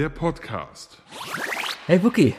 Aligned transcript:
der 0.00 0.08
Podcast. 0.08 0.96
Hey 1.84 2.02
Wookie, 2.02 2.34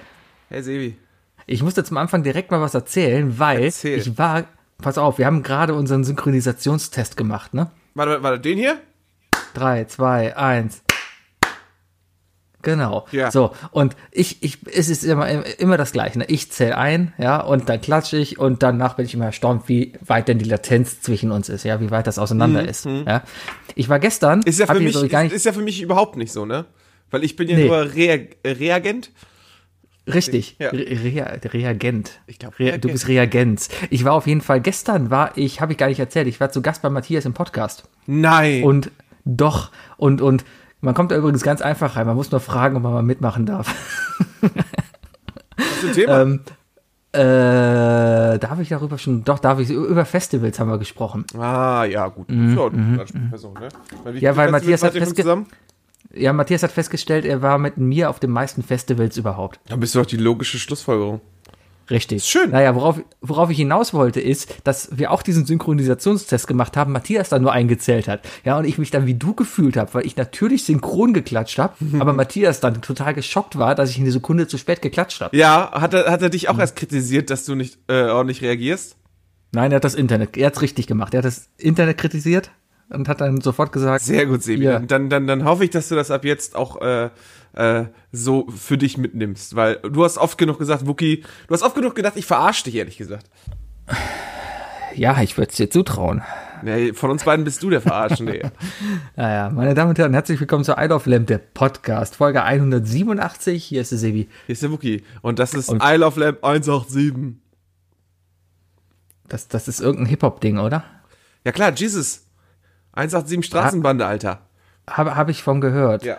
Hey 0.50 0.64
Sebi. 0.64 0.98
ich 1.46 1.62
musste 1.62 1.84
zum 1.84 1.96
Anfang 1.98 2.24
direkt 2.24 2.50
mal 2.50 2.60
was 2.60 2.74
erzählen, 2.74 3.38
weil 3.38 3.66
Erzähl. 3.66 4.00
ich 4.00 4.18
war, 4.18 4.46
pass 4.80 4.98
auf, 4.98 5.20
wir 5.20 5.28
haben 5.28 5.44
gerade 5.44 5.76
unseren 5.76 6.04
Synchronisationstest 6.04 7.16
gemacht, 7.18 7.54
ne? 7.54 7.70
Warte, 7.94 8.24
warte, 8.24 8.40
den 8.40 8.58
hier? 8.58 8.80
Drei, 9.54 9.84
zwei, 9.86 10.36
eins. 10.36 10.82
Genau. 12.64 13.06
Ja. 13.12 13.30
So, 13.30 13.54
und 13.70 13.96
ich, 14.10 14.42
ich, 14.42 14.58
es 14.66 14.90
ist 14.90 15.04
immer, 15.04 15.28
immer 15.60 15.78
das 15.78 15.92
Gleiche. 15.92 16.18
Ne? 16.18 16.26
Ich 16.30 16.52
zähle 16.52 16.76
ein, 16.80 17.14
ja, 17.20 17.42
und 17.42 17.70
dann 17.70 17.80
klatsche 17.80 18.18
ich 18.18 18.40
und 18.40 18.64
danach 18.64 18.96
bin 18.96 19.06
ich 19.06 19.14
immer 19.14 19.26
erstaunt, 19.26 19.70
wie 19.70 19.94
weit 20.04 20.28
denn 20.28 20.40
die 20.40 20.50
Latenz 20.50 21.00
zwischen 21.02 21.32
uns 21.32 21.48
ist, 21.48 21.64
ja, 21.64 21.80
wie 21.80 21.92
weit 21.92 22.08
das 22.08 22.18
auseinander 22.18 22.68
ist. 22.68 22.86
Ja. 22.86 23.22
Ich 23.76 23.88
war 23.88 24.00
gestern, 24.00 24.40
Mhm, 24.40 24.46
Ist 24.48 24.58
ja 24.60 24.66
für 24.66 24.80
mich, 24.80 24.94
so 24.94 25.08
gar 25.08 25.22
ist, 25.22 25.26
nicht, 25.26 25.34
ist 25.36 25.46
ja 25.46 25.54
für 25.54 25.62
mich 25.62 25.80
überhaupt 25.84 26.18
nicht 26.18 26.32
so, 26.34 26.44
ne? 26.48 26.66
Weil 27.12 27.24
ich 27.24 27.36
bin 27.36 27.48
ja 27.50 27.58
Nee. 27.58 27.68
nur 27.68 27.94
Rea 27.94 28.16
äh, 28.44 28.50
Reagent. 28.52 29.12
Richtig, 30.12 30.56
Ja. 30.60 30.70
Re 30.70 30.80
Rea 31.04 31.38
Reagent. 31.54 32.20
Ich 32.26 32.40
glaub, 32.40 32.58
Rea. 32.58 32.78
Du 32.78 32.90
bist 32.90 33.08
Reagenz. 33.08 33.70
Ich 33.92 34.04
war 34.04 34.14
auf 34.14 34.26
jeden 34.26 34.42
Fall, 34.42 34.60
gestern 34.60 35.12
war 35.12 35.38
ich, 35.38 35.62
habe 35.62 35.74
ich 35.74 35.78
gar 35.78 35.88
nicht 35.88 36.00
erzählt, 36.00 36.28
ich 36.28 36.40
war 36.40 36.50
zu 36.52 36.62
Gast 36.64 36.82
bei 36.82 36.90
Matthias 36.90 37.26
im 37.26 37.34
Podcast. 37.34 37.84
Nein. 38.08 38.64
Und 38.64 38.92
doch, 39.26 39.72
und, 39.98 40.22
und 40.22 40.44
man 40.82 40.96
kommt 40.96 41.12
da 41.12 41.18
übrigens 41.18 41.44
ganz 41.44 41.62
einfach 41.62 41.96
rein, 41.96 42.08
man 42.08 42.16
muss 42.16 42.32
nur 42.32 42.40
fragen, 42.40 42.76
ob 42.78 42.82
man 42.84 42.94
mal 42.94 43.04
mitmachen 43.04 43.46
darf. 43.46 43.76
was 44.42 45.68
ist 45.84 45.90
ein 45.90 45.94
Thema? 45.94 46.22
ähm, 46.22 46.40
äh, 47.14 48.40
darf 48.40 48.60
ich 48.60 48.70
darüber 48.70 48.98
schon, 48.98 49.24
doch, 49.24 49.38
darf 49.40 49.60
ich, 49.60 49.70
über 49.70 50.06
Festivals 50.06 50.60
haben 50.60 50.70
wir 50.70 50.78
gesprochen. 50.80 51.26
ah, 51.38 51.84
ja, 51.84 52.08
gut. 52.08 52.30
Mhm, 52.30 52.58
ja, 52.58 52.66
eine 52.68 53.02
Ansprechperson, 53.02 53.54
ne? 53.54 53.70
Weil 54.04 54.16
wie 54.16 54.20
Ja, 54.20 54.36
weil 54.36 54.50
Matthias 54.50 54.82
hat 54.84 54.94
festge-? 54.94 55.46
Ja, 56.14 56.34
Matthias 56.34 56.64
hat 56.64 56.72
festgestellt, 56.72 57.26
er 57.26 57.42
war 57.42 57.58
mit 57.58 57.78
mir 57.78 58.10
auf 58.10 58.20
den 58.20 58.32
meisten 58.32 58.64
Festivals 58.64 59.18
überhaupt. 59.18 59.60
Dann 59.70 59.80
bist 59.80 59.96
du 59.96 60.00
doch 60.00 60.06
die 60.06 60.18
logische 60.18 60.60
Schlussfolgerung. 60.60 61.22
Richtig. 61.90 62.24
schön. 62.24 62.52
Naja, 62.52 62.74
worauf, 62.76 63.02
worauf 63.20 63.50
ich 63.50 63.58
hinaus 63.58 63.94
wollte, 63.94 64.22
ist, 64.22 64.56
dass 64.64 64.98
wir 64.98 65.12
auch 65.12 65.22
diesen 65.24 65.46
Synchronisationstest 65.46 66.48
gemacht 66.48 66.78
haben, 66.78 66.94
Matthias 66.94 67.28
dann 67.30 67.42
nur 67.42 67.52
eingezählt 67.52 68.08
hat. 68.08 68.22
Ja, 68.46 68.58
und 68.58 68.66
ich 68.66 68.78
mich 68.78 68.92
dann 68.92 69.08
wie 69.08 69.14
du 69.16 69.34
gefühlt 69.34 69.76
habe, 69.76 69.94
weil 69.94 70.06
ich 70.06 70.16
natürlich 70.16 70.64
synchron 70.64 71.12
geklatscht 71.14 71.58
habe, 71.60 71.74
aber 72.00 72.14
Matthias 72.14 72.62
dann 72.62 72.82
total 72.82 73.14
geschockt 73.14 73.58
war, 73.58 73.76
dass 73.76 73.90
ich 73.90 74.00
eine 74.00 74.12
Sekunde 74.12 74.48
zu 74.48 74.58
spät 74.58 74.82
geklatscht 74.82 75.20
habe. 75.20 75.36
Ja, 75.36 75.72
hat 75.74 75.94
er, 75.94 76.10
hat 76.10 76.22
er 76.22 76.30
dich 76.30 76.48
auch 76.48 76.54
Mhm. 76.54 76.60
erst 76.62 76.76
kritisiert, 76.78 77.30
dass 77.30 77.44
du 77.46 77.56
nicht 77.56 77.78
äh, 77.90 78.04
ordentlich 78.04 78.42
reagierst? 78.42 78.96
Nein, 79.54 79.72
er 79.74 79.78
hat 79.78 79.84
das 79.84 79.96
Internet, 79.96 80.38
er 80.38 80.48
hat's 80.48 80.62
richtig 80.62 80.88
gemacht. 80.88 81.14
Er 81.14 81.18
hat 81.20 81.26
das 81.26 81.50
Internet 81.58 81.98
kritisiert 81.98 82.52
und 82.92 83.08
hat 83.08 83.22
dann 83.22 83.42
sofort 83.42 83.72
gesagt, 83.72 84.04
Sehr 84.04 84.26
gut, 84.26 84.44
Sebi. 84.44 84.66
Ja. 84.66 84.80
Dann, 84.80 85.10
dann, 85.10 85.28
dann 85.28 85.44
hoffe 85.46 85.64
ich, 85.64 85.70
dass 85.70 85.90
du 85.90 85.96
das 85.96 86.12
ab 86.12 86.26
jetzt 86.26 86.56
auch 86.56 86.82
äh, 86.82 87.10
äh, 87.54 87.86
so 88.12 88.48
für 88.50 88.78
dich 88.78 88.98
mitnimmst. 88.98 89.56
Weil 89.56 89.76
du 89.78 90.04
hast 90.04 90.18
oft 90.18 90.38
genug 90.38 90.60
gesagt, 90.60 90.86
Wookie, 90.88 91.24
du 91.48 91.54
hast 91.54 91.64
oft 91.64 91.76
genug 91.76 91.96
gedacht, 91.96 92.14
ich 92.16 92.26
verarsche 92.26 92.66
dich, 92.66 92.76
ehrlich 92.76 92.98
gesagt. 92.98 93.30
ja, 94.96 95.22
ich 95.22 95.38
würde 95.38 95.50
es 95.52 95.58
dir 95.58 95.70
zutrauen. 95.70 96.22
Nee, 96.64 96.94
von 96.94 97.10
uns 97.10 97.24
beiden 97.24 97.44
bist 97.44 97.64
du 97.64 97.72
der 97.72 97.82
Verarschende. 97.82 98.52
Naja, 99.16 99.50
meine 99.54 99.74
Damen 99.74 99.90
und 99.90 99.98
Herren, 99.98 100.14
herzlich 100.14 100.40
willkommen 100.40 100.64
zu 100.64 100.74
Isle 100.78 100.94
of 100.94 101.08
Lamp, 101.08 101.26
der 101.26 101.40
Podcast, 101.40 102.18
Folge 102.18 102.44
187. 102.44 103.64
Hier 103.64 103.82
ist 103.82 103.92
der 103.92 103.98
Sebi. 103.98 104.30
Hier 104.46 104.54
ist 104.54 104.62
der 104.62 104.72
Wookie. 104.72 105.04
Und 105.24 105.40
das 105.40 105.56
ist 105.56 105.70
Und- 105.70 105.82
Isle 105.84 106.06
of 106.06 106.18
Lamp 106.18 106.44
187. 106.44 107.36
Das, 109.28 109.48
das 109.48 109.68
ist 109.68 109.80
irgendein 109.80 110.08
Hip-Hop-Ding, 110.08 110.60
oder? 110.60 110.84
Ja 111.46 111.52
klar, 111.52 111.72
Jesus. 111.74 112.28
187 112.94 113.46
Straßenbande, 113.46 114.06
Alter. 114.06 114.40
Habe 114.90 115.16
hab 115.16 115.30
ich 115.30 115.44
von 115.44 115.62
gehört. 115.62 116.04
Ja. 116.04 116.18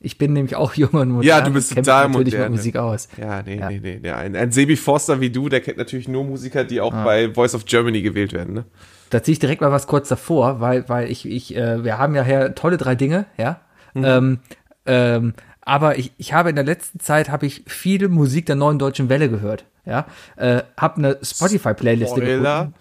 Ich 0.00 0.18
bin 0.18 0.34
nämlich 0.34 0.54
auch 0.56 0.74
jung 0.74 0.90
und 0.92 1.08
modern. 1.10 1.26
Ja, 1.26 1.40
du 1.40 1.50
bist 1.50 1.74
total 1.74 2.08
natürlich 2.08 2.34
modern, 2.34 2.50
mit 2.52 2.58
Musik 2.58 2.76
aus. 2.76 3.08
Ja, 3.16 3.42
nee, 3.42 3.58
Ja. 3.58 3.68
nee, 3.70 3.80
nee, 3.82 4.00
nee. 4.02 4.10
Ein, 4.10 4.36
ein 4.36 4.52
Sebi 4.52 4.76
Forster 4.76 5.20
wie 5.20 5.30
du, 5.30 5.48
der 5.48 5.60
kennt 5.62 5.78
natürlich 5.78 6.08
nur 6.08 6.24
Musiker, 6.24 6.64
die 6.64 6.80
auch 6.80 6.92
Ah. 6.92 7.04
bei 7.04 7.32
Voice 7.32 7.54
of 7.54 7.64
Germany 7.64 8.02
gewählt 8.02 8.32
werden, 8.34 8.52
ne? 8.54 8.64
Da 9.10 9.22
ziehe 9.22 9.32
ich 9.34 9.38
direkt 9.38 9.60
mal 9.60 9.70
was 9.72 9.86
kurz 9.86 10.08
davor, 10.08 10.60
weil, 10.60 10.88
weil 10.88 11.10
ich, 11.10 11.26
ich 11.26 11.56
äh, 11.56 11.84
wir 11.84 11.98
haben 11.98 12.14
ja 12.14 12.22
hier 12.24 12.54
tolle 12.54 12.76
drei 12.76 12.94
Dinge, 12.94 13.26
ja. 13.38 13.60
Mhm. 13.94 14.04
Ähm, 14.04 14.38
ähm, 14.86 15.34
aber 15.62 15.98
ich, 15.98 16.12
ich 16.18 16.34
habe 16.34 16.50
in 16.50 16.56
der 16.56 16.64
letzten 16.64 17.00
Zeit 17.00 17.30
habe 17.30 17.46
ich 17.46 17.62
viel 17.66 18.08
Musik 18.08 18.44
der 18.46 18.56
neuen 18.56 18.78
deutschen 18.78 19.08
Welle 19.08 19.30
gehört, 19.30 19.64
ja. 19.86 20.06
Äh, 20.36 20.62
hab 20.76 20.98
eine 20.98 21.18
Spotify-Playliste 21.22 22.20
gefunden. 22.20 22.74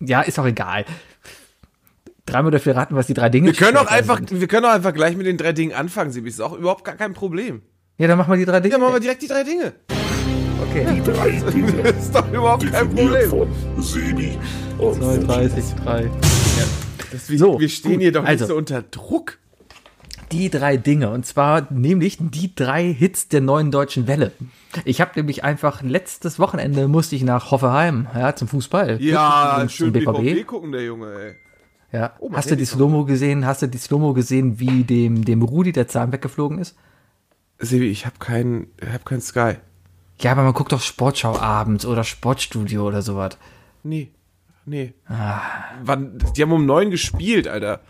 Ja, 0.00 0.20
ist 0.22 0.38
auch 0.38 0.46
egal. 0.46 0.84
Dreimal 2.26 2.52
dafür 2.52 2.76
raten, 2.76 2.94
was 2.94 3.06
die 3.08 3.14
drei 3.14 3.28
Dinge 3.28 3.46
Wir 3.48 3.54
können 3.54 3.76
auch 3.76 3.86
einfach, 3.86 4.18
sind. 4.18 4.40
wir 4.40 4.46
können 4.46 4.64
auch 4.66 4.70
einfach 4.72 4.94
gleich 4.94 5.16
mit 5.16 5.26
den 5.26 5.36
drei 5.36 5.52
Dingen 5.52 5.72
anfangen, 5.74 6.12
Sebi. 6.12 6.28
Ist 6.28 6.40
auch 6.40 6.56
überhaupt 6.56 6.84
gar 6.84 6.94
kein 6.94 7.14
Problem. 7.14 7.62
Ja, 7.98 8.06
dann 8.08 8.16
machen 8.18 8.30
wir 8.32 8.36
die 8.38 8.44
drei 8.44 8.60
Dinge. 8.60 8.74
Ja, 8.74 8.78
machen 8.78 8.94
wir 8.94 9.00
direkt 9.00 9.22
die 9.22 9.28
drei 9.28 9.42
Dinge. 9.42 9.72
okay. 10.70 11.02
Drei 11.04 11.30
Dinge. 11.52 11.72
Das 11.82 11.96
ist 11.96 12.14
doch 12.14 12.28
überhaupt 12.32 12.70
kein 12.72 12.88
Problem. 12.94 13.28
von 13.30 13.48
Sebi 13.82 14.38
und 14.78 15.00
39, 15.00 15.64
3. 15.84 16.10
Das, 17.10 17.28
wir, 17.28 17.38
So, 17.38 17.58
wir 17.60 17.68
stehen 17.68 17.92
gut. 17.94 18.00
hier 18.02 18.12
doch 18.12 18.22
nicht 18.22 18.28
Also. 18.30 18.46
so 18.46 18.56
unter 18.56 18.82
Druck. 18.82 19.38
Die 20.30 20.48
drei 20.48 20.78
Dinge. 20.78 21.10
Und 21.10 21.26
zwar 21.26 21.66
nämlich 21.70 22.16
die 22.20 22.54
drei 22.54 22.90
Hits 22.94 23.28
der 23.28 23.42
neuen 23.42 23.70
deutschen 23.70 24.06
Welle. 24.06 24.32
Ich 24.86 25.00
habe 25.02 25.10
nämlich 25.16 25.44
einfach 25.44 25.82
letztes 25.82 26.38
Wochenende 26.38 26.88
musste 26.88 27.16
ich 27.16 27.22
nach 27.22 27.50
Hoffenheim, 27.50 28.06
ja, 28.14 28.34
zum 28.34 28.48
Fußball. 28.48 29.02
Ja, 29.02 29.56
Zum 29.60 29.68
schön 29.68 29.92
BVB. 29.92 30.22
BVB 30.22 30.46
gucken, 30.46 30.72
der 30.72 30.84
Junge, 30.84 31.06
ey. 31.12 31.34
Ja. 31.92 32.14
Oh, 32.20 32.30
Hast 32.32 32.50
du 32.50 32.56
die 32.56 32.64
Slow-Mo 32.64 33.04
gesehen? 33.04 33.44
Hast 33.44 33.62
du 33.62 33.66
die 33.68 33.78
Slow-Mo 33.78 34.14
gesehen, 34.14 34.58
wie 34.58 34.82
dem, 34.84 35.24
dem 35.24 35.42
Rudi 35.42 35.72
der 35.72 35.88
Zahn 35.88 36.10
weggeflogen 36.10 36.58
ist? 36.58 36.76
Sebi, 37.58 37.88
ich 37.88 38.06
hab 38.06 38.18
kein, 38.18 38.68
ich 38.80 38.88
hab 38.88 39.04
kein 39.04 39.20
Sky. 39.20 39.56
Ja, 40.20 40.32
aber 40.32 40.42
man 40.42 40.52
guckt 40.54 40.72
doch 40.72 40.80
Sportschau 40.80 41.38
abends 41.38 41.84
oder 41.84 42.02
Sportstudio 42.04 42.86
oder 42.86 43.02
sowas. 43.02 43.36
Nee, 43.82 44.10
nee. 44.64 44.94
Ah. 45.06 45.40
Wann, 45.82 46.18
die 46.36 46.42
haben 46.42 46.52
um 46.52 46.64
neun 46.66 46.90
gespielt, 46.90 47.46
Alter. 47.46 47.80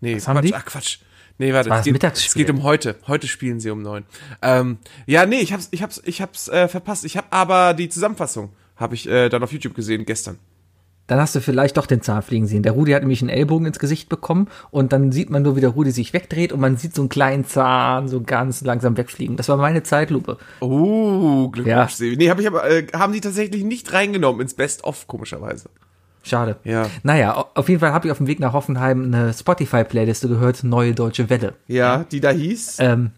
Nee, 0.00 0.16
Was 0.16 0.28
haben 0.28 0.36
Quatsch, 0.36 0.46
die? 0.46 0.54
ach 0.54 0.64
Quatsch. 0.64 0.98
Nee, 1.38 1.52
warte, 1.52 1.70
war 1.70 1.78
es 1.80 1.84
geht, 1.84 2.02
es 2.02 2.34
geht 2.34 2.50
um 2.50 2.62
heute. 2.62 2.96
Heute 3.06 3.26
spielen 3.28 3.60
sie 3.60 3.70
um 3.70 3.80
neun. 3.82 4.04
Ähm, 4.42 4.78
ja, 5.06 5.24
nee, 5.24 5.40
ich 5.40 5.52
hab's, 5.52 5.68
ich 5.70 5.82
hab's, 5.82 6.00
ich 6.04 6.20
hab's 6.20 6.48
äh, 6.48 6.68
verpasst. 6.68 7.04
Ich 7.04 7.16
hab 7.16 7.32
aber 7.32 7.74
die 7.74 7.88
Zusammenfassung 7.88 8.50
habe 8.76 8.94
ich 8.94 9.08
äh, 9.08 9.28
dann 9.28 9.42
auf 9.42 9.52
YouTube 9.52 9.74
gesehen 9.74 10.04
gestern. 10.04 10.38
Dann 11.08 11.18
hast 11.20 11.34
du 11.34 11.40
vielleicht 11.40 11.76
doch 11.76 11.86
den 11.86 12.00
Zahn 12.02 12.22
fliegen 12.22 12.46
sehen. 12.46 12.62
Der 12.62 12.72
Rudi 12.72 12.92
hat 12.92 13.02
nämlich 13.02 13.20
einen 13.22 13.30
Ellbogen 13.30 13.66
ins 13.66 13.80
Gesicht 13.80 14.08
bekommen 14.08 14.46
und 14.70 14.92
dann 14.92 15.10
sieht 15.10 15.30
man 15.30 15.42
nur, 15.42 15.56
wie 15.56 15.60
der 15.60 15.70
Rudi 15.70 15.90
sich 15.90 16.12
wegdreht 16.12 16.52
und 16.52 16.60
man 16.60 16.76
sieht 16.76 16.94
so 16.94 17.02
einen 17.02 17.08
kleinen 17.08 17.44
Zahn 17.44 18.06
so 18.08 18.20
ganz 18.20 18.62
langsam 18.62 18.96
wegfliegen. 18.96 19.36
Das 19.36 19.48
war 19.48 19.56
meine 19.56 19.82
Zeitlupe. 19.82 20.36
Oh, 20.60 21.48
Glückwunsch, 21.48 21.66
Ja. 21.76 21.88
Sebi. 21.88 22.16
Nee, 22.16 22.30
hab 22.30 22.38
ich 22.38 22.46
aber, 22.46 22.70
äh, 22.70 22.86
haben 22.94 23.12
die 23.12 23.20
tatsächlich 23.20 23.64
nicht 23.64 23.92
reingenommen 23.92 24.40
ins 24.42 24.54
Best-of, 24.54 25.06
komischerweise. 25.08 25.70
Schade. 26.22 26.56
Ja. 26.64 26.86
Naja, 27.02 27.36
au- 27.38 27.46
auf 27.54 27.68
jeden 27.70 27.80
Fall 27.80 27.92
habe 27.92 28.06
ich 28.06 28.12
auf 28.12 28.18
dem 28.18 28.26
Weg 28.26 28.38
nach 28.38 28.52
Hoffenheim 28.52 29.04
eine 29.04 29.32
Spotify-Playliste 29.32 30.28
gehört, 30.28 30.62
Neue 30.62 30.94
Deutsche 30.94 31.30
Welle. 31.30 31.54
Ja, 31.68 32.04
die 32.04 32.20
da 32.20 32.30
hieß. 32.30 32.76
Ähm, 32.80 33.12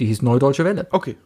die 0.00 0.06
hieß 0.06 0.20
Neue 0.20 0.38
Deutsche 0.38 0.64
Welle. 0.66 0.86
Okay. 0.90 1.16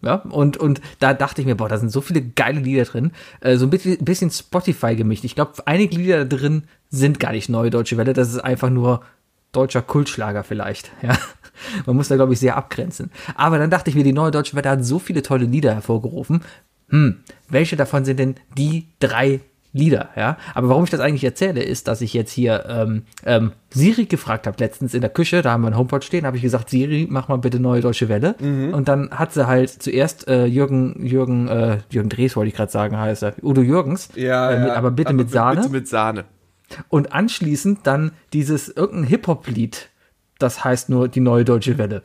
Ja, 0.00 0.14
und, 0.14 0.56
und 0.56 0.80
da 1.00 1.12
dachte 1.12 1.40
ich 1.40 1.46
mir, 1.46 1.56
boah, 1.56 1.68
da 1.68 1.76
sind 1.76 1.90
so 1.90 2.00
viele 2.00 2.22
geile 2.22 2.60
Lieder 2.60 2.84
drin. 2.84 3.10
Äh, 3.40 3.56
so 3.56 3.66
ein 3.66 3.70
bisschen, 3.70 3.98
bisschen 4.04 4.30
Spotify 4.30 4.94
gemischt. 4.94 5.24
Ich 5.24 5.34
glaube, 5.34 5.54
einige 5.64 5.96
Lieder 5.96 6.24
da 6.24 6.36
drin 6.36 6.64
sind 6.88 7.18
gar 7.18 7.32
nicht 7.32 7.48
Neue 7.48 7.70
Deutsche 7.70 7.96
Welle. 7.96 8.12
Das 8.12 8.28
ist 8.28 8.38
einfach 8.38 8.70
nur 8.70 9.02
deutscher 9.52 9.82
Kultschlager 9.82 10.44
vielleicht. 10.44 10.90
Ja. 11.02 11.18
Man 11.86 11.96
muss 11.96 12.06
da, 12.06 12.14
glaube 12.14 12.32
ich, 12.32 12.38
sehr 12.38 12.56
abgrenzen. 12.56 13.10
Aber 13.34 13.58
dann 13.58 13.68
dachte 13.68 13.90
ich 13.90 13.96
mir, 13.96 14.04
die 14.04 14.12
Neue 14.12 14.30
Deutsche 14.30 14.54
Welle 14.54 14.70
hat 14.70 14.84
so 14.84 15.00
viele 15.00 15.22
tolle 15.22 15.44
Lieder 15.44 15.74
hervorgerufen. 15.74 16.42
Hm, 16.90 17.16
welche 17.48 17.74
davon 17.74 18.04
sind 18.04 18.20
denn 18.20 18.36
die 18.56 18.86
drei 19.00 19.40
Lieder, 19.74 20.08
ja. 20.16 20.38
Aber 20.54 20.70
warum 20.70 20.84
ich 20.84 20.90
das 20.90 21.00
eigentlich 21.00 21.24
erzähle, 21.24 21.62
ist, 21.62 21.88
dass 21.88 22.00
ich 22.00 22.14
jetzt 22.14 22.30
hier 22.32 22.64
ähm, 22.68 23.02
ähm, 23.26 23.52
Siri 23.70 24.06
gefragt 24.06 24.46
habe 24.46 24.56
letztens 24.58 24.94
in 24.94 25.02
der 25.02 25.10
Küche, 25.10 25.42
da 25.42 25.52
haben 25.52 25.60
wir 25.62 25.68
ein 25.68 25.76
HomePod 25.76 26.04
stehen, 26.04 26.24
habe 26.24 26.36
ich 26.38 26.42
gesagt, 26.42 26.70
Siri, 26.70 27.06
mach 27.10 27.28
mal 27.28 27.36
bitte 27.36 27.60
neue 27.60 27.82
deutsche 27.82 28.08
Welle. 28.08 28.34
Und 28.40 28.88
dann 28.88 29.10
hat 29.10 29.34
sie 29.34 29.46
halt 29.46 29.68
zuerst 29.70 30.26
äh, 30.26 30.46
Jürgen, 30.46 31.04
Jürgen, 31.04 31.48
äh, 31.48 31.78
Jürgen 31.90 32.08
Drees 32.08 32.34
wollte 32.34 32.48
ich 32.48 32.54
gerade 32.54 32.72
sagen, 32.72 32.96
heißt 32.96 33.22
er, 33.22 33.34
Udo 33.42 33.60
Jürgens, 33.60 34.08
Ja, 34.14 34.50
äh, 34.50 34.58
mit, 34.58 34.68
ja. 34.68 34.74
aber 34.74 34.90
bitte 34.90 35.12
mit 35.12 35.30
Sahne. 35.30 35.60
Bitte 35.60 35.72
mit 35.72 35.86
Sahne. 35.86 36.24
Und 36.88 37.12
anschließend 37.12 37.80
dann 37.86 38.12
dieses 38.32 38.68
irgendein 38.68 39.04
Hip-Hop-Lied, 39.08 39.90
das 40.38 40.64
heißt 40.64 40.88
nur 40.88 41.08
die 41.08 41.20
neue 41.20 41.44
deutsche 41.44 41.76
Welle. 41.78 42.02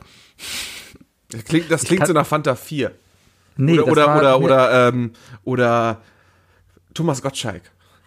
Das 1.30 1.44
klingt, 1.44 1.70
das 1.70 1.84
klingt 1.84 2.06
so 2.06 2.12
nach 2.12 2.26
Fanta 2.26 2.54
4. 2.54 2.90
Nee, 3.56 3.78
Oder, 3.78 3.90
oder, 3.92 4.06
war 4.06 4.16
oder, 4.18 4.38
mir- 4.38 4.44
oder, 4.44 4.88
ähm, 4.88 5.10
oder 5.44 6.00
Thomas 6.94 7.22
Gottschalk. 7.22 7.62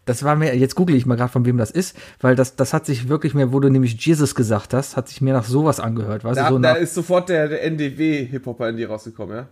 Das 0.05 0.23
war 0.23 0.37
mir, 0.37 0.55
jetzt 0.55 0.75
google 0.75 0.95
ich 0.95 1.05
mal 1.05 1.15
gerade, 1.15 1.31
von 1.31 1.45
wem 1.45 1.57
das 1.57 1.69
ist, 1.69 1.97
weil 2.21 2.35
das, 2.35 2.55
das 2.55 2.73
hat 2.73 2.85
sich 2.85 3.09
wirklich 3.09 3.33
mir, 3.33 3.51
wo 3.51 3.59
du 3.59 3.69
nämlich 3.69 3.93
Jesus 4.05 4.35
gesagt 4.35 4.73
hast, 4.73 4.95
hat 4.95 5.09
sich 5.09 5.19
mir 5.19 5.33
nach 5.33 5.43
sowas 5.43 5.81
angehört, 5.81 6.23
weißt 6.23 6.39
Da, 6.39 6.47
du, 6.47 6.55
so 6.55 6.59
da 6.59 6.73
ist 6.73 6.93
sofort 6.95 7.27
der, 7.27 7.49
der 7.49 7.63
NDW-Hip-Hopper 7.65 8.69
in 8.69 8.77
dir 8.77 8.89
rausgekommen, 8.89 9.35
ja? 9.35 9.47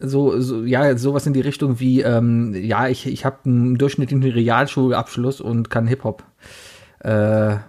so, 0.00 0.40
so, 0.40 0.64
ja, 0.64 0.96
sowas 0.98 1.26
in 1.26 1.32
die 1.34 1.40
Richtung 1.40 1.78
wie, 1.78 2.00
ähm, 2.02 2.52
ja, 2.54 2.88
ich, 2.88 3.06
ich 3.06 3.24
habe 3.24 3.38
einen 3.44 3.78
durchschnittlichen 3.78 4.24
Realschulabschluss 4.30 5.40
und 5.40 5.70
kann 5.70 5.86
Hip-Hop. 5.86 6.24
Äh, 7.04 7.54
Ich 7.54 7.60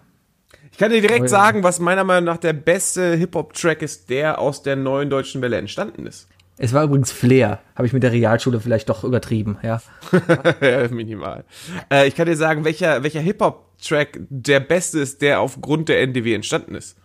Ich 0.72 0.78
kann 0.80 0.92
dir 0.92 1.02
direkt 1.02 1.22
Oh 1.22 1.26
ja. 1.26 1.30
sagen, 1.30 1.64
was 1.64 1.80
meiner 1.80 2.04
Meinung 2.04 2.26
nach 2.26 2.38
der 2.38 2.54
beste 2.54 3.14
Hip-Hop-Track 3.16 3.82
ist, 3.84 4.10
der 4.10 4.40
aus 4.40 4.64
der 4.64 4.76
neuen 4.76 5.10
deutschen 5.12 5.42
Welle 5.44 5.58
entstanden 5.58 6.08
ist. 6.08 6.28
Es 6.60 6.74
war 6.74 6.84
übrigens 6.84 7.12
Flair. 7.12 7.60
Habe 7.76 7.86
ich 7.86 7.94
mit 7.94 8.02
der 8.04 8.12
Realschule 8.12 8.60
vielleicht 8.60 8.90
doch 8.90 9.04
übertrieben, 9.04 9.58
ja. 9.62 9.82
ja, 10.62 10.88
minimal. 10.90 11.44
Äh, 11.92 12.08
ich 12.08 12.16
kann 12.16 12.26
dir 12.26 12.36
sagen, 12.36 12.66
welcher, 12.66 13.04
welcher 13.04 13.20
Hip-Hop-Track 13.22 14.20
der 14.30 14.60
beste 14.60 15.00
ist, 15.00 15.22
der 15.22 15.40
aufgrund 15.42 15.90
der 15.90 16.02
NDW 16.02 16.34
entstanden 16.34 16.74
ist. 16.76 16.98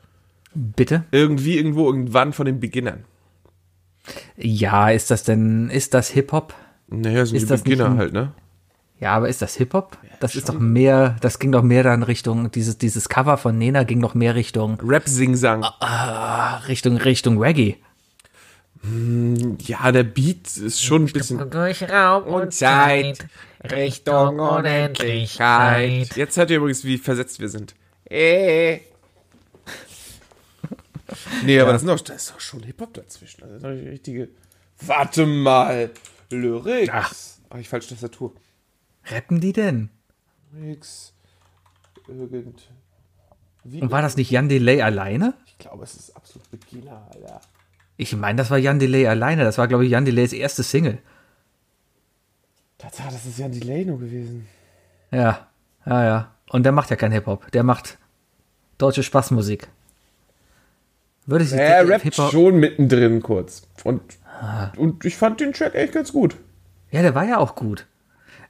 Bitte? 0.55 1.05
Irgendwie, 1.11 1.57
irgendwo, 1.59 1.87
irgendwann 1.87 2.33
von 2.33 2.47
den 2.47 2.61
Beginnern. 2.61 3.05
Ja, 4.37 4.91
ist 4.91 5.11
das 5.11 5.23
denn, 5.25 5.71
ist 5.71 5.95
das 5.95 6.09
Hip-Hop? 6.11 6.55
Naja, 6.89 7.25
sind 7.27 7.37
Ist 7.37 7.51
die 7.51 7.57
Beginner 7.57 7.87
ein- 7.91 7.99
halt, 7.99 8.13
ne? 8.13 8.33
Ja, 9.01 9.15
aber 9.15 9.29
ist 9.29 9.43
das 9.43 9.55
Hip-Hop? 9.57 9.99
das 10.21 10.37
ist 10.37 10.49
doch 10.49 10.59
mehr, 10.61 11.17
das 11.21 11.41
ging 11.41 11.51
doch 11.51 11.63
mehr 11.65 11.83
dann 11.83 12.05
Richtung, 12.05 12.53
dieses, 12.53 12.79
dieses 12.79 13.09
Cover 13.09 13.37
von 13.37 13.59
Nena 13.59 13.83
ging 13.83 14.01
doch 14.01 14.15
mehr 14.15 14.37
Richtung, 14.37 14.79
Rap-Sing-Sang. 14.81 15.65
ah, 15.65 16.59
Richtung, 16.69 16.97
Richtung 16.97 17.39
Reggae. 17.43 17.77
Ja, 18.85 19.93
der 19.93 20.03
Beat 20.03 20.57
ist 20.57 20.83
schon 20.83 21.05
ein 21.05 21.13
bisschen. 21.13 21.51
Durch 21.51 21.89
Raum 21.89 22.25
und 22.25 22.53
Zeit, 22.53 23.27
Richtung 23.63 24.41
Unendlichkeit. 24.41 26.17
Jetzt 26.17 26.37
hört 26.37 26.51
ihr 26.51 26.57
übrigens, 26.57 26.83
wie 26.85 26.99
versetzt 26.99 27.39
wir 27.39 27.49
sind. 27.49 27.75
Äh. 28.05 28.81
Nee, 31.45 31.61
aber 31.61 31.73
das, 31.73 31.83
ist 31.83 31.89
doch, 31.89 32.01
das 32.01 32.23
ist 32.23 32.31
doch 32.33 32.41
schon 32.41 32.63
Hip-Hop 32.63 32.95
dazwischen. 32.95 33.43
Das 33.43 33.51
ist 33.51 33.63
doch 33.63 33.71
die 33.71 33.89
richtige. 33.89 34.31
Warte 34.81 35.27
mal. 35.27 35.91
Lyrics. 36.31 36.91
Ach. 36.91 37.15
Ach, 37.51 37.59
ich 37.59 37.69
falsch 37.69 37.89
Tastatur. 37.89 38.33
Rappen 39.05 39.41
die 39.41 39.53
denn? 39.53 39.91
Lyrics. 40.53 41.13
Irgend. 42.09 42.71
Wie? 43.65 43.83
Und 43.83 43.91
war 43.91 44.01
das 44.03 44.17
nicht 44.17 44.31
Jan 44.31 44.49
Delay 44.49 44.81
alleine? 44.81 45.35
Ich 45.47 45.59
glaube, 45.59 45.85
es 45.85 45.95
ist 45.95 46.17
absolut 46.17 46.51
Beginner, 46.51 47.09
Alter. 47.13 47.41
Ich 48.03 48.17
meine, 48.17 48.37
das 48.37 48.51
war 48.51 48.59
Jan 48.59 48.81
Delay 48.81 49.07
alleine. 49.07 49.45
Das 49.45 49.59
war, 49.59 49.69
glaube 49.69 49.85
ich, 49.85 49.93
Jan 49.93 50.05
Delays 50.05 50.33
erste 50.33 50.65
Single. 50.65 50.99
Tatsache, 52.79 53.13
das 53.13 53.25
ist 53.25 53.39
ja 53.39 53.47
ein 53.47 53.53
Delay 53.53 53.85
nur 53.85 54.01
gewesen. 54.01 54.49
Ja, 55.13 55.47
ja, 55.87 56.05
ja. 56.05 56.35
Und 56.51 56.65
der 56.65 56.73
macht 56.73 56.91
ja 56.91 56.97
kein 56.97 57.13
Hip-Hop. 57.13 57.51
Der 57.53 57.63
macht 57.63 57.99
deutsche 58.79 59.05
Spaßmusik. 59.05 59.69
Würde 61.27 61.45
ich 61.45 61.53
Er 61.53 61.89
rappt 61.89 62.15
schon 62.15 62.57
mittendrin 62.57 63.23
kurz. 63.23 63.63
Und, 63.85 64.03
und 64.77 65.05
ich 65.05 65.17
fand 65.17 65.41
den 65.41 65.53
Track 65.53 65.77
echt 65.77 65.93
ganz 65.93 66.13
gut. 66.13 66.37
Ja, 66.91 67.03
der 67.03 67.15
war 67.15 67.25
ja 67.25 67.39
auch 67.39 67.55
gut. 67.55 67.87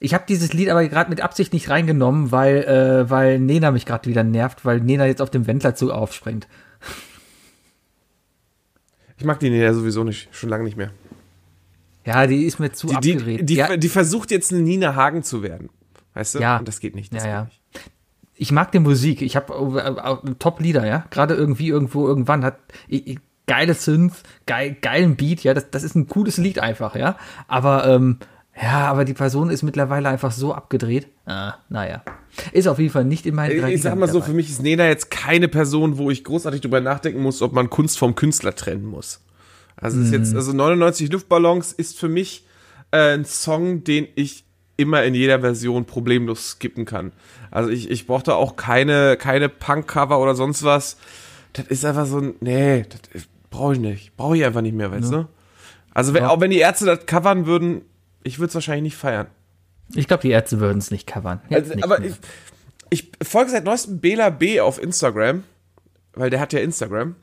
Ich 0.00 0.14
habe 0.14 0.24
dieses 0.26 0.54
Lied 0.54 0.70
aber 0.70 0.88
gerade 0.88 1.10
mit 1.10 1.20
Absicht 1.20 1.52
nicht 1.52 1.68
reingenommen, 1.68 2.32
weil, 2.32 2.64
äh, 2.64 3.10
weil 3.10 3.38
Nena 3.38 3.70
mich 3.70 3.84
gerade 3.84 4.08
wieder 4.08 4.24
nervt, 4.24 4.64
weil 4.64 4.80
Nena 4.80 5.04
jetzt 5.04 5.20
auf 5.20 5.30
dem 5.30 5.46
Wendlerzug 5.46 5.90
aufspringt. 5.90 6.48
Ich 9.22 9.26
mag 9.26 9.38
den 9.38 9.54
ja 9.54 9.72
sowieso 9.72 10.02
nicht, 10.02 10.34
schon 10.34 10.48
lange 10.50 10.64
nicht 10.64 10.76
mehr. 10.76 10.90
Ja, 12.04 12.26
die 12.26 12.44
ist 12.44 12.58
mir 12.58 12.72
zu 12.72 12.88
Die, 12.88 12.96
abgedreht. 12.96 13.40
die, 13.42 13.46
die, 13.46 13.54
ja, 13.54 13.76
die 13.76 13.88
versucht 13.88 14.32
jetzt 14.32 14.52
eine 14.52 14.62
Nina 14.62 14.96
Hagen 14.96 15.22
zu 15.22 15.44
werden. 15.44 15.70
Weißt 16.14 16.34
du? 16.34 16.38
Ja. 16.40 16.56
Und 16.56 16.66
das 16.66 16.80
geht 16.80 16.96
nicht. 16.96 17.14
Das 17.14 17.22
ja, 17.22 17.30
ja. 17.30 17.44
Nicht. 17.44 17.60
Ich 18.34 18.50
mag 18.50 18.72
die 18.72 18.80
Musik. 18.80 19.22
Ich 19.22 19.36
habe 19.36 19.54
äh, 19.80 20.30
äh, 20.30 20.34
Top-Lieder, 20.40 20.84
ja. 20.84 21.04
Gerade 21.10 21.34
irgendwie, 21.34 21.68
irgendwo, 21.68 22.08
irgendwann 22.08 22.44
hat 22.44 22.56
i- 22.90 23.12
i- 23.12 23.18
geile 23.46 23.74
Synth, 23.74 24.24
geil, 24.46 24.76
geilen 24.82 25.14
Beat, 25.14 25.44
ja. 25.44 25.54
Das, 25.54 25.70
das 25.70 25.84
ist 25.84 25.94
ein 25.94 26.08
cooles 26.08 26.36
Lied 26.36 26.58
einfach, 26.58 26.96
ja. 26.96 27.16
Aber, 27.46 27.86
ähm, 27.86 28.18
ja, 28.60 28.88
aber 28.88 29.04
die 29.04 29.14
Person 29.14 29.50
ist 29.50 29.62
mittlerweile 29.62 30.08
einfach 30.08 30.32
so 30.32 30.52
abgedreht. 30.52 31.06
Ah, 31.26 31.54
naja. 31.68 32.02
Ist 32.52 32.66
auf 32.66 32.78
jeden 32.78 32.90
Fall 32.92 33.04
nicht 33.04 33.26
in 33.26 33.34
meinen 33.34 33.60
drei 33.60 33.74
Ich 33.74 33.82
sag 33.82 33.96
mal 33.96 34.06
so, 34.08 34.14
dabei. 34.20 34.26
für 34.30 34.32
mich 34.34 34.48
ist 34.50 34.62
Nena 34.62 34.86
jetzt 34.86 35.10
keine 35.10 35.48
Person, 35.48 35.98
wo 35.98 36.10
ich 36.10 36.24
großartig 36.24 36.60
drüber 36.62 36.80
nachdenken 36.80 37.20
muss, 37.20 37.42
ob 37.42 37.52
man 37.52 37.68
Kunst 37.70 37.98
vom 37.98 38.14
Künstler 38.14 38.54
trennen 38.54 38.86
muss. 38.86 39.20
Also 39.76 40.00
ist 40.00 40.08
Mhm. 40.08 40.14
jetzt, 40.14 40.34
also 40.34 40.52
99 40.52 41.10
Luftballons 41.12 41.72
ist 41.72 41.98
für 41.98 42.08
mich 42.08 42.46
äh, 42.90 43.14
ein 43.14 43.24
Song, 43.24 43.84
den 43.84 44.06
ich 44.14 44.44
immer 44.76 45.04
in 45.04 45.14
jeder 45.14 45.40
Version 45.40 45.84
problemlos 45.84 46.50
skippen 46.52 46.84
kann. 46.84 47.12
Also 47.50 47.70
ich, 47.70 47.90
ich 47.90 48.06
brauche 48.06 48.22
da 48.24 48.34
auch 48.34 48.56
keine, 48.56 49.16
keine 49.16 49.48
Punk-Cover 49.48 50.18
oder 50.18 50.34
sonst 50.34 50.62
was. 50.62 50.96
Das 51.52 51.66
ist 51.66 51.84
einfach 51.84 52.06
so 52.06 52.18
ein, 52.18 52.34
nee, 52.40 52.84
das 53.12 53.22
brauche 53.50 53.74
ich 53.74 53.78
nicht. 53.78 54.16
Brauche 54.16 54.36
ich 54.36 54.44
einfach 54.44 54.62
nicht 54.62 54.74
mehr, 54.74 54.90
weißt 54.90 55.12
du? 55.12 55.28
Also 55.94 56.14
wenn, 56.14 56.22
Ja. 56.22 56.30
auch 56.30 56.40
wenn 56.40 56.50
die 56.50 56.58
Ärzte 56.58 56.86
das 56.86 57.04
covern 57.04 57.44
würden, 57.46 57.82
ich 58.24 58.38
würde 58.38 58.48
es 58.48 58.54
wahrscheinlich 58.54 58.82
nicht 58.84 58.96
feiern. 58.96 59.26
Ich 59.94 60.06
glaube, 60.08 60.22
die 60.22 60.30
Ärzte 60.30 60.60
würden 60.60 60.78
es 60.78 60.90
nicht 60.90 61.06
covern. 61.06 61.40
Also, 61.50 61.74
nicht 61.74 61.84
aber 61.84 62.00
mehr. 62.00 62.10
ich, 62.90 63.08
ich 63.20 63.26
folge 63.26 63.50
seit 63.50 63.64
neuestem 63.64 64.00
Bela 64.00 64.30
B 64.30 64.60
auf 64.60 64.80
Instagram, 64.82 65.44
weil 66.14 66.30
der 66.30 66.40
hat 66.40 66.52
ja 66.52 66.60
Instagram. 66.60 67.16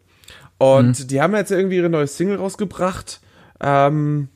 Und 0.58 1.00
Mhm. 1.00 1.08
die 1.08 1.22
haben 1.22 1.36
jetzt 1.36 1.52
irgendwie 1.52 1.78
ihre 1.78 1.90
neue 1.90 2.08
Single 2.08 2.38
rausgebracht. 2.38 3.22
Ähm, 3.62 4.30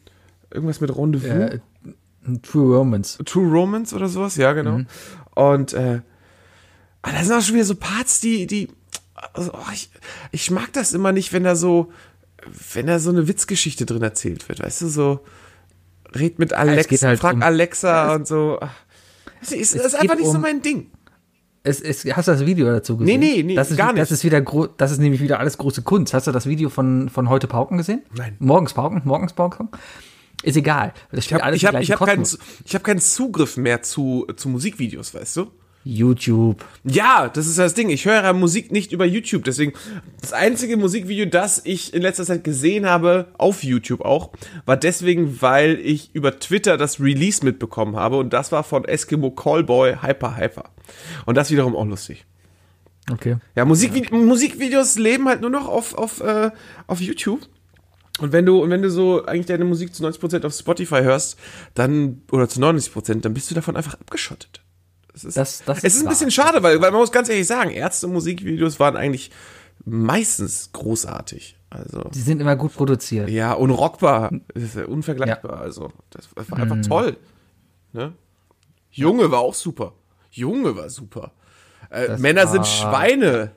irgendwas 0.51 0.79
mit 0.81 0.95
Rendezvous. 0.95 1.29
äh, 1.29 1.59
True 2.41 2.77
Romance. 2.77 3.17
True 3.25 3.51
Romance 3.51 3.93
oder 3.93 4.07
sowas, 4.07 4.37
ja, 4.37 4.53
genau. 4.53 4.77
Mhm. 4.79 4.87
Und 5.35 5.73
äh, 5.73 5.99
ah, 7.01 7.11
da 7.11 7.23
sind 7.23 7.35
auch 7.35 7.41
schon 7.41 7.55
wieder 7.55 7.65
so 7.65 7.75
Parts, 7.75 8.21
die, 8.21 8.47
die. 8.47 8.69
Also, 9.33 9.51
oh, 9.53 9.71
ich, 9.73 9.89
ich 10.31 10.49
mag 10.51 10.71
das 10.73 10.93
immer 10.93 11.11
nicht, 11.11 11.33
wenn 11.33 11.43
da 11.43 11.55
so, 11.55 11.91
wenn 12.73 12.87
da 12.87 12.99
so 12.99 13.09
eine 13.09 13.27
Witzgeschichte 13.27 13.85
drin 13.85 14.01
erzählt 14.01 14.47
wird, 14.49 14.61
weißt 14.61 14.81
du, 14.81 14.87
so 14.87 15.19
red 16.19 16.39
mit 16.39 16.53
Alex, 16.53 16.87
geht 16.87 17.01
halt 17.03 17.19
frag 17.19 17.35
um- 17.35 17.43
Alexa 17.43 18.15
und 18.15 18.27
so. 18.27 18.59
Das 19.39 19.51
ist, 19.51 19.75
das 19.75 19.85
ist 19.87 19.95
einfach 19.95 20.15
nicht 20.15 20.25
so 20.27 20.35
um- 20.35 20.41
mein 20.41 20.61
Ding. 20.61 20.91
Es, 21.65 21.79
es, 21.79 22.03
hast 22.13 22.27
du 22.27 22.33
das 22.33 22.45
Video 22.45 22.65
dazu 22.67 22.97
gesehen? 22.97 23.19
Nee, 23.21 23.35
nee, 23.37 23.43
nee, 23.43 23.55
das 23.55 23.71
ist, 23.71 23.77
gar 23.77 23.93
Das 23.93 24.09
nicht. 24.09 24.19
ist 24.19 24.23
wieder 24.25 24.41
das 24.77 24.91
ist 24.91 24.97
nämlich 24.99 25.21
wieder 25.21 25.39
alles 25.39 25.57
große 25.57 25.81
Kunst. 25.81 26.13
Hast 26.13 26.27
du 26.27 26.31
das 26.31 26.45
Video 26.45 26.69
von, 26.69 27.07
von 27.09 27.29
heute 27.29 27.47
Pauken 27.47 27.77
gesehen? 27.77 28.01
Nein. 28.17 28.35
Morgens 28.39 28.73
Pauken, 28.73 29.01
morgens 29.05 29.31
Pauken? 29.31 29.69
Ist 30.43 30.57
egal. 30.57 30.93
Das 31.11 31.25
Ich 31.25 31.33
habe 31.33 31.55
ich 31.55 31.65
hab, 31.65 31.79
ich 31.79 31.91
hab 31.91 32.05
keinen, 32.05 32.23
ich 32.65 32.75
hab 32.75 32.83
keinen 32.83 32.99
Zugriff 32.99 33.55
mehr 33.55 33.81
zu, 33.81 34.27
zu 34.35 34.49
Musikvideos, 34.49 35.13
weißt 35.13 35.37
du? 35.37 35.51
YouTube. 35.83 36.63
Ja, 36.83 37.29
das 37.29 37.47
ist 37.47 37.59
das 37.59 37.73
Ding. 37.73 37.89
Ich 37.89 38.05
höre 38.05 38.23
ja 38.23 38.33
Musik 38.33 38.71
nicht 38.71 38.91
über 38.91 39.05
YouTube. 39.05 39.43
Deswegen, 39.43 39.73
das 40.21 40.31
einzige 40.31 40.77
Musikvideo, 40.77 41.25
das 41.25 41.61
ich 41.65 41.93
in 41.93 42.01
letzter 42.01 42.25
Zeit 42.25 42.43
gesehen 42.43 42.85
habe, 42.85 43.27
auf 43.37 43.63
YouTube 43.63 44.01
auch, 44.01 44.31
war 44.65 44.77
deswegen, 44.77 45.41
weil 45.41 45.79
ich 45.79 46.13
über 46.13 46.39
Twitter 46.39 46.77
das 46.77 46.99
Release 46.99 47.43
mitbekommen 47.43 47.95
habe. 47.95 48.17
Und 48.17 48.31
das 48.31 48.51
war 48.51 48.63
von 48.63 48.85
Eskimo 48.85 49.31
Callboy 49.31 49.97
Hyper 50.01 50.37
Hyper. 50.37 50.69
Und 51.25 51.35
das 51.35 51.51
wiederum 51.51 51.75
auch 51.75 51.85
lustig. 51.85 52.25
Okay. 53.11 53.35
Ja, 53.55 53.65
Musikvide 53.65 54.15
Musikvideos 54.15 54.97
leben 54.97 55.27
halt 55.27 55.41
nur 55.41 55.49
noch 55.49 55.67
auf, 55.67 55.93
auf, 55.95 56.21
äh, 56.21 56.51
auf 56.87 57.01
YouTube. 57.01 57.41
Und 58.19 58.31
wenn 58.31 58.45
du, 58.45 58.61
und 58.61 58.69
wenn 58.69 58.81
du 58.81 58.89
so 58.89 59.25
eigentlich 59.25 59.47
deine 59.47 59.65
Musik 59.65 59.93
zu 59.93 60.05
90% 60.05 60.45
auf 60.45 60.53
Spotify 60.53 61.01
hörst, 61.01 61.37
dann, 61.73 62.21
oder 62.31 62.47
zu 62.47 62.61
99%, 62.61 63.21
dann 63.21 63.33
bist 63.33 63.51
du 63.51 63.55
davon 63.55 63.75
einfach 63.75 63.95
abgeschottet. 63.95 64.62
Das 65.13 65.23
ist, 65.23 65.37
Das- 65.37 65.63
das 65.65 65.77
es 65.79 65.83
ist 65.85 65.95
ist 65.95 66.03
ein 66.03 66.09
bisschen 66.09 66.31
schade, 66.31 66.61
weil, 66.63 66.81
weil 66.81 66.91
man 66.91 66.99
muss 66.99 67.11
ganz 67.11 67.29
ehrlich 67.29 67.47
sagen, 67.47 67.69
Ärzte-Musikvideos 67.71 68.79
waren 68.79 68.97
eigentlich 68.97 69.31
meistens 69.85 70.71
großartig. 70.73 71.57
Also, 71.69 72.01
Die 72.13 72.19
sind 72.21 72.39
immer 72.41 72.55
gut 72.55 72.73
produziert. 72.73 73.29
ja, 73.29 73.53
unrockbar, 73.53 74.31
ja 74.55 74.85
unvergleichbar. 74.85 75.59
Also, 75.59 75.91
das, 76.11 76.29
das 76.35 76.51
war 76.51 76.59
einfach 76.59 76.81
toll. 76.87 77.17
Ne? 77.93 78.13
Junge 78.91 79.31
war 79.31 79.39
auch 79.39 79.53
super. 79.55 79.93
Junge 80.31 80.75
war 80.75 80.89
super. 80.89 81.31
Äh, 81.89 82.17
Männer 82.17 82.47
sind 82.47 82.59
war- 82.59 82.65
Schweine. 82.65 83.51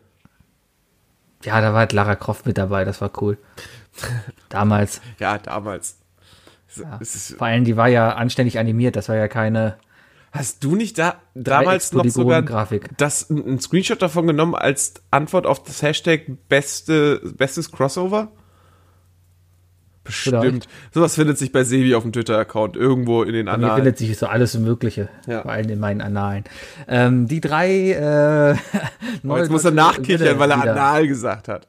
Ja, 1.45 1.61
da 1.61 1.73
war 1.73 1.81
halt 1.81 1.93
Lara 1.93 2.17
Croft 2.17 2.47
mit 2.47 2.59
dabei, 2.59 2.85
das 2.85 3.01
war 3.01 3.11
cool. 3.23 3.39
Damals. 4.49 5.01
Ja, 5.19 5.39
damals. 5.39 5.99
Ja. 6.75 6.99
Vor 7.39 7.47
allem, 7.47 7.65
die 7.65 7.77
war 7.77 7.89
ja 7.89 8.15
anständig 8.15 8.59
animiert, 8.59 8.97
das 8.97 9.09
war 9.09 9.17
ja 9.17 9.29
keine. 9.29 9.77
Hast 10.37 10.62
du 10.64 10.76
nicht 10.76 10.99
da 10.99 11.16
damals 11.35 11.93
noch 11.93 12.05
sogar 12.07 12.43
das, 12.97 13.28
ein 13.31 13.59
Screenshot 13.61 14.00
davon 14.02 14.26
genommen 14.26 14.55
als 14.55 14.95
Antwort 15.11 15.47
auf 15.47 15.62
das 15.62 15.83
Hashtag 15.83 16.23
beste, 16.49 17.21
bestes 17.37 17.71
Crossover? 17.73 18.28
Bestimmt. 20.05 20.40
Vielleicht. 20.45 20.69
Sowas 20.95 21.16
findet 21.16 21.37
sich 21.37 21.50
bei 21.50 21.64
Sebi 21.64 21.95
auf 21.97 22.05
dem 22.05 22.12
Twitter-Account 22.12 22.76
irgendwo 22.76 23.25
in 23.25 23.33
den 23.33 23.47
Hier 23.47 23.55
Annalen. 23.55 23.76
findet 23.76 23.99
sich 23.99 24.16
so 24.16 24.26
alles 24.26 24.57
Mögliche, 24.57 25.09
Ja. 25.26 25.43
vor 25.43 25.50
allem 25.50 25.69
in 25.69 25.81
meinen 25.81 26.00
Annalen. 26.00 26.45
Ähm, 26.87 27.26
die 27.26 27.40
drei 27.40 27.90
äh, 27.90 28.55
Aber 29.28 29.38
jetzt 29.40 29.50
muss 29.50 29.64
er 29.64 29.73
nachkichern, 29.73 30.38
weil 30.38 30.50
er 30.52 30.59
Lieder. 30.59 30.73
Anal 30.73 31.09
gesagt 31.09 31.49
hat. 31.49 31.66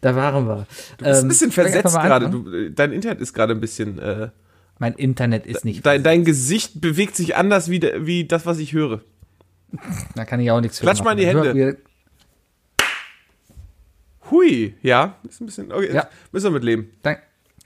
Da 0.00 0.16
waren 0.16 0.46
wir. 0.48 0.66
Du 0.96 1.04
bist 1.04 1.22
ein 1.22 1.28
bisschen 1.28 1.52
versetzt 1.52 1.94
gerade. 1.94 2.30
Du, 2.30 2.44
Du, 2.44 2.70
dein 2.70 2.92
Internet 2.92 3.20
ist 3.20 3.34
gerade 3.34 3.52
ein 3.52 3.60
bisschen. 3.60 3.98
Äh, 3.98 4.28
mein 4.78 4.94
Internet 4.94 5.46
ist 5.46 5.64
nicht. 5.64 5.84
dein, 5.86 6.02
dein 6.02 6.24
Gesicht 6.24 6.80
bewegt 6.80 7.16
sich 7.16 7.36
anders 7.36 7.70
wie, 7.70 7.80
wie 7.82 8.24
das, 8.26 8.46
was 8.46 8.58
ich 8.58 8.72
höre. 8.72 9.00
da 10.14 10.24
kann 10.24 10.40
ich 10.40 10.50
auch 10.50 10.60
nichts 10.60 10.78
für 10.78 10.84
Klatsch 10.84 11.02
mal 11.02 11.12
in 11.12 11.18
die. 11.18 11.26
Hände. 11.26 11.78
Hui, 14.30 14.74
ja, 14.82 15.16
ist 15.28 15.40
ein 15.40 15.46
bisschen. 15.46 15.70
Okay, 15.72 15.92
Ja. 15.94 16.08
müssen 16.32 16.46
wir 16.46 16.50
mit 16.52 16.64
leben. 16.64 16.90
Dann, 17.02 17.16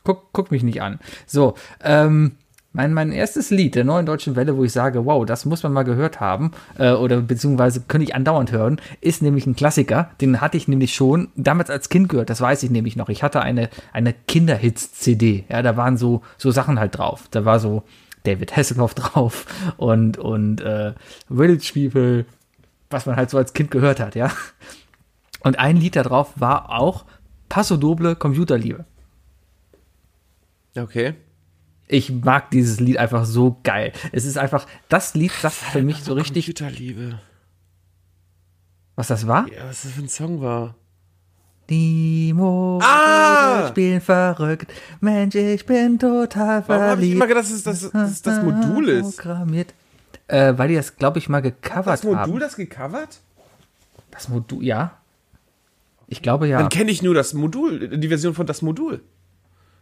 guck, 0.05 0.33
guck 0.33 0.51
mich 0.51 0.63
nicht 0.63 0.83
an. 0.83 0.99
So, 1.27 1.55
ähm, 1.83 2.33
Mein, 2.79 2.95
mein 2.95 3.11
erstes 3.11 3.51
Lied 3.51 3.75
der 3.75 3.83
neuen 3.83 4.07
deutschen 4.07 4.37
Welle, 4.37 4.57
wo 4.57 4.63
ich 4.63 4.71
sage, 4.71 5.05
wow, 5.05 5.27
das 5.27 5.45
muss 5.45 5.65
man 5.65 5.73
mal 5.73 5.83
gehört 5.83 6.21
haben, 6.21 6.53
äh, 6.79 6.93
oder 6.93 7.21
beziehungsweise 7.21 7.81
könnte 7.81 8.05
ich 8.05 8.15
andauernd 8.15 8.53
hören, 8.53 8.81
ist 9.01 9.21
nämlich 9.21 9.47
ein 9.47 9.57
Klassiker. 9.57 10.11
Den 10.21 10.41
hatte 10.41 10.57
ich 10.57 10.69
nämlich 10.69 10.95
schon 10.95 11.27
damals 11.35 11.71
als 11.71 11.89
Kind 11.89 12.09
gehört, 12.09 12.31
das 12.31 12.41
weiß 12.41 12.63
ich 12.63 12.71
nämlich 12.71 12.95
noch. 12.95 13.09
Ich 13.09 13.25
hatte 13.25 13.43
eine, 13.43 13.69
eine 13.93 14.13
Kinderhits-CD. 14.13 15.47
Ja, 15.49 15.63
da 15.63 15.77
waren 15.77 15.97
so, 15.97 16.23
so 16.37 16.53
Sachen 16.53 16.79
halt 16.79 16.97
drauf. 16.97 17.27
Da 17.33 17.45
war 17.45 17.59
so 17.59 17.83
David 18.23 18.57
Hasselhoff 18.57 18.95
drauf 18.95 19.47
und, 19.77 20.17
und 20.17 20.61
äh, 20.61 20.93
Village 21.27 21.73
People, 21.75 22.27
was 22.91 23.07
man 23.07 23.17
halt 23.17 23.31
so 23.31 23.39
als 23.39 23.55
Kind 23.55 23.73
gehört 23.73 23.99
hat, 23.99 24.15
ja. 24.15 24.31
Und 25.41 25.59
ein 25.59 25.79
Lied 25.79 25.97
da 25.97 26.05
drauf 26.05 26.31
war 26.37 26.71
auch 26.71 27.07
Paso 27.49 27.77
Doble 27.77 28.15
Computerliebe. 28.15 28.85
Okay. 30.77 31.15
Ich 31.91 32.13
mag 32.13 32.51
dieses 32.51 32.81
Lied 32.81 32.99
einfach 32.99 33.25
so 33.25 33.59
geil. 33.65 33.93
Es 34.13 34.25
ist 34.27 34.37
einfach 34.37 34.67
das 34.91 35.15
Lied, 35.15 35.33
das 35.43 35.57
für 35.57 35.83
mich 35.83 36.03
so 36.05 36.13
richtig, 36.13 36.45
Computerliebe. 36.47 37.19
was 38.95 39.09
das 39.09 39.27
war. 39.27 39.47
Ja, 39.49 39.65
was 39.69 39.83
das 39.83 39.93
für 39.93 40.03
ein 40.03 40.09
Song 40.09 40.41
war. 40.43 40.75
Die 41.71 42.33
Mode 42.35 42.85
Ah! 42.85 43.69
spielen 43.69 44.01
verrückt. 44.01 44.73
Mensch, 45.01 45.35
ich 45.35 45.65
bin 45.67 45.99
total 45.99 46.63
Warum 46.67 46.83
habe 46.83 46.93
ich 46.93 46.97
verliebt. 46.97 47.15
immer 47.17 47.27
gedacht, 47.27 47.45
dass 47.45 47.51
es 47.53 47.63
das, 47.63 47.91
dass 47.91 48.23
das 48.23 48.43
Modul 48.43 48.89
ist? 48.89 49.17
Programmiert. 49.17 49.75
Äh, 50.29 50.55
weil 50.57 50.69
die 50.69 50.75
das, 50.75 50.97
glaube 50.97 51.19
ich, 51.19 51.29
mal 51.29 51.41
gecovert 51.41 51.87
Das 51.87 52.05
Modul 52.05 52.19
haben. 52.19 52.39
das 52.41 52.57
gecovert? 52.57 53.21
Das 54.11 54.29
Modul, 54.29 54.63
ja. 54.65 54.93
Ich 56.07 56.23
glaube 56.23 56.49
ja. 56.49 56.59
Dann 56.59 56.69
kenne 56.71 56.91
ich 56.91 57.03
nur 57.03 57.15
das 57.15 57.35
Modul, 57.35 57.99
die 57.99 58.09
Version 58.09 58.35
von 58.35 58.47
das 58.47 58.61
Modul. 58.63 59.03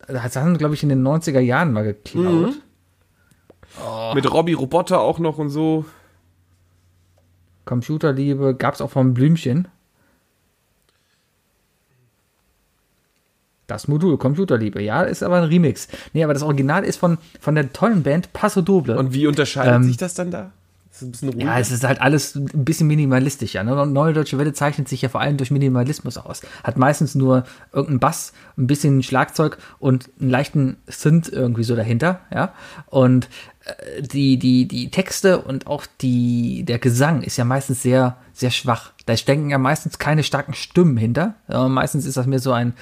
Das 0.07 0.37
haben, 0.37 0.57
glaube 0.57 0.75
ich, 0.75 0.83
in 0.83 0.89
den 0.89 1.07
90er 1.07 1.41
Jahren 1.41 1.73
mal 1.73 1.85
geklaut. 1.85 2.55
Mhm. 2.55 4.15
Mit 4.15 4.33
Robbie 4.33 4.53
Roboter 4.55 5.01
auch 5.01 5.19
noch 5.19 5.39
und 5.39 5.51
so. 5.51 5.85
Computerliebe 7.65 8.55
gab 8.55 8.75
es 8.75 8.81
auch 8.81 8.91
vom 8.91 9.13
Blümchen. 9.13 9.69
Das 13.67 13.89
Modul, 13.89 14.17
Computerliebe, 14.17 14.81
ja, 14.81 15.03
ist 15.03 15.25
aber 15.25 15.39
ein 15.39 15.45
Remix. 15.45 15.89
Nee, 16.13 16.23
aber 16.23 16.33
das 16.33 16.45
Original 16.45 16.85
ist 16.85 16.99
von, 16.99 17.19
von 17.41 17.57
der 17.57 17.73
tollen 17.73 18.05
Band 18.05 18.33
Paso 18.33 18.63
Doble. 18.63 18.97
Und 18.97 19.13
wie 19.13 19.27
unterscheidet 19.27 19.75
Ähm, 19.75 19.83
sich 19.83 19.97
das 19.97 20.15
dann 20.15 20.31
da? 20.31 20.53
Ist 20.97 21.03
ein 21.03 21.11
bisschen 21.11 21.29
ruhiger. 21.29 21.45
ja, 21.45 21.59
es 21.59 21.71
ist 21.71 21.85
halt 21.85 22.01
alles 22.01 22.35
ein 22.35 22.65
bisschen 22.65 22.87
minimalistischer. 22.87 23.63
Ne? 23.63 23.87
Neue 23.87 24.15
Deutsche 24.15 24.39
Welle 24.39 24.55
zeichnet 24.55 24.89
sich 24.89 25.03
ja 25.03 25.11
vor 25.11 25.21
allem 25.21 25.37
durch 25.37 25.51
Minimalismus 25.51 26.17
aus. 26.17 26.41
Hat 26.65 26.79
meistens 26.79 27.15
nur 27.15 27.45
irgendeinen 27.71 28.01
Bass, 28.01 28.33
ein 28.57 28.67
bisschen 28.67 29.03
Schlagzeug 29.03 29.59
und 29.79 30.09
einen 30.19 30.31
leichten 30.31 30.79
Synth 30.87 31.29
irgendwie 31.29 31.65
so 31.65 31.77
dahinter. 31.77 32.21
Ja, 32.33 32.55
und 32.87 33.29
äh, 33.67 34.01
die, 34.01 34.39
die, 34.39 34.67
die 34.67 34.91
Texte 34.91 35.43
und 35.43 35.67
auch 35.67 35.85
die, 36.01 36.65
der 36.65 36.79
Gesang 36.79 37.21
ist 37.23 37.37
ja 37.37 37.45
meistens 37.45 37.83
sehr, 37.83 38.17
sehr 38.33 38.51
schwach. 38.51 38.93
Da 39.05 39.19
stecken 39.19 39.51
ja 39.51 39.59
meistens 39.59 39.99
keine 39.99 40.23
starken 40.23 40.55
Stimmen 40.55 40.97
hinter. 40.97 41.35
Ja, 41.47 41.69
meistens 41.69 42.07
ist 42.07 42.17
das 42.17 42.27
mehr 42.27 42.39
so 42.39 42.53
ein 42.53 42.73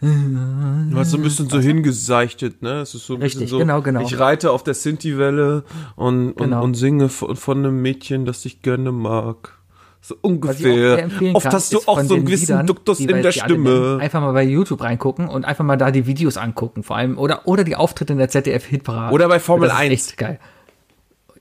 Du 0.00 0.98
hast 0.98 1.10
so 1.10 1.16
ein 1.16 1.22
bisschen 1.22 1.48
so 1.48 1.58
hingeseichtet, 1.58 2.60
ne? 2.62 2.80
Es 2.80 2.94
ist 2.94 3.06
so 3.06 3.14
ein 3.14 3.22
Richtig, 3.22 3.42
bisschen 3.42 3.50
so, 3.50 3.58
genau, 3.58 3.80
genau. 3.80 4.00
Ich 4.02 4.18
reite 4.18 4.50
auf 4.50 4.62
der 4.62 4.74
Sinti-Welle 4.74 5.64
und, 5.96 6.32
und, 6.32 6.36
Genau. 6.36 6.62
und 6.62 6.74
singe 6.74 7.08
von, 7.08 7.34
von 7.34 7.58
einem 7.58 7.80
Mädchen, 7.80 8.26
das 8.26 8.44
ich 8.44 8.60
gerne 8.60 8.92
mag. 8.92 9.54
So 10.02 10.14
ungefähr. 10.20 11.08
Oft 11.32 11.46
hast 11.46 11.72
du 11.72 11.78
ist 11.78 11.88
auch 11.88 12.00
so 12.02 12.14
einen 12.14 12.26
gewissen 12.26 12.42
Liedern, 12.52 12.66
Duktus 12.66 13.00
in 13.00 13.08
der 13.08 13.16
nennen, 13.16 13.32
Stimme. 13.32 13.98
Einfach 14.00 14.20
mal 14.20 14.32
bei 14.32 14.44
YouTube 14.44 14.80
reingucken 14.82 15.28
und 15.28 15.44
einfach 15.44 15.64
mal 15.64 15.76
da 15.76 15.90
die 15.90 16.06
Videos 16.06 16.36
angucken, 16.36 16.82
vor 16.84 16.96
allem 16.96 17.18
oder 17.18 17.48
oder 17.48 17.64
die 17.64 17.74
Auftritte 17.74 18.12
in 18.12 18.18
der 18.20 18.28
ZDF-Hitparade. 18.28 19.12
Oder 19.12 19.28
bei 19.28 19.40
Formel 19.40 19.68
das 19.68 19.78
ist 19.78 19.82
1. 19.82 19.92
Echt 19.92 20.16
geil. 20.18 20.38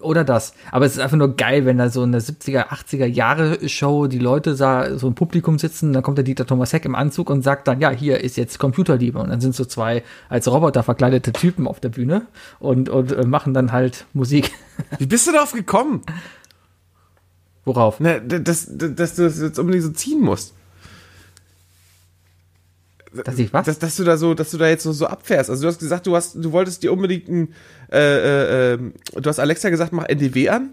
Oder 0.05 0.23
das. 0.23 0.53
Aber 0.71 0.85
es 0.85 0.93
ist 0.93 0.99
einfach 0.99 1.17
nur 1.17 1.35
geil, 1.35 1.65
wenn 1.65 1.77
da 1.77 1.89
so 1.89 2.03
in 2.03 2.11
der 2.11 2.21
70er, 2.21 2.67
80er 2.67 3.05
Jahre 3.05 3.67
Show 3.67 4.07
die 4.07 4.19
Leute 4.19 4.55
da 4.55 4.97
so 4.97 5.07
im 5.07 5.15
Publikum 5.15 5.57
sitzen, 5.57 5.93
dann 5.93 6.03
kommt 6.03 6.17
der 6.17 6.23
Dieter 6.23 6.45
Thomas 6.45 6.73
Heck 6.73 6.85
im 6.85 6.95
Anzug 6.95 7.29
und 7.29 7.41
sagt 7.41 7.67
dann, 7.67 7.81
ja, 7.81 7.89
hier 7.89 8.21
ist 8.23 8.37
jetzt 8.37 8.59
Computerliebe. 8.59 9.19
Und 9.19 9.29
dann 9.29 9.41
sind 9.41 9.55
so 9.55 9.65
zwei 9.65 10.03
als 10.29 10.47
Roboter 10.47 10.83
verkleidete 10.83 11.33
Typen 11.33 11.67
auf 11.67 11.79
der 11.79 11.89
Bühne 11.89 12.27
und, 12.59 12.89
und 12.89 13.11
äh, 13.11 13.25
machen 13.25 13.53
dann 13.53 13.71
halt 13.71 14.05
Musik. 14.13 14.51
Wie 14.99 15.07
bist 15.07 15.27
du 15.27 15.31
darauf 15.31 15.53
gekommen? 15.53 16.01
Worauf? 17.65 17.99
Na, 17.99 18.19
dass, 18.19 18.67
dass, 18.69 18.95
dass 18.95 19.15
du 19.15 19.23
das 19.23 19.41
jetzt 19.41 19.59
unbedingt 19.59 19.83
so 19.83 19.91
ziehen 19.91 20.21
musst. 20.21 20.53
Dass 23.23 23.37
ich 23.39 23.53
was? 23.53 23.65
Dass, 23.65 23.79
dass 23.79 23.95
du 23.95 24.03
da 24.03 24.17
so, 24.17 24.33
dass 24.33 24.51
du 24.51 24.57
da 24.57 24.67
jetzt 24.67 24.83
so, 24.83 24.91
so 24.91 25.07
abfährst. 25.07 25.49
Also 25.49 25.61
du 25.63 25.67
hast 25.67 25.79
gesagt, 25.79 26.05
du 26.07 26.15
hast, 26.15 26.35
du 26.35 26.51
wolltest 26.51 26.83
dir 26.83 26.91
unbedingt 26.91 27.27
ein, 27.29 27.53
äh, 27.91 27.97
äh, 27.99 28.73
ähm, 28.73 28.93
du 29.15 29.29
hast 29.29 29.39
Alexa 29.39 29.69
gesagt, 29.69 29.93
mach 29.93 30.05
NDW 30.05 30.49
an. 30.49 30.71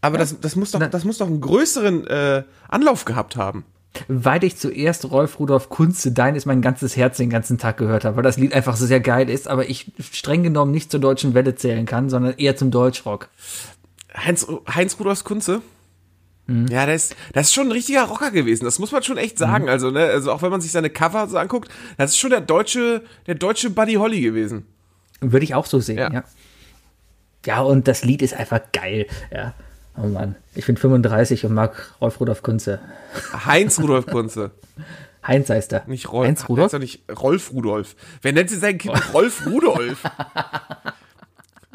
Aber 0.00 0.18
das, 0.18 0.38
das 0.40 0.54
muss 0.56 0.70
doch, 0.70 0.80
Na- 0.80 0.88
das 0.88 1.04
muss 1.04 1.18
doch 1.18 1.26
einen 1.26 1.40
größeren 1.40 2.06
äh, 2.06 2.42
Anlauf 2.68 3.04
gehabt 3.04 3.36
haben. 3.36 3.64
weil 4.08 4.42
ich 4.44 4.56
zuerst 4.56 5.10
Rolf 5.10 5.38
Rudolf 5.38 5.68
Kunze, 5.68 6.12
Dein 6.12 6.34
ist 6.34 6.46
mein 6.46 6.60
ganzes 6.62 6.96
Herz 6.96 7.16
den 7.16 7.30
ganzen 7.30 7.58
Tag 7.58 7.76
gehört 7.78 8.04
habe, 8.04 8.16
weil 8.16 8.22
das 8.24 8.36
Lied 8.36 8.52
einfach 8.52 8.76
so 8.76 8.86
sehr 8.86 9.00
geil 9.00 9.30
ist, 9.30 9.46
aber 9.48 9.68
ich 9.68 9.92
streng 10.00 10.42
genommen 10.42 10.72
nicht 10.72 10.90
zur 10.90 11.00
deutschen 11.00 11.32
Welle 11.34 11.54
zählen 11.54 11.86
kann, 11.86 12.10
sondern 12.10 12.34
eher 12.36 12.56
zum 12.56 12.70
Deutschrock. 12.70 13.28
Heinz, 14.16 14.46
Heinz 14.72 14.98
Rudolf 14.98 15.24
Kunze. 15.24 15.62
Mhm. 16.46 16.66
Ja, 16.68 16.84
das 16.86 17.06
ist, 17.06 17.16
das 17.32 17.46
ist 17.48 17.54
schon 17.54 17.68
ein 17.68 17.72
richtiger 17.72 18.02
Rocker 18.04 18.30
gewesen. 18.30 18.64
Das 18.64 18.78
muss 18.78 18.92
man 18.92 19.02
schon 19.02 19.16
echt 19.16 19.36
Mhm. 19.36 19.40
sagen. 19.40 19.68
Also, 19.68 19.90
ne, 19.90 20.04
also 20.04 20.30
auch 20.32 20.42
wenn 20.42 20.50
man 20.50 20.60
sich 20.60 20.72
seine 20.72 20.90
Cover 20.90 21.26
so 21.28 21.38
anguckt, 21.38 21.70
das 21.96 22.10
ist 22.12 22.18
schon 22.18 22.30
der 22.30 22.40
deutsche, 22.42 23.02
der 23.26 23.34
deutsche 23.36 23.70
Buddy 23.70 23.94
Holly 23.94 24.20
gewesen. 24.20 24.66
Würde 25.20 25.44
ich 25.44 25.54
auch 25.54 25.66
so 25.66 25.80
sehen, 25.80 25.98
Ja. 25.98 26.12
ja. 26.12 26.24
Ja, 27.46 27.60
und 27.60 27.88
das 27.88 28.04
Lied 28.04 28.22
ist 28.22 28.32
einfach 28.34 28.60
geil, 28.72 29.06
ja. 29.30 29.52
Oh 29.96 30.06
Mann, 30.06 30.34
ich 30.54 30.66
bin 30.66 30.76
35 30.78 31.44
und 31.44 31.52
mag 31.54 31.92
Rolf 32.00 32.18
Rudolf 32.20 32.42
Kunze. 32.42 32.80
Heinz 33.46 33.78
Rudolf 33.82 34.06
Kunze. 34.06 34.50
Heinz 35.26 35.48
heißt 35.50 35.72
er. 35.72 35.84
Nicht 35.86 36.10
Rolf. 36.10 36.26
Heinz 36.26 36.48
Rudolf? 36.48 36.64
Heißt 36.64 36.74
doch 36.74 36.78
nicht 36.80 37.02
Rolf 37.22 37.52
Rudolf. 37.52 37.96
Wer 38.22 38.32
nennt 38.32 38.50
sich 38.50 38.58
sein 38.60 38.76
Kind 38.78 38.98
Rolf 39.14 39.46
Rudolf? 39.46 40.02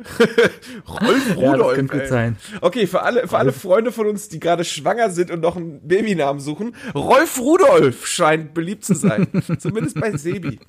Rolf 0.87 1.35
Ja, 1.37 1.51
Rudolf. 1.51 1.75
könnte 1.75 1.97
gut 1.99 2.07
sein. 2.07 2.37
Okay, 2.61 2.87
für 2.87 3.01
alle, 3.03 3.27
für 3.27 3.37
alle 3.37 3.51
Freunde 3.51 3.91
von 3.91 4.07
uns, 4.07 4.29
die 4.29 4.39
gerade 4.39 4.63
schwanger 4.63 5.09
sind 5.09 5.31
und 5.31 5.41
noch 5.41 5.55
einen 5.55 5.87
Babynamen 5.87 6.39
suchen, 6.41 6.75
Rolf 6.95 7.39
Rudolf 7.39 8.05
scheint 8.07 8.53
beliebt 8.53 8.85
zu 8.85 8.95
sein. 8.95 9.27
Zumindest 9.59 9.99
bei 9.99 10.15
Sebi. 10.17 10.59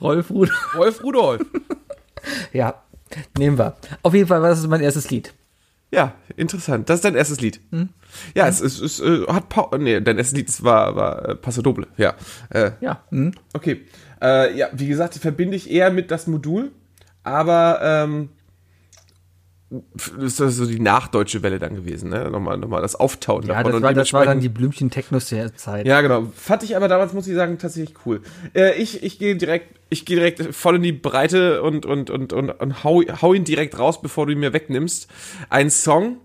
Rolf 0.00 0.30
Rudolf. 0.30 0.74
Rolf 0.76 1.02
Rudolf. 1.02 1.42
Ja, 2.52 2.82
nehmen 3.38 3.56
wir. 3.56 3.76
Auf 4.02 4.12
jeden 4.12 4.26
Fall 4.28 4.42
war 4.42 4.50
das 4.50 4.66
mein 4.66 4.82
erstes 4.82 5.10
Lied. 5.10 5.32
Ja, 5.90 6.12
interessant. 6.36 6.90
Das 6.90 6.96
ist 6.96 7.04
dein 7.06 7.14
erstes 7.14 7.40
Lied. 7.40 7.60
Ja, 8.34 8.46
es, 8.46 8.60
es, 8.60 8.78
es 8.78 9.00
äh, 9.00 9.26
hat 9.26 9.48
Paul, 9.48 9.78
nee, 9.78 10.02
dein 10.02 10.18
erstes 10.18 10.36
Lied 10.36 10.62
war, 10.62 10.94
war 10.96 11.28
äh, 11.30 11.34
Paso 11.34 11.62
Doble. 11.62 11.86
Ja. 11.96 12.14
Äh, 12.50 12.72
Ja, 12.82 13.02
hm. 13.08 13.32
Okay. 13.54 13.86
Äh, 14.20 14.54
ja, 14.54 14.68
wie 14.72 14.86
gesagt, 14.86 15.14
verbinde 15.14 15.56
ich 15.56 15.70
eher 15.70 15.90
mit 15.90 16.10
das 16.10 16.26
Modul, 16.26 16.72
aber 17.22 17.80
ähm, 17.82 18.28
f- 19.96 20.12
das 20.18 20.40
ist 20.40 20.56
so 20.56 20.66
die 20.66 20.80
nachdeutsche 20.80 21.42
Welle 21.42 21.58
dann 21.58 21.74
gewesen, 21.76 22.10
ne? 22.10 22.30
Nochmal, 22.30 22.58
nochmal 22.58 22.82
das 22.82 22.96
Auftauen 22.96 23.42
ja 23.46 23.54
davon. 23.62 23.72
das, 23.72 23.82
war, 23.82 23.94
das 23.94 24.12
war 24.12 24.24
dann 24.24 24.40
die 24.40 24.48
Blümchen-Techno-Zeit. 24.48 25.86
Ja, 25.86 26.00
genau. 26.00 26.26
Fand 26.34 26.62
ich 26.62 26.76
aber 26.76 26.88
damals, 26.88 27.12
muss 27.12 27.26
ich 27.26 27.34
sagen, 27.34 27.58
tatsächlich 27.58 27.96
cool. 28.04 28.22
Äh, 28.54 28.80
ich 28.80 29.02
ich 29.02 29.18
gehe 29.18 29.36
direkt, 29.36 29.78
ich 29.90 30.04
gehe 30.04 30.16
direkt 30.16 30.54
voll 30.54 30.76
in 30.76 30.82
die 30.82 30.92
Breite 30.92 31.62
und, 31.62 31.86
und, 31.86 32.10
und, 32.10 32.32
und, 32.32 32.50
und 32.50 32.84
hau, 32.84 33.02
hau 33.22 33.34
ihn 33.34 33.44
direkt 33.44 33.78
raus, 33.78 34.00
bevor 34.02 34.26
du 34.26 34.32
ihn 34.32 34.40
mir 34.40 34.52
wegnimmst. 34.52 35.08
Ein 35.50 35.70
Song, 35.70 36.16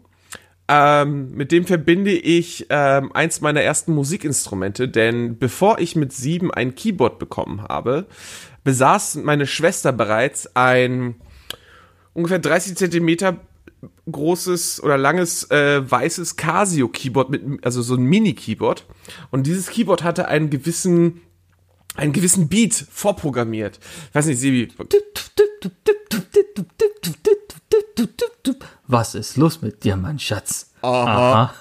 ähm, 0.67 1.31
mit 1.35 1.51
dem 1.51 1.65
verbinde 1.65 2.11
ich 2.11 2.65
ähm, 2.69 3.11
eins 3.13 3.41
meiner 3.41 3.61
ersten 3.61 3.93
Musikinstrumente, 3.93 4.87
denn 4.89 5.37
bevor 5.37 5.77
ich 5.77 5.95
mit 5.95 6.11
sieben 6.13 6.51
ein 6.51 6.73
Keyboard 6.73 7.19
bekommen 7.19 7.61
habe, 7.61 8.07
besaß 8.65 9.15
meine 9.15 9.47
Schwester 9.47 9.93
bereits 9.93 10.53
ein 10.55 11.15
ungefähr 12.13 12.39
30 12.39 12.75
Zentimeter 12.75 13.37
großes 14.11 14.83
oder 14.83 14.97
langes 14.97 15.49
äh, 15.51 15.89
weißes 15.89 16.35
Casio 16.35 16.89
Keyboard 16.89 17.29
mit 17.29 17.63
also 17.63 17.81
so 17.81 17.95
ein 17.95 18.03
Mini 18.03 18.33
Keyboard 18.33 18.85
und 19.31 19.47
dieses 19.47 19.69
Keyboard 19.69 20.03
hatte 20.03 20.27
einen 20.27 20.49
gewissen 20.49 21.21
einen 21.95 22.11
gewissen 22.11 22.49
Beat 22.49 22.73
vorprogrammiert. 22.73 23.79
Ich 24.09 24.15
weiß 24.15 24.25
nicht, 24.25 24.39
Sibi. 24.39 24.67
Was 28.87 29.15
ist 29.15 29.37
los 29.37 29.61
mit 29.61 29.83
dir, 29.85 29.95
mein 29.95 30.19
Schatz? 30.19 30.71
Aha. 30.81 31.53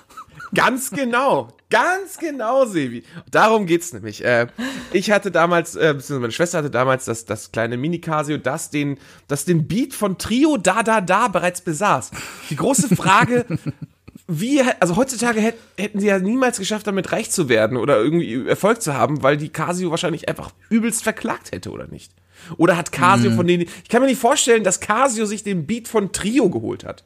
Ganz 0.55 0.91
genau. 0.91 1.49
Ganz 1.75 2.19
genau, 2.19 2.67
Sebi. 2.67 3.03
Darum 3.31 3.67
geht's 3.67 3.93
nämlich. 3.93 4.25
Äh, 4.25 4.47
ich 4.93 5.11
hatte 5.11 5.31
damals, 5.31 5.75
äh, 5.75 5.81
beziehungsweise 5.95 6.21
meine 6.21 6.33
Schwester 6.33 6.59
hatte 6.59 6.71
damals 6.71 7.05
das, 7.05 7.25
das 7.25 7.51
kleine 7.51 7.77
Mini 7.77 8.01
Casio, 8.01 8.37
das 8.39 8.71
den, 8.71 8.99
das 9.29 9.45
den 9.45 9.67
Beat 9.67 9.93
von 9.93 10.19
Trio 10.19 10.57
Da 10.57 10.83
Da 10.83 11.01
Da 11.01 11.29
bereits 11.29 11.61
besaß. 11.63 12.13
Die 12.51 12.57
große 12.57 12.95
Frage, 12.95 13.45
wie, 14.29 14.63
also 14.81 14.97
heutzutage 14.97 15.41
hätt, 15.41 15.57
hätten 15.77 15.99
sie 16.01 16.07
ja 16.07 16.19
niemals 16.19 16.59
geschafft, 16.59 16.87
damit 16.87 17.11
reich 17.13 17.31
zu 17.31 17.49
werden 17.49 17.77
oder 17.77 17.97
irgendwie 17.99 18.47
Erfolg 18.47 18.81
zu 18.81 18.95
haben, 18.95 19.23
weil 19.23 19.37
die 19.37 19.49
Casio 19.49 19.91
wahrscheinlich 19.91 20.29
einfach 20.29 20.51
übelst 20.71 21.03
verklagt 21.03 21.53
hätte, 21.53 21.71
oder 21.73 21.89
nicht? 21.89 22.13
Oder 22.57 22.77
hat 22.77 22.93
Casio 22.93 23.31
Mhm. 23.31 23.37
von 23.37 23.47
denen, 23.47 23.63
ich 23.83 23.89
kann 23.89 24.01
mir 24.03 24.09
nicht 24.09 24.21
vorstellen, 24.21 24.65
dass 24.65 24.81
Casio 24.81 25.27
sich 25.27 25.43
den 25.43 25.67
Beat 25.67 25.89
von 25.89 26.13
Trio 26.13 26.51
geholt 26.51 26.85
hat. 26.85 27.05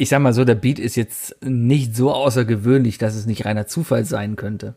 Ich 0.00 0.08
sag 0.08 0.20
mal 0.20 0.32
so, 0.32 0.46
der 0.46 0.54
Beat 0.54 0.78
ist 0.78 0.96
jetzt 0.96 1.36
nicht 1.42 1.94
so 1.94 2.10
außergewöhnlich, 2.10 2.96
dass 2.96 3.14
es 3.14 3.26
nicht 3.26 3.44
reiner 3.44 3.66
Zufall 3.66 4.06
sein 4.06 4.34
könnte. 4.34 4.74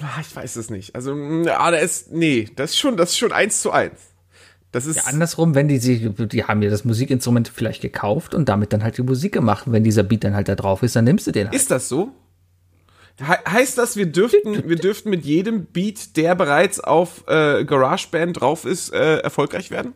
Ah, 0.00 0.20
Ich 0.20 0.36
weiß 0.36 0.54
es 0.54 0.70
nicht. 0.70 0.94
Also, 0.94 1.12
mm, 1.12 1.48
ah, 1.48 1.72
da 1.72 1.76
ist, 1.76 2.12
nee, 2.12 2.48
das 2.54 2.70
ist 2.70 2.78
schon, 2.78 2.96
das 2.96 3.10
ist 3.10 3.18
schon 3.18 3.32
eins 3.32 3.60
zu 3.60 3.72
eins. 3.72 3.98
Das 4.70 4.86
ist, 4.86 4.94
Ja, 4.94 5.02
andersrum, 5.06 5.56
wenn 5.56 5.66
die 5.66 5.78
sich, 5.78 6.08
die 6.08 6.44
haben 6.44 6.62
ja 6.62 6.70
das 6.70 6.84
Musikinstrument 6.84 7.48
vielleicht 7.48 7.82
gekauft 7.82 8.32
und 8.32 8.48
damit 8.48 8.72
dann 8.72 8.84
halt 8.84 8.96
die 8.96 9.02
Musik 9.02 9.32
gemacht. 9.32 9.64
Wenn 9.66 9.82
dieser 9.82 10.04
Beat 10.04 10.22
dann 10.22 10.36
halt 10.36 10.48
da 10.48 10.54
drauf 10.54 10.84
ist, 10.84 10.94
dann 10.94 11.04
nimmst 11.04 11.26
du 11.26 11.32
den 11.32 11.48
halt. 11.48 11.56
ist 11.56 11.72
das 11.72 11.88
so? 11.88 12.12
He 13.18 13.24
heißt 13.24 13.76
das, 13.76 13.96
wir 13.96 14.06
dürften, 14.06 14.68
wir 14.68 14.76
dürften 14.76 15.10
mit 15.10 15.24
jedem 15.24 15.64
Beat, 15.64 16.16
der 16.16 16.36
bereits 16.36 16.78
auf 16.78 17.24
äh, 17.26 17.64
GarageBand 17.64 18.40
drauf 18.40 18.64
ist, 18.64 18.92
äh, 18.94 19.16
erfolgreich 19.16 19.72
werden? 19.72 19.94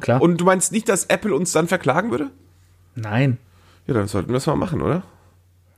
Klar. 0.00 0.20
Und 0.20 0.38
du 0.40 0.44
meinst 0.44 0.72
nicht, 0.72 0.88
dass 0.88 1.04
Apple 1.04 1.32
uns 1.32 1.52
dann 1.52 1.68
verklagen 1.68 2.10
würde? 2.10 2.32
Nein. 2.94 3.38
Ja, 3.86 3.94
dann 3.94 4.06
sollten 4.08 4.28
wir 4.30 4.34
das 4.34 4.46
mal 4.46 4.56
machen, 4.56 4.80
oder? 4.82 5.02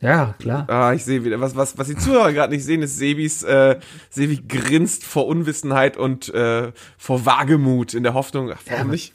Ja, 0.00 0.34
klar. 0.38 0.66
Ah, 0.68 0.92
ich 0.92 1.04
sehe 1.04 1.24
wieder, 1.24 1.40
was, 1.40 1.56
was, 1.56 1.78
was 1.78 1.86
die 1.88 1.96
Zuhörer 1.96 2.32
gerade 2.32 2.52
nicht 2.54 2.64
sehen, 2.64 2.82
ist 2.82 2.98
Sebis, 2.98 3.42
äh, 3.42 3.78
Sebi 4.10 4.42
grinst 4.46 5.04
vor 5.04 5.26
Unwissenheit 5.26 5.96
und 5.96 6.28
äh, 6.34 6.70
vor 6.98 7.24
Wagemut 7.24 7.94
in 7.94 8.02
der 8.02 8.12
Hoffnung, 8.14 8.50
ach, 8.52 8.60
warum 8.66 8.80
aber- 8.82 8.90
nicht? 8.92 9.14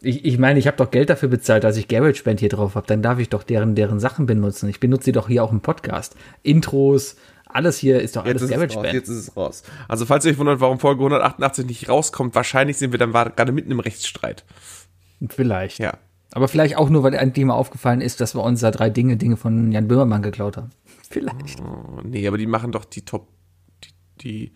Ich, 0.00 0.24
ich 0.24 0.38
meine, 0.38 0.60
ich 0.60 0.66
habe 0.68 0.76
doch 0.76 0.92
Geld 0.92 1.10
dafür 1.10 1.28
bezahlt, 1.28 1.64
dass 1.64 1.76
ich 1.76 1.88
GarageBand 1.88 2.38
hier 2.38 2.48
drauf 2.48 2.76
habe. 2.76 2.86
Dann 2.86 3.02
darf 3.02 3.18
ich 3.18 3.28
doch 3.30 3.42
deren, 3.42 3.74
deren 3.74 3.98
Sachen 3.98 4.26
benutzen. 4.26 4.68
Ich 4.68 4.78
benutze 4.78 5.06
sie 5.06 5.12
doch 5.12 5.26
hier 5.26 5.42
auch 5.42 5.50
im 5.50 5.60
Podcast. 5.60 6.14
Intros, 6.44 7.16
alles 7.46 7.78
hier 7.78 8.00
ist 8.00 8.14
doch 8.14 8.24
alles 8.24 8.42
Jetzt 8.42 8.52
raus, 8.52 8.58
GarageBand. 8.68 8.94
jetzt 8.94 9.08
ist 9.08 9.16
es 9.16 9.36
raus. 9.36 9.64
Also, 9.88 10.06
falls 10.06 10.24
ihr 10.24 10.30
euch 10.30 10.38
wundert, 10.38 10.60
warum 10.60 10.78
Folge 10.78 11.00
188 11.00 11.66
nicht 11.66 11.88
rauskommt, 11.88 12.36
wahrscheinlich 12.36 12.76
sind 12.76 12.92
wir 12.92 12.98
dann 13.00 13.10
gerade 13.12 13.50
mitten 13.50 13.72
im 13.72 13.80
Rechtsstreit. 13.80 14.44
Vielleicht. 15.30 15.80
Ja. 15.80 15.94
Aber 16.32 16.48
vielleicht 16.48 16.76
auch 16.76 16.90
nur, 16.90 17.02
weil 17.02 17.16
ein 17.16 17.32
Thema 17.32 17.54
aufgefallen 17.54 18.00
ist, 18.00 18.20
dass 18.20 18.34
wir 18.34 18.42
uns 18.42 18.60
da 18.60 18.70
drei 18.70 18.90
Dinge, 18.90 19.16
Dinge 19.16 19.36
von 19.36 19.72
Jan 19.72 19.88
Böhmermann 19.88 20.22
geklaut 20.22 20.56
haben. 20.56 20.70
Vielleicht. 21.10 21.58
Oh, 21.60 22.00
nee, 22.04 22.26
aber 22.28 22.36
die 22.36 22.46
machen 22.46 22.70
doch 22.70 22.84
die 22.84 23.00
Top, 23.02 23.28
die, 23.82 23.88
die 24.20 24.52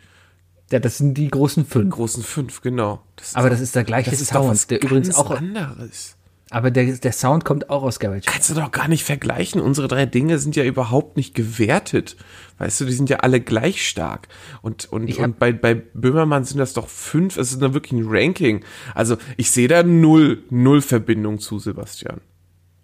Ja, 0.71 0.81
das 0.81 0.99
sind 0.99 1.15
die 1.15 1.29
großen 1.29 1.65
fünf. 1.65 1.95
großen 1.95 2.23
fünf, 2.23 2.61
genau. 2.61 3.03
Das 3.17 3.35
Aber 3.35 3.49
das 3.49 3.61
ist 3.61 3.75
der 3.75 3.85
gleiche 3.85 4.11
doch 4.11 4.19
Sound, 4.19 4.71
der 4.71 4.83
übrigens 4.83 5.15
auch. 5.15 5.31
anderes. 5.31 6.17
Aber 6.53 6.71
der, 6.71 6.85
der 6.85 7.13
Sound 7.13 7.47
kommt 7.47 7.71
auch 7.71 7.83
aus 7.83 7.99
GarageBand. 7.99 8.27
Kannst 8.27 8.51
du 8.51 8.55
doch 8.55 8.71
gar 8.71 8.87
nicht 8.87 9.05
vergleichen. 9.05 9.59
Unsere 9.59 9.89
drei 9.89 10.05
Dinge 10.05 10.39
sind 10.39 10.55
ja 10.55 10.65
überhaupt 10.65 11.17
nicht 11.17 11.35
gewertet. 11.35 12.15
Weißt 12.59 12.79
du, 12.79 12.85
die 12.85 12.93
sind 12.93 13.09
ja 13.09 13.21
alle 13.21 13.41
gleich 13.41 13.89
stark. 13.89 14.29
Und, 14.61 14.85
und, 14.93 15.17
und 15.19 15.39
bei, 15.39 15.53
bei 15.53 15.75
Böhmermann 15.75 16.45
sind 16.45 16.59
das 16.59 16.75
doch 16.75 16.89
fünf. 16.89 17.39
Es 17.39 17.53
ist 17.53 17.63
da 17.63 17.73
wirklich 17.73 17.93
ein 17.93 18.05
Ranking. 18.07 18.63
Also 18.95 19.17
ich 19.39 19.51
sehe 19.51 19.67
da 19.67 19.83
null, 19.83 20.43
null 20.51 20.83
Verbindung 20.83 21.39
zu 21.39 21.59
Sebastian. 21.59 22.21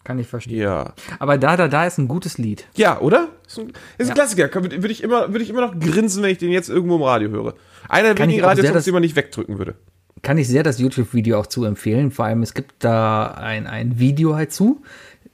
Kann 0.02 0.18
ich 0.18 0.28
verstehen. 0.28 0.60
Ja. 0.60 0.94
Aber 1.18 1.36
da, 1.36 1.58
da, 1.58 1.68
da 1.68 1.86
ist 1.86 1.98
ein 1.98 2.08
gutes 2.08 2.38
Lied. 2.38 2.66
Ja, 2.74 2.98
oder? 3.00 3.28
Ist 3.46 3.58
ein, 3.58 3.74
ist 3.98 4.08
ein 4.08 4.14
Klassiker. 4.14 4.50
Würde 4.54 4.88
ich, 4.88 5.02
immer, 5.02 5.30
würde 5.30 5.44
ich 5.44 5.50
immer 5.50 5.60
noch 5.60 5.78
grinsen, 5.78 6.22
wenn 6.22 6.30
ich 6.30 6.38
den 6.38 6.50
jetzt 6.50 6.70
irgendwo 6.70 6.96
im 6.96 7.02
Radio 7.02 7.28
höre. 7.28 7.54
Einer 7.86 8.14
der 8.14 8.24
wenigen 8.24 8.40
sehr 8.40 8.48
Radiosongs, 8.48 8.84
die 8.84 8.92
man 8.92 9.02
nicht 9.02 9.14
wegdrücken 9.14 9.58
würde. 9.58 9.74
Kann 10.22 10.38
ich 10.38 10.48
sehr 10.48 10.62
das 10.62 10.78
YouTube-Video 10.78 11.38
auch 11.38 11.46
zu 11.46 11.64
empfehlen. 11.64 12.10
Vor 12.10 12.24
allem, 12.24 12.42
es 12.42 12.54
gibt 12.54 12.74
da 12.84 13.32
ein, 13.32 13.66
ein 13.66 13.98
Video 13.98 14.34
halt 14.34 14.52
zu. 14.52 14.82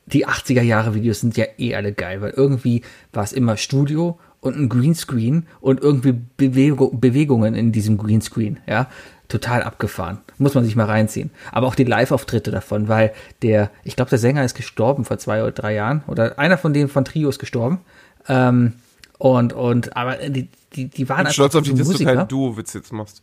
Die 0.07 0.27
80er 0.27 0.63
Jahre 0.63 0.95
Videos 0.95 1.21
sind 1.21 1.37
ja 1.37 1.47
eh 1.59 1.75
alle 1.75 1.93
geil, 1.93 2.21
weil 2.21 2.31
irgendwie 2.31 2.83
war 3.13 3.25
es 3.25 3.33
immer 3.33 3.57
Studio 3.57 4.19
und 4.41 4.57
ein 4.57 4.69
Greenscreen 4.69 5.47
und 5.61 5.81
irgendwie 5.81 6.13
Bewego 6.37 6.91
Bewegungen 6.91 7.55
in 7.55 7.73
diesem 7.73 7.97
Greenscreen, 7.97 8.61
ja. 8.67 8.89
Total 9.29 9.63
abgefahren. 9.63 10.19
Muss 10.37 10.55
man 10.55 10.65
sich 10.65 10.77
mal 10.77 10.85
reinziehen. 10.85 11.31
Aber 11.51 11.67
auch 11.67 11.75
die 11.75 11.85
Live-Auftritte 11.85 12.51
davon, 12.51 12.89
weil 12.89 13.15
der, 13.41 13.71
ich 13.83 13.97
glaube, 13.97 14.11
der 14.11 14.19
Sänger 14.19 14.45
ist 14.45 14.55
gestorben 14.55 15.07
vor 15.07 15.17
zwei 15.17 15.43
oder 15.43 15.51
drei 15.51 15.75
Jahren. 15.75 16.05
Oder 16.07 16.39
einer 16.39 16.59
von 16.59 16.75
denen 16.75 16.91
von 16.91 17.07
Trio 17.07 17.31
ist 17.31 17.39
gestorben. 17.39 17.81
Ähm, 18.29 18.75
und, 19.17 19.55
und, 19.55 19.97
aber 19.97 20.17
die, 20.29 20.51
die, 20.75 20.89
die 20.89 21.09
waren 21.09 21.21
Ich 21.21 21.25
bin 21.29 21.33
stolz 21.33 21.55
auf 21.55 21.65
so 21.65 21.75
dass 21.75 21.89
du 21.89 22.05
keinen 22.05 22.29
Duo-Witz 22.29 22.75
jetzt 22.75 22.93
machst. 22.93 23.23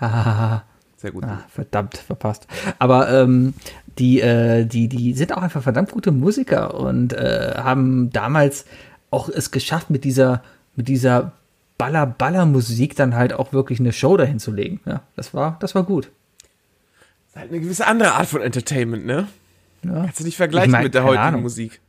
Hahaha. 0.00 0.64
Sehr 0.96 1.12
gut. 1.12 1.24
Ah, 1.24 1.44
verdammt, 1.48 1.98
verpasst. 1.98 2.46
Aber 2.78 3.10
ähm, 3.10 3.54
die, 3.98 4.20
äh, 4.20 4.64
die, 4.64 4.88
die 4.88 5.12
sind 5.14 5.32
auch 5.36 5.42
einfach 5.42 5.62
verdammt 5.62 5.90
gute 5.90 6.12
Musiker 6.12 6.74
und 6.74 7.12
äh, 7.12 7.54
haben 7.56 8.10
damals 8.10 8.64
auch 9.10 9.28
es 9.28 9.50
geschafft, 9.50 9.90
mit 9.90 10.04
dieser, 10.04 10.42
mit 10.76 10.88
dieser 10.88 11.32
Baller-Baller-Musik 11.78 12.96
dann 12.96 13.14
halt 13.14 13.32
auch 13.34 13.52
wirklich 13.52 13.80
eine 13.80 13.92
Show 13.92 14.16
dahin 14.16 14.38
zu 14.38 14.50
legen. 14.50 14.80
Ja, 14.86 15.02
das 15.14 15.34
war, 15.34 15.56
das 15.60 15.74
war 15.74 15.84
gut. 15.84 16.06
Das 16.06 17.30
ist 17.30 17.36
halt 17.36 17.50
eine 17.50 17.60
gewisse 17.60 17.86
andere 17.86 18.12
Art 18.12 18.26
von 18.26 18.40
Entertainment, 18.40 19.04
ne? 19.04 19.28
Ja. 19.82 20.04
Kannst 20.04 20.20
du 20.20 20.24
nicht 20.24 20.36
vergleichen 20.36 20.70
Ich 20.70 20.72
mein, 20.72 20.84
mit 20.84 20.94
der 20.94 21.04
heutigen 21.04 21.22
Ahnung. 21.22 21.42
Musik. 21.42 21.80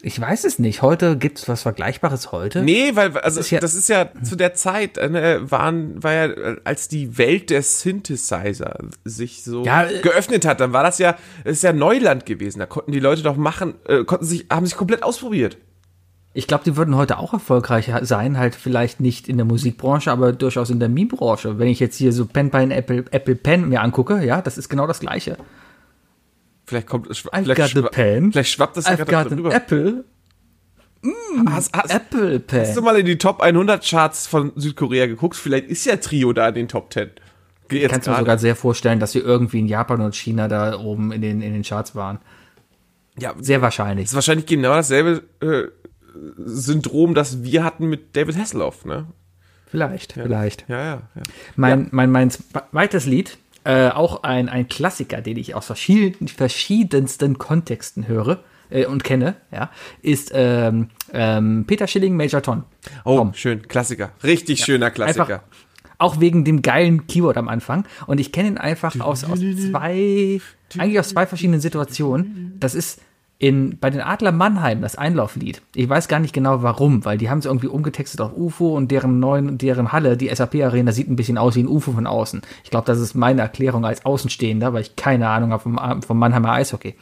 Ich 0.00 0.20
weiß 0.20 0.44
es 0.44 0.60
nicht. 0.60 0.82
Heute 0.82 1.16
gibt 1.16 1.38
es 1.38 1.48
was 1.48 1.62
Vergleichbares 1.62 2.30
heute. 2.30 2.62
Nee, 2.62 2.92
weil, 2.94 3.16
also, 3.18 3.40
ist 3.40 3.50
ja- 3.50 3.58
das 3.58 3.74
ist 3.74 3.88
ja 3.88 4.08
zu 4.22 4.36
der 4.36 4.54
Zeit, 4.54 4.96
äh, 4.96 5.50
waren, 5.50 6.00
war 6.02 6.12
ja, 6.12 6.24
äh, 6.26 6.56
als 6.62 6.86
die 6.86 7.18
Welt 7.18 7.50
der 7.50 7.62
Synthesizer 7.62 8.78
sich 9.04 9.42
so 9.42 9.64
Ja, 9.64 9.84
äh, 9.88 10.00
geöffnet 10.00 10.46
hat, 10.46 10.60
dann 10.60 10.72
war 10.72 10.84
das 10.84 10.98
ja, 10.98 11.16
das 11.44 11.54
ist 11.54 11.62
ja 11.64 11.72
Neuland 11.72 12.26
gewesen. 12.26 12.60
Da 12.60 12.66
konnten 12.66 12.92
die 12.92 13.00
Leute 13.00 13.22
doch 13.22 13.36
machen, 13.36 13.74
äh, 13.88 14.04
konnten 14.04 14.24
sich, 14.24 14.46
haben 14.50 14.66
sich 14.66 14.76
komplett 14.76 15.02
ausprobiert. 15.02 15.56
Ich 16.32 16.46
glaube, 16.46 16.62
die 16.64 16.76
würden 16.76 16.94
heute 16.94 17.18
auch 17.18 17.32
erfolgreich 17.32 17.90
sein, 18.02 18.38
halt 18.38 18.54
vielleicht 18.54 19.00
nicht 19.00 19.28
in 19.28 19.38
der 19.38 19.46
Musikbranche, 19.46 20.12
aber 20.12 20.32
durchaus 20.32 20.70
in 20.70 20.78
der 20.78 20.88
Meme-Branche. 20.88 21.58
Wenn 21.58 21.66
ich 21.66 21.80
jetzt 21.80 21.96
hier 21.96 22.12
so 22.12 22.26
Pen 22.26 22.50
Pine 22.50 22.72
Apple, 22.76 23.04
Apple 23.10 23.34
Pen 23.34 23.68
mir 23.68 23.80
angucke, 23.80 24.22
ja, 24.24 24.40
das 24.42 24.58
ist 24.58 24.68
genau 24.68 24.86
das 24.86 25.00
Gleiche. 25.00 25.36
Vielleicht 26.68 26.86
kommt, 26.86 27.08
schwa- 27.08 27.32
I've 27.32 27.42
vielleicht, 27.44 27.74
got 27.74 27.84
schwa- 27.84 27.90
pen. 27.90 28.32
vielleicht 28.32 28.50
schwappt 28.52 28.76
das 28.76 28.84
ja 28.86 28.92
I've 28.92 29.04
gerade 29.06 29.24
got 29.24 29.32
an 29.32 29.38
drüber. 29.38 29.54
Apple, 29.54 30.04
Hast, 31.48 31.72
hast, 31.76 31.90
Apple 31.94 32.40
Pen. 32.40 32.60
hast 32.60 32.76
du 32.76 32.82
mal 32.82 32.98
in 32.98 33.06
die 33.06 33.18
Top 33.18 33.40
100 33.40 33.88
Charts 33.88 34.26
von 34.26 34.52
Südkorea 34.56 35.06
geguckt? 35.06 35.36
Vielleicht 35.36 35.66
ist 35.68 35.84
ja 35.86 35.96
Trio 35.96 36.32
da 36.32 36.48
in 36.48 36.54
den 36.54 36.68
Top 36.68 36.92
10. 36.92 37.10
Geh 37.68 37.80
jetzt 37.82 37.92
Kannst 37.92 38.06
du 38.06 38.10
mir 38.10 38.14
gerade. 38.16 38.24
sogar 38.24 38.38
sehr 38.38 38.56
vorstellen, 38.56 38.98
dass 38.98 39.12
sie 39.12 39.20
irgendwie 39.20 39.60
in 39.60 39.66
Japan 39.68 40.00
und 40.00 40.16
China 40.16 40.48
da 40.48 40.78
oben 40.78 41.12
in 41.12 41.22
den, 41.22 41.40
in 41.40 41.52
den 41.52 41.62
Charts 41.62 41.94
waren. 41.94 42.18
ja, 43.18 43.32
Sehr 43.40 43.62
wahrscheinlich. 43.62 44.06
ist 44.06 44.14
wahrscheinlich 44.14 44.46
genau 44.46 44.70
dasselbe 44.74 45.22
äh, 45.40 45.68
Syndrom, 46.44 47.14
das 47.14 47.42
wir 47.44 47.62
hatten 47.64 47.86
mit 47.88 48.16
David 48.16 48.36
Hasselhoff, 48.36 48.84
ne? 48.84 49.06
Vielleicht, 49.70 50.14
vielleicht. 50.14 50.64
Ja, 50.68 50.78
ja, 50.78 51.02
ja. 51.14 51.22
Mein, 51.56 51.88
mein, 51.92 52.10
mein 52.10 52.30
zweites 52.30 53.04
Lied, 53.06 53.36
äh, 53.68 53.90
auch 53.90 54.22
ein, 54.22 54.48
ein 54.48 54.66
Klassiker, 54.66 55.20
den 55.20 55.36
ich 55.36 55.54
aus 55.54 55.66
verschieden, 55.66 56.26
verschiedensten 56.26 57.36
Kontexten 57.36 58.08
höre 58.08 58.42
äh, 58.70 58.86
und 58.86 59.04
kenne, 59.04 59.36
ja, 59.52 59.70
ist 60.00 60.30
ähm, 60.32 60.88
ähm, 61.12 61.64
Peter 61.66 61.86
Schilling, 61.86 62.16
Major 62.16 62.40
Tom. 62.40 62.64
Oh, 63.04 63.18
Tom. 63.18 63.34
schön, 63.34 63.68
Klassiker. 63.68 64.12
Richtig 64.24 64.64
schöner 64.64 64.90
Klassiker. 64.90 65.22
Einfach, 65.22 65.40
auch 65.98 66.18
wegen 66.18 66.44
dem 66.44 66.62
geilen 66.62 67.06
Keyword 67.08 67.36
am 67.36 67.48
Anfang. 67.48 67.84
Und 68.06 68.20
ich 68.20 68.32
kenne 68.32 68.48
ihn 68.48 68.58
einfach 68.58 68.98
aus, 69.00 69.24
aus 69.24 69.40
zwei, 69.40 70.40
eigentlich 70.78 70.98
aus 70.98 71.10
zwei 71.10 71.26
verschiedenen 71.26 71.60
Situationen. 71.60 72.54
Das 72.60 72.74
ist 72.74 73.02
in, 73.40 73.78
bei 73.78 73.90
den 73.90 74.00
Adler 74.00 74.32
Mannheim 74.32 74.80
das 74.80 74.96
Einlauflied. 74.96 75.62
Ich 75.74 75.88
weiß 75.88 76.08
gar 76.08 76.18
nicht 76.18 76.34
genau 76.34 76.62
warum, 76.62 77.04
weil 77.04 77.18
die 77.18 77.30
haben 77.30 77.38
es 77.38 77.44
irgendwie 77.44 77.68
umgetextet 77.68 78.20
auf 78.20 78.36
UFO 78.36 78.76
und 78.76 78.90
deren 78.90 79.20
neuen, 79.20 79.58
deren 79.58 79.92
Halle, 79.92 80.16
die 80.16 80.34
SAP 80.34 80.56
Arena, 80.56 80.90
sieht 80.90 81.08
ein 81.08 81.14
bisschen 81.14 81.38
aus 81.38 81.54
wie 81.54 81.62
ein 81.62 81.68
UFO 81.68 81.92
von 81.92 82.08
außen. 82.08 82.42
Ich 82.64 82.70
glaube, 82.70 82.86
das 82.86 82.98
ist 82.98 83.14
meine 83.14 83.42
Erklärung 83.42 83.84
als 83.84 84.04
Außenstehender, 84.04 84.72
weil 84.72 84.82
ich 84.82 84.96
keine 84.96 85.28
Ahnung 85.28 85.52
habe 85.52 85.62
vom, 85.62 86.02
vom 86.02 86.18
Mannheimer 86.18 86.52
Eishockey. 86.52 86.96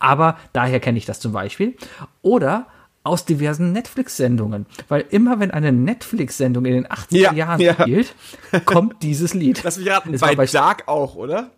Aber 0.00 0.36
daher 0.52 0.80
kenne 0.80 0.98
ich 0.98 1.06
das 1.06 1.20
zum 1.20 1.32
Beispiel. 1.32 1.76
Oder 2.20 2.66
aus 3.04 3.24
diversen 3.24 3.70
Netflix-Sendungen. 3.70 4.66
Weil 4.88 5.04
immer 5.10 5.38
wenn 5.38 5.52
eine 5.52 5.70
Netflix-Sendung 5.70 6.64
in 6.64 6.72
den 6.74 6.86
80er 6.88 7.16
Ja, 7.16 7.32
Jahren 7.32 7.60
ja. 7.60 7.74
spielt, 7.74 8.12
kommt 8.64 9.04
dieses 9.04 9.34
Lied. 9.34 9.62
Lass 9.62 9.78
mich 9.78 9.88
raten, 9.88 10.12
Es 10.12 10.20
bei, 10.20 10.30
war 10.30 10.36
bei, 10.36 10.46
Dark 10.46 10.88
auch, 10.88 11.14
oder? 11.14 11.52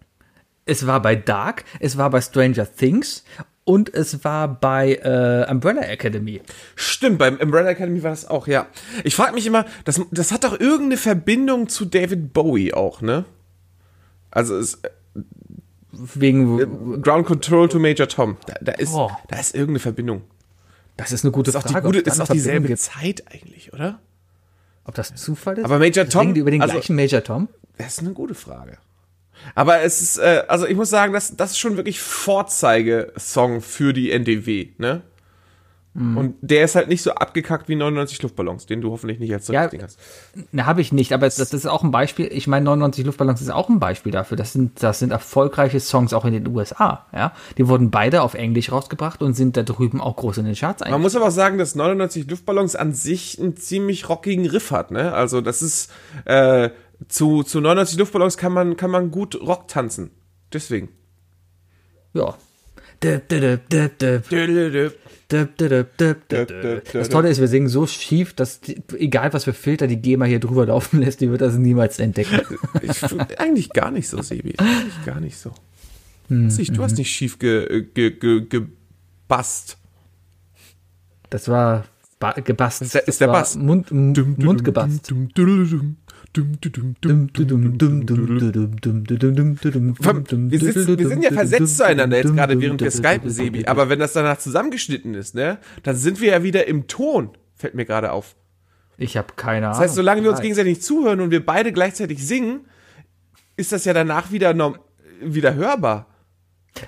es 0.67 0.87
war 0.87 1.01
bei 1.01 1.17
Dark, 1.17 1.65
es 1.81 1.97
war 1.97 2.11
bei 2.11 2.21
Stranger 2.21 2.71
Things 2.71 3.25
und 3.69 3.93
es 3.93 4.25
war 4.25 4.49
bei 4.61 4.95
äh, 4.95 5.51
Umbrella 5.51 5.83
Academy. 5.83 6.41
Stimmt, 6.75 7.19
beim 7.19 7.37
Umbrella 7.37 7.69
Academy 7.71 8.03
war 8.03 8.11
das 8.11 8.27
auch, 8.27 8.47
ja. 8.47 8.67
Ich 9.05 9.15
frage 9.15 9.35
mich 9.35 9.47
immer, 9.47 9.67
das, 9.85 10.01
das 10.11 10.33
hat 10.33 10.45
doch 10.45 10.59
irgendeine 10.59 10.97
Verbindung 10.97 11.69
zu 11.69 11.85
David 11.85 12.33
Bowie 12.33 12.73
auch, 12.73 13.03
ne? 13.03 13.27
Also 14.31 14.57
es, 14.57 14.81
Wegen, 15.93 17.03
Ground 17.03 17.27
Control 17.27 17.69
to 17.69 17.79
Major 17.79 18.09
Tom. 18.09 18.37
Da, 18.47 18.55
da, 18.61 18.73
ist, 18.73 18.93
Oh. 18.95 19.11
da 19.29 19.39
ist 19.39 19.55
irgendeine 19.55 19.81
Verbindung. 19.81 20.23
das 20.97 21.13
ist 21.13 21.25
eine 21.25 21.33
gute 21.33 21.51
Ist 21.51 21.57
auch, 21.57 21.63
die 21.63 21.73
Frage. 21.73 21.87
gute, 21.87 21.99
ist 21.99 22.21
auch 22.21 22.29
dieselbe 22.29 22.69
gibt. 22.69 22.81
Zeit 22.81 23.25
eigentlich, 23.31 23.73
oder? 23.73 23.99
Ob 24.85 24.95
das 24.95 25.15
Zufall 25.15 25.59
ist? 25.59 25.65
Aber 25.65 25.79
Major 25.79 26.09
Tom, 26.09 26.21
Reden 26.23 26.35
die 26.35 26.41
über 26.41 26.51
den 26.51 26.63
also- 26.63 26.73
gleichen 26.73 26.97
Major 26.97 27.23
Tom? 27.23 27.49
Das 27.77 27.89
ist 27.95 27.99
eine 28.01 28.13
gute 28.13 28.35
Frage. 28.35 28.79
Aber 29.55 29.81
es 29.81 30.01
ist, 30.03 30.19
äh, 30.19 30.45
also 30.49 30.67
ich 30.67 30.77
muss 30.77 30.91
sagen, 30.91 31.13
das, 31.13 31.37
das 31.37 31.53
ist 31.53 31.59
schon 31.59 31.77
wirklich 31.77 32.01
Vorzeigesong 32.01 33.61
für 33.61 33.93
die 33.93 34.11
NDW, 34.11 34.69
ne? 34.79 35.03
Und 35.95 36.37
der 36.43 36.63
ist 36.63 36.77
halt 36.77 36.87
nicht 36.87 37.03
so 37.03 37.11
abgekackt 37.11 37.69
wie 37.69 37.75
99 37.75 38.23
Luftballons, 38.23 38.67
den 38.67 38.81
du 38.81 38.93
hoffentlich 38.93 39.19
nicht 39.19 39.33
als 39.33 39.49
Ja, 39.49 39.67
Ding 39.67 39.83
hast. 39.83 39.99
Ne, 40.53 40.65
habe 40.65 40.81
ich 40.81 40.93
nicht, 40.93 41.13
aber 41.13 41.27
das, 41.27 41.35
das 41.35 41.53
ist 41.53 41.67
auch 41.67 41.83
ein 41.83 41.91
Beispiel. 41.91 42.29
Ich 42.31 42.47
meine, 42.47 42.67
99 42.67 43.05
Luftballons 43.05 43.41
ist 43.41 43.51
auch 43.51 43.69
ein 43.69 43.81
Beispiel 43.81 44.13
dafür. 44.13 44.37
Das 44.37 44.53
sind, 44.53 44.81
das 44.81 45.01
sind 45.01 45.11
erfolgreiche 45.11 45.81
Songs 45.81 46.13
auch 46.13 46.25
in 46.25 46.35
den 46.35 46.47
USA. 46.55 47.07
Ja, 47.13 47.33
die 47.57 47.67
wurden 47.67 47.91
beide 47.91 48.23
auf 48.23 48.35
Englisch 48.35 48.71
rausgebracht 48.71 49.23
und 49.23 49.35
sind 49.35 49.57
da 49.57 49.65
drüben 49.65 50.01
auch 50.01 50.15
groß 50.15 50.39
in 50.39 50.45
den 50.45 50.55
Charts 50.55 50.81
Man 50.83 50.89
eigentlich. 50.93 51.03
muss 51.03 51.17
aber 51.17 51.27
auch 51.29 51.31
sagen, 51.33 51.59
dass 51.59 51.75
99 51.75 52.31
Luftballons 52.31 52.77
an 52.77 52.93
sich 52.93 53.41
einen 53.41 53.57
ziemlich 53.57 54.09
rockigen 54.09 54.47
Riff 54.47 54.71
hat, 54.71 54.93
ne? 54.93 55.13
Also 55.15 55.41
das 55.41 55.63
ist 55.63 55.91
äh, 56.27 56.71
zu, 57.07 57.43
zu 57.45 57.61
99 57.61 57.99
Luftballons 57.99 58.37
kann 58.37 58.53
man 58.53 58.77
kann 58.77 58.91
man 58.91 59.11
gut 59.11 59.35
Rock 59.41 59.69
tanzen. 59.69 60.11
Deswegen. 60.53 60.89
Ja. 62.15 62.37
Das 66.93 67.09
Tolle 67.11 67.29
ist, 67.29 67.39
wir 67.41 67.49
singen 67.49 67.69
so 67.69 67.87
schief, 67.87 68.33
dass 68.35 68.61
die, 68.61 68.83
egal 68.99 69.33
was 69.33 69.45
für 69.45 69.53
Filter 69.53 69.87
die 69.87 70.01
GEMA 70.01 70.25
hier 70.25 70.41
drüber 70.41 70.67
laufen 70.67 71.01
lässt, 71.03 71.21
die 71.21 71.31
wird 71.31 71.41
das 71.41 71.55
niemals 71.57 71.99
entdecken. 71.99 72.41
Ich, 72.83 73.03
eigentlich 73.39 73.71
gar 73.71 73.91
nicht 73.91 74.09
so, 74.09 74.21
Sebi. 74.23 74.55
Eigentlich 74.59 75.05
gar 75.05 75.21
nicht 75.21 75.37
so. 75.39 75.53
Nicht, 76.31 76.77
du 76.77 76.83
hast 76.83 76.99
nicht 76.99 77.11
schief 77.11 77.39
ge, 77.39 77.87
ge, 77.95 78.11
ge, 78.11 78.43
gebast. 78.49 79.79
Das 81.31 81.49
war 81.49 81.85
ba 82.19 82.33
gebast. 82.33 82.83
Ist 82.83 82.95
der- 82.95 83.09
ist 83.09 83.21
der 83.21 83.29
Bass. 83.29 83.57
Mund, 83.57 83.91
Mund 83.91 84.65
gebast. 84.65 85.13
Wir, 86.35 86.45
sitzen, 90.61 90.99
wir 90.99 91.09
sind 91.09 91.23
ja 91.23 91.33
versetzt 91.33 91.77
zueinander 91.77 92.19
jetzt 92.19 92.35
gerade 92.35 92.61
während 92.61 92.81
wir 92.81 92.91
skypen, 92.91 93.31
Sebi. 93.31 93.67
Aber 93.67 93.89
wenn 93.89 93.99
das 93.99 94.13
danach 94.13 94.39
zusammengeschnitten 94.39 95.15
ist, 95.15 95.35
ne, 95.35 95.59
dann 95.83 95.97
sind 95.97 96.21
wir 96.21 96.33
ja 96.33 96.43
wieder 96.43 96.67
im 96.67 96.87
Ton. 96.87 97.31
Fällt 97.55 97.75
mir 97.75 97.85
gerade 97.85 98.13
auf. 98.13 98.37
Ich 98.99 99.17
habe 99.17 99.35
keine 99.37 99.67
Ahnung. 99.67 99.79
Das 99.79 99.89
heißt, 99.89 99.95
solange 99.95 100.23
wir 100.23 100.31
uns 100.31 100.41
gegenseitig 100.41 100.83
zuhören 100.83 101.21
und 101.21 101.31
wir 101.31 101.45
beide 101.45 101.73
gleichzeitig 101.73 102.25
singen, 102.25 102.67
ist 103.57 103.73
das 103.73 103.85
ja 103.85 103.93
danach 103.93 104.31
wieder, 104.31 104.55
norm 104.55 104.79
wieder 105.21 105.55
hörbar. 105.55 106.07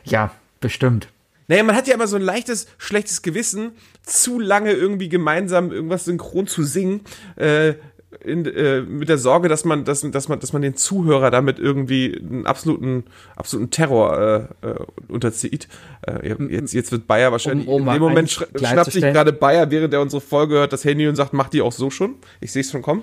Ja, 0.04 0.30
bestimmt. 0.60 1.08
Naja, 1.50 1.64
man 1.64 1.74
hat 1.74 1.88
ja 1.88 1.94
immer 1.94 2.06
so 2.06 2.14
ein 2.14 2.22
leichtes, 2.22 2.68
schlechtes 2.78 3.22
Gewissen, 3.22 3.72
zu 4.04 4.38
lange 4.38 4.70
irgendwie 4.70 5.08
gemeinsam 5.08 5.72
irgendwas 5.72 6.04
synchron 6.04 6.46
zu 6.46 6.62
singen, 6.62 7.00
äh, 7.34 7.74
in, 8.24 8.44
äh, 8.44 8.80
mit 8.82 9.08
der 9.08 9.18
Sorge, 9.18 9.48
dass 9.48 9.64
man, 9.64 9.84
dass, 9.84 10.00
dass 10.02 10.28
man, 10.28 10.40
dass 10.40 10.52
man 10.52 10.62
den 10.62 10.74
Zuhörer 10.76 11.30
damit 11.30 11.58
irgendwie 11.60 12.18
einen 12.18 12.44
absoluten, 12.46 13.04
absoluten 13.36 13.70
Terror 13.70 14.48
äh, 14.62 14.66
äh, 14.68 14.74
unterzieht. 15.08 15.68
Äh, 16.02 16.28
jetzt, 16.50 16.74
jetzt 16.74 16.90
wird 16.90 17.06
Bayer 17.06 17.30
wahrscheinlich 17.30 17.68
Um- 17.68 17.82
um 17.82 17.88
in 17.88 17.94
dem 17.94 18.02
Moment 18.02 18.30
schra 18.30 18.46
schnappt 18.56 18.92
sich 18.92 19.02
gerade 19.02 19.32
Bayer, 19.32 19.70
während 19.70 19.94
er 19.94 20.00
unsere 20.00 20.20
Folge 20.20 20.54
hört, 20.56 20.72
das 20.72 20.84
Handy 20.84 21.06
und 21.06 21.14
sagt, 21.16 21.32
mach 21.32 21.48
die 21.48 21.62
auch 21.62 21.72
so 21.72 21.88
schon. 21.90 22.16
Ich 22.40 22.50
sehe 22.52 22.62
es 22.62 22.70
schon 22.70 22.82
kommen. 22.82 23.02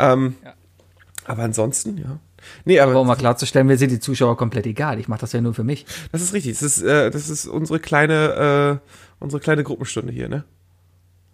Ähm, 0.00 0.34
Aber 1.24 1.42
ansonsten, 1.44 1.96
ja. 1.98 2.18
Nee, 2.64 2.80
aber 2.80 2.92
Aber 2.92 3.00
um 3.02 3.06
mal 3.06 3.16
klarzustellen, 3.16 3.66
mir 3.66 3.76
sind 3.76 3.90
die 3.90 4.00
Zuschauer 4.00 4.36
komplett 4.36 4.66
egal. 4.66 4.98
Ich 4.98 5.08
mache 5.08 5.20
das 5.20 5.32
ja 5.32 5.40
nur 5.40 5.54
für 5.54 5.64
mich. 5.64 5.86
das 6.12 6.22
ist 6.22 6.32
richtig. 6.32 6.52
Das 6.52 6.62
ist, 6.62 6.82
äh, 6.82 7.10
das 7.10 7.28
ist 7.28 7.46
unsere 7.46 7.78
kleine, 7.78 8.80
äh, 8.82 9.22
unsere 9.22 9.40
kleine 9.40 9.62
Gruppenstunde 9.64 10.12
hier, 10.12 10.28
ne? 10.28 10.44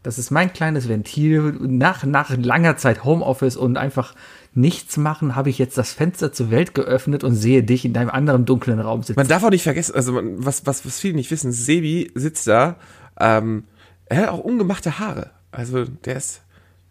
Das 0.04 0.18
ist 0.18 0.30
mein 0.30 0.52
kleines 0.52 0.86
Ventil. 0.86 1.56
Nach, 1.60 2.04
nach 2.04 2.36
langer 2.36 2.76
Zeit 2.76 3.04
Homeoffice 3.04 3.56
und 3.56 3.78
einfach 3.78 4.14
nichts 4.52 4.98
machen, 4.98 5.34
habe 5.34 5.48
ich 5.48 5.58
jetzt 5.58 5.78
das 5.78 5.94
Fenster 5.94 6.30
zur 6.30 6.50
Welt 6.50 6.74
geöffnet 6.74 7.24
und 7.24 7.34
sehe 7.34 7.64
dich 7.64 7.86
in 7.86 7.94
deinem 7.94 8.10
anderen 8.10 8.44
dunklen 8.44 8.80
Raum 8.80 9.02
sitzen. 9.02 9.18
Man 9.18 9.26
darf 9.26 9.42
auch 9.42 9.50
nicht 9.50 9.62
vergessen, 9.62 9.94
also 9.94 10.12
man, 10.12 10.44
was, 10.44 10.66
was, 10.66 10.84
was 10.84 11.00
viele 11.00 11.14
nicht 11.14 11.30
wissen, 11.30 11.52
Sebi 11.52 12.12
sitzt 12.14 12.46
da, 12.46 12.76
ähm, 13.18 13.64
er 14.04 14.18
hat 14.18 14.28
auch 14.28 14.40
ungemachte 14.40 14.98
Haare. 14.98 15.30
Also 15.50 15.84
der 15.84 16.16
ist, 16.16 16.42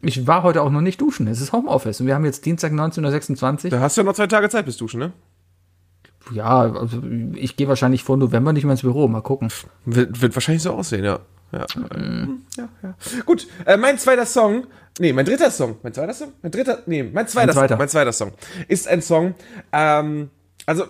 Ich 0.01 0.25
war 0.25 0.41
heute 0.41 0.63
auch 0.63 0.71
noch 0.71 0.81
nicht 0.81 0.99
duschen. 0.99 1.27
Es 1.27 1.39
ist 1.39 1.53
Homeoffice 1.53 2.01
und 2.01 2.07
wir 2.07 2.15
haben 2.15 2.25
jetzt 2.25 2.43
Dienstag 2.47 2.73
19.26 2.73 3.65
Uhr. 3.65 3.69
da 3.69 3.79
hast 3.79 3.95
du 3.95 4.01
ja 4.01 4.05
noch 4.05 4.15
zwei 4.15 4.27
Tage 4.27 4.49
Zeit 4.49 4.65
bis 4.65 4.77
duschen, 4.77 4.99
ne? 4.99 5.13
Ja, 6.31 6.61
also 6.73 7.03
ich 7.35 7.57
gehe 7.57 7.67
wahrscheinlich 7.67 8.03
vor 8.03 8.17
November 8.17 8.53
nicht 8.53 8.63
mehr 8.63 8.71
ins 8.71 8.81
Büro. 8.81 9.07
Mal 9.07 9.21
gucken. 9.21 9.49
Wird, 9.85 10.21
wird 10.21 10.35
wahrscheinlich 10.35 10.63
so 10.63 10.71
aussehen, 10.71 11.03
ja. 11.03 11.19
Ja, 11.53 11.65
ähm, 11.95 12.45
ja, 12.57 12.69
ja. 12.81 12.95
Gut, 13.25 13.47
äh, 13.65 13.77
mein 13.77 13.97
zweiter 13.99 14.25
Song, 14.25 14.67
nee, 14.99 15.13
mein 15.13 15.25
dritter 15.25 15.51
Song, 15.51 15.77
mein 15.83 15.93
zweiter 15.93 16.13
Song, 16.13 16.33
mein 16.41 16.51
dritter, 16.51 16.81
nee, 16.87 17.03
mein 17.03 17.27
zweiter, 17.27 17.53
zweiter. 17.53 17.69
Song, 17.69 17.77
mein 17.77 17.89
zweiter 17.89 18.11
Song 18.11 18.31
ist 18.67 18.87
ein 18.87 19.01
Song, 19.01 19.35
ähm, 19.71 20.31
also 20.65 20.85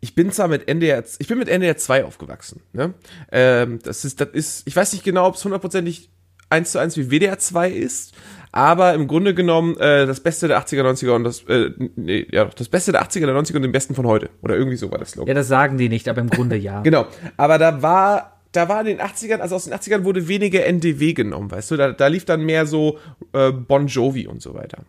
ich 0.00 0.14
bin 0.14 0.32
zwar 0.32 0.48
mit 0.48 0.68
NDR, 0.68 1.04
ich 1.18 1.28
bin 1.28 1.38
mit 1.38 1.48
NDR 1.48 1.76
2 1.76 2.04
aufgewachsen, 2.04 2.60
ne? 2.72 2.94
Ähm, 3.30 3.78
das 3.82 4.04
ist, 4.04 4.20
das 4.20 4.30
ist, 4.32 4.66
ich 4.66 4.74
weiß 4.74 4.92
nicht 4.92 5.04
genau, 5.04 5.26
ob 5.26 5.36
es 5.36 5.44
hundertprozentig 5.44 6.10
eins 6.50 6.72
zu 6.72 6.78
eins 6.78 6.96
wie 6.96 7.10
WDR 7.10 7.38
2 7.38 7.70
ist, 7.70 8.14
aber 8.52 8.94
im 8.94 9.06
Grunde 9.06 9.34
genommen 9.34 9.76
äh, 9.78 10.06
das 10.06 10.20
Beste 10.20 10.48
der 10.48 10.58
80er, 10.60 10.82
90er 10.82 11.10
und 11.10 11.24
das, 11.24 11.42
äh, 11.42 11.70
nee, 11.96 12.26
ja, 12.30 12.46
das 12.46 12.68
Beste 12.68 12.92
der 12.92 13.02
80er, 13.02 13.26
der 13.26 13.34
90er 13.34 13.56
und 13.56 13.62
den 13.62 13.72
Besten 13.72 13.94
von 13.94 14.06
heute. 14.06 14.30
Oder 14.42 14.56
irgendwie 14.56 14.76
so 14.76 14.90
war 14.90 14.98
das 14.98 15.10
Slogan. 15.10 15.28
Ja, 15.28 15.34
das 15.34 15.48
sagen 15.48 15.76
die 15.76 15.88
nicht, 15.88 16.08
aber 16.08 16.20
im 16.20 16.30
Grunde 16.30 16.56
ja. 16.56 16.80
Genau. 16.86 17.06
Aber 17.36 17.58
da 17.58 17.82
war, 17.82 18.35
da 18.56 18.68
war 18.68 18.80
in 18.80 18.86
den 18.86 19.00
80ern, 19.00 19.38
also 19.38 19.54
aus 19.56 19.64
den 19.64 19.74
80ern 19.74 20.04
wurde 20.04 20.28
weniger 20.28 20.64
NDW 20.64 21.12
genommen, 21.12 21.50
weißt 21.50 21.70
du? 21.70 21.76
Da, 21.76 21.92
da 21.92 22.06
lief 22.06 22.24
dann 22.24 22.44
mehr 22.44 22.66
so 22.66 22.98
äh, 23.32 23.52
Bon 23.52 23.86
Jovi 23.86 24.26
und 24.26 24.42
so 24.42 24.54
weiter. 24.54 24.84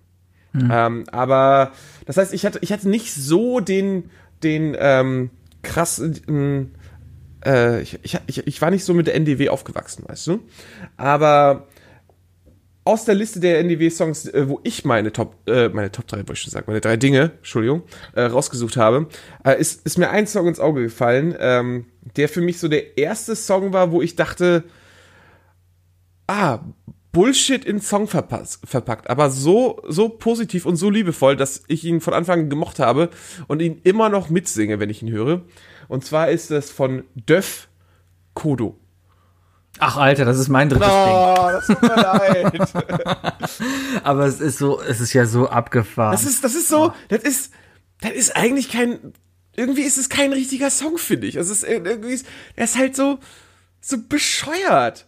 Ähm, 0.72 1.04
aber 1.12 1.72
das 2.06 2.18
heißt, 2.18 2.34
ich 2.34 2.46
hatte, 2.46 2.60
ich 2.62 2.72
hatte 2.72 2.90
nicht 2.90 3.14
so 3.14 3.60
den, 3.60 4.10
den 4.44 4.76
ähm, 4.80 5.30
krassen, 5.62 6.74
äh, 7.46 7.82
ich, 7.82 8.00
ich, 8.04 8.18
ich, 8.26 8.48
ich 8.48 8.62
war 8.62 8.72
nicht 8.72 8.84
so 8.84 8.94
mit 8.94 9.08
der 9.08 9.16
NDW 9.16 9.50
aufgewachsen, 9.50 10.04
weißt 10.08 10.28
du? 10.28 10.40
Aber 10.96 11.68
aus 12.86 13.04
der 13.04 13.16
Liste 13.16 13.40
der 13.40 13.60
NDW-Songs, 13.60 14.28
äh, 14.28 14.48
wo 14.48 14.62
ich 14.64 14.86
meine 14.86 15.12
Top, 15.12 15.36
äh, 15.46 15.70
meine 15.70 15.92
Top 15.92 16.08
3, 16.08 16.20
wollte 16.20 16.34
ich 16.34 16.40
schon 16.40 16.52
sagen, 16.52 16.66
meine 16.68 16.82
drei 16.82 16.96
Dinge, 16.96 17.34
Entschuldigung, 17.38 17.84
äh, 18.16 18.22
rausgesucht 18.22 18.78
habe, 18.78 19.08
äh, 19.44 19.60
ist, 19.60 19.86
ist 19.86 19.98
mir 19.98 20.10
ein 20.10 20.26
Song 20.26 20.48
ins 20.48 20.60
Auge 20.60 20.84
gefallen, 20.84 21.36
ähm, 21.38 21.86
der 22.16 22.30
für 22.30 22.42
mich 22.42 22.60
so 22.60 22.68
der 22.68 22.98
erste 22.98 23.36
Song 23.36 23.74
war, 23.74 23.92
wo 23.92 24.02
ich 24.02 24.16
dachte, 24.16 24.64
ah, 26.28 26.60
Bullshit 27.12 27.66
in 27.66 27.82
Song 27.82 28.08
verpackt, 28.08 29.10
aber 29.10 29.32
so, 29.32 29.82
so 29.88 30.08
positiv 30.08 30.66
und 30.66 30.76
so 30.76 30.90
liebevoll, 30.90 31.36
dass 31.36 31.64
ich 31.68 31.84
ihn 31.84 32.00
von 32.00 32.14
Anfang 32.14 32.42
an 32.42 32.50
gemocht 32.50 32.80
habe 32.80 33.10
und 33.48 33.62
ihn 33.62 33.82
immer 33.84 34.10
noch 34.10 34.30
mitsinge, 34.30 34.80
wenn 34.80 34.90
ich 34.90 35.02
ihn 35.02 35.12
höre. 35.12 35.42
Und 35.88 36.06
zwar 36.06 36.30
ist 36.30 36.52
es 36.52 36.70
von 36.70 37.06
Döff 37.16 37.70
Kodo. 38.36 38.78
Ach, 39.80 39.98
Alter, 39.98 40.26
das 40.26 40.38
ist 40.38 40.50
mein 40.50 40.70
drittes 40.70 40.88
Ding. 40.88 40.96
Oh, 40.96 41.50
das 41.52 41.68
tut 41.68 41.82
mir 41.82 41.96
leid. 41.96 42.74
Aber 44.04 44.26
es 44.26 44.40
ist 44.40 44.58
so, 44.58 44.82
es 44.82 45.00
ist 45.00 45.14
ja 45.14 45.26
so 45.26 45.50
abgefahren. 45.50 46.12
Das 46.12 46.24
ist, 46.24 46.44
das 46.44 46.56
ist 46.56 46.70
so, 46.70 46.94
das 47.10 47.24
ist, 47.24 47.54
das 48.02 48.12
ist 48.12 48.36
eigentlich 48.36 48.70
kein, 48.70 49.14
irgendwie 49.58 49.82
ist 49.82 49.98
es 49.98 50.08
kein 50.08 50.32
richtiger 50.32 50.70
Song, 50.70 50.98
finde 50.98 51.28
ich. 51.28 51.36
Es 51.36 51.50
ist 51.50 51.64
irgendwie, 51.64 52.20
er 52.56 52.64
ist 52.64 52.78
halt 52.78 52.96
so, 52.96 53.20
so 53.82 53.98
bescheuert. 54.08 55.06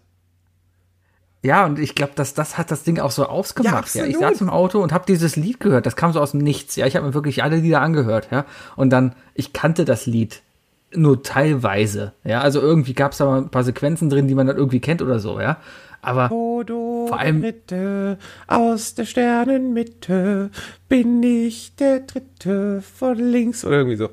Ja, 1.41 1.65
und 1.65 1.79
ich 1.79 1.95
glaube, 1.95 2.13
dass 2.15 2.33
das 2.33 2.57
hat 2.57 2.69
das 2.69 2.83
Ding 2.83 2.99
auch 2.99 3.11
so 3.11 3.25
ausgemacht. 3.25 3.95
Ja, 3.95 4.03
Ja, 4.03 4.09
ich 4.09 4.17
saß 4.17 4.41
im 4.41 4.49
Auto 4.49 4.81
und 4.81 4.91
habe 4.91 5.05
dieses 5.07 5.37
Lied 5.37 5.61
gehört. 5.61 5.85
Das 5.85 5.95
kam 5.95 6.11
so 6.11 6.19
aus 6.19 6.31
dem 6.31 6.41
Nichts. 6.41 6.75
Ja, 6.75 6.85
ich 6.85 6.97
habe 6.97 7.07
mir 7.07 7.13
wirklich 7.13 7.43
alle 7.43 7.57
Lieder 7.57 7.79
angehört. 7.81 8.27
Ja, 8.31 8.45
und 8.75 8.89
dann 8.89 9.15
ich 9.35 9.53
kannte 9.53 9.85
das 9.85 10.05
Lied 10.05 10.41
nur 10.93 11.23
teilweise. 11.23 12.13
Ja, 12.25 12.41
also 12.41 12.59
irgendwie 12.59 12.93
gab 12.93 13.13
es 13.13 13.19
da 13.19 13.25
mal 13.25 13.37
ein 13.37 13.49
paar 13.49 13.63
Sequenzen 13.63 14.09
drin, 14.09 14.27
die 14.27 14.35
man 14.35 14.47
dann 14.47 14.57
irgendwie 14.57 14.81
kennt 14.81 15.01
oder 15.01 15.19
so. 15.19 15.39
Ja, 15.39 15.57
aber 16.01 16.29
vor 16.29 17.17
allem 17.17 17.41
Dritte 17.41 18.17
aus 18.47 18.95
der 18.95 19.05
Sternenmitte 19.05 20.49
bin 20.89 21.23
ich 21.23 21.75
der 21.75 22.01
Dritte 22.01 22.81
von 22.81 23.17
links 23.17 23.63
oder 23.63 23.77
irgendwie 23.77 23.97
so. 23.97 24.09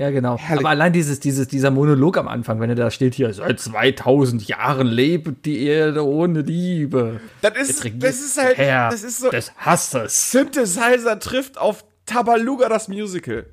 Ja 0.00 0.10
genau. 0.10 0.38
Herrlich. 0.38 0.64
Aber 0.64 0.70
allein 0.70 0.92
dieses 0.92 1.20
dieses 1.20 1.48
dieser 1.48 1.70
Monolog 1.70 2.16
am 2.18 2.28
Anfang, 2.28 2.60
wenn 2.60 2.70
er 2.70 2.76
da 2.76 2.90
steht 2.90 3.14
hier 3.14 3.32
seit 3.32 3.60
2000 3.60 4.46
Jahren 4.48 4.86
lebt 4.86 5.44
die 5.44 5.64
Erde 5.64 6.06
ohne 6.06 6.40
Liebe. 6.40 7.20
Das 7.42 7.52
ist, 7.56 7.84
das 7.98 8.20
ist 8.20 8.42
halt, 8.42 8.56
Herr 8.56 8.90
das 8.90 9.02
ist 9.02 9.18
so, 9.18 9.30
des 9.30 9.52
Hasses. 9.56 10.30
Synthesizer 10.32 11.18
trifft 11.18 11.58
auf 11.58 11.84
Tabaluga 12.06 12.68
das 12.68 12.88
Musical. 12.88 13.46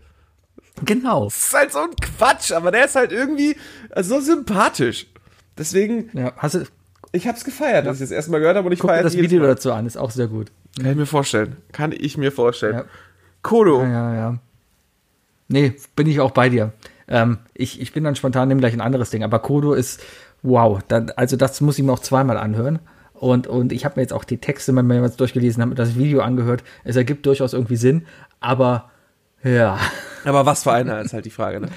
Genau. 0.86 1.26
Das 1.26 1.38
ist 1.38 1.54
halt 1.54 1.72
so 1.72 1.80
ein 1.80 1.96
Quatsch, 2.00 2.52
aber 2.52 2.72
der 2.72 2.86
ist 2.86 2.96
halt 2.96 3.12
irgendwie 3.12 3.56
so 3.96 4.20
sympathisch. 4.20 5.08
Deswegen, 5.58 6.10
Ja, 6.14 6.34
hast 6.38 6.56
du 6.56 6.66
ich 7.12 7.28
hab's 7.28 7.44
gefeiert, 7.44 7.86
dass 7.86 7.96
ich 7.96 8.02
das 8.02 8.12
erstmal 8.12 8.40
gehört 8.40 8.58
habe 8.58 8.68
und 8.68 8.74
ich 8.74 8.80
guck 8.80 8.90
feiere 8.90 9.04
das 9.04 9.18
Video 9.18 9.42
dazu 9.42 9.72
an, 9.72 9.86
ist 9.86 9.98
auch 9.98 10.12
sehr 10.12 10.28
gut. 10.28 10.52
Kann 10.78 10.92
ich 10.92 10.98
mir 10.98 11.06
vorstellen. 11.06 11.58
Kann 11.72 11.92
ich 11.98 12.18
mir 12.18 12.32
vorstellen. 12.32 12.76
Ja. 12.76 12.86
Kodo. 13.42 13.82
Ja, 13.82 13.90
ja, 13.90 14.16
ja. 14.16 14.40
Nee, 15.48 15.74
bin 15.96 16.08
ich 16.08 16.20
auch 16.20 16.32
bei 16.32 16.50
dir. 16.50 16.74
Ähm, 17.08 17.38
ich, 17.54 17.80
ich 17.82 17.94
bin 17.94 18.04
dann 18.04 18.16
spontan, 18.16 18.48
nehme 18.48 18.60
gleich 18.60 18.74
ein 18.74 18.82
anderes 18.82 19.10
Ding. 19.10 19.24
Aber 19.24 19.40
Kodo 19.40 19.74
ist, 19.74 20.02
wow. 20.44 20.80
Dann, 20.88 21.12
also 21.12 21.38
das 21.38 21.62
muss 21.62 21.78
ich 21.78 21.84
mir 21.86 21.94
auch 21.94 22.00
zweimal 22.00 22.38
anhören. 22.38 22.80
Und, 23.14 23.48
und 23.48 23.72
ich 23.72 23.86
habe 23.86 23.96
mir 23.96 24.02
jetzt 24.04 24.14
auch 24.14 24.24
die 24.26 24.38
Texte 24.38 24.72
mal 24.74 24.84
mehrmals 24.84 25.16
durchgelesen, 25.16 25.62
habe 25.62 25.70
mir 25.70 25.76
das 25.76 25.96
Video 25.96 26.22
angehört. 26.22 26.64
Es 26.84 26.96
ergibt 26.96 27.26
durchaus 27.26 27.54
irgendwie 27.54 27.78
Sinn. 27.78 28.06
Aber 28.40 28.92
ja, 29.44 29.80
Aber 30.26 30.46
was 30.46 30.64
für 30.64 30.72
einer 30.74 31.00
ist 31.02 31.14
halt 31.14 31.26
die 31.26 31.30
Frage, 31.32 31.60
ne? 31.62 31.70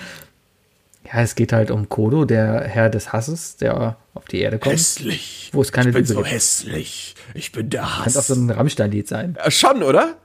Ja, 1.13 1.23
es 1.23 1.35
geht 1.35 1.53
halt 1.53 1.71
um 1.71 1.89
Kodo, 1.89 2.25
der 2.25 2.63
Herr 2.65 2.91
des 2.91 3.13
Hasses, 3.13 3.57
der 3.57 3.97
auf 4.15 4.27
die 4.27 4.41
Erde 4.41 4.59
kommt. 4.59 4.75
Hässlich. 4.75 5.51
Wo 5.53 5.63
es 5.63 5.73
keine 5.73 5.89
ich 5.89 5.95
bin 5.95 6.03
Liebe 6.05 6.15
so 6.15 6.21
gibt. 6.21 6.33
hässlich. 6.33 7.15
Ich 7.35 7.53
bin 7.53 7.71
der 7.71 7.81
Könnte 7.83 8.01
auch 8.01 8.07
Hass. 8.07 8.27
so 8.27 8.35
ein 8.35 8.51
Rammstein-Lied 8.51 9.09
sein. 9.09 9.37
Äh, 9.43 9.51
Schon, 9.51 9.83
oder? 9.83 10.17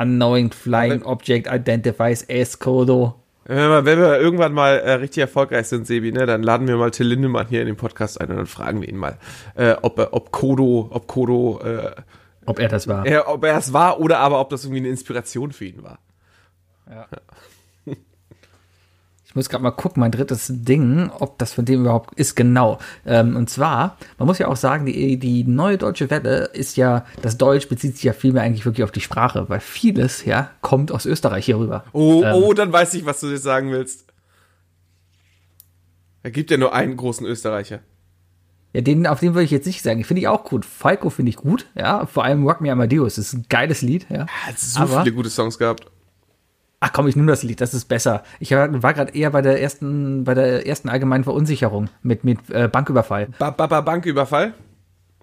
Unknowing 0.00 0.52
Flying 0.52 1.02
Object 1.02 1.48
Identifies 1.50 2.26
as 2.28 2.58
Kodo. 2.58 3.14
Wenn 3.44 3.56
wir, 3.70 3.84
wenn 3.84 3.98
wir 4.00 4.18
irgendwann 4.18 4.52
mal 4.52 4.76
äh, 4.78 4.92
richtig 4.94 5.20
erfolgreich 5.20 5.68
sind, 5.68 5.86
Sebi, 5.86 6.10
ne, 6.10 6.26
dann 6.26 6.42
laden 6.42 6.66
wir 6.66 6.76
mal 6.76 6.90
Till 6.90 7.06
Lindemann 7.06 7.46
hier 7.46 7.60
in 7.60 7.66
den 7.66 7.76
Podcast 7.76 8.20
ein 8.20 8.28
und 8.30 8.36
dann 8.36 8.46
fragen 8.46 8.80
wir 8.80 8.88
ihn 8.88 8.96
mal, 8.96 9.18
äh, 9.54 9.76
ob, 9.82 9.98
ob 10.12 10.32
Kodo, 10.32 10.88
ob 10.90 11.06
Kodo, 11.06 11.60
äh, 11.62 11.92
Ob 12.44 12.58
er 12.58 12.68
das 12.68 12.88
war. 12.88 13.04
ob 13.26 13.44
er 13.44 13.56
es 13.56 13.72
war 13.72 14.00
oder 14.00 14.18
aber 14.18 14.40
ob 14.40 14.50
das 14.50 14.64
irgendwie 14.64 14.80
eine 14.80 14.88
Inspiration 14.88 15.52
für 15.52 15.66
ihn 15.66 15.82
war. 15.82 15.98
Ich 16.88 17.55
muss 19.36 19.48
gerade 19.48 19.62
mal 19.62 19.70
gucken, 19.70 20.00
mein 20.00 20.10
drittes 20.10 20.50
Ding, 20.52 21.10
ob 21.20 21.38
das 21.38 21.52
von 21.52 21.64
dem 21.64 21.82
überhaupt 21.82 22.14
ist, 22.18 22.34
genau. 22.34 22.78
Ähm, 23.04 23.36
und 23.36 23.48
zwar, 23.48 23.96
man 24.18 24.26
muss 24.26 24.38
ja 24.38 24.48
auch 24.48 24.56
sagen, 24.56 24.86
die, 24.86 25.18
die 25.18 25.44
neue 25.44 25.78
deutsche 25.78 26.10
Welle 26.10 26.46
ist 26.52 26.76
ja, 26.76 27.04
das 27.22 27.38
Deutsch 27.38 27.68
bezieht 27.68 27.94
sich 27.94 28.04
ja 28.04 28.12
vielmehr 28.12 28.42
eigentlich 28.42 28.64
wirklich 28.66 28.82
auf 28.84 28.90
die 28.92 29.00
Sprache, 29.00 29.48
weil 29.48 29.60
vieles, 29.60 30.24
ja, 30.24 30.50
kommt 30.62 30.90
aus 30.90 31.06
Österreich 31.06 31.44
hier 31.44 31.58
rüber. 31.58 31.84
Oh, 31.92 32.22
Ähm, 32.24 32.34
oh, 32.34 32.52
dann 32.54 32.72
weiß 32.72 32.94
ich, 32.94 33.06
was 33.06 33.20
du 33.20 33.28
jetzt 33.28 33.44
sagen 33.44 33.70
willst. 33.70 34.06
Er 36.22 36.30
gibt 36.32 36.50
ja 36.50 36.56
nur 36.56 36.74
einen 36.74 36.96
großen 36.96 37.24
Österreicher. 37.26 37.80
Ja, 38.72 38.80
den, 38.82 39.06
auf 39.06 39.20
den 39.20 39.34
würde 39.34 39.44
ich 39.44 39.50
jetzt 39.52 39.66
nicht 39.66 39.82
sagen. 39.82 40.04
Finde 40.04 40.20
ich 40.20 40.28
auch 40.28 40.44
gut. 40.44 40.64
Falco 40.64 41.08
finde 41.08 41.30
ich 41.30 41.36
gut, 41.36 41.66
ja. 41.74 42.04
Vor 42.06 42.24
allem 42.24 42.44
Rock 42.46 42.60
Me 42.60 42.70
Amadeus 42.70 43.16
ist 43.16 43.32
ein 43.32 43.46
geiles 43.48 43.80
Lied, 43.80 44.06
ja. 44.10 44.26
Hat 44.26 44.58
so 44.58 44.80
Aber- 44.80 45.02
viele 45.02 45.14
gute 45.14 45.30
Songs 45.30 45.56
gehabt. 45.58 45.86
Ach 46.80 46.92
komm, 46.92 47.08
ich 47.08 47.16
nehme 47.16 47.30
das 47.30 47.42
Lied, 47.42 47.60
das 47.60 47.72
ist 47.72 47.86
besser. 47.86 48.22
Ich 48.38 48.50
war, 48.50 48.68
gerade 48.68 49.14
eher 49.14 49.30
bei 49.30 49.40
der 49.40 49.60
ersten, 49.62 50.24
bei 50.24 50.34
der 50.34 50.66
ersten 50.66 50.88
allgemeinen 50.88 51.24
Verunsicherung 51.24 51.88
mit, 52.02 52.24
mit 52.24 52.50
äh, 52.50 52.68
Banküberfall. 52.68 53.28
Ba 53.38 53.50
ba 53.50 53.66
ba 53.66 53.80
Banküberfall. 53.80 54.52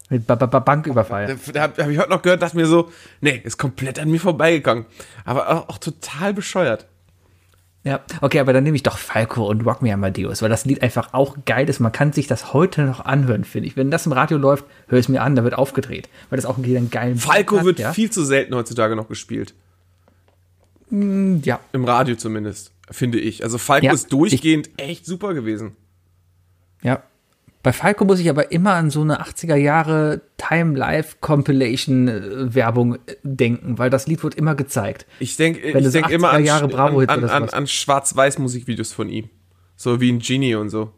Mit 0.09 0.25
ba 0.25 0.35
ba 0.35 0.47
ba 0.47 0.59
Banküberfall. 0.59 1.37
Da 1.53 1.61
habe 1.61 1.83
hab 1.83 1.89
ich 1.89 1.99
heute 1.99 2.09
noch 2.09 2.23
gehört, 2.23 2.41
dachte 2.41 2.57
mir 2.57 2.65
so, 2.65 2.89
nee, 3.21 3.39
ist 3.43 3.57
komplett 3.57 3.99
an 3.99 4.09
mir 4.09 4.19
vorbeigegangen. 4.19 4.85
Aber 5.25 5.49
auch, 5.49 5.69
auch 5.69 5.77
total 5.77 6.33
bescheuert. 6.33 6.87
Ja, 7.85 7.99
okay, 8.21 8.39
aber 8.39 8.53
dann 8.53 8.63
nehme 8.63 8.77
ich 8.77 8.83
doch 8.83 8.97
Falco 8.97 9.45
und 9.45 9.65
Rock 9.65 9.81
Me 9.81 9.93
Amadeus, 9.93 10.41
weil 10.41 10.49
das 10.49 10.63
Lied 10.63 10.81
einfach 10.81 11.13
auch 11.13 11.35
geil 11.45 11.69
ist. 11.69 11.81
Man 11.81 11.91
kann 11.91 12.13
sich 12.13 12.27
das 12.27 12.53
heute 12.53 12.83
noch 12.83 13.03
anhören, 13.03 13.43
finde 13.43 13.67
ich. 13.67 13.75
Wenn 13.75 13.91
das 13.91 14.05
im 14.05 14.13
Radio 14.13 14.37
läuft, 14.37 14.65
höre 14.87 14.99
ich 14.99 15.05
es 15.05 15.09
mir 15.09 15.21
an, 15.21 15.35
da 15.35 15.43
wird 15.43 15.53
aufgedreht, 15.53 16.09
weil 16.29 16.37
das 16.37 16.45
auch 16.45 16.57
wieder 16.59 16.77
einen 16.77 16.89
geilen 16.89 17.17
Falco 17.17 17.57
hat, 17.57 17.65
wird 17.65 17.79
ja. 17.79 17.91
viel 17.91 18.09
zu 18.09 18.23
selten 18.23 18.55
heutzutage 18.55 18.95
noch 18.95 19.09
gespielt. 19.09 19.53
Ja, 21.43 21.59
Im 21.71 21.85
Radio 21.85 22.15
zumindest, 22.15 22.71
finde 22.91 23.19
ich. 23.19 23.43
Also 23.43 23.57
Falco 23.57 23.85
Ja, 23.85 23.93
ist 23.93 24.11
durchgehend 24.13 24.69
echt 24.77 25.05
super 25.05 25.33
gewesen. 25.33 25.75
ja. 26.81 27.01
Bei 27.63 27.71
Falco 27.71 28.03
muss 28.03 28.19
ich 28.19 28.29
aber 28.29 28.51
immer 28.51 28.73
an 28.73 28.89
so 28.89 28.99
eine 28.99 29.21
80er 29.21 29.55
Jahre 29.55 30.19
Time 30.35 30.77
Life 30.77 31.15
Compilation 31.21 32.53
Werbung 32.53 32.95
äh, 32.95 33.15
denken, 33.23 33.77
weil 33.77 33.89
das 33.89 34.05
Lied 34.05 34.21
wird 34.21 34.35
immer 34.35 34.53
gezeigt. 34.53 35.05
Ich 35.19 35.37
denke 35.37 35.61
ich 35.61 35.91
denk 35.91 36.09
immer 36.09 36.33
80er 36.33 36.73
an, 36.73 36.73
an, 36.73 37.09
an, 37.09 37.09
an, 37.09 37.21
sowas. 37.21 37.53
an 37.53 37.67
Schwarz-Weiß-Musikvideos 37.67 38.91
von 38.91 39.07
ihm. 39.07 39.29
So 39.77 40.01
wie 40.01 40.11
ein 40.11 40.19
Genie 40.19 40.55
und 40.55 40.71
so. 40.71 40.91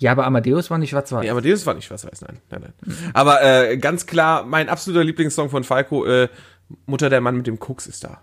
Ja, 0.00 0.10
aber 0.10 0.26
Amadeus 0.26 0.68
war 0.68 0.78
nicht 0.78 0.90
schwarz-weiß. 0.90 1.24
Ja, 1.24 1.30
aber 1.30 1.42
das 1.42 1.64
war 1.64 1.74
nicht 1.74 1.84
schwarz-weiß, 1.84 2.22
nein. 2.22 2.38
nein, 2.50 2.60
nein. 2.84 2.96
Aber 3.14 3.40
äh, 3.42 3.76
ganz 3.78 4.06
klar, 4.06 4.44
mein 4.44 4.68
absoluter 4.68 5.04
Lieblingssong 5.04 5.48
von 5.48 5.62
Falco, 5.62 6.04
äh, 6.06 6.28
Mutter 6.86 7.08
der 7.08 7.20
Mann 7.20 7.36
mit 7.36 7.46
dem 7.46 7.60
Koks 7.60 7.86
ist 7.86 8.02
da. 8.02 8.20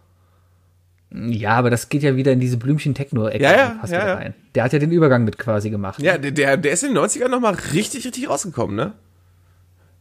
Ja, 1.11 1.51
aber 1.51 1.69
das 1.69 1.89
geht 1.89 2.03
ja 2.03 2.15
wieder 2.15 2.31
in 2.31 2.39
diese 2.39 2.57
Blümchen-Techno-Ecke 2.57 3.43
Ja, 3.43 3.55
ja, 3.55 3.69
passt 3.79 3.93
ja, 3.93 4.07
ja. 4.07 4.13
rein. 4.15 4.33
Der 4.53 4.63
hat 4.63 4.73
ja 4.73 4.79
den 4.79 4.91
Übergang 4.91 5.23
mit 5.23 5.37
quasi 5.37 5.69
gemacht. 5.69 6.01
Ja, 6.01 6.17
der, 6.17 6.31
der, 6.31 6.57
der 6.57 6.71
ist 6.71 6.83
in 6.83 6.93
den 6.93 7.03
90ern 7.03 7.29
nochmal 7.29 7.55
richtig, 7.73 8.05
richtig 8.05 8.29
rausgekommen, 8.29 8.75
ne? 8.75 8.93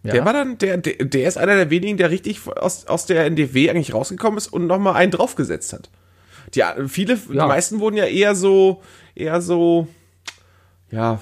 Ja. 0.02 0.12
Der 0.12 0.24
war 0.24 0.32
dann, 0.32 0.58
der, 0.58 0.76
der, 0.78 1.04
der 1.04 1.28
ist 1.28 1.38
einer 1.38 1.56
der 1.56 1.70
wenigen, 1.70 1.96
der 1.96 2.10
richtig 2.10 2.40
aus, 2.46 2.86
aus 2.86 3.06
der 3.06 3.24
NDW 3.24 3.70
eigentlich 3.70 3.94
rausgekommen 3.94 4.36
ist 4.36 4.48
und 4.48 4.66
nochmal 4.66 4.96
einen 4.96 5.12
draufgesetzt 5.12 5.72
hat. 5.72 5.88
Die, 6.54 6.62
viele, 6.88 7.16
die 7.16 7.36
meisten 7.36 7.80
wurden 7.80 7.96
ja 7.96 8.04
eher 8.04 8.34
so, 8.34 8.82
eher 9.14 9.40
so, 9.40 9.88
ja, 10.90 11.20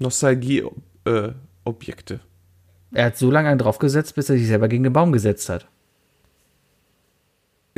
Nostalgie-Objekte. 0.00 2.14
Äh. 2.14 2.18
Er 2.92 3.04
hat 3.06 3.16
so 3.16 3.30
lange 3.30 3.48
einen 3.48 3.58
draufgesetzt, 3.58 4.16
bis 4.16 4.28
er 4.28 4.36
sich 4.36 4.48
selber 4.48 4.68
gegen 4.68 4.82
den 4.82 4.92
Baum 4.92 5.12
gesetzt 5.12 5.48
hat. 5.48 5.66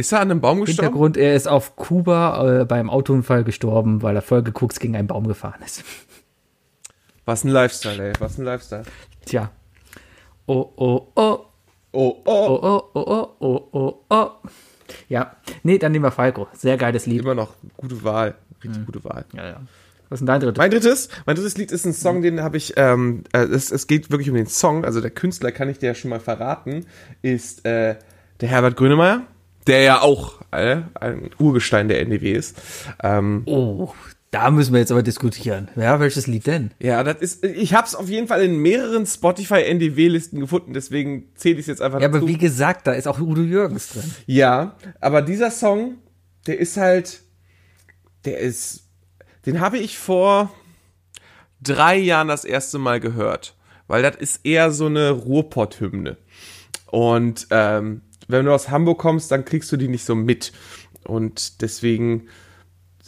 Ist 0.03 0.13
er 0.13 0.21
an 0.21 0.31
einem 0.31 0.41
Baum 0.41 0.61
gestorben? 0.61 0.87
Hintergrund, 0.89 1.17
er 1.17 1.35
ist 1.37 1.47
auf 1.47 1.77
Kuba 1.77 2.63
äh, 2.63 2.65
beim 2.65 2.91
Autounfall 2.91 3.45
gestorben, 3.45 4.03
weil 4.03 4.17
er 4.17 4.23
voll 4.23 4.43
geguckt 4.43 4.79
gegen 4.81 4.97
einen 4.97 5.07
Baum 5.07 5.29
gefahren 5.29 5.63
ist. 5.65 5.85
Was 7.25 7.45
ein 7.45 7.49
Lifestyle, 7.51 8.09
ey, 8.09 8.13
was 8.19 8.37
ein 8.37 8.45
Lifestyle. 8.45 8.83
Tja. 9.25 9.51
Oh, 10.47 10.73
oh, 10.77 11.07
oh. 11.15 11.39
Oh, 11.93 12.23
oh, 12.25 12.25
Oh, 12.25 12.59
oh, 12.63 12.83
oh, 12.95 13.01
oh, 13.01 13.37
oh, 13.39 13.69
oh, 13.73 14.05
oh. 14.11 14.31
Ja. 15.09 15.37
Nee, 15.63 15.79
dann 15.79 15.93
nehmen 15.93 16.05
wir 16.05 16.11
Falco. 16.11 16.49
Sehr 16.53 16.77
geiles 16.77 17.07
Lied. 17.07 17.21
immer 17.21 17.35
noch 17.37 17.55
gute 17.77 18.03
Wahl, 18.03 18.35
richtig 18.65 18.79
Hm. 18.79 18.87
gute 18.87 19.05
Wahl. 19.05 19.25
Ja, 19.35 19.47
ja. 19.47 19.61
Was 20.09 20.17
ist 20.17 20.21
denn 20.21 20.27
dein 20.27 20.41
drittes? 20.41 20.59
Mein 20.59 20.71
drittes, 20.71 21.09
mein 21.27 21.37
drittes 21.37 21.57
Lied 21.57 21.71
ist 21.71 21.87
ein 21.87 21.93
Song, 21.93 22.23
den 22.23 22.43
habe 22.43 22.57
ich, 22.57 22.75
ähm, 22.77 23.23
äh, 23.33 23.45
es, 23.45 23.71
es 23.71 23.87
geht 23.87 24.11
wirklich 24.11 24.29
um 24.31 24.37
den 24.37 24.47
Song, 24.47 24.85
also 24.85 25.01
der 25.01 25.11
Künstler 25.11 25.53
kann 25.53 25.69
ich 25.69 25.79
dir 25.79 25.87
ja 25.87 25.95
schon 25.95 26.11
mal 26.11 26.21
verraten, 26.21 26.87
ist 27.23 27.65
äh, 27.65 27.97
der 28.41 28.49
Herbert 28.49 28.77
Grönemeyer, 28.77 29.23
der 29.67 29.81
ja 29.83 30.01
auch 30.03 30.41
äh, 30.51 30.83
ein 30.95 31.31
Urgestein 31.39 31.89
der 31.89 32.01
NDW 32.01 32.33
ist. 32.33 32.57
Ähm, 33.03 33.43
Oh, 33.47 33.93
da 34.31 34.51
müssen 34.51 34.73
wir 34.73 34.81
jetzt 34.81 34.91
aber 34.93 35.03
diskutieren. 35.03 35.69
Ja, 35.77 36.01
welches 36.01 36.27
Lied 36.27 36.47
denn? 36.47 36.71
ja, 36.79 37.05
das 37.05 37.17
ist, 37.21 37.45
ich 37.45 37.75
habe 37.75 37.87
es 37.87 37.95
auf 37.95 38.09
jeden 38.09 38.29
Fall 38.29 38.43
in 38.43 38.57
mehreren 38.57 39.05
Spotify 39.07 39.63
NDW-Listen 39.65 40.41
gefunden, 40.41 40.73
deswegen 40.73 41.29
zähle 41.35 41.55
ich 41.57 41.61
es 41.63 41.67
jetzt 41.67 41.83
einfach 41.83 42.01
Ja, 42.01 42.09
dazu. 42.09 42.19
aber 42.25 42.29
wie 42.29 42.39
gesagt, 42.39 42.87
da 42.87 42.93
ist 42.93 43.07
auch 43.07 43.21
Udo 43.21 43.43
Jürgens 43.43 43.91
drin. 43.91 44.11
Ja, 44.27 44.77
aber 45.01 45.21
dieser 45.23 45.51
Song, 45.51 45.97
der 46.47 46.59
ist 46.59 46.77
halt, 46.79 47.21
der 48.25 48.39
ist, 48.39 48.85
den 49.45 49.61
habe 49.61 49.77
ich 49.79 49.99
vor 49.99 50.51
drei 51.61 51.97
Jahren 51.99 52.29
das 52.29 52.45
erste 52.45 52.79
Mal 52.79 53.01
gehört, 53.01 53.55
weil 53.87 54.03
das 54.03 54.17
ist 54.17 54.47
eher 54.47 54.71
so 54.73 54.87
eine 54.87 55.11
Ruhrpott-Hymne. 55.11 56.17
Und 56.87 57.47
ähm, 57.51 58.01
wenn 58.33 58.47
du 58.47 58.53
aus 58.53 58.71
Hamburg 58.71 58.99
kommst, 58.99 59.31
dann 59.31 59.45
kriegst 59.45 59.71
du 59.71 59.77
die 59.77 59.89
nicht 59.89 60.05
so 60.05 60.15
mit. 60.15 60.53
Und 61.05 61.63
deswegen 61.63 62.29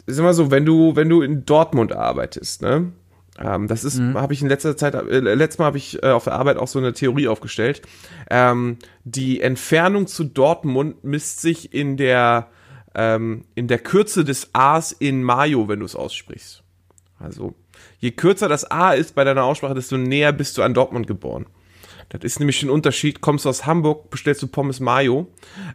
ist 0.06 0.18
immer 0.18 0.34
so, 0.34 0.50
wenn 0.50 0.64
du, 0.64 0.96
wenn 0.96 1.08
du 1.08 1.22
in 1.22 1.44
Dortmund 1.44 1.92
arbeitest, 1.92 2.62
ne? 2.62 2.92
Ähm, 3.38 3.66
das 3.66 3.82
ist, 3.82 4.00
habe 4.00 4.32
ich 4.32 4.42
in 4.42 4.48
letzter 4.48 4.76
Zeit, 4.76 4.94
äh, 4.94 5.18
letztes 5.18 5.58
Mal 5.58 5.64
habe 5.64 5.78
ich 5.78 6.00
äh, 6.02 6.10
auf 6.10 6.24
der 6.24 6.34
Arbeit 6.34 6.56
auch 6.56 6.68
so 6.68 6.78
eine 6.78 6.92
Theorie 6.92 7.26
aufgestellt. 7.26 7.82
Ähm, 8.30 8.78
die 9.02 9.40
Entfernung 9.40 10.06
zu 10.06 10.22
Dortmund 10.22 11.02
misst 11.02 11.40
sich 11.40 11.74
in 11.74 11.96
der, 11.96 12.48
ähm, 12.94 13.44
in 13.56 13.66
der 13.66 13.80
Kürze 13.80 14.24
des 14.24 14.50
A's 14.52 14.92
in 14.92 15.24
Mayo, 15.24 15.66
wenn 15.66 15.80
du 15.80 15.84
es 15.84 15.96
aussprichst. 15.96 16.62
Also, 17.18 17.54
je 17.98 18.12
kürzer 18.12 18.48
das 18.48 18.70
A 18.70 18.92
ist 18.92 19.16
bei 19.16 19.24
deiner 19.24 19.44
Aussprache, 19.44 19.74
desto 19.74 19.96
näher 19.96 20.32
bist 20.32 20.56
du 20.56 20.62
an 20.62 20.74
Dortmund 20.74 21.06
geboren. 21.06 21.46
Das 22.09 22.23
ist 22.23 22.38
nämlich 22.38 22.62
ein 22.62 22.71
Unterschied. 22.71 23.21
Kommst 23.21 23.45
du 23.45 23.49
aus 23.49 23.67
Hamburg, 23.67 24.11
bestellst 24.11 24.43
du 24.43 24.47
Pommes 24.47 24.81
Mayo. 24.81 25.29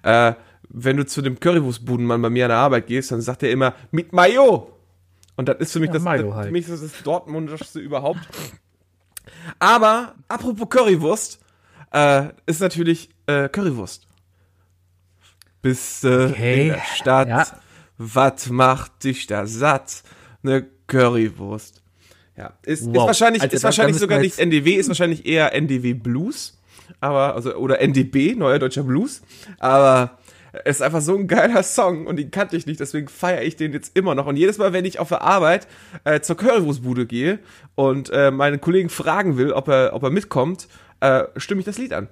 Äh, 0.04 0.34
wenn 0.70 0.98
du 0.98 1.06
zu 1.06 1.22
dem 1.22 1.40
Currywurstbudenmann 1.40 2.22
bei 2.22 2.30
mir 2.30 2.46
an 2.46 2.50
der 2.50 2.58
Arbeit 2.60 2.88
gehst, 2.88 3.12
dann 3.12 3.22
sagt 3.22 3.44
er 3.44 3.52
immer 3.52 3.74
mit 3.92 4.14
Mayo. 4.14 4.72
Und 5.36 5.48
das 5.50 5.58
ist 5.60 5.74
für 5.74 5.80
mich 5.80 5.88
Ja, 5.88 5.94
das, 5.94 6.04
Mayo 6.04 6.28
das, 6.28 6.36
halt. 6.36 6.46
für 6.48 6.52
mich 6.52 6.68
das 6.68 6.82
das 6.82 7.04
Dortmundischste 7.04 7.80
überhaupt. 7.80 8.20
Aber 9.60 10.16
apropos 10.28 10.70
Currywurst, 10.70 11.40
äh, 11.92 12.30
ist 12.46 12.62
natürlich 12.62 13.10
äh, 13.26 13.50
Currywurst. 13.50 14.08
Bist 15.62 16.04
äh, 16.06 16.28
Okay, 16.28 16.62
in 16.62 16.68
der 16.70 16.82
Stadt, 16.96 17.28
ja. 17.28 17.48
was 17.98 18.50
macht 18.50 19.04
dich 19.04 19.28
da 19.28 19.46
satt? 19.46 20.04
Ne 20.42 20.68
Currywurst. 20.88 21.82
Ja, 22.40 22.54
ist, 22.64 22.82
ist 22.84 22.88
Wow. 22.96 23.08
wahrscheinlich, 23.08 23.44
Also 23.44 23.54
ist 23.54 23.64
wahrscheinlich 23.64 23.98
sogar 23.98 24.20
nicht 24.20 24.40
NDW, 24.40 24.76
ist 24.76 24.88
wahrscheinlich 24.88 25.26
eher 25.26 25.54
NDW 25.54 25.94
Blues, 25.94 26.58
aber 27.02 27.36
also 27.36 27.54
oder 27.56 27.82
NDB, 27.82 28.34
neuer 28.36 28.60
deutscher 28.60 28.84
Blues, 28.84 29.22
aber 29.60 30.18
es 30.64 30.78
ist 30.78 30.82
einfach 30.82 31.02
so 31.02 31.16
ein 31.18 31.28
geiler 31.28 31.62
Song 31.64 32.08
und 32.08 32.16
den 32.16 32.32
kannte 32.32 32.56
ich 32.56 32.66
nicht, 32.66 32.80
deswegen 32.80 33.10
feiere 33.10 33.42
ich 33.44 33.58
den 33.58 33.74
jetzt 33.74 33.96
immer 33.98 34.16
noch. 34.16 34.26
Und 34.26 34.38
jedes 34.38 34.58
Mal, 34.58 34.72
wenn 34.72 34.86
ich 34.86 35.00
auf 35.00 35.10
der 35.10 35.22
Arbeit 35.22 35.68
äh, 36.06 36.22
zur 36.22 36.38
Currywurstbude 36.38 37.06
gehe 37.06 37.40
und 37.76 38.10
äh, 38.12 38.32
meine 38.32 38.58
Kollegen 38.58 38.88
fragen 38.90 39.36
will, 39.38 39.52
ob 39.52 39.68
er, 39.68 39.92
ob 39.94 40.02
er 40.04 40.10
mitkommt, 40.10 40.70
äh, 41.02 41.26
stimme 41.36 41.60
ich 41.60 41.66
das 41.66 41.78
Lied 41.78 41.92
an. 41.94 42.08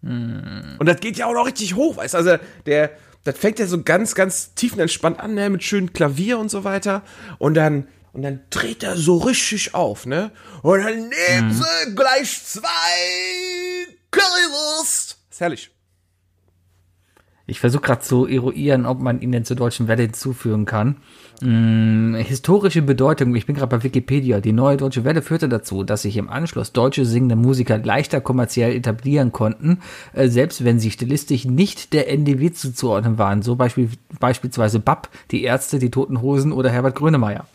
Und 0.00 0.86
das 0.86 1.00
geht 1.00 1.16
ja 1.16 1.26
auch 1.26 1.34
noch 1.34 1.46
richtig 1.46 1.74
hoch, 1.74 1.96
weißt 1.96 2.14
du? 2.14 2.18
Also 2.18 2.36
der, 2.66 2.90
das 3.24 3.36
fängt 3.36 3.58
ja 3.58 3.66
so 3.66 3.82
ganz, 3.82 4.14
ganz 4.14 4.54
tiefenentspannt 4.54 5.18
an, 5.18 5.34
ne, 5.34 5.50
mit 5.50 5.64
schönem 5.64 5.92
Klavier 5.92 6.38
und 6.38 6.50
so 6.50 6.62
weiter. 6.64 7.02
Und 7.38 7.54
dann, 7.54 7.88
und 8.12 8.22
dann 8.22 8.40
dreht 8.50 8.82
er 8.82 8.96
so 8.96 9.18
richtig 9.18 9.74
auf, 9.74 10.06
ne? 10.06 10.30
Und 10.62 10.80
dann 10.80 11.08
nehmen 11.08 11.52
sie 11.52 11.94
gleich 11.94 12.42
zwei 12.44 12.68
Currywurst. 14.10 15.18
Ist 15.30 15.40
herrlich. 15.40 15.70
Ich 17.50 17.60
versuche 17.60 17.82
gerade 17.82 18.02
zu 18.02 18.26
eruieren, 18.26 18.84
ob 18.84 19.00
man 19.00 19.22
ihn 19.22 19.32
denn 19.32 19.46
zur 19.46 19.56
deutschen 19.56 19.88
Welle 19.88 20.02
hinzufügen 20.02 20.66
kann. 20.66 20.96
Hm, 21.40 22.14
historische 22.18 22.82
Bedeutung, 22.82 23.34
ich 23.34 23.46
bin 23.46 23.56
gerade 23.56 23.74
bei 23.74 23.82
Wikipedia. 23.82 24.40
Die 24.40 24.52
neue 24.52 24.76
deutsche 24.76 25.04
Welle 25.04 25.22
führte 25.22 25.48
dazu, 25.48 25.82
dass 25.82 26.02
sich 26.02 26.18
im 26.18 26.28
Anschluss 26.28 26.72
deutsche 26.72 27.06
singende 27.06 27.36
Musiker 27.36 27.78
leichter 27.78 28.20
kommerziell 28.20 28.76
etablieren 28.76 29.32
konnten, 29.32 29.78
äh, 30.12 30.28
selbst 30.28 30.62
wenn 30.62 30.78
sie 30.78 30.90
stilistisch 30.90 31.46
nicht 31.46 31.94
der 31.94 32.10
NDW 32.10 32.52
zuzuordnen 32.52 33.16
waren. 33.16 33.40
So 33.40 33.56
beispiel, 33.56 33.88
beispielsweise 34.20 34.78
Bab, 34.78 35.08
die 35.30 35.42
Ärzte, 35.42 35.78
die 35.78 35.90
Toten 35.90 36.20
Hosen 36.20 36.52
oder 36.52 36.68
Herbert 36.68 36.96
Grönemeyer. 36.96 37.46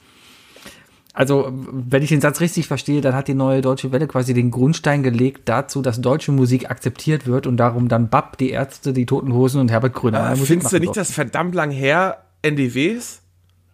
Also, 1.16 1.52
wenn 1.54 2.02
ich 2.02 2.10
den 2.10 2.22
Satz 2.22 2.42
richtig 2.42 2.68
verstehe, 2.68 3.00
dann 3.00 3.14
hat 3.14 3.28
die 3.28 3.36
neue 3.36 3.62
Deutsche 3.62 3.92
Welle 3.92 4.08
quasi 4.08 4.34
den 4.34 4.50
Grundstein 4.50 5.04
gelegt 5.04 5.48
dazu, 5.48 5.84
dass 5.84 6.02
deutsche 6.02 6.32
Musik 6.32 6.72
akzeptiert 6.72 7.28
wird 7.28 7.46
und 7.46 7.58
darum 7.58 7.88
dann 7.88 8.10
Bab, 8.10 8.38
die 8.40 8.50
Ärzte, 8.50 8.94
die 8.94 9.06
Toten 9.06 9.32
Hosen 9.32 9.62
und 9.62 9.70
Herbert 9.70 9.94
Grönemeyer 9.94 10.28
Äh, 10.28 10.32
Musik 10.32 10.48
findest 10.48 10.74
du 10.74 10.80
nicht, 10.80 10.98
dass 10.98 11.12
verdammt 11.12 11.54
lang 11.54 11.70
her 11.70 12.24
NDW 12.42 12.88
ist? 12.88 13.22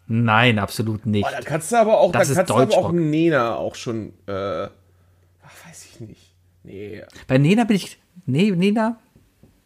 Nein, 0.08 0.60
absolut 0.60 1.06
nicht. 1.06 1.25
Oh, 1.25 1.32
da 1.32 1.41
kannst 1.41 1.71
du 1.71 1.78
aber 1.78 1.99
auch, 1.99 2.12
Das 2.12 2.28
da 2.28 2.32
ist 2.32 2.38
kannst 2.38 2.49
du 2.49 2.56
aber 2.56 2.88
auch. 2.88 2.91
Nena 2.91 3.56
auch 3.56 3.75
schon, 3.75 4.12
äh, 4.28 4.63
ach, 4.65 4.69
weiß 5.67 5.86
ich 5.93 6.02
nicht. 6.02 6.34
Nee. 6.63 7.04
Bei 7.28 7.38
Nena 7.38 7.63
bin 7.63 7.78
ich. 7.78 7.99
Nee, 8.25 8.52
Nena? 8.52 8.97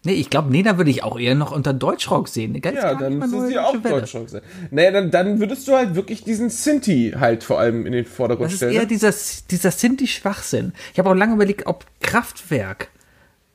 Nee, 0.05 0.13
ich 0.13 0.29
glaube, 0.29 0.51
Nena 0.51 0.77
würde 0.77 0.89
ich 0.89 1.01
auch 1.03 1.17
eher 1.17 1.33
noch 1.33 1.51
unter 1.53 1.73
Deutschrock 1.73 2.27
sehen. 2.27 2.59
Ganz 2.59 2.77
Ja, 2.77 2.93
dann 2.95 3.19
neue 3.19 3.47
sie 3.47 3.57
auch 3.57 3.73
Welle. 3.83 4.01
Deutschrock 4.01 4.27
sein. 4.29 4.41
Naja, 4.69 4.91
dann, 4.91 5.11
dann 5.11 5.39
würdest 5.39 5.65
du 5.67 5.73
halt 5.75 5.95
wirklich 5.95 6.23
diesen 6.25 6.49
Sinti 6.49 7.13
halt 7.17 7.43
vor 7.45 7.59
allem 7.59 7.85
in 7.85 7.93
den 7.93 8.03
Vordergrund 8.05 8.47
Das 8.47 8.53
ist 8.53 8.57
stellen. 8.59 8.73
eher 8.73 8.81
ne? 8.81 8.87
dieser, 8.87 9.13
dieser 9.49 9.71
Sinti-Schwachsinn. 9.71 10.73
Ich 10.91 10.99
habe 10.99 11.09
auch 11.09 11.15
lange 11.15 11.35
überlegt, 11.35 11.65
ob 11.67 11.85
Kraftwerk 12.01 12.89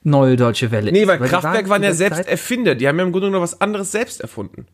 neue 0.04 0.36
deutsche 0.36 0.70
Welle 0.70 0.90
Nee, 0.90 1.02
ist. 1.02 1.08
weil 1.08 1.18
die 1.18 1.24
Kraftwerk 1.24 1.68
waren 1.68 1.82
ja 1.82 1.90
zu 1.90 1.98
der 1.98 2.08
selbst 2.08 2.16
Zeit- 2.16 2.28
Erfinder. 2.28 2.74
Die 2.74 2.88
haben 2.88 2.98
ja 2.98 3.04
im 3.04 3.12
Grunde 3.12 3.28
genommen 3.28 3.42
was 3.42 3.60
anderes 3.60 3.92
selbst 3.92 4.20
erfunden. 4.22 4.66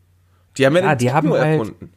Die 0.57 0.65
haben 0.65 0.75
ja, 0.77 0.81
Ja, 0.83 0.95
den 0.95 1.09
Techno 1.09 1.31
halt- 1.37 1.59
erfunden. 1.59 1.89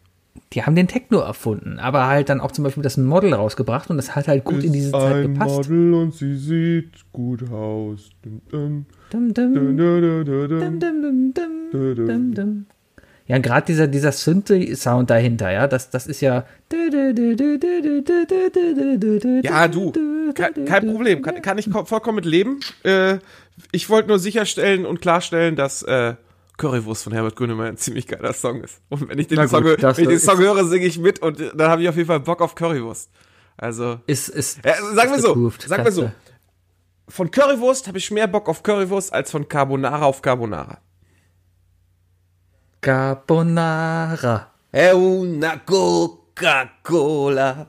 Die 0.55 0.63
haben 0.65 0.75
den 0.75 0.89
Techno 0.89 1.19
erfunden, 1.19 1.79
aber 1.79 2.07
halt 2.07 2.31
dann 2.31 2.41
auch 2.41 2.51
zum 2.53 2.65
Beispiel 2.65 2.83
das 2.83 2.97
Model 2.97 3.35
rausgebracht 3.35 3.91
und 3.91 3.97
das 3.99 4.17
hat 4.17 4.29
halt 4.29 4.45
gut 4.45 4.65
in 4.65 4.73
diese 4.73 4.93
Zeit 4.93 5.23
gepasst. 5.27 5.69
Model 5.69 5.95
und 5.95 6.15
sie 6.15 6.37
sieht 6.37 6.91
gut 7.13 7.51
aus. 7.53 8.09
Dum, 8.23 8.41
dum, 8.51 8.87
ja, 13.29 13.37
und 13.37 13.43
gerade 13.43 13.67
dieser, 13.67 13.87
dieser 13.87 14.11
Synthi-Sound 14.11 15.11
dahinter, 15.11 15.51
ja, 15.51 15.67
das, 15.67 15.91
das 15.91 16.07
ist 16.07 16.23
ja. 16.23 16.47
Ja, 19.45 19.69
du, 19.69 19.93
kein, 20.33 20.91
Problem, 20.91 21.21
kann, 21.23 21.43
kann 21.43 21.59
ich 21.59 21.69
vollkommen 21.69 22.17
mit 22.17 22.25
leben. 22.25 22.61
Äh, 22.85 23.19
ich 23.71 23.91
wollte 23.91 24.09
nur 24.09 24.19
sicherstellen 24.19 24.87
und 24.87 25.03
klarstellen, 25.03 25.57
dass 25.57 25.83
äh, 25.83 26.15
Currywurst 26.57 27.05
von 27.05 27.13
Herbert 27.13 27.37
Grönemeyer 27.37 27.69
ein 27.69 27.77
ziemlich 27.77 28.07
geiler 28.07 28.33
Song 28.33 28.63
ist. 28.63 28.81
Und 28.89 29.09
wenn 29.09 29.19
ich 29.19 29.29
den, 29.29 29.39
gut, 29.39 29.51
Song, 29.51 29.65
wenn 29.65 29.91
ich 29.91 30.09
den 30.09 30.19
Song 30.19 30.39
höre, 30.39 30.65
singe 30.65 30.87
ich 30.87 30.99
mit 30.99 31.21
und 31.21 31.39
dann 31.55 31.71
habe 31.71 31.83
ich 31.83 31.89
auf 31.89 31.97
jeden 31.97 32.09
Fall 32.09 32.21
Bock 32.21 32.41
auf 32.41 32.55
Currywurst. 32.55 33.11
Also. 33.59 34.01
Ist, 34.07 34.29
ist, 34.31 34.61
ja, 34.65 34.75
sagen 34.95 35.11
wir 35.13 35.21
so, 35.21 35.53
sagen 35.67 35.85
wir 35.85 35.93
so, 35.93 36.11
von 37.09 37.31
Currywurst 37.31 37.89
habe 37.89 37.99
ich 37.99 38.11
mehr 38.11 38.27
Bock 38.27 38.49
auf 38.49 38.63
Currywurst 38.63 39.13
als 39.13 39.31
von 39.31 39.49
Carbonara 39.49 40.03
auf 40.05 40.21
Carbonara. 40.23 40.79
Carbonara. 42.81 44.51
È 44.71 44.91
una 44.93 45.59
Coca-Cola. 45.65 47.67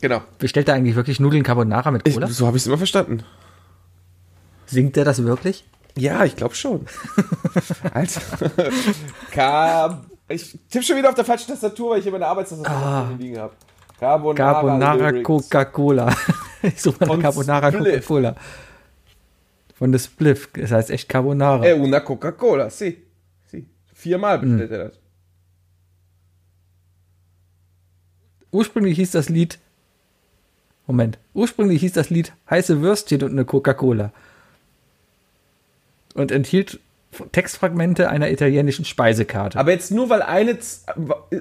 Genau. 0.00 0.22
Bestellt 0.38 0.68
er 0.68 0.74
eigentlich 0.74 0.96
wirklich 0.96 1.20
Nudeln 1.20 1.42
Carbonara 1.44 1.90
mit 1.90 2.06
Ich, 2.06 2.14
Cola? 2.14 2.26
so 2.26 2.46
habe 2.46 2.56
ich 2.56 2.62
es 2.64 2.66
immer 2.66 2.78
verstanden. 2.78 3.22
Singt 4.66 4.96
er 4.96 5.04
das 5.04 5.22
wirklich? 5.22 5.64
Ja, 5.96 6.24
ich 6.24 6.34
glaube 6.36 6.54
schon. 6.54 6.86
Alter. 7.94 8.20
Carb 9.30 10.04
ich 10.28 10.58
tippe 10.70 10.82
schon 10.84 10.96
wieder 10.96 11.10
auf 11.10 11.14
der 11.14 11.26
falschen 11.26 11.48
Tastatur, 11.48 11.90
weil 11.90 11.98
ich 11.98 12.04
hier 12.04 12.12
meine 12.12 12.26
Arbeitstastatur 12.26 12.74
Ah. 12.74 13.10
liegen 13.18 13.38
habe. 13.38 13.52
Carbonara, 14.00 14.52
Carbonara. 14.54 15.12
Coca-Cola. 15.22 16.14
ich 16.62 16.80
suche 16.80 16.96
mal 17.00 17.06
Von 17.06 17.20
Carbonara. 17.22 17.70
Coca-Cola. 17.70 18.34
Von 19.82 19.90
der 19.90 19.98
Spliff. 19.98 20.48
Das 20.52 20.70
heißt 20.70 20.90
echt 20.90 21.08
Carbonara. 21.08 21.64
È 21.64 21.72
una 21.72 21.98
Coca-Cola, 21.98 22.70
sì. 22.70 23.02
sì. 23.50 23.66
Viermal 23.92 24.38
bestellt 24.38 24.70
er 24.70 24.78
das. 24.84 25.00
Ursprünglich 28.52 28.94
hieß 28.94 29.10
das 29.10 29.28
Lied. 29.28 29.58
Moment. 30.86 31.18
Ursprünglich 31.34 31.80
hieß 31.80 31.94
das 31.94 32.10
Lied 32.10 32.32
Heiße 32.48 32.80
Würstchen 32.80 33.24
und 33.24 33.32
eine 33.32 33.44
Coca-Cola. 33.44 34.12
Und 36.14 36.30
enthielt 36.30 36.78
Textfragmente 37.32 38.08
einer 38.08 38.30
italienischen 38.30 38.84
Speisekarte. 38.84 39.58
Aber 39.58 39.72
jetzt 39.72 39.90
nur 39.90 40.08
weil 40.10 40.22
eine, 40.22 40.58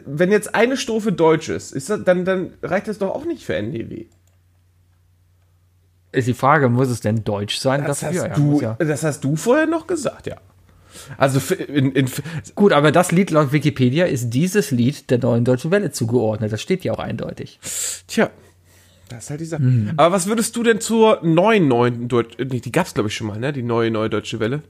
wenn 0.08 0.32
jetzt 0.32 0.56
eine 0.56 0.78
Strophe 0.78 1.12
Deutsch 1.12 1.50
ist, 1.50 1.74
ist 1.74 1.92
das, 1.92 2.04
dann, 2.06 2.26
dann 2.26 2.54
reicht 2.64 2.88
das 2.88 2.98
doch 2.98 3.14
auch 3.14 3.26
nicht 3.26 3.46
für 3.46 3.54
NDW. 3.54 4.08
Ist 6.12 6.28
die 6.28 6.34
Frage, 6.34 6.70
muss 6.70 6.90
es 6.90 7.02
denn 7.02 7.24
deutsch 7.24 7.58
sein? 7.58 7.86
Das 7.86 8.02
dafür? 8.02 8.22
hast, 8.24 8.28
Ja, 8.30 8.34
du, 8.36 8.62
ja. 8.62 8.76
das 8.80 9.04
hast 9.04 9.24
du 9.24 9.36
vorher 9.36 9.68
noch 9.68 9.88
gesagt, 9.88 10.28
ja. 10.28 10.38
Also 11.18 11.56
in, 11.56 11.92
in, 11.94 12.10
Gut, 12.56 12.74
aber 12.74 12.92
das 12.92 13.12
Lied 13.12 13.32
laut 13.32 13.54
Wikipedia 13.54 14.06
ist 14.06 14.30
dieses 14.32 14.72
Lied 14.72 15.10
der 15.10 15.20
neuen 15.20 15.46
Deutschen 15.46 15.72
Welle 15.72 15.92
zugeordnet. 15.92 16.52
Das 16.52 16.62
steht 16.62 16.84
ja 16.84 16.94
auch 16.94 17.00
eindeutig. 17.00 17.60
Tja, 18.08 18.30
das 19.10 19.24
ist 19.26 19.30
halt 19.30 19.42
die 19.42 19.46
Sache. 19.46 19.62
Mhm. 19.62 19.94
Aber 19.98 20.14
was 20.14 20.28
würdest 20.28 20.56
du 20.56 20.64
denn 20.64 20.80
zur 20.82 21.20
neuen, 21.24 21.68
neuen 21.68 22.08
Deutsch, 22.08 22.38
nee, 22.38 22.60
die 22.60 22.72
gab's 22.72 22.94
glaube 22.94 23.10
ich 23.10 23.16
schon 23.16 23.28
mal, 23.28 23.40
ne? 23.40 23.54
Die 23.54 23.64
neue, 23.64 23.90
neue 23.90 24.10
Deutsche 24.10 24.40
Welle. 24.40 24.64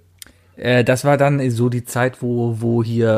Äh, 0.57 0.83
das 0.83 1.05
war 1.05 1.17
dann 1.17 1.49
so 1.49 1.69
die 1.69 1.85
Zeit, 1.85 2.21
wo, 2.21 2.57
wo 2.59 2.83
hier 2.83 3.09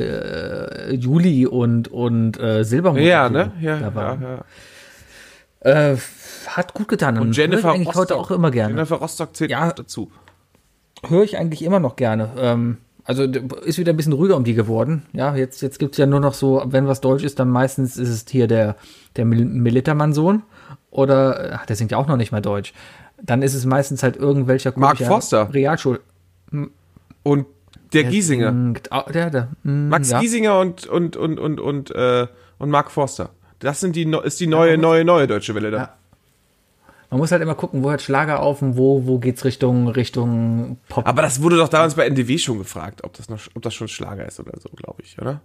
äh, 0.00 0.90
äh, 0.90 0.94
Juli 0.94 1.46
und, 1.46 1.88
und 1.88 2.38
äh, 2.40 2.64
Silbermond 2.64 3.04
Ja, 3.04 3.28
ne? 3.28 3.52
Ja, 3.60 3.78
da 3.78 3.86
ja, 3.86 3.94
waren. 3.94 4.22
ja. 4.22 4.44
Äh, 5.60 5.96
hat 6.46 6.74
gut 6.74 6.88
getan. 6.88 7.18
Und 7.18 7.36
Jennifer 7.36 7.70
ich 7.70 7.74
eigentlich 7.80 7.94
heute 7.96 8.16
auch 8.16 8.30
immer 8.30 8.50
gerne. 8.50 8.74
Jennifer 8.74 8.96
Rostock 8.96 9.34
zählt 9.36 9.50
Ja. 9.50 9.72
dazu. 9.72 10.10
Höre 11.06 11.24
ich 11.24 11.36
eigentlich 11.36 11.62
immer 11.62 11.80
noch 11.80 11.96
gerne. 11.96 12.30
Ähm, 12.38 12.78
also 13.04 13.22
ist 13.24 13.78
wieder 13.78 13.92
ein 13.92 13.96
bisschen 13.96 14.12
ruhiger 14.12 14.36
um 14.36 14.44
die 14.44 14.54
geworden. 14.54 15.06
Ja, 15.12 15.34
jetzt, 15.34 15.60
jetzt 15.62 15.78
gibt's 15.78 15.96
ja 15.98 16.06
nur 16.06 16.20
noch 16.20 16.34
so, 16.34 16.62
wenn 16.66 16.86
was 16.86 17.00
Deutsch 17.00 17.24
ist, 17.24 17.38
dann 17.38 17.48
meistens 17.48 17.96
ist 17.96 18.08
es 18.08 18.24
hier 18.28 18.46
der, 18.46 18.76
der 19.16 19.24
Mil- 19.24 19.44
Militermann-Sohn. 19.46 20.42
Oder, 20.90 21.50
ach, 21.60 21.66
der 21.66 21.76
singt 21.76 21.90
ja 21.90 21.98
auch 21.98 22.06
noch 22.06 22.16
nicht 22.16 22.32
mal 22.32 22.42
Deutsch. 22.42 22.72
Dann 23.22 23.42
ist 23.42 23.54
es 23.54 23.64
meistens 23.64 24.02
halt 24.02 24.16
irgendwelcher 24.16 24.72
Mark 24.76 24.98
Forster. 24.98 25.52
Realschul. 25.52 26.00
Und 27.22 27.46
der 27.92 28.04
Giesinger. 28.04 28.52
singt 28.52 28.92
auch- 28.92 29.10
Der, 29.10 29.30
der, 29.30 29.48
mm, 29.62 29.88
Max 29.88 30.10
ja. 30.10 30.20
Giesinger 30.20 30.58
und, 30.60 30.86
und, 30.86 31.16
und, 31.16 31.38
und, 31.38 31.60
und, 31.60 31.90
äh, 31.94 32.26
und 32.58 32.70
Mark 32.70 32.90
Forster. 32.90 33.30
Das 33.58 33.80
sind 33.80 33.96
die, 33.96 34.10
ist 34.24 34.40
die 34.40 34.46
neue, 34.46 34.78
neue, 34.78 35.04
neue 35.04 35.26
Deutsche 35.26 35.54
Welle 35.54 35.70
da. 35.70 35.78
Ja. 35.78 35.94
Man 37.10 37.20
muss 37.20 37.32
halt 37.32 37.40
immer 37.40 37.54
gucken, 37.54 37.82
wo 37.82 37.90
hört 37.90 38.02
Schlager 38.02 38.40
auf 38.40 38.60
und 38.60 38.76
wo, 38.76 39.06
wo 39.06 39.18
geht's 39.18 39.44
Richtung, 39.44 39.88
Richtung 39.88 40.76
Pop. 40.88 41.06
Aber 41.06 41.22
das 41.22 41.40
wurde 41.40 41.56
doch 41.56 41.68
damals 41.68 41.94
bei 41.94 42.06
NDW 42.06 42.36
schon 42.36 42.58
gefragt, 42.58 43.02
ob 43.02 43.14
das 43.14 43.30
noch, 43.30 43.40
ob 43.54 43.62
das 43.62 43.74
schon 43.74 43.88
Schlager 43.88 44.26
ist 44.26 44.38
oder 44.40 44.52
so, 44.60 44.68
glaube 44.68 45.02
ich, 45.02 45.18
oder? 45.18 45.40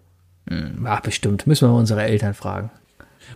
Ach, 0.84 1.00
bestimmt. 1.00 1.48
Müssen 1.48 1.70
wir 1.70 1.74
unsere 1.74 2.04
Eltern 2.04 2.34
fragen. 2.34 2.70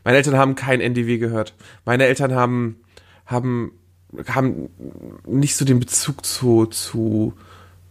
Meine 0.04 0.18
Eltern 0.18 0.36
haben 0.36 0.56
kein 0.56 0.82
NDW 0.82 1.18
gehört. 1.18 1.54
Meine 1.86 2.06
Eltern 2.06 2.34
haben, 2.34 2.82
haben, 3.26 3.72
haben 4.28 4.70
nicht 5.26 5.56
so 5.56 5.64
den 5.64 5.80
Bezug 5.80 6.26
zu, 6.26 6.66
zu 6.66 7.34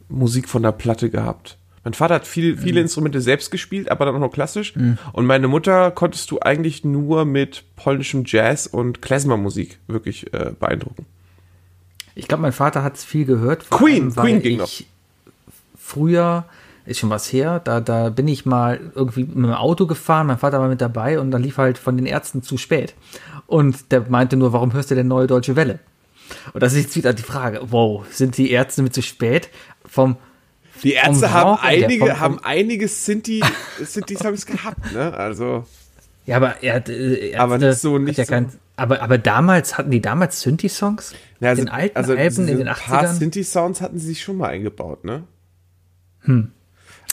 Musik 0.09 0.51
von 0.51 0.63
der 0.63 0.73
Platte 0.73 1.09
gehabt. 1.09 1.57
Mein 1.87 1.95
Vater 1.95 2.17
hat 2.17 2.27
viel, 2.27 2.59
viele 2.59 2.81
Instrumente 2.81 3.21
selbst 3.21 3.53
gespielt, 3.53 3.93
aber 3.93 4.07
dann 4.07 4.17
auch 4.17 4.19
noch 4.19 4.33
klassisch. 4.33 4.75
Und 5.13 5.25
meine 5.25 5.47
Mutter 5.47 5.93
konntest 5.93 6.33
du 6.33 6.41
eigentlich 6.41 6.85
nur 6.85 7.25
mit 7.25 7.63
polnischem 7.77 8.25
Jazz 8.27 8.67
und 8.67 9.03
Klezmer-Musik 9.03 9.79
wirklich 9.87 10.35
äh, 10.35 10.51
beeindrucken. 10.59 11.07
Ich 12.17 12.27
glaube, 12.27 12.43
mein 12.43 12.51
Vater 12.51 12.83
hat 12.83 12.97
es 12.97 13.05
viel 13.05 13.25
gehört. 13.25 13.71
Queen, 13.71 14.03
allem, 14.03 14.15
Queen 14.15 14.43
ging 14.43 14.61
ich 14.65 14.89
Früher, 15.79 16.47
ist 16.87 16.99
schon 16.99 17.11
was 17.11 17.33
her, 17.33 17.61
da, 17.61 17.81
da 17.81 18.09
bin 18.09 18.27
ich 18.27 18.45
mal 18.45 18.81
irgendwie 18.97 19.23
mit 19.23 19.37
dem 19.37 19.53
Auto 19.53 19.87
gefahren, 19.87 20.27
mein 20.27 20.39
Vater 20.39 20.59
war 20.59 20.69
mit 20.69 20.81
dabei 20.81 21.21
und 21.21 21.31
dann 21.31 21.45
lief 21.45 21.57
halt 21.57 21.79
von 21.79 21.97
den 21.97 22.07
Ärzten 22.07 22.43
zu 22.43 22.59
spät. 22.59 22.95
Und 23.47 23.93
der 23.93 24.07
meinte 24.09 24.37
nur, 24.37 24.53
warum 24.53 24.73
hörst 24.73 24.91
du 24.91 24.97
denn 24.97 25.07
neue 25.07 25.29
Deutsche 25.29 25.55
Welle? 25.55 25.79
Und 26.53 26.65
das 26.65 26.73
ist 26.73 26.83
jetzt 26.83 26.97
wieder 26.97 27.13
die 27.13 27.23
Frage, 27.23 27.61
wow, 27.71 28.05
sind 28.11 28.37
die 28.37 28.51
Ärzte 28.51 28.83
mit 28.83 28.93
zu 28.93 29.03
spät? 29.03 29.51
Vom, 29.85 30.17
Die 30.83 30.93
Ärzte 30.93 31.33
haben 31.33 31.59
einige, 31.61 32.07
vom- 32.07 32.21
haben 32.21 32.39
einige 32.43 32.89
Sinti, 32.89 33.43
Sinti-Songs 33.83 34.47
gehabt, 34.47 34.93
ne? 34.93 35.13
Also, 35.15 35.65
ja, 36.27 36.37
aber 36.37 36.63
er 36.63 36.75
hat, 36.75 36.89
äh, 36.89 37.29
Ärzte, 37.31 37.41
Aber 37.41 37.59
nicht 37.59 37.79
so- 37.79 37.95
hat 37.95 38.03
nicht 38.03 38.19
ja 38.19 38.25
so- 38.25 38.31
kein, 38.33 38.53
aber, 38.77 39.01
aber 39.03 39.19
damals, 39.19 39.79
hatten 39.79 39.91
die 39.91 40.01
damals 40.03 40.41
Synthi-Songs? 40.43 41.15
ja, 41.41 41.51
also, 41.51 41.63
in 41.63 41.69
alten 41.69 41.97
also 41.97 42.13
Alben 42.15 42.49
in 42.49 42.59
den 42.59 42.67
paar 42.67 43.05
80ern? 43.05 43.13
Sinti-Sounds 43.15 43.81
hatten 43.81 43.99
sie 43.99 44.07
sich 44.09 44.23
schon 44.23 44.37
mal 44.37 44.49
eingebaut, 44.49 45.05
ne? 45.05 45.25
Hm. 46.23 46.53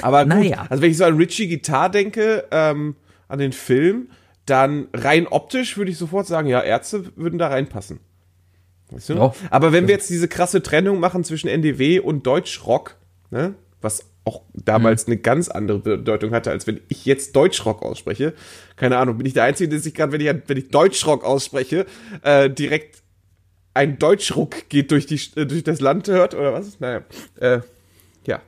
Aber 0.02 0.24
gut, 0.26 0.30
Naja. 0.30 0.66
also 0.70 0.82
wenn 0.82 0.92
ich 0.92 0.98
so 0.98 1.06
an 1.06 1.18
Richie 1.18 1.48
Guitar 1.48 1.90
denke, 1.90 2.46
ähm, 2.52 2.96
an 3.28 3.40
den 3.40 3.52
Film, 3.54 4.10
dann 4.46 4.88
rein 4.94 5.28
optisch 5.28 5.78
würde 5.78 5.92
ich 5.92 5.98
sofort 5.98 6.28
sagen, 6.28 6.48
ja, 6.50 6.62
Ärzte 6.62 7.16
würden 7.16 7.40
da 7.40 7.48
reinpassen. 7.48 8.00
Weißt 8.92 9.10
du? 9.10 9.14
Ja. 9.14 9.34
Aber 9.50 9.72
wenn 9.72 9.88
wir 9.88 9.94
jetzt 9.96 10.10
diese 10.10 10.28
krasse 10.28 10.62
Trennung 10.62 11.00
machen 11.00 11.24
zwischen 11.24 11.48
NDW 11.48 12.00
und 12.00 12.28
Deutschrock, 12.28 12.98
ne? 13.34 13.56
Was 13.82 14.06
auch 14.24 14.44
damals 14.54 15.08
eine 15.08 15.18
ganz 15.18 15.50
andere 15.50 15.80
Bedeutung 15.80 16.32
hatte, 16.32 16.52
als 16.52 16.66
wenn 16.66 16.80
ich 16.88 17.06
jetzt 17.06 17.36
Deutschrock 17.36 17.82
ausspreche. 17.82 18.34
Keine 18.78 18.98
Ahnung, 18.98 19.18
bin 19.18 19.26
ich 19.26 19.34
der 19.34 19.44
Einzige, 19.44 19.70
der 19.70 19.80
sich 19.80 19.94
gerade, 19.94 20.14
wenn 20.14 20.22
ich, 20.22 20.34
wenn 20.48 20.58
ich 20.58 20.70
Deutschrock 20.70 21.26
ausspreche, 21.26 21.86
äh, 22.22 22.50
direkt 22.50 23.04
ein 23.74 24.00
Deutschruck 24.00 24.70
geht 24.70 24.92
durch, 24.92 25.06
die, 25.08 25.20
äh, 25.36 25.46
durch 25.46 25.64
das 25.64 25.82
Land 25.82 26.08
hört 26.08 26.36
oder 26.36 26.54
was? 26.54 26.80
Naja, 26.80 27.02
äh, 27.40 27.60
ja. 28.26 28.42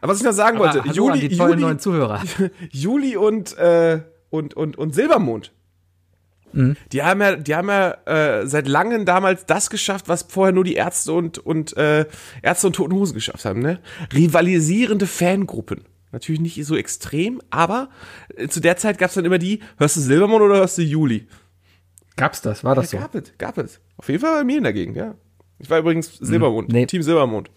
Aber 0.00 0.12
was 0.12 0.18
ich 0.18 0.24
noch 0.24 0.32
sagen 0.32 0.56
Aber 0.56 0.66
wollte, 0.66 0.82
hallo 0.82 0.94
Juli, 0.94 1.12
an 1.12 1.28
die 1.28 1.36
tollen 1.36 1.50
Juli, 1.52 1.62
neuen 1.62 1.78
Zuhörer. 1.78 2.22
Juli 2.70 3.16
und, 3.16 3.58
äh, 3.58 4.00
und, 4.30 4.54
und, 4.54 4.78
und 4.78 4.94
Silbermond. 4.94 5.52
Mhm. 6.52 6.76
Die 6.92 7.02
haben 7.02 7.20
ja, 7.20 7.36
die 7.36 7.54
haben 7.54 7.68
ja 7.68 7.96
äh, 8.04 8.46
seit 8.46 8.68
langem 8.68 9.04
damals 9.04 9.46
das 9.46 9.70
geschafft, 9.70 10.08
was 10.08 10.22
vorher 10.22 10.52
nur 10.52 10.64
die 10.64 10.74
Ärzte 10.74 11.12
und, 11.12 11.38
und 11.38 11.76
äh, 11.76 12.06
Ärzte 12.42 12.66
und 12.66 12.74
Toten 12.74 12.94
Hosen 12.94 13.14
geschafft 13.14 13.44
haben, 13.44 13.60
ne? 13.60 13.80
Rivalisierende 14.12 15.06
Fangruppen. 15.06 15.84
Natürlich 16.12 16.40
nicht 16.40 16.64
so 16.66 16.76
extrem, 16.76 17.40
aber 17.50 17.88
äh, 18.36 18.48
zu 18.48 18.60
der 18.60 18.76
Zeit 18.76 18.98
gab 18.98 19.08
es 19.08 19.14
dann 19.14 19.24
immer 19.24 19.38
die, 19.38 19.60
hörst 19.78 19.96
du 19.96 20.00
Silbermond 20.00 20.42
oder 20.42 20.56
hörst 20.56 20.78
du 20.78 20.82
Juli? 20.82 21.26
Gab's 22.16 22.42
das? 22.42 22.62
War 22.64 22.74
das 22.74 22.90
so? 22.90 22.98
Gab 22.98 23.14
es, 23.14 23.32
gab 23.38 23.56
es. 23.58 23.80
Auf 23.96 24.08
jeden 24.08 24.20
Fall 24.20 24.38
bei 24.40 24.44
mir 24.44 24.58
in 24.58 24.64
der 24.64 24.74
Gegend, 24.74 24.96
ja. 24.96 25.14
Ich 25.58 25.70
war 25.70 25.78
übrigens 25.78 26.16
Silbermond, 26.18 26.68
nee. 26.68 26.84
Team 26.86 27.02
Silbermond. 27.02 27.50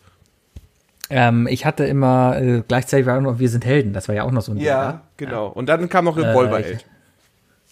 Ähm, 1.09 1.47
ich 1.47 1.65
hatte 1.65 1.85
immer, 1.85 2.37
äh, 2.41 2.63
gleichzeitig 2.67 3.05
war 3.05 3.17
auch 3.17 3.21
noch 3.21 3.39
Wir 3.39 3.49
sind 3.49 3.65
Helden. 3.65 3.93
Das 3.93 4.07
war 4.07 4.15
ja 4.15 4.23
auch 4.23 4.31
noch 4.31 4.41
so 4.41 4.51
ein 4.51 4.57
Ding, 4.57 4.65
Ja, 4.65 5.03
genau. 5.17 5.47
Und 5.47 5.67
dann 5.67 5.87
kam 5.89 6.05
noch 6.05 6.17
Revolverheld. 6.17 6.85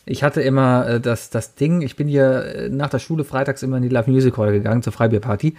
Ich 0.05 0.23
hatte 0.23 0.41
immer 0.41 0.87
äh, 0.87 0.99
das, 0.99 1.29
das 1.29 1.55
Ding, 1.55 1.81
ich 1.81 1.95
bin 1.95 2.07
hier 2.07 2.45
äh, 2.55 2.69
nach 2.69 2.89
der 2.89 2.99
Schule 2.99 3.23
freitags 3.23 3.63
immer 3.63 3.77
in 3.77 3.83
die 3.83 3.89
Live 3.89 4.07
Music 4.07 4.37
Hall 4.37 4.51
gegangen 4.51 4.81
zur 4.81 4.93
Freibierparty. 4.93 5.55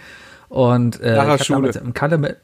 Und 0.49 1.01
äh, 1.01 1.15
Nach 1.15 1.37
der 1.37 1.43
Schule. 1.43 1.71
im 1.71 1.93
Kalle 1.93 2.17
mit, 2.17 2.37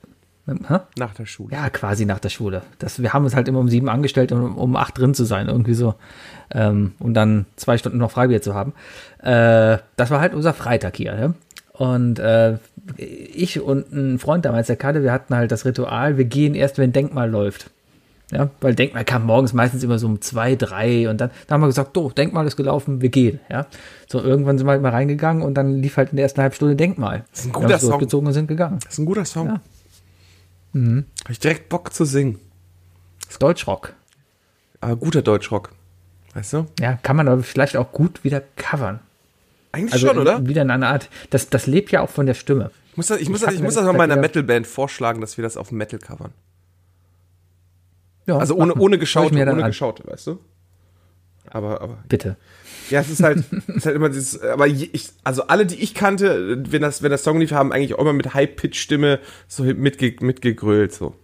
mit, 0.46 0.70
hä? 0.70 0.80
Nach 0.98 1.14
der 1.14 1.26
Schule. 1.26 1.54
Ja, 1.54 1.70
quasi 1.70 2.06
nach 2.06 2.20
der 2.20 2.30
Schule. 2.30 2.64
Das, 2.80 3.02
wir 3.02 3.14
haben 3.14 3.26
uns 3.26 3.36
halt 3.36 3.48
immer 3.48 3.60
um 3.60 3.70
sieben 3.70 3.90
angestellt, 3.90 4.32
um, 4.32 4.58
um 4.58 4.76
acht 4.76 4.98
drin 4.98 5.14
zu 5.14 5.24
sein, 5.24 5.48
irgendwie 5.48 5.76
so. 5.76 5.94
Ähm, 6.52 6.94
und 7.00 7.14
dann 7.14 7.46
zwei 7.56 7.78
Stunden 7.78 8.00
noch 8.00 8.12
Freibier 8.12 8.42
zu 8.42 8.56
haben. 8.56 8.74
Äh, 9.20 9.78
das 9.96 10.10
war 10.10 10.20
halt 10.20 10.34
unser 10.34 10.54
Freitag 10.54 10.98
hier. 10.98 11.14
Ne? 11.14 11.36
Und 11.74 12.20
äh, 12.20 12.58
ich 12.98 13.62
und 13.62 13.92
ein 13.92 14.20
Freund 14.20 14.46
damals, 14.46 14.68
der 14.68 14.76
Kalle, 14.76 15.04
wir 15.04 15.12
hatten 15.12 15.36
halt 15.36 15.52
das 15.52 15.66
Ritual, 15.66 16.18
wir 16.18 16.26
gehen 16.26 16.56
erst, 16.56 16.78
wenn 16.80 16.92
Denkmal 16.92 17.30
läuft. 17.30 17.70
Ja, 18.32 18.50
weil 18.62 18.74
Denkmal 18.76 19.04
kam 19.04 19.26
morgens 19.26 19.52
meistens 19.54 19.84
immer 19.84 20.00
so 20.00 20.08
um 20.08 20.22
zwei, 20.22 20.56
drei 20.56 21.10
und 21.10 21.20
dann, 21.20 21.32
dann 21.48 21.56
haben 21.56 21.62
wir 21.62 21.68
gesagt, 21.68 21.96
do, 21.98 22.10
Denkmal 22.12 22.48
ist 22.48 22.56
gelaufen, 22.56 23.02
wir 23.02 23.10
gehen. 23.10 23.40
Ja, 23.50 23.66
so 24.08 24.22
irgendwann 24.22 24.58
sind 24.58 24.68
wir 24.68 24.72
halt 24.72 24.82
mal 24.82 24.90
reingegangen 24.92 25.44
und 25.44 25.56
dann 25.56 25.82
lief 25.82 25.98
halt 25.98 26.12
in 26.12 26.16
der 26.16 26.24
ersten 26.24 26.42
halben 26.42 26.56
Stunde 26.56 26.76
Denkmal. 26.78 27.26
ist 27.34 27.46
ein 27.46 27.52
guter 27.52 27.78
Song. 27.78 27.90
durchgezogen 27.90 28.28
und 28.28 28.34
sind 28.34 28.48
gegangen. 28.48 28.80
Das 28.84 28.94
ist 28.94 29.00
ein 29.00 29.06
guter 29.06 29.26
Song. 29.26 29.48
Ja. 29.48 29.62
Mhm. 30.74 31.06
Habe 31.24 31.34
ich 31.34 31.40
direkt 31.40 31.68
Bock 31.70 31.94
zu 31.94 32.06
singen. 32.06 32.40
Deutschrock. 33.40 33.94
Aber 34.80 34.96
guter 34.96 35.22
Deutschrock. 35.22 35.72
Weißt 36.34 36.54
du? 36.54 36.66
Ja, 36.80 36.98
kann 37.04 37.16
man 37.18 37.28
aber 37.28 37.44
vielleicht 37.44 37.76
auch 37.78 37.92
gut 37.92 38.24
wieder 38.24 38.42
covern. 38.56 39.00
Eigentlich 39.74 39.94
Also 39.94 40.08
schon, 40.08 40.18
oder? 40.18 40.46
wieder 40.46 40.62
in 40.62 40.72
einer 40.72 40.88
Art, 40.90 41.10
das, 41.30 41.50
das 41.50 41.66
lebt 41.68 41.92
ja 41.92 42.02
auch 42.02 42.10
von 42.10 42.26
der 42.26 42.34
Stimme. 42.34 42.72
Ich 42.92 42.98
muss 42.98 43.08
das, 43.08 43.20
ich 43.22 43.30
muss 43.30 43.42
Ich 43.42 43.46
das, 43.46 43.56
ich 43.56 43.62
muss 43.62 43.74
das 43.76 43.84
das 43.86 43.92
mal 43.94 43.98
meiner 43.98 44.18
Metalband 44.20 44.68
vorschlagen, 44.68 45.22
dass 45.22 45.38
wir 45.38 45.44
das 45.44 45.56
auf 45.58 45.72
Metal 45.72 46.00
covern. 46.00 46.32
Ja, 48.32 48.40
Also 48.40 48.56
ohne, 48.56 48.74
ohne 48.76 48.98
dann 49.46 49.56
ohne 49.56 49.64
an. 49.66 49.70
geschaute, 49.70 50.04
weißt 50.06 50.28
du? 50.28 50.40
Aber, 51.50 51.82
aber, 51.82 51.98
Bitte. 52.08 52.38
ja, 52.90 53.02
es 53.02 53.10
ist 53.10 53.22
halt, 53.24 53.44
es 53.68 53.76
ist 53.78 53.86
halt 53.86 53.96
immer 53.96 54.10
dieses, 54.10 54.42
aber 54.42 54.68
ich, 54.68 55.10
also 55.24 55.48
alle, 55.48 55.66
die 55.66 55.76
ich 55.76 55.94
kannte, 55.94 56.64
wenn 56.72 56.82
das, 56.82 57.04
wenn 57.04 57.12
das 57.12 57.24
Song 57.24 57.40
lief, 57.40 57.52
haben 57.52 57.74
eigentlich 57.74 57.96
auch 57.96 58.00
immer 58.00 58.14
mit 58.14 58.34
High-Pitch-Stimme 58.34 59.20
so 59.48 59.64
mitge, 59.64 60.16
mitgegrölt, 60.22 60.94
so. 60.94 61.16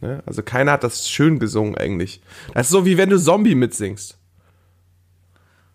Ne? 0.00 0.22
Also 0.26 0.42
keiner 0.42 0.72
hat 0.72 0.82
das 0.84 1.08
schön 1.08 1.38
gesungen 1.38 1.76
eigentlich. 1.76 2.20
Das 2.52 2.66
ist 2.66 2.72
so, 2.72 2.84
wie 2.84 2.98
wenn 2.98 3.10
du 3.10 3.18
Zombie 3.18 3.54
mitsingst. 3.54 4.18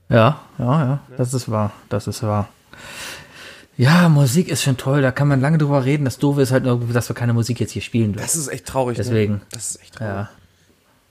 Ja, 0.09 0.41
ja, 0.59 0.83
ja, 0.83 0.99
das 1.15 1.33
ist 1.33 1.49
wahr. 1.49 1.71
Das 1.87 2.07
ist 2.07 2.21
wahr. 2.21 2.49
Ja, 3.77 4.09
Musik 4.09 4.49
ist 4.49 4.61
schon 4.61 4.77
toll, 4.77 5.01
da 5.01 5.11
kann 5.11 5.27
man 5.29 5.39
lange 5.39 5.57
drüber 5.57 5.85
reden. 5.85 6.03
Das 6.03 6.17
Doofe 6.19 6.41
ist 6.41 6.51
halt 6.51 6.65
nur, 6.65 6.79
dass 6.93 7.09
wir 7.09 7.15
keine 7.15 7.33
Musik 7.33 7.59
jetzt 7.61 7.71
hier 7.71 7.81
spielen 7.81 8.11
dürfen. 8.13 8.25
Das 8.25 8.35
ist 8.35 8.49
echt 8.49 8.65
traurig. 8.65 8.97
Deswegen. 8.97 9.35
Ne? 9.35 9.41
Das 9.51 9.71
ist 9.71 9.81
echt 9.81 9.95
traurig. 9.95 10.13
Ja. 10.13 10.29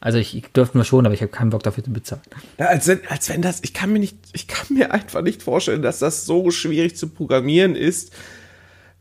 Also 0.01 0.17
ich, 0.17 0.35
ich 0.35 0.47
dürfte 0.47 0.79
nur 0.79 0.85
schon, 0.85 1.05
aber 1.05 1.15
ich 1.15 1.21
habe 1.21 1.31
keinen 1.31 1.51
Bock 1.51 1.63
dafür 1.63 1.85
zu 1.85 1.93
bezahlen. 1.93 2.23
Ja, 2.59 2.67
als 2.67 2.89
wenn, 2.89 3.07
als 3.09 3.29
wenn 3.29 3.43
das, 3.43 3.61
ich 3.63 3.75
kann 3.75 3.93
mir 3.93 3.99
nicht, 3.99 4.17
ich 4.33 4.49
kann 4.49 4.67
mir 4.71 4.93
einfach 4.93 5.21
nicht 5.21 5.43
vorstellen, 5.43 5.83
dass 5.83 5.99
das 5.99 6.25
so 6.25 6.51
schwierig 6.51 6.97
zu 6.97 7.09
programmieren 7.09 7.77
ist, 7.77 8.13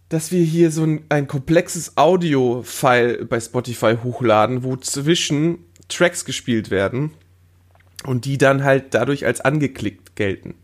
dass 0.10 0.32
wir 0.32 0.43
hier 0.43 0.72
so 0.72 0.84
ein, 0.84 1.06
ein 1.08 1.28
komplexes 1.28 1.95
Audio-File 1.95 3.26
bei 3.26 3.39
Spotify 3.39 3.95
hochladen, 4.04 4.64
wo 4.64 4.76
zwischen 4.76 5.60
Tracks 5.88 6.26
gespielt 6.26 6.70
werden 6.70 7.12
und 8.06 8.26
die 8.26 8.38
dann 8.38 8.64
halt 8.64 8.93
dadurch 8.93 9.26
als 9.26 9.39
angeklickt 9.39 10.16
gelten. 10.16 10.56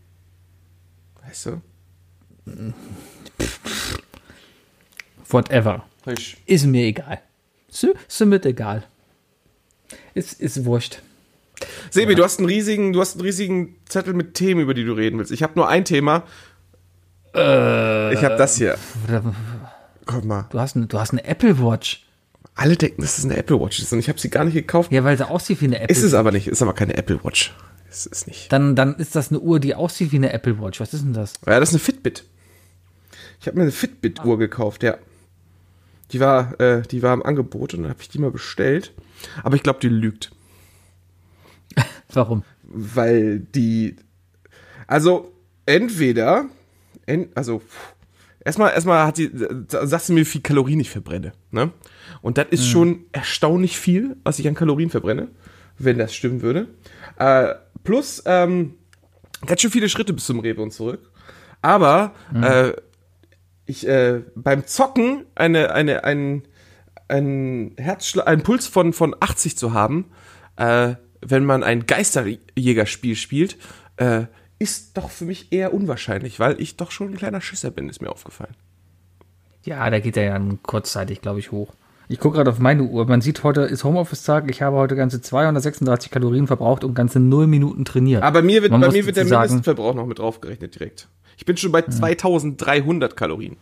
Weißt 1.26 1.46
du? 1.46 1.62
Whatever. 5.28 5.84
Frisch. 6.02 6.36
Ist 6.46 6.66
mir 6.66 6.84
egal. 6.84 7.20
Ist, 7.68 7.84
ist 7.84 8.24
mir 8.24 8.44
egal. 8.44 8.84
Ist, 10.16 10.40
ist 10.40 10.64
wurscht. 10.64 11.02
Sebi, 11.90 12.14
du 12.14 12.24
hast 12.24 12.38
einen 12.38 12.48
riesigen, 12.48 12.94
du 12.94 13.00
hast 13.02 13.16
einen 13.16 13.20
riesigen 13.20 13.76
Zettel 13.86 14.14
mit 14.14 14.32
Themen, 14.32 14.62
über 14.62 14.72
die 14.72 14.84
du 14.84 14.94
reden 14.94 15.18
willst. 15.18 15.30
Ich 15.30 15.42
habe 15.42 15.52
nur 15.56 15.68
ein 15.68 15.84
Thema. 15.84 16.22
ich 17.34 17.38
habe 18.24 18.36
das 18.38 18.56
hier. 18.56 18.78
Komm 20.06 20.26
mal. 20.26 20.46
Du 20.50 20.58
hast, 20.58 20.74
eine, 20.74 20.86
du 20.86 20.98
hast 20.98 21.10
eine 21.10 21.22
Apple 21.24 21.58
Watch. 21.58 22.06
Alle 22.54 22.76
denken, 22.76 23.02
dass 23.02 23.18
es 23.18 23.24
eine 23.26 23.36
Apple 23.36 23.60
Watch 23.60 23.78
ist 23.80 23.92
und 23.92 23.98
ich 23.98 24.08
habe 24.08 24.18
sie 24.18 24.30
gar 24.30 24.44
nicht 24.44 24.54
gekauft. 24.54 24.90
Ja, 24.90 25.04
weil 25.04 25.18
sie 25.18 25.28
aussieht 25.28 25.60
wie 25.60 25.66
eine 25.66 25.80
Apple 25.80 25.94
Ist 25.94 26.02
es 26.02 26.14
aber 26.14 26.32
nicht, 26.32 26.46
ist 26.46 26.62
aber 26.62 26.72
keine 26.72 26.96
Apple 26.96 27.22
Watch. 27.22 27.54
Ist 27.90 28.08
es 28.10 28.26
nicht. 28.26 28.50
Dann, 28.50 28.74
dann 28.74 28.94
ist 28.94 29.14
das 29.14 29.28
eine 29.28 29.40
Uhr, 29.40 29.60
die 29.60 29.74
aussieht 29.74 30.12
wie 30.12 30.16
eine 30.16 30.32
Apple 30.32 30.58
Watch. 30.58 30.80
Was 30.80 30.94
ist 30.94 31.04
denn 31.04 31.12
das? 31.12 31.34
Ja, 31.46 31.60
das 31.60 31.68
ist 31.68 31.74
eine 31.74 31.80
Fitbit. 31.80 32.24
Ich 33.38 33.46
habe 33.46 33.58
mir 33.58 33.64
eine 33.64 33.72
Fitbit-Uhr 33.72 34.38
gekauft, 34.38 34.82
ja. 34.82 34.96
Die 36.12 36.20
war, 36.20 36.58
äh, 36.58 36.82
die 36.82 37.02
war 37.02 37.12
im 37.12 37.22
Angebot 37.22 37.74
und 37.74 37.82
dann 37.82 37.90
habe 37.90 38.00
ich 38.00 38.08
die 38.08 38.18
mal 38.18 38.30
bestellt. 38.30 38.92
Aber 39.42 39.56
ich 39.56 39.62
glaube, 39.62 39.80
die 39.80 39.88
lügt. 39.88 40.32
Warum? 42.12 42.44
Weil 42.62 43.40
die. 43.40 43.96
Also, 44.86 45.32
entweder. 45.66 46.46
En, 47.06 47.28
also, 47.34 47.62
erstmal, 48.44 48.72
erstmal 48.72 49.06
hat 49.06 49.16
sie, 49.16 49.30
sagt 49.68 50.04
sie 50.04 50.12
mir, 50.12 50.20
wie 50.20 50.24
viel 50.24 50.40
Kalorien 50.40 50.80
ich 50.80 50.90
verbrenne. 50.90 51.32
Ne? 51.50 51.72
Und 52.22 52.38
das 52.38 52.46
ist 52.50 52.68
schon 52.68 53.04
erstaunlich 53.12 53.78
viel, 53.78 54.16
was 54.24 54.38
ich 54.38 54.48
an 54.48 54.54
Kalorien 54.54 54.90
verbrenne, 54.90 55.28
wenn 55.78 55.98
das 55.98 56.14
stimmen 56.14 56.42
würde. 56.42 56.68
Äh, 57.18 57.54
plus, 57.84 58.22
ähm, 58.26 58.74
ganz 59.44 59.60
schön 59.60 59.70
viele 59.70 59.88
Schritte 59.88 60.12
bis 60.12 60.26
zum 60.26 60.40
Rewe 60.40 60.62
und 60.62 60.72
zurück. 60.72 61.10
Aber 61.62 62.14
äh, 62.34 62.72
ich 63.66 63.86
äh, 63.88 64.22
beim 64.36 64.66
Zocken 64.66 65.24
eine, 65.34 65.72
eine, 65.72 66.04
ein, 66.04 66.42
ein 67.08 67.72
Herzschlag, 67.76 68.26
einen 68.26 68.42
Puls 68.42 68.66
von, 68.66 68.92
von 68.92 69.14
80 69.18 69.56
zu 69.56 69.72
haben, 69.72 70.06
äh, 70.56 70.94
wenn 71.20 71.44
man 71.44 71.62
ein 71.62 71.86
Geisterjägerspiel 71.86 73.16
spielt, 73.16 73.56
äh, 73.96 74.24
ist 74.58 74.96
doch 74.96 75.10
für 75.10 75.24
mich 75.24 75.52
eher 75.52 75.74
unwahrscheinlich, 75.74 76.40
weil 76.40 76.60
ich 76.60 76.76
doch 76.76 76.90
schon 76.90 77.10
ein 77.10 77.16
kleiner 77.16 77.40
Schisser 77.40 77.70
bin, 77.70 77.88
ist 77.88 78.00
mir 78.00 78.10
aufgefallen. 78.10 78.54
Ja, 79.64 79.88
da 79.90 79.98
geht 79.98 80.16
er 80.16 80.24
ja 80.24 80.32
dann 80.32 80.62
kurzzeitig, 80.62 81.20
glaube 81.20 81.40
ich, 81.40 81.50
hoch. 81.50 81.74
Ich 82.08 82.20
gucke 82.20 82.36
gerade 82.36 82.50
auf 82.50 82.60
meine 82.60 82.84
Uhr. 82.84 83.04
Man 83.06 83.20
sieht, 83.20 83.42
heute 83.42 83.62
ist 83.62 83.82
Homeoffice-Tag. 83.82 84.48
Ich 84.48 84.62
habe 84.62 84.76
heute 84.76 84.94
ganze 84.94 85.20
236 85.20 86.12
Kalorien 86.12 86.46
verbraucht 86.46 86.84
und 86.84 86.94
ganze 86.94 87.18
0 87.18 87.48
Minuten 87.48 87.84
trainiert. 87.84 88.22
Aber 88.22 88.42
mir 88.42 88.62
wird, 88.62 88.70
Man 88.70 88.80
bei 88.80 88.92
mir 88.92 89.04
wird 89.04 89.16
der 89.16 89.24
Mindestverbrauch 89.24 89.94
noch 89.94 90.06
mit 90.06 90.20
draufgerechnet 90.20 90.76
direkt. 90.76 91.08
Ich 91.36 91.44
bin 91.44 91.56
schon 91.56 91.72
bei 91.72 91.82
2300 91.82 93.16
Kalorien. 93.16 93.56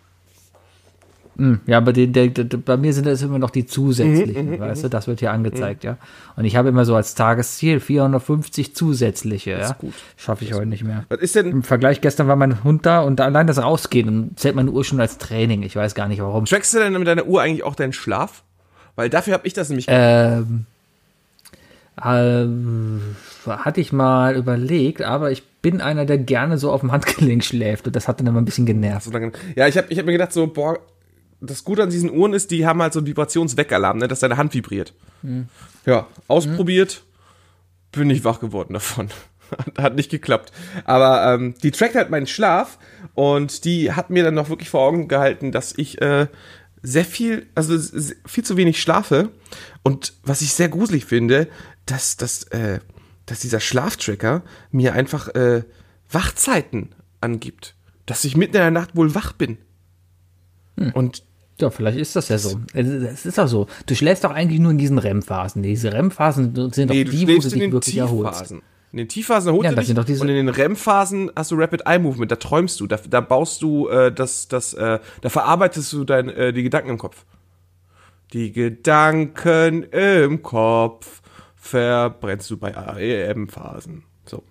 Ja, 1.67 1.79
aber 1.79 1.93
den, 1.93 2.13
der, 2.13 2.29
der, 2.29 2.59
bei 2.59 2.77
mir 2.77 2.93
sind 2.93 3.07
das 3.07 3.23
immer 3.23 3.39
noch 3.39 3.51
die 3.51 3.63
Mhm, 3.63 3.69
zusätzlichen, 3.69 4.59
weißt 4.61 4.85
du, 4.85 4.89
das 4.89 5.07
wird 5.07 5.21
hier 5.21 5.33
angezeigt, 5.33 5.83
ja. 5.85 5.97
Und 6.37 6.45
ich 6.45 6.57
habe 6.57 6.69
immer 6.69 6.85
so 6.85 6.95
als 6.95 7.15
Tagesziel 7.15 7.81
450 7.81 8.75
zusätzliche, 8.75 9.53
ja. 9.53 9.73
gut. 9.73 9.95
Schaffe 10.17 10.45
ich 10.45 10.55
heute 10.55 10.67
nicht 10.67 10.85
mehr. 10.85 11.05
Was 11.09 11.21
ist 11.21 11.35
denn, 11.35 11.51
Im 11.51 11.63
Vergleich, 11.63 12.01
gestern 12.01 12.29
war 12.29 12.37
mein 12.37 12.63
Hund 12.63 12.87
da 12.87 13.01
und 13.01 13.21
allein 13.21 13.47
das 13.47 13.59
Rausgehen 13.59 14.09
und 14.09 14.39
zählt 14.39 14.55
meine 14.55 14.71
Uhr 14.71 14.85
schon 14.85 15.01
als 15.01 15.19
Training. 15.19 15.63
Ich 15.63 15.75
weiß 15.77 15.95
gar 15.95 16.09
nicht 16.09 16.21
warum. 16.21 16.45
trackst 16.45 16.75
du 16.75 16.79
denn 16.79 16.93
mit 16.93 17.07
deiner 17.07 17.27
Uhr 17.27 17.43
eigentlich 17.43 17.65
auch 17.65 17.75
deinen 17.75 17.93
Schlaf? 17.93 18.43
Weil 18.97 19.11
dafür 19.11 19.35
habe 19.35 19.47
ich 19.47 19.55
das 19.55 19.69
nämlich. 19.69 19.87
Ähm, 19.89 20.67
ähm, 22.05 23.17
hatte 23.47 23.81
ich 23.81 23.93
mal 23.93 24.37
überlegt, 24.37 25.03
aber 25.03 25.31
ich 25.31 25.45
bin 25.63 25.81
einer, 25.81 26.05
der 26.05 26.19
gerne 26.19 26.59
so 26.59 26.73
auf 26.73 26.81
dem 26.81 26.93
Handgelenk 26.93 27.45
schläft 27.45 27.87
und 27.87 27.97
das 27.97 28.09
hat 28.09 28.21
dann 28.21 28.27
immer 28.27 28.41
ein 28.41 28.45
bisschen 28.45 28.67
genervt. 28.67 29.11
Ja, 29.57 29.67
ich 29.69 29.77
habe 29.77 29.87
ich 29.91 29.99
hab 29.99 30.07
mir 30.07 30.13
gedacht, 30.13 30.33
so, 30.33 30.47
boah, 30.47 30.79
das 31.45 31.65
Gute 31.65 31.83
an 31.83 31.91
diesen 31.91 32.11
Uhren 32.11 32.33
ist, 32.33 32.51
die 32.51 32.67
haben 32.67 32.81
halt 32.83 32.93
so 32.93 32.99
einen 33.01 33.07
Vibrationsweckalarm, 33.07 33.99
ne, 33.99 34.09
dass 34.09 34.21
deine 34.21 34.37
Hand 34.37 34.55
vibriert. 34.55 34.95
Ja, 35.87 36.07
ausprobiert, 36.29 37.05
bin 37.93 38.11
ich 38.11 38.25
wach 38.25 38.41
geworden 38.41 38.75
davon. 38.75 39.09
Hat- 39.79 39.95
nicht 39.97 40.11
geklappt. 40.11 40.53
Aber 40.85 41.35
ähm, 41.35 41.55
die 41.63 41.71
trackt 41.71 41.95
halt 41.95 42.11
meinen 42.11 42.27
Schlaf 42.27 42.79
und 43.15 43.65
die 43.65 43.93
hat 43.93 44.11
mir 44.11 44.25
dann 44.25 44.35
noch 44.35 44.49
wirklich 44.49 44.71
vor 44.71 44.81
Augen 44.83 45.07
gehalten, 45.09 45.53
dass 45.53 45.73
ich 45.77 46.01
äh, 46.03 46.27
sehr 46.83 47.05
viel, 47.05 47.47
also 47.55 47.79
viel 48.27 48.45
zu 48.45 48.57
wenig 48.57 48.81
schlafe. 48.81 49.31
Und 49.83 50.15
was 50.23 50.41
ich 50.43 50.53
sehr 50.55 50.69
gruselig 50.69 51.05
finde, 51.05 51.49
dass, 51.87 52.17
dass, 52.17 52.45
äh, 52.45 52.81
dass 53.27 53.41
dieser 53.41 53.61
Schlaftracker 53.61 54.43
mir 54.71 54.95
einfach 54.95 55.29
äh, 55.35 55.63
Wachzeiten 56.11 56.95
angibt. 57.21 57.75
Dass 58.07 58.25
ich 58.25 58.37
mitten 58.37 58.57
in 58.57 58.61
der 58.63 58.71
Nacht 58.71 58.97
wohl 58.97 59.15
wach 59.15 59.33
bin. 59.33 59.57
Und 60.93 61.23
Ja, 61.61 61.71
vielleicht 61.71 61.99
ist 61.99 62.17
das 62.17 62.29
ja 62.29 62.39
so. 62.39 62.61
Es 62.73 63.27
ist 63.27 63.39
auch 63.39 63.47
so. 63.47 63.69
Du 63.87 63.95
schläfst 63.95 64.25
doch 64.25 64.33
eigentlich 64.33 64.59
nur 64.61 64.73
in 64.73 64.79
diesen 64.79 64.99
REM-Phasen. 64.99 65.63
Diese 65.63 65.93
REM-Phasen 65.93 66.55
sind 66.73 66.91
doch 66.91 66.95
nee, 66.95 67.05
du 67.05 67.11
die, 67.13 67.23
wo 67.23 67.41
du 67.41 67.49
in 67.49 67.61
dich 67.61 67.73
wirklich 67.73 67.97
erholst. 67.97 68.51
In 68.51 68.99
den 68.99 69.09
Tiefphasen 69.09 69.49
erholst 69.49 69.65
Ja, 69.65 69.71
du 69.71 69.77
dich 69.77 69.87
sind 69.87 69.99
doch 69.99 70.05
diese- 70.05 70.23
und 70.23 70.29
in 70.29 70.37
den 70.37 70.49
REM-Phasen 70.49 71.31
hast 71.35 71.51
du 71.51 71.57
Rapid 71.57 71.83
Eye 71.87 71.99
Movement, 71.99 72.31
da 72.31 72.37
träumst 72.37 72.79
du, 72.81 72.87
da, 72.87 72.97
da 73.09 73.21
baust 73.21 73.61
du 73.63 73.89
äh, 73.89 74.13
das, 74.13 74.47
das, 74.49 74.73
äh, 74.75 74.99
da 75.21 75.29
verarbeitest 75.29 75.93
du 75.93 76.05
dein, 76.05 76.29
äh, 76.29 76.53
die 76.53 76.63
Gedanken 76.63 76.91
im 76.91 76.99
Kopf. 76.99 77.25
Die 78.33 78.53
Gedanken 78.53 79.85
im 79.85 80.43
Kopf 80.43 81.23
verbrennst 81.57 82.51
du 82.51 82.57
bei 82.57 82.71
REM-Phasen. 82.71 84.05
So. 84.27 84.43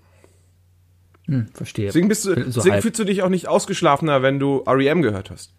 Hm, 1.28 1.48
verstehe. 1.54 1.88
Deswegen, 1.88 2.08
bist 2.08 2.26
du, 2.26 2.30
So 2.30 2.36
deswegen 2.44 2.74
halb. 2.74 2.82
fühlst 2.84 3.00
du 3.00 3.04
dich 3.06 3.24
auch 3.24 3.30
nicht 3.30 3.48
ausgeschlafener, 3.48 4.22
wenn 4.22 4.40
du 4.40 4.58
REM 4.68 5.02
gehört 5.02 5.32
hast. 5.32 5.54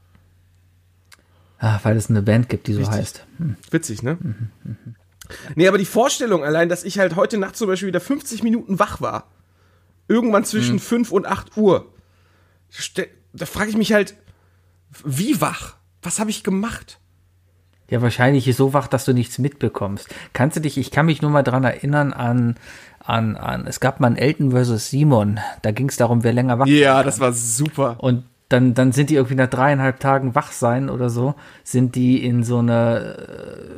Ah, 1.64 1.80
weil 1.82 1.96
es 1.96 2.10
eine 2.10 2.20
Band 2.20 2.50
gibt, 2.50 2.66
die 2.66 2.74
so 2.74 2.80
Richtig. 2.80 2.98
heißt. 2.98 3.26
Witzig, 3.70 4.02
ne? 4.02 4.18
Nee, 5.54 5.66
aber 5.66 5.78
die 5.78 5.86
Vorstellung 5.86 6.44
allein, 6.44 6.68
dass 6.68 6.84
ich 6.84 6.98
halt 6.98 7.16
heute 7.16 7.38
Nacht 7.38 7.56
zum 7.56 7.68
Beispiel 7.68 7.88
wieder 7.88 8.02
50 8.02 8.42
Minuten 8.42 8.78
wach 8.78 9.00
war. 9.00 9.30
Irgendwann 10.06 10.44
zwischen 10.44 10.78
5 10.78 11.10
und 11.10 11.26
8 11.26 11.56
Uhr. 11.56 11.90
Da 13.32 13.46
frage 13.46 13.70
ich 13.70 13.78
mich 13.78 13.94
halt, 13.94 14.14
wie 15.06 15.40
wach? 15.40 15.76
Was 16.02 16.20
habe 16.20 16.28
ich 16.28 16.44
gemacht? 16.44 16.98
Ja, 17.88 18.02
wahrscheinlich 18.02 18.46
ist 18.46 18.58
so 18.58 18.74
wach, 18.74 18.86
dass 18.86 19.06
du 19.06 19.14
nichts 19.14 19.38
mitbekommst. 19.38 20.14
Kannst 20.34 20.58
du 20.58 20.60
dich, 20.60 20.76
ich 20.76 20.90
kann 20.90 21.06
mich 21.06 21.22
nur 21.22 21.30
mal 21.30 21.42
dran 21.42 21.64
erinnern 21.64 22.12
an, 22.12 22.56
an, 22.98 23.38
an, 23.38 23.66
es 23.66 23.80
gab 23.80 24.00
mal 24.00 24.08
ein 24.08 24.16
Elton 24.16 24.50
versus 24.50 24.90
Simon. 24.90 25.40
Da 25.62 25.70
ging 25.70 25.88
es 25.88 25.96
darum, 25.96 26.24
wer 26.24 26.34
länger 26.34 26.58
wach 26.58 26.66
Ja, 26.66 27.02
das 27.02 27.20
war 27.20 27.32
super. 27.32 27.96
Und 28.00 28.24
dann, 28.48 28.74
dann 28.74 28.92
sind 28.92 29.10
die 29.10 29.14
irgendwie 29.14 29.36
nach 29.36 29.48
dreieinhalb 29.48 30.00
Tagen 30.00 30.34
wach 30.34 30.52
sein 30.52 30.90
oder 30.90 31.08
so, 31.08 31.34
sind 31.62 31.94
die 31.94 32.24
in 32.24 32.44
so 32.44 32.58
eine 32.58 33.16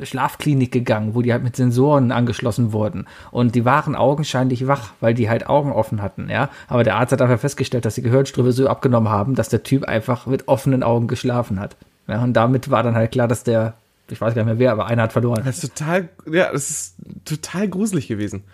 äh, 0.00 0.06
Schlafklinik 0.06 0.72
gegangen, 0.72 1.14
wo 1.14 1.22
die 1.22 1.32
halt 1.32 1.44
mit 1.44 1.54
Sensoren 1.56 2.10
angeschlossen 2.10 2.72
wurden. 2.72 3.06
Und 3.30 3.54
die 3.54 3.64
waren 3.64 3.94
augenscheinlich 3.94 4.66
wach, 4.66 4.92
weil 5.00 5.14
die 5.14 5.30
halt 5.30 5.48
Augen 5.48 5.70
offen 5.70 6.02
hatten, 6.02 6.28
ja. 6.28 6.50
Aber 6.68 6.82
der 6.82 6.96
Arzt 6.96 7.12
hat 7.12 7.22
einfach 7.22 7.38
festgestellt, 7.38 7.84
dass 7.84 7.94
die 7.94 8.02
Gehirnströme 8.02 8.52
so 8.52 8.68
abgenommen 8.68 9.08
haben, 9.08 9.36
dass 9.36 9.48
der 9.48 9.62
Typ 9.62 9.84
einfach 9.84 10.26
mit 10.26 10.48
offenen 10.48 10.82
Augen 10.82 11.06
geschlafen 11.06 11.60
hat. 11.60 11.76
Ja, 12.08 12.22
und 12.22 12.34
damit 12.34 12.70
war 12.70 12.82
dann 12.82 12.96
halt 12.96 13.12
klar, 13.12 13.28
dass 13.28 13.44
der, 13.44 13.74
ich 14.10 14.20
weiß 14.20 14.34
gar 14.34 14.42
nicht 14.42 14.52
mehr 14.52 14.58
wer, 14.58 14.72
aber 14.72 14.86
einer 14.86 15.02
hat 15.02 15.12
verloren. 15.12 15.42
Das 15.44 15.62
ist 15.62 15.76
total, 15.76 16.08
ja, 16.30 16.50
das 16.52 16.70
ist 16.70 16.94
total 17.24 17.68
gruselig 17.68 18.08
gewesen. 18.08 18.44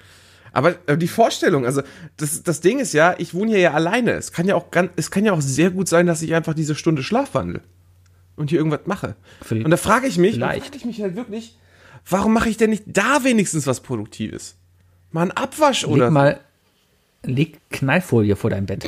Aber 0.53 0.75
äh, 0.87 0.97
die 0.99 1.09
Vorstellung, 1.09 1.65
also 1.67 1.83
das, 2.17 2.43
das 2.43 2.61
Ding 2.61 2.79
ist 2.79 2.93
ja, 2.93 3.15
ich 3.19 3.35
wohne 3.35 3.53
hier 3.53 3.61
ja 3.61 3.73
alleine. 3.73 4.13
Es 4.13 4.33
kann 4.33 4.47
ja 4.47 4.55
auch 4.55 4.71
ganz, 4.71 4.91
es 4.97 5.11
kann 5.11 5.25
ja 5.25 5.33
auch 5.33 5.41
sehr 5.41 5.71
gut 5.71 5.89
sein, 5.89 6.07
dass 6.07 6.23
ich 6.23 6.35
einfach 6.35 6.55
diese 6.55 6.75
Stunde 6.75 7.03
schlafwandel 7.03 7.63
und 8.37 8.51
hier 8.51 8.59
irgendwas 8.59 8.81
mache. 8.87 9.17
Vielleicht- 9.43 9.65
Und 9.65 9.71
da 9.71 9.77
frage 9.77 10.07
ich 10.07 10.19
mich, 10.19 10.39
frage 10.39 10.77
ich 10.77 10.85
mich 10.85 11.01
halt 11.03 11.17
wirklich, 11.17 11.59
warum 12.09 12.33
mache 12.33 12.49
ich 12.49 12.57
denn 12.57 12.71
nicht 12.71 12.85
da 12.87 13.25
wenigstens 13.25 13.67
was 13.67 13.81
Produktives? 13.81 14.57
Mal 15.11 15.23
einen 15.23 15.31
Abwasch 15.33 15.85
oder 15.85 16.05
Leg 16.07 16.13
mal, 16.13 16.41
leg 17.25 17.61
Knallfolie 17.71 18.37
vor 18.37 18.51
dein 18.51 18.67
Bett. 18.67 18.87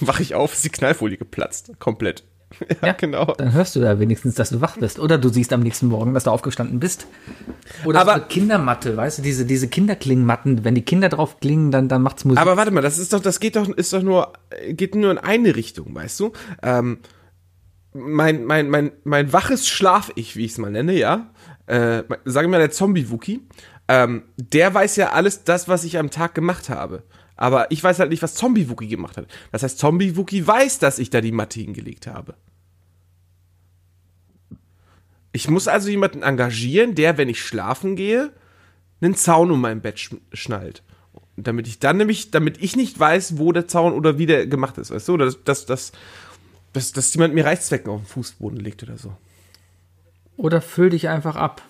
wache 0.00 0.22
ich 0.22 0.34
auf, 0.34 0.52
ist 0.54 0.64
die 0.64 0.70
Knallfolie 0.70 1.16
geplatzt, 1.16 1.72
komplett. 1.78 2.24
Ja, 2.82 2.92
genau. 2.92 3.34
Dann 3.36 3.52
hörst 3.52 3.74
du 3.76 3.80
da 3.80 3.98
wenigstens, 3.98 4.34
dass 4.36 4.50
du 4.50 4.60
wach 4.60 4.76
bist. 4.76 4.98
Oder 4.98 5.18
du 5.18 5.28
siehst 5.28 5.52
am 5.52 5.60
nächsten 5.60 5.86
Morgen, 5.88 6.14
dass 6.14 6.24
du 6.24 6.30
aufgestanden 6.30 6.78
bist. 6.80 7.06
Oder 7.84 8.00
Aber- 8.00 8.12
so 8.12 8.16
eine 8.20 8.26
Kindermatte, 8.28 8.96
weißt 8.96 9.18
du, 9.18 9.22
diese, 9.22 9.44
diese 9.44 9.68
Kinderklingenmatten, 9.68 10.64
wenn 10.64 10.74
die 10.74 10.82
Kinder 10.84 11.08
drauf 11.08 11.40
klingen, 11.40 11.70
dann, 11.70 11.88
dann 11.88 12.02
macht's 12.02 12.24
Musik. 12.24 12.40
Aber 12.40 12.56
warte 12.56 12.70
mal, 12.70 12.80
das 12.80 12.98
ist 12.98 13.12
doch, 13.12 13.20
das 13.20 13.40
geht 13.40 13.56
doch, 13.56 13.68
ist 13.68 13.92
doch 13.92 14.02
nur, 14.02 14.32
geht 14.68 14.94
nur 14.94 15.10
in 15.10 15.18
eine 15.18 15.56
Richtung, 15.56 15.94
weißt 15.94 16.20
du? 16.20 16.32
Ähm, 16.62 16.98
mein, 17.92 18.44
mein, 18.44 18.68
mein, 18.70 18.92
mein 19.04 19.32
waches 19.32 19.68
Schlaf-Ich, 19.68 20.36
wie 20.36 20.44
ich 20.44 20.52
es 20.52 20.58
mal 20.58 20.70
nenne, 20.70 20.92
ja, 20.94 21.30
äh, 21.66 22.02
sagen 22.24 22.46
wir 22.46 22.48
mal 22.48 22.58
der 22.58 22.70
Zombie-Wookie, 22.70 23.46
ähm, 23.88 24.22
der 24.36 24.72
weiß 24.74 24.96
ja 24.96 25.10
alles 25.12 25.44
das, 25.44 25.68
was 25.68 25.84
ich 25.84 25.98
am 25.98 26.10
Tag 26.10 26.34
gemacht 26.34 26.68
habe. 26.70 27.02
Aber 27.36 27.70
ich 27.70 27.82
weiß 27.82 27.98
halt 27.98 28.10
nicht, 28.10 28.22
was 28.22 28.34
Zombie-Wookie 28.34 28.88
gemacht 28.88 29.16
hat. 29.16 29.26
Das 29.50 29.62
heißt, 29.62 29.78
Zombie-Wookie 29.78 30.46
weiß, 30.46 30.78
dass 30.78 30.98
ich 30.98 31.10
da 31.10 31.20
die 31.20 31.32
Matte 31.32 31.60
hingelegt 31.60 32.06
habe. 32.06 32.34
Ich 35.32 35.48
muss 35.48 35.66
also 35.66 35.88
jemanden 35.90 36.22
engagieren, 36.22 36.94
der, 36.94 37.18
wenn 37.18 37.28
ich 37.28 37.42
schlafen 37.42 37.96
gehe, 37.96 38.30
einen 39.00 39.16
Zaun 39.16 39.50
um 39.50 39.60
mein 39.60 39.80
Bett 39.80 39.98
sch 39.98 40.14
schnallt. 40.32 40.84
Damit 41.36 41.66
ich 41.66 41.80
dann 41.80 41.96
nämlich, 41.96 42.30
damit 42.30 42.62
ich 42.62 42.76
nicht 42.76 42.98
weiß, 42.98 43.36
wo 43.38 43.50
der 43.50 43.66
Zaun 43.66 43.94
oder 43.94 44.16
wie 44.18 44.26
der 44.26 44.46
gemacht 44.46 44.78
ist, 44.78 44.92
weißt 44.92 45.08
du? 45.08 45.14
Oder 45.14 45.24
dass, 45.24 45.42
dass, 45.42 45.66
dass, 45.66 45.92
dass, 46.72 46.92
dass 46.92 47.14
jemand 47.14 47.34
mir 47.34 47.44
Reißzwecken 47.44 47.90
auf 47.90 48.02
den 48.02 48.06
Fußboden 48.06 48.60
legt 48.60 48.84
oder 48.84 48.96
so. 48.96 49.16
Oder 50.36 50.60
füll 50.60 50.90
dich 50.90 51.08
einfach 51.08 51.34
ab. 51.34 51.62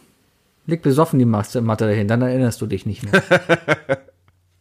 Leg 0.66 0.82
besoffen 0.82 1.18
die 1.18 1.24
Matte 1.24 1.62
Matte 1.62 1.86
dahin, 1.86 2.08
dann 2.08 2.20
erinnerst 2.20 2.60
du 2.60 2.66
dich 2.66 2.84
nicht 2.84 3.10
mehr. 3.10 3.22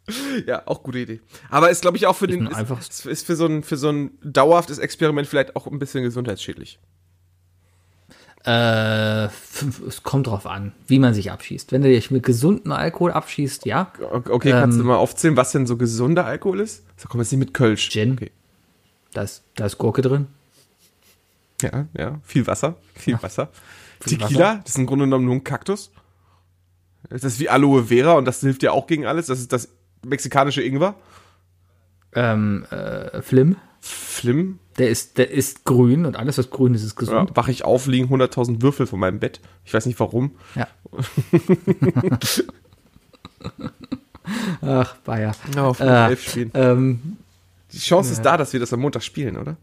Ja, 0.45 0.63
auch 0.65 0.83
gute 0.83 0.99
Idee. 0.99 1.21
Aber 1.49 1.69
ist, 1.69 1.81
glaube 1.81 1.97
ich, 1.97 2.07
auch 2.07 2.15
für 2.15 2.27
den, 2.27 2.47
ein 2.47 2.67
ist, 2.79 3.05
ist, 3.05 3.25
für 3.25 3.35
so 3.35 3.45
ein, 3.45 3.63
für 3.63 3.77
so 3.77 3.89
ein 3.89 4.11
dauerhaftes 4.23 4.77
Experiment 4.77 5.27
vielleicht 5.27 5.55
auch 5.55 5.67
ein 5.67 5.79
bisschen 5.79 6.03
gesundheitsschädlich. 6.03 6.79
äh, 8.45 9.25
es 9.87 10.03
kommt 10.03 10.27
drauf 10.27 10.45
an, 10.45 10.73
wie 10.87 10.99
man 10.99 11.13
sich 11.13 11.31
abschießt. 11.31 11.71
Wenn 11.71 11.81
du 11.81 11.87
dich 11.87 12.11
mit 12.11 12.23
gesundem 12.23 12.73
Alkohol 12.73 13.11
abschießt, 13.13 13.65
ja. 13.65 13.91
Okay, 14.11 14.51
kannst 14.51 14.75
Ähm. 14.75 14.83
du 14.83 14.87
mal 14.89 14.97
aufzählen, 14.97 15.37
was 15.37 15.53
denn 15.53 15.65
so 15.65 15.77
gesunder 15.77 16.25
Alkohol 16.25 16.59
ist? 16.59 16.83
So 16.97 17.07
kommen 17.07 17.19
wir 17.19 17.23
jetzt 17.23 17.31
nicht 17.31 17.39
mit 17.39 17.53
Kölsch. 17.53 17.89
Gin. 17.89 18.13
Okay. 18.13 18.31
Da 19.13 19.21
ist, 19.21 19.43
da 19.55 19.65
ist 19.67 19.77
Gurke 19.77 20.01
drin. 20.01 20.27
Ja, 21.61 21.85
ja. 21.97 22.19
Viel 22.23 22.45
Wasser. 22.45 22.75
Viel 22.95 23.21
Wasser. 23.23 23.49
Viel 24.01 24.17
Tequila, 24.17 24.39
Wasser. 24.39 24.61
das 24.65 24.71
ist 24.71 24.77
im 24.79 24.85
Grunde 24.85 25.05
genommen 25.05 25.25
nur 25.25 25.35
ein 25.35 25.43
Kaktus. 25.45 25.91
Das 27.09 27.23
ist 27.23 27.39
wie 27.39 27.47
Aloe 27.49 27.83
Vera 27.85 28.13
und 28.13 28.25
das 28.25 28.41
hilft 28.41 28.63
ja 28.63 28.71
auch 28.71 28.87
gegen 28.87 29.05
alles. 29.05 29.27
Das 29.27 29.39
ist 29.39 29.53
das 29.53 29.69
mexikanische 30.05 30.61
Ingwer. 30.61 30.95
Ähm, 32.13 32.65
äh, 32.69 33.21
Flim. 33.21 33.55
Flim. 33.79 34.59
Der 34.77 34.89
ist, 34.89 35.17
der 35.17 35.29
ist 35.31 35.65
grün 35.65 36.05
und 36.05 36.15
alles, 36.15 36.37
was 36.37 36.49
grün 36.49 36.73
ist, 36.73 36.83
ist 36.83 36.95
gesund. 36.95 37.29
Ja, 37.31 37.35
wach 37.35 37.47
ich 37.47 37.63
auf, 37.65 37.85
liegen 37.87 38.07
100.000 38.13 38.61
Würfel 38.61 38.87
von 38.87 38.99
meinem 38.99 39.19
Bett. 39.19 39.39
Ich 39.65 39.73
weiß 39.73 39.85
nicht 39.85 39.99
warum. 39.99 40.35
Ja. 40.55 40.67
Ach, 44.61 44.95
Bayer. 45.03 45.35
Ja, 45.55 45.65
auf 45.65 45.79
Äh, 45.79 46.07
elf 46.07 46.23
spielen. 46.29 46.51
Ähm, 46.53 47.17
Die 47.71 47.77
Chance 47.79 48.13
ist 48.13 48.21
da, 48.23 48.37
dass 48.37 48.53
wir 48.53 48.59
das 48.59 48.71
am 48.73 48.79
Montag 48.79 49.03
spielen, 49.03 49.37
oder? 49.37 49.57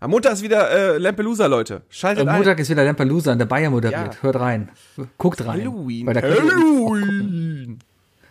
Am 0.00 0.10
Montag 0.10 0.32
ist 0.34 0.42
wieder 0.42 0.70
äh, 0.70 0.98
Lampelusa, 0.98 1.46
Leute. 1.46 1.82
Schaltet 1.88 2.22
am 2.22 2.28
ein. 2.28 2.36
Montag 2.36 2.58
ist 2.60 2.68
wieder 2.70 2.84
Lampelusa 2.84 3.32
und 3.32 3.38
der 3.38 3.46
Bayer 3.46 3.70
moderiert. 3.70 4.14
Ja. 4.14 4.22
Hört 4.22 4.36
rein. 4.40 4.68
Guckt 5.18 5.40
rein. 5.44 5.60
Halloween. 5.60 6.08
Halloween. 6.08 7.78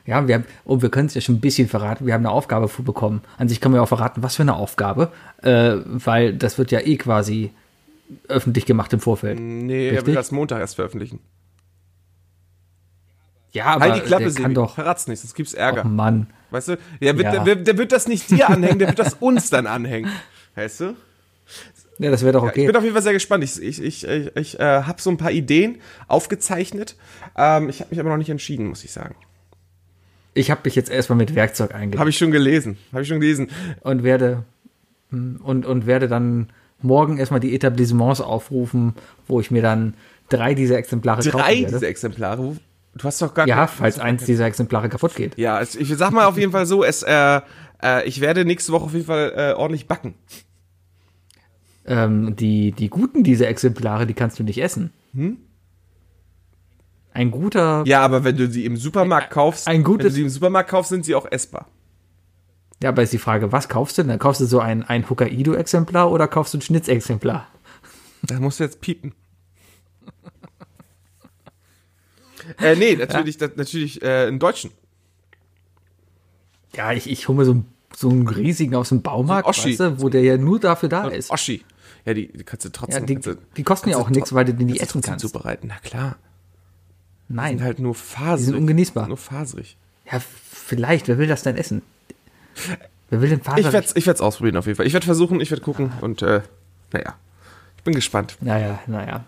Ja, 0.06 0.28
wir 0.28 0.36
haben, 0.36 0.45
und 0.66 0.82
wir 0.82 0.89
können 0.89 1.08
es 1.08 1.14
ja 1.14 1.22
schon 1.22 1.36
ein 1.36 1.41
bisschen 1.41 1.68
verraten. 1.68 2.06
Wir 2.06 2.14
haben 2.14 2.26
eine 2.26 2.32
Aufgabe 2.32 2.70
bekommen. 2.84 3.22
An 3.38 3.47
sich 3.49 3.62
können 3.62 3.76
wir 3.76 3.84
auch 3.84 3.88
verraten, 3.88 4.24
was 4.24 4.36
für 4.36 4.41
eine 4.41 4.56
Aufgabe, 4.56 5.12
äh, 5.43 5.76
weil 5.86 6.34
das 6.34 6.58
wird 6.58 6.72
ja 6.72 6.80
eh 6.80 6.97
quasi 6.97 7.52
öffentlich 8.28 8.66
gemacht 8.66 8.91
im 8.93 8.99
Vorfeld. 8.99 9.39
Nee, 9.39 9.88
er 9.88 9.91
will 9.91 9.97
Richtig? 9.99 10.16
das 10.16 10.32
Montag 10.32 10.60
erst 10.60 10.76
veröffentlichen. 10.76 11.20
Ja, 13.54 13.66
aber 13.66 13.86
halt 13.86 13.97
die 13.97 14.02
Klappe, 14.08 14.32
der 14.32 14.41
kann 14.41 14.54
doch. 14.54 14.76
Verrat's 14.76 15.08
nicht, 15.08 15.20
sonst 15.20 15.34
gibt's 15.36 15.54
Ärger. 15.54 15.84
Oh 15.86 15.89
Mann. 15.89 16.28
Weißt 16.52 16.70
du? 16.70 16.78
Der 17.02 17.18
wird, 17.18 17.34
Ja. 17.34 17.43
der, 17.43 17.56
der 17.58 17.78
wird 17.78 17.91
das 17.91 18.08
nicht 18.08 18.30
dir 18.32 18.49
anhängen, 18.49 18.80
der 18.80 18.88
wird 18.89 18.99
das 18.99 19.16
uns 19.16 19.49
dann 19.49 19.68
anhängen. 19.68 20.10
Weißt 20.56 20.82
du? 20.82 20.95
Ja, 21.99 22.10
das 22.12 22.24
wäre 22.24 22.34
doch 22.34 22.43
Ich 22.45 22.49
okay. 22.49 22.66
bin 22.68 22.76
auf 22.76 22.84
jeden 22.84 22.93
Fall 22.95 23.04
sehr 23.04 23.14
gespannt. 23.14 23.43
Ich, 23.43 23.62
ich, 23.62 23.82
ich, 23.82 24.08
ich, 24.08 24.36
ich 24.36 24.60
äh, 24.60 24.84
habe 24.84 25.02
so 25.02 25.10
ein 25.10 25.18
paar 25.18 25.32
Ideen 25.32 25.80
aufgezeichnet. 26.08 26.95
Ähm, 27.38 27.70
ich 27.70 27.80
habe 27.82 27.89
mich 27.91 27.99
aber 27.99 28.10
noch 28.10 28.18
nicht 28.18 28.30
entschieden, 28.30 28.68
muss 28.68 28.84
ich 28.84 28.91
sagen. 28.91 29.16
Ich 30.34 30.49
habe 30.51 30.61
mich 30.63 30.75
jetzt 30.75 30.89
erstmal 30.89 31.17
mit 31.17 31.36
Werkzeug 31.36 31.73
eingeladen 31.73 31.99
Habe 31.99 32.09
ich 32.09 32.17
schon 32.17 32.32
gelesen. 32.32 32.77
Habe 32.91 33.01
ich 33.01 33.07
schon 33.07 33.19
gelesen. 33.19 33.49
und 33.82 34.03
werde 34.03 34.43
hm, 35.09 35.39
und, 35.43 35.65
und 35.65 35.86
werde 35.86 36.07
dann 36.07 36.49
morgen 36.82 37.17
erstmal 37.17 37.39
die 37.41 37.53
Etablissements 37.53 38.21
aufrufen, 38.21 38.93
wo 39.27 39.39
ich 39.39 39.51
mir 39.51 39.61
dann 39.61 39.93
drei 40.29 40.53
dieser 40.53 40.77
Exemplare 40.77 41.21
Drei 41.21 41.29
kaufen 41.32 41.47
werde. 41.63 41.73
diese 41.73 41.88
Exemplare. 41.88 42.43
Wo- 42.43 42.55
Du 42.93 43.05
hast 43.05 43.21
doch 43.21 43.34
gar 43.34 43.47
ja, 43.47 43.67
falls 43.67 43.99
eins 43.99 44.25
dieser 44.25 44.45
Exemplare 44.45 44.89
kaputt 44.89 45.15
geht. 45.15 45.38
Ja, 45.38 45.61
es- 45.61 45.75
ich 45.75 45.88
sag 45.95 46.11
mal 46.11 46.25
auf 46.25 46.38
jeden 46.38 46.51
Fall 46.51 46.65
so, 46.65 46.84
es, 46.84 47.03
äh, 47.03 47.39
äh, 47.82 48.05
ich 48.05 48.19
werde 48.19 48.43
nächste 48.43 48.73
Woche 48.73 48.84
auf 48.86 48.93
jeden 48.93 49.05
Fall 49.05 49.32
äh, 49.34 49.53
ordentlich 49.53 49.88
backen. 49.88 50.15
Ähm, 51.86 52.36
die, 52.36 52.71
die 52.73 52.89
guten 52.89 53.23
dieser 53.23 53.47
Exemplare, 53.47 54.05
die 54.05 54.13
kannst 54.13 54.39
du 54.39 54.43
nicht 54.43 54.61
essen. 54.61 54.91
Ein 57.14 57.30
guter, 57.32 57.84
Ja, 57.86 58.01
aber 58.01 58.24
wenn 58.24 58.38
du 58.38 58.47
sie 58.49 58.66
im 58.66 58.78
Supermarkt 58.78 59.32
kaufst, 59.32 59.68
ein 59.68 59.78
wenn 59.78 59.84
gutes- 59.84 60.07
du 60.07 60.12
sie 60.16 60.22
im 60.22 60.30
Supermarkt 60.30 60.70
kaufst, 60.70 60.89
sind 60.89 61.03
sie 61.05 61.14
auch 61.16 61.26
essbar. 61.30 61.68
ja, 62.82 62.89
aber 62.89 63.03
ist 63.03 63.12
die 63.14 63.18
Frage, 63.18 63.51
was 63.51 63.68
kaufst 63.70 63.97
du 63.97 64.03
denn? 64.03 64.09
Dann 64.09 64.20
kaufst 64.20 64.39
du 64.41 64.45
so 64.45 64.59
ein, 64.59 64.84
ein 64.84 65.09
Hokkaido-Exemplar 65.09 66.09
oder 66.12 66.28
kaufst 66.28 66.53
du 66.53 66.57
ein 66.57 66.62
Schnitzexemplar? 66.62 67.47
Da 68.24 68.39
musst 68.39 68.59
du 68.59 68.64
jetzt 68.64 68.80
piepen. 68.82 69.14
Äh, 72.59 72.76
nee, 72.76 72.95
natürlich, 72.95 73.38
das, 73.38 73.51
natürlich 73.55 74.01
äh, 74.01 74.28
einen 74.28 74.39
Deutschen. 74.39 74.72
Ja, 76.76 76.91
ich, 76.91 77.09
ich 77.09 77.28
hole 77.28 77.38
mir 77.38 77.45
so, 77.45 77.51
einen- 77.51 77.66
so 77.95 78.09
einen 78.09 78.28
riesigen 78.28 78.76
aus 78.76 78.89
dem 78.89 79.01
Baumarkt, 79.01 79.53
So 79.53 79.62
ein 79.62 79.70
weißt 79.70 79.80
du, 79.80 80.01
wo 80.01 80.09
der 80.09 80.22
ja 80.24 80.38
nur 80.38 80.59
dafür 80.59 80.89
da 80.89 81.07
ist. 81.07 81.30
Oschi. 81.30 81.64
Ja, 82.05 82.14
die, 82.14 82.32
die 82.32 82.43
kannst 82.43 82.66
du 82.66 82.70
trotzdem. 82.70 83.05
Ja, 83.07 83.16
die, 83.16 83.38
die 83.57 83.64
kosten 83.64 83.89
ja 83.89 83.97
auch 83.97 84.09
nichts, 84.09 84.34
weil 84.34 84.45
du 84.45 84.53
die 84.55 84.66
nicht 84.66 84.82
essen 84.82 85.01
kannst. 85.01 85.22
zubereiten. 85.26 85.68
Na 85.68 85.78
klar. 85.84 86.18
Die 87.32 87.38
Nein. 87.38 87.57
sind 87.57 87.65
halt 87.65 87.79
nur 87.79 87.95
faserig. 87.95 88.39
Die 88.39 88.43
sind 88.45 88.55
ungenießbar. 88.55 89.07
Nur 89.07 89.17
faserig. 89.17 89.77
Ja, 90.11 90.19
vielleicht. 90.19 91.07
Wer 91.07 91.17
will 91.17 91.27
das 91.27 91.43
denn 91.43 91.55
essen? 91.55 91.82
Wer 93.09 93.21
will 93.21 93.29
den 93.29 93.41
Faser? 93.41 93.59
Ich 93.59 93.71
werde 93.71 93.88
es 93.88 93.95
ich 93.95 94.05
werd's 94.05 94.19
ausprobieren 94.21 94.57
auf 94.57 94.65
jeden 94.65 94.75
Fall. 94.75 94.86
Ich 94.86 94.93
werde 94.93 95.05
versuchen, 95.05 95.39
ich 95.39 95.49
werde 95.49 95.63
gucken 95.63 95.93
und 96.01 96.21
äh, 96.21 96.41
naja. 96.91 97.15
Ich 97.77 97.84
bin 97.84 97.95
gespannt. 97.95 98.38
Naja, 98.41 98.79
naja. 98.86 99.23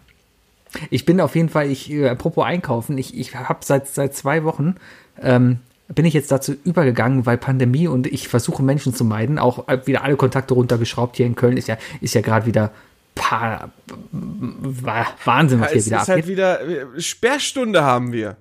Ich 0.90 1.06
bin 1.06 1.22
auf 1.22 1.36
jeden 1.36 1.50
Fall, 1.50 1.70
ich, 1.70 1.90
äh, 1.92 2.10
apropos 2.10 2.46
einkaufen, 2.46 2.98
ich, 2.98 3.18
ich 3.18 3.36
habe 3.36 3.60
seit, 3.64 3.88
seit 3.88 4.16
zwei 4.16 4.44
Wochen, 4.44 4.76
ähm, 5.22 5.60
bin 5.88 6.06
ich 6.06 6.14
jetzt 6.14 6.32
dazu 6.32 6.56
übergegangen, 6.64 7.26
weil 7.26 7.38
Pandemie 7.38 7.88
und 7.88 8.08
ich 8.08 8.28
versuche 8.28 8.64
Menschen 8.64 8.94
zu 8.94 9.06
meiden, 9.06 9.40
auch 9.40 9.68
äh, 9.68 9.86
wieder 9.86 10.04
alle 10.04 10.18
Kontakte 10.18 10.56
runtergeschraubt. 10.56 11.18
Hier 11.18 11.26
in 11.26 11.36
Köln 11.36 11.58
ist 11.58 11.68
ja, 11.68 11.78
ist 12.02 12.16
ja 12.16 12.22
gerade 12.22 12.46
wieder 12.46 12.72
pa 13.16 13.72
Wa- 14.12 15.08
Wahnsinn, 15.26 15.60
was 15.62 15.68
Ja, 15.68 15.72
hier 15.74 15.80
es 15.80 15.86
wieder 15.88 15.98
ist 15.98 16.02
abgeht. 16.10 16.16
halt 16.16 16.28
wieder 16.28 16.62
äh, 16.98 17.02
Sperrstunde 17.02 17.84
haben 17.84 18.12
wir. 18.12 18.38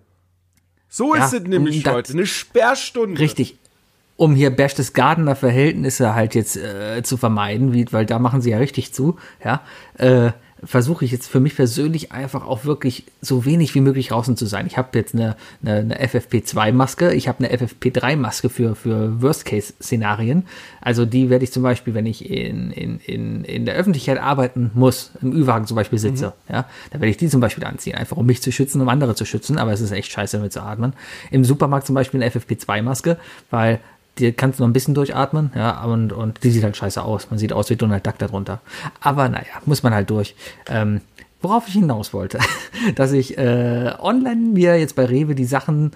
So 0.89 1.15
Ja, 1.15 1.25
ist 1.27 1.33
es 1.35 1.43
nämlich 1.43 1.87
heute. 1.87 2.13
Eine 2.13 2.27
Sperrstunde. 2.27 3.21
Richtig. 3.21 3.57
Um 4.17 4.35
hier 4.35 4.51
Berchtesgadener 4.51 5.35
Verhältnisse 5.37 6.15
halt 6.15 6.35
jetzt 6.35 6.57
äh, 6.57 7.03
zu 7.03 7.17
vermeiden, 7.17 7.73
wie, 7.73 7.87
weil 7.93 8.07
da 8.07 8.19
machen 8.19 8.41
sie 8.43 8.51
ja 8.51 8.59
richtig 8.59 8.93
zu, 8.93 9.19
ja, 9.43 9.63
äh, 9.99 10.33
versuche 10.65 11.05
ich 11.05 11.11
jetzt 11.11 11.29
für 11.29 11.41
mich 11.41 11.57
persönlich 11.57 12.13
einfach 12.13 12.47
auch 12.47 12.65
wirklich 12.65 13.05
so 13.21 13.45
wenig 13.45 13.75
wie 13.75 13.81
möglich 13.81 14.09
draußen 14.09 14.37
zu 14.37 14.47
sein. 14.47 14.67
Ich 14.67 14.79
habe 14.79 14.97
jetzt 14.97 15.15
eine, 15.15 15.37
eine, 15.65 15.79
eine 15.79 16.07
FFP2-Maske, 16.07 17.13
ich 17.13 17.27
habe 17.27 17.45
eine 17.45 17.57
FFP3-Maske 17.57 18.49
für, 18.49 18.77
für 18.77 19.21
Worst-Case-Szenarien. 19.21 20.45
Also 20.81 21.05
die 21.05 21.31
werde 21.31 21.45
ich 21.45 21.53
zum 21.53 21.63
Beispiel, 21.65 21.95
wenn 21.95 22.07
ich 22.07 22.31
in, 22.31 22.71
in, 22.71 23.01
in, 23.01 23.45
in 23.45 23.67
der 23.67 23.75
Öffentlichkeit 23.75 24.19
arbeiten 24.19 24.71
muss, 24.75 25.11
im 25.21 25.33
Ü-Wagen 25.33 25.67
zum 25.67 25.75
Beispiel 25.75 25.99
sitze, 25.99 26.33
ja, 26.49 26.67
dann 26.91 27.01
werde 27.01 27.11
ich 27.11 27.17
die 27.17 27.29
zum 27.29 27.41
Beispiel 27.41 27.65
anziehen, 27.65 27.97
einfach 27.97 28.17
um 28.17 28.27
mich 28.27 28.41
zu 28.41 28.53
schützen, 28.53 28.81
um 28.81 28.89
andere 28.89 29.15
zu 29.17 29.25
schützen, 29.25 29.59
aber 29.59 29.73
es 29.73 29.81
ist 29.81 29.91
echt 29.91 30.13
scheiße 30.13 30.37
damit 30.37 30.53
zu 30.53 30.63
atmen. 30.63 30.93
Im 31.33 31.45
Supermarkt 31.45 31.87
zum 31.87 31.95
Beispiel 31.95 32.23
eine 32.23 32.31
FFP2-Maske, 32.31 33.17
weil 33.51 33.81
die 34.23 34.33
kannst 34.33 34.59
du 34.59 34.63
noch 34.63 34.69
ein 34.69 34.73
bisschen 34.73 34.95
durchatmen, 34.95 35.53
ja, 35.55 35.83
und, 35.85 36.13
und 36.13 36.43
die 36.45 36.51
sieht 36.51 36.65
halt 36.65 36.77
scheiße 36.77 37.03
aus. 37.03 37.29
Man 37.31 37.39
sieht 37.39 37.53
aus 37.53 37.71
wie 37.71 37.77
Donald 37.77 38.07
Duck 38.07 38.19
darunter. 38.19 38.61
Aber 39.01 39.29
naja, 39.29 39.45
muss 39.67 39.83
man 39.83 39.95
halt 39.95 40.11
durch. 40.11 40.35
Ähm, 40.67 41.01
worauf 41.41 41.67
ich 41.69 41.75
hinaus 41.75 42.13
wollte, 42.13 42.39
dass 42.95 43.13
ich 43.13 43.37
äh, 43.37 43.93
online 43.99 44.53
mir 44.53 44.79
jetzt 44.79 44.97
bei 44.97 45.05
Rewe 45.05 45.35
die 45.35 45.45
Sachen 45.45 45.93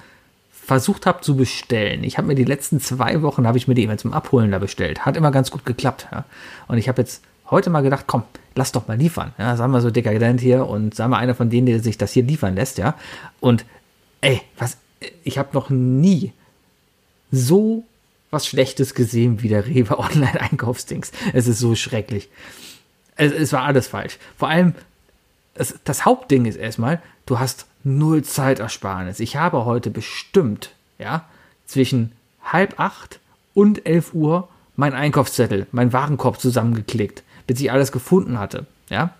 versucht 0.50 1.06
habe 1.06 1.20
zu 1.20 1.36
bestellen. 1.36 2.02
Ich 2.02 2.18
habe 2.18 2.26
mir 2.26 2.34
die 2.34 2.44
letzten 2.44 2.80
zwei 2.80 3.22
Wochen, 3.22 3.46
habe 3.46 3.56
ich 3.56 3.68
mir 3.68 3.74
die 3.74 3.84
immer 3.84 3.98
zum 3.98 4.12
Abholen 4.12 4.50
da 4.50 4.58
bestellt. 4.58 5.06
Hat 5.06 5.16
immer 5.16 5.30
ganz 5.30 5.52
gut 5.52 5.64
geklappt. 5.64 6.08
Ja. 6.10 6.24
Und 6.66 6.78
ich 6.78 6.88
habe 6.88 7.00
jetzt 7.00 7.22
heute 7.50 7.70
mal 7.70 7.82
gedacht, 7.82 8.04
komm, 8.08 8.24
lass 8.56 8.72
doch 8.72 8.88
mal 8.88 8.96
liefern. 8.96 9.32
Ja, 9.38 9.56
sagen 9.56 9.72
wir 9.72 9.80
so 9.80 9.92
dekadent 9.92 10.40
hier 10.40 10.66
und 10.66 10.94
sagen 10.94 11.12
wir 11.12 11.18
einer 11.18 11.36
von 11.36 11.50
denen, 11.50 11.66
der 11.66 11.80
sich 11.80 11.98
das 11.98 12.12
hier 12.12 12.24
liefern 12.24 12.56
lässt, 12.56 12.78
ja. 12.78 12.96
Und 13.38 13.64
ey, 14.20 14.40
was, 14.58 14.78
ich 15.22 15.38
habe 15.38 15.50
noch 15.52 15.70
nie 15.70 16.32
so 17.30 17.84
was 18.36 18.46
Schlechtes 18.46 18.94
gesehen 18.94 19.42
wie 19.42 19.48
der 19.48 19.66
Rewe 19.66 19.98
Online-Einkaufsdings. 19.98 21.10
Es 21.32 21.48
ist 21.48 21.58
so 21.58 21.74
schrecklich. 21.74 22.28
Es, 23.16 23.32
es 23.32 23.52
war 23.52 23.62
alles 23.62 23.88
falsch. 23.88 24.18
Vor 24.36 24.48
allem, 24.48 24.74
es, 25.54 25.74
das 25.84 26.04
Hauptding 26.04 26.44
ist 26.44 26.56
erstmal, 26.56 27.00
du 27.24 27.38
hast 27.38 27.66
null 27.82 28.22
Zeitersparnis. 28.22 29.20
Ich 29.20 29.36
habe 29.36 29.64
heute 29.64 29.90
bestimmt, 29.90 30.74
ja, 30.98 31.24
zwischen 31.64 32.12
halb 32.42 32.78
acht 32.78 33.20
und 33.54 33.86
elf 33.86 34.12
Uhr 34.12 34.48
mein 34.76 34.92
Einkaufszettel, 34.92 35.66
mein 35.72 35.94
Warenkorb 35.94 36.38
zusammengeklickt, 36.38 37.22
bis 37.46 37.60
ich 37.60 37.72
alles 37.72 37.90
gefunden 37.90 38.38
hatte, 38.38 38.66
ja. 38.90 39.14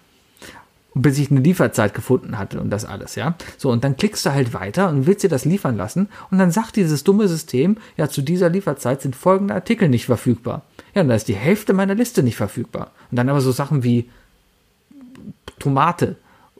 Bis 0.98 1.18
ich 1.18 1.30
eine 1.30 1.40
Lieferzeit 1.40 1.92
gefunden 1.92 2.38
hatte 2.38 2.58
und 2.58 2.70
das 2.70 2.86
alles, 2.86 3.16
ja. 3.16 3.36
So, 3.58 3.70
und 3.70 3.84
dann 3.84 3.98
klickst 3.98 4.24
du 4.24 4.32
halt 4.32 4.54
weiter 4.54 4.88
und 4.88 5.06
willst 5.06 5.22
dir 5.22 5.28
das 5.28 5.44
liefern 5.44 5.76
lassen 5.76 6.08
und 6.30 6.38
dann 6.38 6.50
sagt 6.50 6.76
dieses 6.76 7.04
dumme 7.04 7.28
System, 7.28 7.76
ja, 7.98 8.08
zu 8.08 8.22
dieser 8.22 8.48
Lieferzeit 8.48 9.02
sind 9.02 9.14
folgende 9.14 9.52
Artikel 9.52 9.90
nicht 9.90 10.06
verfügbar. 10.06 10.62
Ja, 10.94 11.02
und 11.02 11.08
da 11.08 11.14
ist 11.14 11.28
die 11.28 11.34
Hälfte 11.34 11.74
meiner 11.74 11.94
Liste 11.94 12.22
nicht 12.22 12.36
verfügbar. 12.36 12.92
Und 13.10 13.18
dann 13.18 13.28
aber 13.28 13.42
so 13.42 13.52
Sachen 13.52 13.84
wie 13.84 14.08
Tomate 15.58 16.16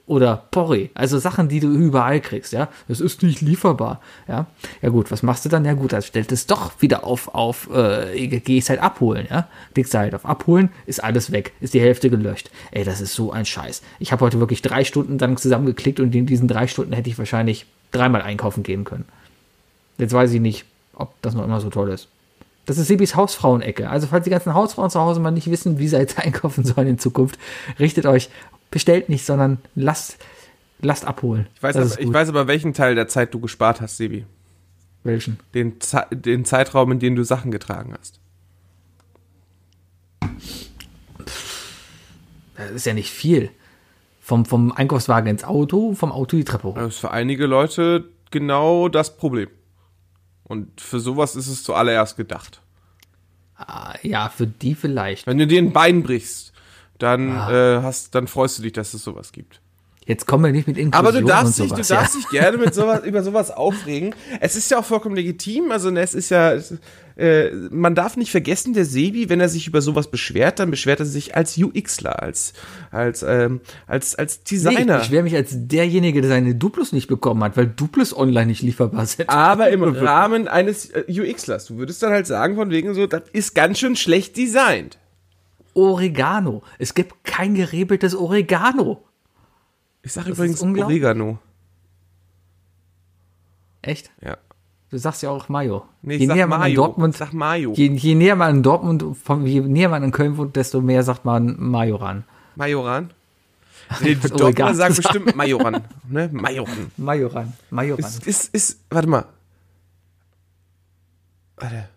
oder 0.07 0.43
Porree, 0.51 0.87
also 0.93 1.19
Sachen, 1.19 1.49
die 1.49 1.59
du 1.59 1.67
überall 1.67 2.21
kriegst, 2.21 2.53
ja. 2.53 2.69
Das 2.87 3.01
ist 3.01 3.21
nicht 3.23 3.41
lieferbar, 3.41 3.99
ja. 4.27 4.47
Ja 4.81 4.89
gut, 4.89 5.11
was 5.11 5.21
machst 5.21 5.43
du 5.43 5.49
dann? 5.49 5.65
Ja 5.65 5.73
gut, 5.73 5.91
dann 5.91 6.01
stellt 6.01 6.31
es 6.31 6.47
doch 6.47 6.71
wieder 6.81 7.03
auf, 7.03 7.35
auf, 7.35 7.69
äh, 7.73 8.27
gehe 8.27 8.57
ich 8.57 8.69
halt 8.69 8.81
abholen, 8.81 9.27
ja. 9.29 9.49
Klickst 9.73 9.93
halt 9.93 10.15
auf 10.15 10.25
abholen, 10.25 10.69
ist 10.85 11.03
alles 11.03 11.33
weg, 11.33 11.51
ist 11.59 11.73
die 11.73 11.81
Hälfte 11.81 12.09
gelöscht. 12.09 12.49
Ey, 12.71 12.85
das 12.85 13.01
ist 13.01 13.15
so 13.15 13.33
ein 13.33 13.45
Scheiß. 13.45 13.81
Ich 13.99 14.13
habe 14.13 14.23
heute 14.23 14.39
wirklich 14.39 14.61
drei 14.61 14.85
Stunden 14.85 15.17
dann 15.17 15.35
zusammengeklickt 15.35 15.99
und 15.99 16.15
in 16.15 16.25
diesen 16.25 16.47
drei 16.47 16.67
Stunden 16.67 16.93
hätte 16.93 17.09
ich 17.09 17.17
wahrscheinlich 17.17 17.65
dreimal 17.91 18.21
einkaufen 18.21 18.63
gehen 18.63 18.85
können. 18.85 19.05
Jetzt 19.97 20.13
weiß 20.13 20.31
ich 20.31 20.39
nicht, 20.39 20.65
ob 20.93 21.21
das 21.21 21.35
noch 21.35 21.43
immer 21.43 21.59
so 21.59 21.69
toll 21.69 21.89
ist. 21.89 22.07
Das 22.65 22.77
ist 22.77 22.87
Sebis 22.87 23.15
Hausfrauenecke. 23.15 23.89
Also 23.89 24.07
falls 24.07 24.25
die 24.25 24.29
ganzen 24.29 24.53
Hausfrauen 24.53 24.89
zu 24.89 24.99
Hause 24.99 25.21
mal 25.21 25.31
nicht 25.31 25.49
wissen, 25.49 25.79
wie 25.79 25.87
sie 25.87 25.97
jetzt 25.97 26.19
einkaufen 26.23 26.63
sollen 26.63 26.87
in 26.87 26.99
Zukunft, 26.99 27.39
richtet 27.79 28.05
euch, 28.05 28.29
bestellt 28.71 29.09
nicht, 29.09 29.25
sondern 29.25 29.59
lasst, 29.75 30.17
lasst 30.81 31.05
abholen. 31.05 31.47
Ich 31.55 31.63
weiß, 31.63 31.75
aber, 31.75 31.99
ich 31.99 32.13
weiß 32.13 32.29
aber, 32.29 32.47
welchen 32.47 32.73
Teil 32.73 32.95
der 32.95 33.07
Zeit 33.07 33.33
du 33.33 33.39
gespart 33.39 33.81
hast, 33.81 33.97
Sebi. 33.97 34.25
Welchen? 35.03 35.39
Den, 35.53 35.75
den 36.11 36.45
Zeitraum, 36.45 36.91
in 36.91 36.99
dem 36.99 37.15
du 37.15 37.23
Sachen 37.23 37.51
getragen 37.51 37.93
hast. 37.97 38.19
Das 42.57 42.71
ist 42.71 42.85
ja 42.85 42.93
nicht 42.93 43.11
viel. 43.11 43.49
Vom, 44.19 44.45
vom 44.45 44.71
Einkaufswagen 44.73 45.29
ins 45.29 45.43
Auto, 45.43 45.93
vom 45.93 46.11
Auto 46.11 46.35
die 46.35 46.43
Treppe 46.43 46.67
hoch. 46.67 46.75
Das 46.75 46.95
ist 46.95 46.99
für 46.99 47.11
einige 47.11 47.45
Leute 47.45 48.09
genau 48.31 48.89
das 48.89 49.15
Problem. 49.15 49.49
Und 50.43 50.81
für 50.81 50.99
sowas 50.99 51.35
ist 51.35 51.47
es 51.47 51.63
zuallererst 51.63 52.17
gedacht. 52.17 52.61
Ah, 53.55 53.93
Ja, 54.01 54.29
für 54.29 54.47
die 54.47 54.75
vielleicht. 54.75 55.27
Wenn 55.27 55.37
du 55.37 55.47
dir 55.47 55.61
ein 55.61 55.71
Bein 55.71 56.03
brichst, 56.03 56.51
dann, 56.99 57.31
Ah. 57.31 57.77
äh, 57.79 57.81
hast, 57.83 58.13
dann 58.15 58.27
freust 58.27 58.57
du 58.59 58.63
dich, 58.63 58.73
dass 58.73 58.93
es 58.93 59.03
sowas 59.03 59.31
gibt. 59.31 59.61
Jetzt 60.05 60.25
kommen 60.25 60.45
wir 60.45 60.53
nicht 60.53 60.67
mit 60.69 60.77
Inklusion 60.77 61.05
Aber 61.05 61.19
du 61.19 61.25
darfst, 61.27 61.59
dich, 61.59 61.69
du 61.69 61.81
darfst 61.81 62.15
dich 62.15 62.29
gerne 62.29 62.57
mit 62.57 62.73
sowas, 62.73 63.03
über 63.03 63.23
sowas 63.23 63.51
aufregen. 63.51 64.15
Es 64.39 64.55
ist 64.55 64.71
ja 64.71 64.79
auch 64.79 64.85
vollkommen 64.85 65.17
legitim. 65.17 65.69
Also 65.69 65.89
es 65.93 66.13
ist 66.13 66.29
ja, 66.29 66.53
äh, 67.17 67.51
man 67.71 67.93
darf 67.93 68.15
nicht 68.15 68.31
vergessen, 68.31 68.73
der 68.73 68.85
Sebi, 68.85 69.27
wenn 69.27 69.41
er 69.41 69.49
sich 69.49 69.67
über 69.67 69.81
sowas 69.81 70.09
beschwert, 70.09 70.59
dann 70.59 70.71
beschwert 70.71 71.01
er 71.01 71.05
sich 71.05 71.35
als 71.35 71.57
UXler, 71.57 72.23
als 72.23 72.53
als 72.89 73.21
ähm, 73.21 73.59
als 73.85 74.15
als 74.15 74.37
Nee, 74.37 74.43
Designer. 74.51 74.95
ich 74.95 75.01
beschwere 75.01 75.23
mich 75.23 75.35
als 75.35 75.49
derjenige, 75.53 76.21
der 76.21 76.29
seine 76.29 76.55
Duplos 76.55 76.93
nicht 76.93 77.07
bekommen 77.09 77.43
hat, 77.43 77.57
weil 77.57 77.67
Duplos 77.67 78.15
online 78.15 78.45
nicht 78.45 78.61
lieferbar 78.61 79.05
sind. 79.07 79.29
aber 79.29 79.71
im 79.71 79.83
Rahmen 79.83 80.47
eines 80.47 80.89
äh, 80.91 81.03
UXlers. 81.09 81.65
Du 81.65 81.79
würdest 81.79 82.01
dann 82.01 82.11
halt 82.13 82.27
sagen, 82.27 82.55
von 82.55 82.69
wegen 82.69 82.93
so, 82.93 83.07
das 83.07 83.23
ist 83.33 83.55
ganz 83.55 83.77
schön 83.79 83.97
schlecht 83.97 84.37
designt. 84.37 84.97
Oregano. 85.77 86.63
Es 86.79 86.93
gibt 86.93 87.23
kein 87.23 87.53
gerebeltes 87.53 88.15
Oregano. 88.15 89.03
Ich 90.01 90.13
sag 90.13 90.25
Das 90.25 90.33
übrigens. 90.33 90.61
Oregano. 90.61 91.37
Echt? 93.83 94.11
Ja. 94.21 94.37
Du 94.89 94.97
sagst 94.97 95.21
ja 95.21 95.29
auch 95.29 95.49
Mayo. 95.49 95.85
Nee, 96.01 96.15
je 96.15 96.27
sag 96.27 96.35
näher 96.35 96.47
man 96.47 96.61
an 96.61 96.69
Mayo. 96.69 96.75
Dortmund, 96.75 97.13
Ich 97.13 97.19
sag 97.19 97.33
Mayo. 97.33 97.73
Je, 97.73 97.87
je 97.93 98.15
näher 98.15 98.35
man 98.35 98.49
an 98.55 98.63
Dortmund, 98.63 99.03
je 99.45 99.61
näher 99.61 99.89
man 99.89 100.03
an 100.03 100.11
Köln 100.11 100.37
wohnt, 100.37 100.55
desto 100.55 100.81
mehr 100.81 101.03
sagt 101.03 101.25
man 101.25 101.55
Majoran. 101.59 102.23
Majoran. 102.55 103.11
Nee, 104.01 104.15
sagen 104.15 104.75
sagen. 104.75 104.95
bestimmt 104.95 105.35
Majoran. 105.35 105.81
Ne? 106.09 106.29
Majoran. 106.33 106.91
Majoran. 106.97 107.53
Majoran. 107.69 108.03
Ist, 108.03 108.27
ist, 108.27 108.53
ist, 108.53 108.79
warte 108.89 109.07
mal. 109.07 109.25
Warte. 111.55 111.87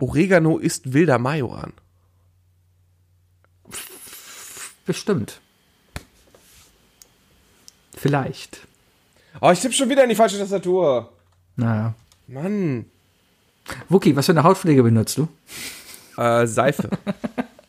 Oregano 0.00 0.58
ist 0.58 0.92
wilder 0.92 1.18
Majoran. 1.18 1.72
Bestimmt. 4.86 5.40
Vielleicht. 7.96 8.66
Oh, 9.40 9.50
ich 9.50 9.60
tippe 9.60 9.74
schon 9.74 9.88
wieder 9.88 10.02
in 10.02 10.10
die 10.10 10.14
falsche 10.14 10.38
Tastatur. 10.38 11.12
Naja. 11.56 11.94
Mann. 12.26 12.86
Wookie, 13.88 14.14
was 14.14 14.26
für 14.26 14.32
eine 14.32 14.42
Hautpflege 14.42 14.82
benutzt 14.82 15.16
du? 15.18 15.28
Äh, 16.16 16.46
Seife. 16.46 16.90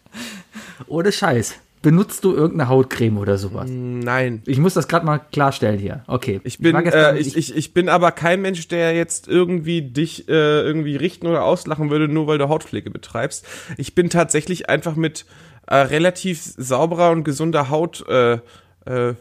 Ohne 0.88 1.12
Scheiß. 1.12 1.56
Benutzt 1.86 2.24
du 2.26 2.34
irgendeine 2.34 2.68
Hautcreme 2.68 3.20
oder 3.20 3.38
sowas? 3.38 3.70
Nein. 3.70 4.42
Ich 4.48 4.58
muss 4.58 4.74
das 4.74 4.88
gerade 4.88 5.06
mal 5.06 5.20
klarstellen 5.32 5.78
hier. 5.78 6.04
Okay. 6.08 6.42
Ich 6.44 6.58
bin, 6.58 6.76
gestern- 6.84 7.16
äh, 7.16 7.20
ich, 7.20 7.38
ich, 7.38 7.56
ich 7.56 7.76
bin 7.76 7.90
aber 7.90 8.12
kein 8.12 8.42
Mensch, 8.42 8.68
der 8.68 8.96
jetzt 8.96 9.28
irgendwie 9.28 9.84
dich 9.84 10.28
äh, 10.28 10.32
irgendwie 10.62 10.96
richten 10.96 11.28
oder 11.28 11.44
auslachen 11.44 11.92
würde, 11.92 12.08
nur 12.08 12.26
weil 12.26 12.40
du 12.40 12.50
Hautpflege 12.50 12.90
betreibst. 12.90 13.46
Ich 13.78 13.94
bin 13.94 14.10
tatsächlich 14.10 14.68
einfach 14.68 14.96
mit 14.96 15.28
äh, 15.68 15.76
relativ 15.76 16.42
sauberer 16.58 17.12
und 17.12 17.24
gesunder 17.24 17.70
Haut 17.70 18.04
äh, 18.10 18.40
äh, 18.86 19.14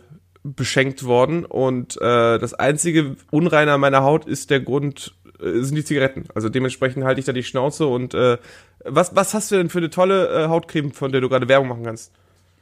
beschenkt 0.42 1.04
worden 1.04 1.44
und 1.44 1.98
äh, 2.00 2.38
das 2.38 2.54
einzige 2.54 3.16
Unreine 3.30 3.72
an 3.74 3.80
meiner 3.80 4.02
Haut 4.04 4.24
ist 4.24 4.48
der 4.48 4.60
Grund, 4.60 5.14
sind 5.38 5.74
die 5.76 5.84
Zigaretten. 5.84 6.24
Also 6.34 6.48
dementsprechend 6.48 7.04
halte 7.04 7.20
ich 7.20 7.26
da 7.26 7.32
die 7.32 7.42
Schnauze 7.42 7.86
und 7.86 8.14
was, 8.14 9.14
was 9.16 9.34
hast 9.34 9.50
du 9.50 9.56
denn 9.56 9.68
für 9.68 9.78
eine 9.78 9.90
tolle 9.90 10.48
Hautcreme, 10.48 10.92
von 10.92 11.12
der 11.12 11.20
du 11.20 11.28
gerade 11.28 11.48
Werbung 11.48 11.68
machen 11.68 11.84
kannst? 11.84 12.12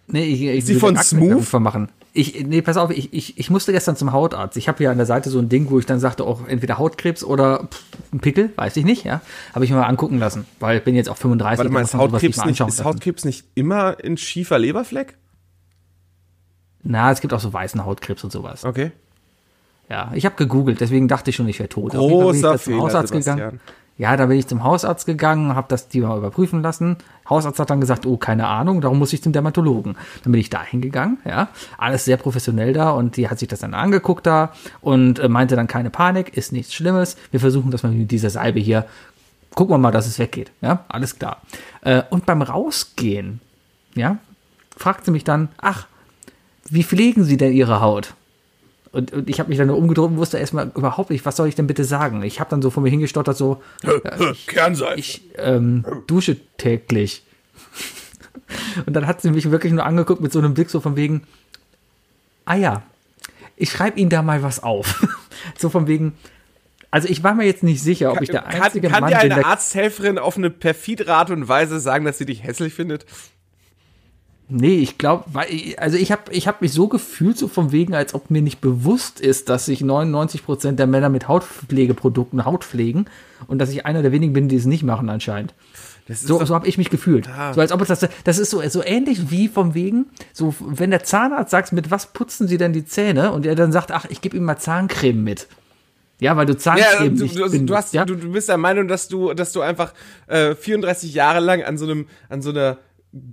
Nee, 0.07 0.24
ich, 0.24 0.42
ich 0.42 0.64
Sie 0.64 0.74
von 0.74 0.96
Smooth? 0.96 1.32
Akne 1.32 1.42
von 1.42 1.62
machen. 1.62 1.88
Ich, 2.14 2.44
nee, 2.46 2.61
pass 2.61 2.76
auf, 2.76 2.90
ich, 2.90 3.14
ich, 3.14 3.38
ich 3.38 3.48
musste 3.48 3.72
gestern 3.72 3.96
zum 3.96 4.12
Hautarzt. 4.12 4.59
Ich 4.59 4.68
habe 4.68 4.78
hier 4.78 4.90
an 4.90 4.98
der 4.98 5.07
Seite 5.07 5.30
so 5.30 5.38
ein 5.38 5.48
Ding, 5.48 5.70
wo 5.70 5.78
ich 5.78 5.86
dann 5.86 5.98
sagte, 5.98 6.24
auch 6.24 6.46
entweder 6.46 6.76
Hautkrebs 6.76 7.24
oder 7.24 7.68
pff, 7.70 7.82
ein 8.12 8.20
Pickel, 8.20 8.50
weiß 8.57 8.76
ich 8.76 8.84
nicht, 8.84 9.05
ja. 9.05 9.22
Habe 9.55 9.64
ich 9.64 9.70
mir 9.70 9.78
mal 9.78 9.86
angucken 9.86 10.18
lassen, 10.18 10.46
weil 10.61 10.78
ich 10.78 10.84
bin 10.84 10.94
jetzt 10.94 11.09
auch 11.09 11.16
35. 11.16 11.59
Warte 11.59 11.72
mal, 11.72 11.80
ist 11.80 11.94
Hautkrebs 11.94 12.44
nicht, 12.44 12.61
ist. 12.61 12.84
Hautkrebs 12.84 13.24
nicht 13.24 13.46
immer 13.55 13.96
ein 14.05 14.18
schiefer 14.18 14.59
Leberfleck? 14.59 15.16
Na, 16.82 17.11
es 17.12 17.22
gibt 17.22 17.32
auch 17.32 17.40
so 17.40 17.53
weißen 17.53 17.82
Hautkrebs 17.84 18.22
und 18.24 18.30
sowas. 18.32 18.64
Okay. 18.64 18.92
Ja, 19.88 20.12
ich 20.14 20.26
habe 20.26 20.36
gegoogelt, 20.36 20.80
deswegen 20.80 21.09
dachte 21.09 21.30
ich 21.30 21.36
schon, 21.36 21.48
ich 21.48 21.59
wäre 21.59 21.68
tot. 21.68 21.92
Großer 21.92 22.59
Fehler, 22.59 23.05
gegangen. 23.05 23.61
Ja, 23.99 24.16
da 24.16 24.26
bin 24.26 24.38
ich 24.38 24.47
zum 24.47 24.64
Hausarzt 24.64 25.07
gegangen, 25.07 25.55
habe 25.55 25.68
das 25.68 25.88
die 25.88 26.01
mal 26.01 26.16
überprüfen 26.16 26.62
lassen. 26.62 26.97
Hausarzt 27.28 27.61
hat 27.61 27.70
dann 27.70 27.80
gesagt, 27.80 28.07
oh, 28.07 28.16
keine 28.16 28.47
Ahnung, 28.47 28.80
darum 28.80 28.99
muss 28.99 29.12
ich 29.12 29.22
zum 29.22 29.32
Dermatologen. 29.32 29.97
Dann 30.24 30.32
bin 30.32 30.40
ich 30.40 30.51
da 30.51 30.62
hingegangen, 30.62 31.18
ja, 31.24 31.49
alles 31.78 32.05
sehr 32.05 32.16
professionell 32.16 32.72
da 32.72 32.90
und 32.90 33.16
die 33.16 33.28
hat 33.28 33.38
sich 33.38 33.49
das 33.49 33.61
dann 33.61 33.74
angeguckt 33.74 34.26
da 34.26 34.53
und 34.80 35.18
äh, 35.18 35.28
meinte 35.28 35.57
dann 35.57 35.66
keine 35.66 35.90
Panik, 35.90 36.36
ist 36.36 36.53
nichts 36.53 36.74
Schlimmes. 36.74 37.16
Wir 37.30 37.40
versuchen 37.40 37.70
das 37.70 37.82
mal 37.82 37.93
mit 37.93 38.11
dieser 38.11 38.30
Salbe 38.30 38.61
hier. 38.61 38.86
Gucken 39.55 39.74
wir 39.74 39.78
mal, 39.78 39.93
dass 39.93 40.07
es 40.07 40.18
weggeht, 40.18 40.51
ja, 40.62 40.84
alles 40.88 41.18
klar. 41.18 41.43
Äh, 41.82 42.03
und 42.09 42.24
beim 42.24 42.40
Rausgehen, 42.40 43.40
ja, 43.95 44.16
fragt 44.76 45.05
sie 45.05 45.11
mich 45.11 45.24
dann, 45.24 45.51
ach, 45.59 45.86
wie 46.68 46.84
pflegen 46.84 47.24
Sie 47.24 47.36
denn 47.36 47.53
Ihre 47.53 47.80
Haut? 47.80 48.14
Und, 48.93 49.12
und 49.12 49.30
ich 49.30 49.40
habe 49.40 49.49
mich 49.49 49.59
dann 49.59 49.68
nur 49.68 49.78
umgedreht 49.78 50.11
und 50.11 50.16
wusste 50.18 50.38
erstmal 50.38 50.70
überhaupt 50.76 51.11
nicht, 51.11 51.24
was 51.24 51.36
soll 51.36 51.49
ich 51.49 51.55
denn 51.55 51.66
bitte 51.66 51.84
sagen? 51.84 52.22
Ich 52.22 52.40
habe 52.40 52.51
dann 52.51 52.61
so 52.61 52.68
vor 52.70 52.82
mir 52.82 52.90
hingestottert, 52.90 53.36
so, 53.36 53.62
Kernseif. 54.47 54.99
ich 54.99 55.22
ähm, 55.36 55.84
dusche 56.07 56.36
täglich. 56.59 57.24
Und 58.86 58.93
dann 58.95 59.07
hat 59.07 59.22
sie 59.22 59.30
mich 59.30 59.51
wirklich 59.51 59.72
nur 59.72 59.86
angeguckt 59.86 60.20
mit 60.20 60.30
so 60.30 60.38
einem 60.38 60.53
Blick 60.53 60.68
so 60.68 60.80
von 60.80 60.95
wegen, 60.95 61.22
ah 62.45 62.55
ja, 62.55 62.82
ich 63.57 63.70
schreibe 63.70 63.99
Ihnen 63.99 64.11
da 64.11 64.22
mal 64.22 64.43
was 64.43 64.62
auf. 64.62 65.07
so 65.59 65.70
von 65.70 65.86
wegen, 65.86 66.12
also 66.90 67.09
ich 67.09 67.24
war 67.24 67.34
mir 67.34 67.47
jetzt 67.47 67.62
nicht 67.62 67.82
sicher, 67.82 68.12
ob 68.12 68.20
ich 68.20 68.28
der 68.28 68.43
kann 68.43 68.62
einzige 68.62 68.88
kann 68.88 69.01
Mann 69.01 69.11
dir 69.11 69.18
bin, 69.20 69.32
eine 69.32 69.43
der 69.43 69.47
Arzthelferin 69.47 70.18
auf 70.18 70.36
eine 70.36 70.51
perfide 70.51 71.09
Art 71.09 71.30
und 71.30 71.49
Weise 71.49 71.80
sagen, 71.80 72.05
dass 72.05 72.18
sie 72.18 72.26
dich 72.26 72.43
hässlich 72.43 72.74
findet? 72.74 73.07
Nee, 74.55 74.76
ich 74.80 74.98
glaube, 74.98 75.24
also 75.78 75.96
ich 75.96 76.12
habe 76.12 76.30
ich 76.30 76.46
hab 76.48 76.61
mich 76.61 76.72
so 76.72 76.86
gefühlt, 76.88 77.38
so 77.38 77.48
von 77.48 77.72
wegen, 77.72 77.94
als 77.94 78.12
ob 78.14 78.30
mir 78.30 78.42
nicht 78.42 78.61
bewusst 78.61 79.20
ist, 79.20 79.48
dass 79.48 79.64
sich 79.66 79.80
99% 79.82 80.72
der 80.72 80.86
Männer 80.86 81.09
mit 81.09 81.26
Hautpflegeprodukten 81.28 82.44
Haut 82.44 82.64
pflegen 82.64 83.07
und 83.46 83.59
dass 83.59 83.70
ich 83.70 83.86
einer 83.86 84.03
der 84.03 84.12
wenigen 84.12 84.32
bin, 84.32 84.48
die 84.48 84.57
es 84.57 84.66
nicht 84.66 84.82
machen 84.82 85.09
anscheinend. 85.09 85.55
So, 86.09 86.38
doch- 86.40 86.46
so 86.46 86.55
habe 86.55 86.66
ich 86.66 86.76
mich 86.78 86.90
gefühlt. 86.90 87.28
So 87.55 87.61
als 87.61 87.72
ob 87.72 87.80
es 87.80 87.88
das, 87.88 88.07
das 88.24 88.38
ist 88.38 88.50
so, 88.50 88.61
so 88.68 88.82
ähnlich 88.84 89.30
wie 89.30 89.48
vom 89.48 89.74
wegen, 89.74 90.07
so 90.32 90.55
wenn 90.61 90.90
der 90.90 91.05
Zahnarzt 91.05 91.50
sagt, 91.50 91.72
mit 91.72 91.90
was 91.90 92.12
putzen 92.12 92.48
Sie 92.48 92.59
denn 92.59 92.72
die 92.72 92.84
Zähne 92.84 93.32
und 93.32 93.46
er 93.46 93.55
dann 93.55 93.72
sagt, 93.72 93.90
ach, 93.92 94.07
ich 94.11 94.20
gebe 94.20 94.36
ihm 94.36 94.44
mal 94.44 94.59
Zahncreme 94.59 95.22
mit. 95.22 95.46
Ja, 96.20 96.36
weil 96.36 96.46
du 96.46 96.53
Ja, 96.53 96.59
Zahncreme 96.59 97.16
du, 97.16 97.22
nicht 97.24 97.36
du, 97.36 97.44
du, 97.44 97.50
benutzt, 97.50 97.74
hast, 97.74 97.94
ja? 97.94 98.05
du, 98.05 98.16
du 98.16 98.30
bist 98.32 98.48
der 98.48 98.59
Meinung, 98.59 98.86
dass 98.88 99.09
du, 99.09 99.32
dass 99.32 99.53
du 99.53 99.61
einfach 99.61 99.94
äh, 100.26 100.55
34 100.55 101.14
Jahre 101.14 101.40
lang 101.40 101.62
an 101.62 101.78
so 101.78 101.84
einem, 101.84 102.07
an 102.28 102.42
so 102.42 102.50
einer 102.50 102.78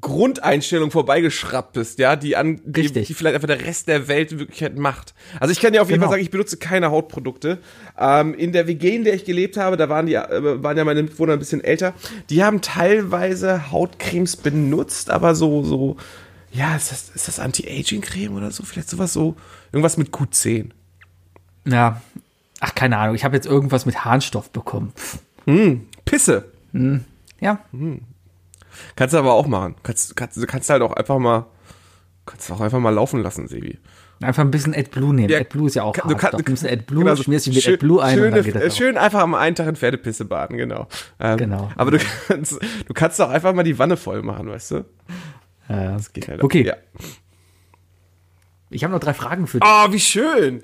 Grundeinstellung 0.02 0.92
vorbeigeschraubt 0.92 1.72
bist, 1.74 2.00
ja, 2.00 2.18
die 2.18 2.36
an 2.36 2.60
die, 2.66 2.92
die 2.92 3.14
vielleicht 3.14 3.36
einfach 3.36 3.48
der 3.48 3.66
Rest 3.66 3.88
der 3.88 4.10
Welt 4.10 4.32
in 4.34 4.40
Wirklichkeit 4.40 4.78
macht. 4.78 5.14
Also 5.40 5.54
ich 5.54 5.62
kann 5.62 5.72
dir 5.72 5.82
auf 5.82 5.88
jeden 5.90 6.00
Genau. 6.02 6.08
Fall 6.10 6.16
sagen, 6.18 6.24
ich 6.24 6.32
benutze 6.32 6.58
keine 6.58 6.92
Hautprodukte. 6.92 7.60
Ähm, 7.98 8.34
in 8.34 8.52
der 8.52 8.68
WG, 8.68 8.96
in 8.98 9.06
der 9.06 9.14
ich 9.14 9.24
gelebt 9.24 9.56
habe, 9.56 9.78
da 9.78 9.88
waren 9.88 10.06
die, 10.06 10.16
äh, 10.16 10.62
waren 10.64 10.76
ja 10.78 10.84
meine 10.84 11.02
Mitbewohner 11.04 11.34
ein 11.34 11.40
bisschen 11.40 11.64
älter. 11.64 11.94
Die 12.30 12.44
haben 12.44 12.60
teilweise 12.62 13.72
Hautcremes 13.72 14.36
benutzt, 14.36 15.10
aber 15.10 15.34
so, 15.34 15.64
so, 15.64 15.96
ja, 16.52 16.76
ist 16.76 16.92
das, 16.92 17.10
ist 17.16 17.28
das 17.30 17.40
Anti-Aging-Creme 17.40 18.36
oder 18.36 18.52
so? 18.52 18.64
Vielleicht 18.64 18.90
sowas 18.90 19.14
so, 19.14 19.36
irgendwas 19.72 19.96
mit 19.98 20.10
Q10. 20.10 20.72
ja. 21.66 22.02
Ach, 22.62 22.76
keine 22.76 22.98
Ahnung, 22.98 23.16
ich 23.16 23.24
habe 23.24 23.38
jetzt 23.38 23.46
irgendwas 23.48 23.86
mit 23.86 24.04
Harnstoff 24.04 24.50
bekommen. 24.50 24.92
Pff. 24.94 25.20
Pisse. 26.04 26.52
Ja, 27.40 27.60
Kannst 28.96 29.14
du 29.14 29.18
aber 29.20 29.34
auch 29.34 29.48
machen. 29.48 29.76
Kannst, 29.84 30.16
kannst, 30.16 30.38
du 30.38 30.46
kannst 30.46 30.70
halt 30.70 30.82
auch 30.82 30.94
einfach 30.94 31.18
mal, 31.20 31.46
kannst 32.26 32.50
du 32.50 32.54
auch 32.54 32.62
einfach 32.62 32.80
mal 32.80 32.90
laufen 32.94 33.22
lassen, 33.22 33.48
Sebi. 33.48 33.80
einfach 34.22 34.44
ein 34.44 34.52
bisschen 34.52 34.74
AdBlue 34.76 35.14
nehmen. 35.14 35.30
Ja, 35.30 35.40
AdBlue 35.40 35.68
ist 35.68 35.76
ja 35.76 35.84
auch 35.84 35.94
Kann- 35.94 36.10
du 36.10 36.16
kann- 36.16 36.32
Du 36.32 36.44
nimmst 36.44 36.66
AdBlue, 36.66 37.04
genau 37.04 37.16
schmierst 37.16 37.46
dich 37.48 37.56
mit 37.56 37.64
Schön- 37.64 37.74
AdBlue 37.76 38.04
ein 38.04 38.16
schöne, 38.16 38.28
und 38.28 38.36
dann 38.36 38.44
geht 38.44 38.56
das 38.56 38.64
äh, 38.64 38.68
auch. 38.70 38.76
Schön 38.76 38.98
einfach 38.98 39.20
am 39.22 39.34
einen 39.36 39.56
Tag 39.56 39.68
in 39.68 39.76
Pferdepisse 39.76 40.26
baden, 40.26 40.58
genau. 40.58 40.88
Ähm, 41.20 41.38
Genau. 41.38 41.72
Aber 41.76 41.92
du 41.92 42.00
kannst, 42.28 42.54
du 42.54 42.94
kannst 42.94 43.20
doch 43.20 43.30
einfach 43.30 43.54
mal 43.54 43.64
die 43.64 43.80
Wanne 43.80 43.98
voll 43.98 44.22
machen, 44.22 44.50
weißt 44.50 44.72
du? 44.72 44.86
Ja, 45.70 45.94
das 45.94 46.12
Geht 46.14 46.28
halt 46.28 46.44
Okay, 46.44 46.64
auch. 46.64 46.76
Ja. 46.76 46.78
ich 48.70 48.84
habe 48.84 48.94
noch 48.94 49.00
drei 49.00 49.14
Fragen 49.14 49.48
für 49.48 49.60
dich. 49.60 49.70
Oh, 49.70 49.92
wie 49.92 50.00
schön. 50.00 50.64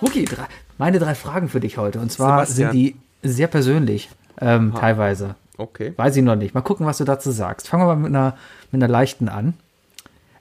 Okay, 0.00 0.24
drei, 0.24 0.46
meine 0.78 0.98
drei 0.98 1.14
Fragen 1.14 1.48
für 1.48 1.60
dich 1.60 1.76
heute. 1.76 2.00
Und 2.00 2.10
zwar 2.10 2.46
Sebastian. 2.46 2.72
sind 2.72 2.80
die 2.80 2.96
sehr 3.22 3.48
persönlich, 3.48 4.08
ähm, 4.40 4.74
teilweise. 4.74 5.34
Okay. 5.56 5.92
Weiß 5.96 6.16
ich 6.16 6.22
noch 6.22 6.36
nicht. 6.36 6.54
Mal 6.54 6.62
gucken, 6.62 6.86
was 6.86 6.98
du 6.98 7.04
dazu 7.04 7.30
sagst. 7.30 7.68
Fangen 7.68 7.82
wir 7.82 7.94
mal 7.94 7.96
mit 7.96 8.06
einer, 8.06 8.36
mit 8.72 8.82
einer 8.82 8.90
leichten 8.90 9.28
an. 9.28 9.54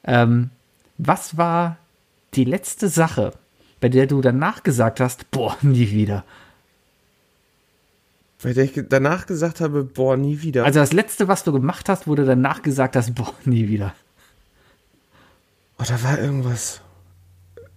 Ähm, 0.06 0.50
was 0.98 1.38
war 1.38 1.78
die 2.36 2.46
letzte 2.46 2.88
Sache, 2.88 3.34
bei 3.82 3.90
der 3.90 4.08
du 4.08 4.22
danach 4.22 4.64
gesagt 4.64 5.00
hast, 5.00 5.30
boah, 5.32 5.58
nie 5.62 5.92
wieder? 5.92 6.24
Weil 8.42 8.58
ich 8.58 8.82
danach 8.88 9.26
gesagt 9.26 9.60
habe, 9.60 9.84
boah, 9.84 10.16
nie 10.16 10.42
wieder. 10.42 10.64
Also 10.64 10.80
das 10.80 10.94
letzte, 10.94 11.28
was 11.28 11.44
du 11.44 11.52
gemacht 11.52 11.90
hast, 11.90 12.06
du 12.06 12.16
danach 12.16 12.62
gesagt 12.62 12.96
hast, 12.96 13.14
boah, 13.14 13.34
nie 13.46 13.68
wieder. 13.68 13.94
oh, 15.78 15.84
da 15.86 16.02
war 16.04 16.18
irgendwas. 16.18 16.82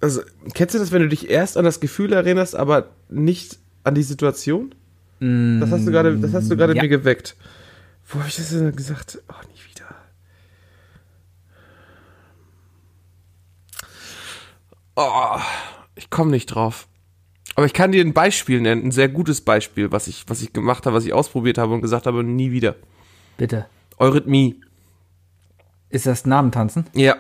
Also, 0.03 0.21
kennst 0.53 0.75
du 0.75 0.81
das, 0.81 0.91
wenn 0.91 1.03
du 1.03 1.09
dich 1.09 1.31
erst 1.31 1.57
an 1.57 1.65
das 1.65 1.79
Gefühl 1.79 2.13
erinnerst, 2.13 2.57
aber 2.57 2.91
nicht 3.09 3.59
an 3.85 3.95
die 3.95 4.03
Situation? 4.03 4.75
Das 5.21 5.71
hast 5.71 5.87
du 5.87 5.93
gerade, 5.93 6.19
das 6.19 6.35
hast 6.35 6.51
du 6.51 6.57
gerade 6.57 6.75
ja. 6.75 6.83
mir 6.83 6.89
geweckt. 6.89 7.37
Wo 8.09 8.19
habe 8.19 8.29
ich 8.29 8.35
das 8.35 8.51
denn 8.51 8.75
gesagt? 8.75 9.23
Oh, 9.29 9.35
nie 9.47 9.61
wieder. 9.71 9.95
Oh, 14.97 15.39
ich 15.95 16.11
komme 16.11 16.33
nicht 16.33 16.47
drauf. 16.47 16.89
Aber 17.55 17.67
ich 17.67 17.73
kann 17.73 17.93
dir 17.93 18.05
ein 18.05 18.13
Beispiel 18.13 18.61
nennen, 18.61 18.87
ein 18.87 18.91
sehr 18.91 19.09
gutes 19.09 19.43
Beispiel, 19.43 19.93
was 19.93 20.09
ich, 20.09 20.25
was 20.27 20.43
ich 20.43 20.53
gemacht 20.53 20.85
habe, 20.85 20.97
was 20.97 21.05
ich 21.05 21.13
ausprobiert 21.13 21.59
habe 21.59 21.75
und 21.75 21.81
gesagt 21.81 22.07
habe, 22.07 22.25
nie 22.25 22.51
wieder. 22.51 22.75
Bitte. 23.37 23.67
Eurythmie. 23.99 24.61
Ist 25.91 26.07
das 26.07 26.27
Namentanzen? 26.27 26.87
Ja. 26.93 27.17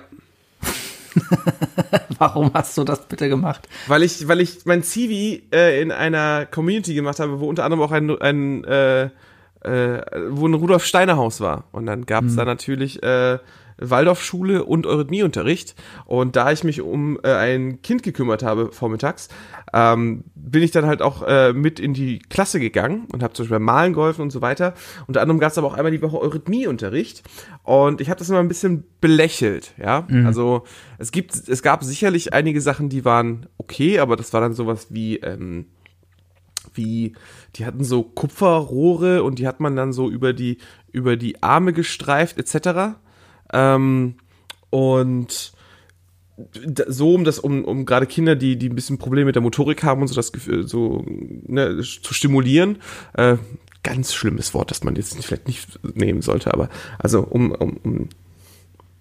Warum 2.19 2.53
hast 2.55 2.77
du 2.79 2.85
das 2.85 3.07
bitte 3.07 3.29
gemacht? 3.29 3.69
Weil 3.87 4.03
ich, 4.03 4.29
weil 4.29 4.41
ich 4.41 4.65
mein 4.65 4.83
CV 4.83 5.43
äh, 5.53 5.81
in 5.81 5.91
einer 5.91 6.47
Community 6.47 6.95
gemacht 6.95 7.21
habe, 7.21 7.41
wo 7.41 7.49
unter 7.49 7.65
anderem 7.65 7.83
auch 7.83 7.93
ein, 7.93 8.11
ein 8.21 8.65
äh, 8.65 9.11
äh, 9.65 10.03
wo 10.31 10.47
ein 10.47 10.55
Rudolf 10.55 10.85
Steiner 10.85 11.17
Haus 11.17 11.41
war. 11.41 11.65
Und 11.73 11.87
dann 11.87 12.07
gab 12.07 12.25
es 12.25 12.37
da 12.37 12.45
natürlich 12.45 13.03
äh, 13.03 13.39
Waldorfschule 13.79 14.64
und 14.64 14.87
Eurythmieunterricht. 14.87 15.75
Und 16.05 16.37
da 16.37 16.53
ich 16.53 16.64
mich 16.64 16.81
um 16.81 17.18
äh, 17.23 17.33
ein 17.33 17.83
Kind 17.83 18.03
gekümmert 18.03 18.43
habe 18.43 18.73
vormittags, 18.73 19.29
ähm, 19.73 20.25
bin 20.35 20.62
ich 20.62 20.70
dann 20.70 20.87
halt 20.87 21.03
auch 21.03 21.23
äh, 21.27 21.53
mit 21.53 21.81
in 21.81 21.95
die 21.95 22.18
Klasse 22.18 22.61
gegangen 22.61 23.07
und 23.12 23.23
habe 23.23 23.33
zum 23.33 23.45
Beispiel 23.45 23.57
beim 23.57 23.64
Malen 23.64 23.93
geholfen 23.93 24.23
und 24.23 24.31
so 24.31 24.41
weiter. 24.41 24.75
Unter 25.07 25.20
anderem 25.20 25.41
gab 25.41 25.53
es 25.53 25.59
aber 25.59 25.66
auch 25.66 25.75
einmal 25.75 25.93
die 25.93 26.03
Woche 26.03 26.20
Eurythmieunterricht. 26.20 27.23
Und 27.62 28.01
ich 28.01 28.11
habe 28.11 28.18
das 28.18 28.29
immer 28.29 28.41
ein 28.41 28.49
bisschen 28.49 28.85
belächelt, 29.01 29.75
ja. 29.79 30.07
Also 30.27 30.64
es 30.99 31.12
gibt, 31.12 31.35
es 31.35 31.62
gab 31.62 31.85
sicherlich 31.85 32.33
einige 32.33 32.61
Sachen, 32.61 32.89
die 32.89 33.05
waren 33.05 33.47
okay, 33.59 33.99
aber 33.99 34.16
das 34.16 34.33
war 34.33 34.41
dann 34.41 34.55
sowas 34.55 34.89
wie 34.91 35.16
ähm, 35.18 35.66
wie, 36.75 37.14
die 37.57 37.66
hatten 37.66 37.85
so 37.85 38.03
Kupferrohre 38.03 39.23
und 39.23 39.39
die 39.39 39.47
hat 39.47 39.61
man 39.61 39.77
dann 39.77 39.93
so 39.93 40.11
über 40.11 40.33
die, 40.33 40.59
über 40.91 41.16
die 41.16 41.43
Arme 41.43 41.73
gestreift, 41.73 42.39
etc. 42.39 42.97
Ähm, 43.53 44.17
und 44.71 45.53
so 46.89 47.15
um 47.15 47.25
das, 47.25 47.39
um, 47.39 47.65
um 47.65 47.85
gerade 47.85 48.07
Kinder, 48.07 48.35
die, 48.37 48.57
die 48.57 48.69
ein 48.71 48.75
bisschen 48.75 48.99
Probleme 48.99 49.27
mit 49.27 49.35
der 49.35 49.43
Motorik 49.43 49.83
haben 49.83 50.01
und 50.03 50.09
so 50.09 50.15
das 50.15 50.33
Gefühl, 50.33 50.67
so 50.67 51.05
ne, 51.07 51.79
zu 51.83 52.15
stimulieren. 52.15 52.79
Äh, 53.15 53.37
ganz 53.83 54.15
schlimmes 54.15 54.55
Wort, 54.55 54.71
das 54.71 54.85
man 54.85 54.97
jetzt 54.97 55.23
vielleicht 55.25 55.47
nicht 55.47 55.79
nehmen 55.97 56.23
sollte, 56.23 56.53
aber 56.55 56.69
also 56.99 57.23
um, 57.23 57.51
um, 57.53 57.77
um 57.83 58.09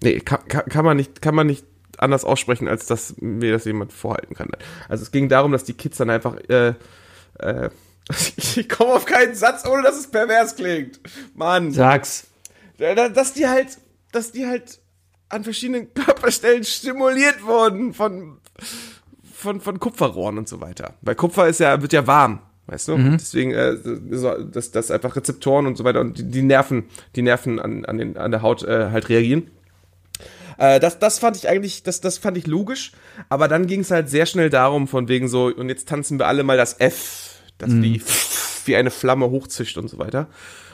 nee, 0.04 0.20
kann, 0.20 0.46
kann, 0.48 0.84
man 0.84 0.98
nicht, 0.98 1.22
kann 1.22 1.36
man 1.36 1.48
nicht 1.48 1.66
anders 1.98 2.26
aussprechen, 2.26 2.68
als 2.68 2.88
dass 2.88 3.16
mir 3.22 3.52
das 3.52 3.66
jemand 3.66 3.94
vorhalten 3.94 4.34
kann. 4.36 4.50
Also 4.90 5.04
es 5.04 5.12
ging 5.12 5.30
darum, 5.30 5.52
dass 5.52 5.64
die 5.64 5.74
Kids 5.74 5.98
dann 5.98 6.10
einfach 6.10 6.36
äh, 6.50 6.74
äh, 7.40 7.70
ich 8.38 8.68
komme 8.70 8.94
auf 8.94 9.06
keinen 9.06 9.36
Satz, 9.36 9.66
ohne 9.66 9.84
dass 9.84 9.98
es 9.98 10.08
pervers 10.08 10.56
klingt. 10.56 11.00
Mann. 11.36 11.72
Sag's. 11.72 12.28
Da- 12.78 13.10
dass 13.10 13.34
die 13.34 13.48
halt, 13.48 13.78
dass 14.12 14.32
die 14.32 14.46
halt 14.46 14.80
an 15.30 15.44
verschiedenen 15.44 15.94
Körperstellen 15.94 16.64
stimuliert 16.64 17.44
wurden 17.44 17.94
von, 17.94 18.40
von, 19.34 19.62
von 19.62 19.80
Kupferrohren 19.80 20.38
und 20.38 20.48
so 20.48 20.62
weiter. 20.62 20.96
Weil 21.02 21.16
Kupfer 21.16 21.48
ist 21.48 21.60
ja, 21.60 21.82
wird 21.82 21.94
ja 21.94 22.06
warm, 22.08 22.42
weißt 22.68 22.90
du? 22.90 22.98
Deswegen, 23.14 23.52
äh, 23.52 23.76
dass, 24.52 24.72
dass 24.72 24.92
einfach 24.92 25.16
Rezeptoren 25.16 25.68
und 25.68 25.78
so 25.78 25.84
weiter 25.84 26.02
und 26.02 26.18
die, 26.18 26.24
die 26.30 26.42
Nerven, 26.44 26.86
die 27.16 27.22
Nerven 27.22 27.60
an, 27.60 27.86
an, 27.86 27.98
den, 27.98 28.18
an 28.18 28.32
der 28.32 28.42
Haut 28.42 28.64
äh, 28.64 28.90
halt 28.92 29.10
reagieren. 29.10 29.50
Äh, 30.58 30.80
das, 30.80 31.00
das 31.00 31.20
fand 31.20 31.38
ich 31.38 31.48
eigentlich, 31.50 31.84
das, 31.84 32.02
das 32.02 32.18
fand 32.18 32.38
ich 32.38 32.48
logisch, 32.48 32.92
aber 33.30 33.48
dann 33.48 33.68
ging 33.68 33.82
es 33.82 33.92
halt 33.92 34.10
sehr 34.10 34.26
schnell 34.26 34.50
darum, 34.50 34.88
von 34.88 35.08
wegen 35.08 35.28
so, 35.28 35.46
und 35.46 35.70
jetzt 35.70 35.88
tanzen 35.88 36.20
wir 36.20 36.28
alle 36.28 36.44
mal 36.44 36.58
das 36.58 36.80
F, 36.80 37.42
dass 37.58 37.70
die 37.70 38.02
wie 38.66 38.76
eine 38.76 38.92
Flamme 38.92 39.30
hochzischt 39.30 39.78
und 39.78 39.90
so 39.90 39.98
weiter. 39.98 40.28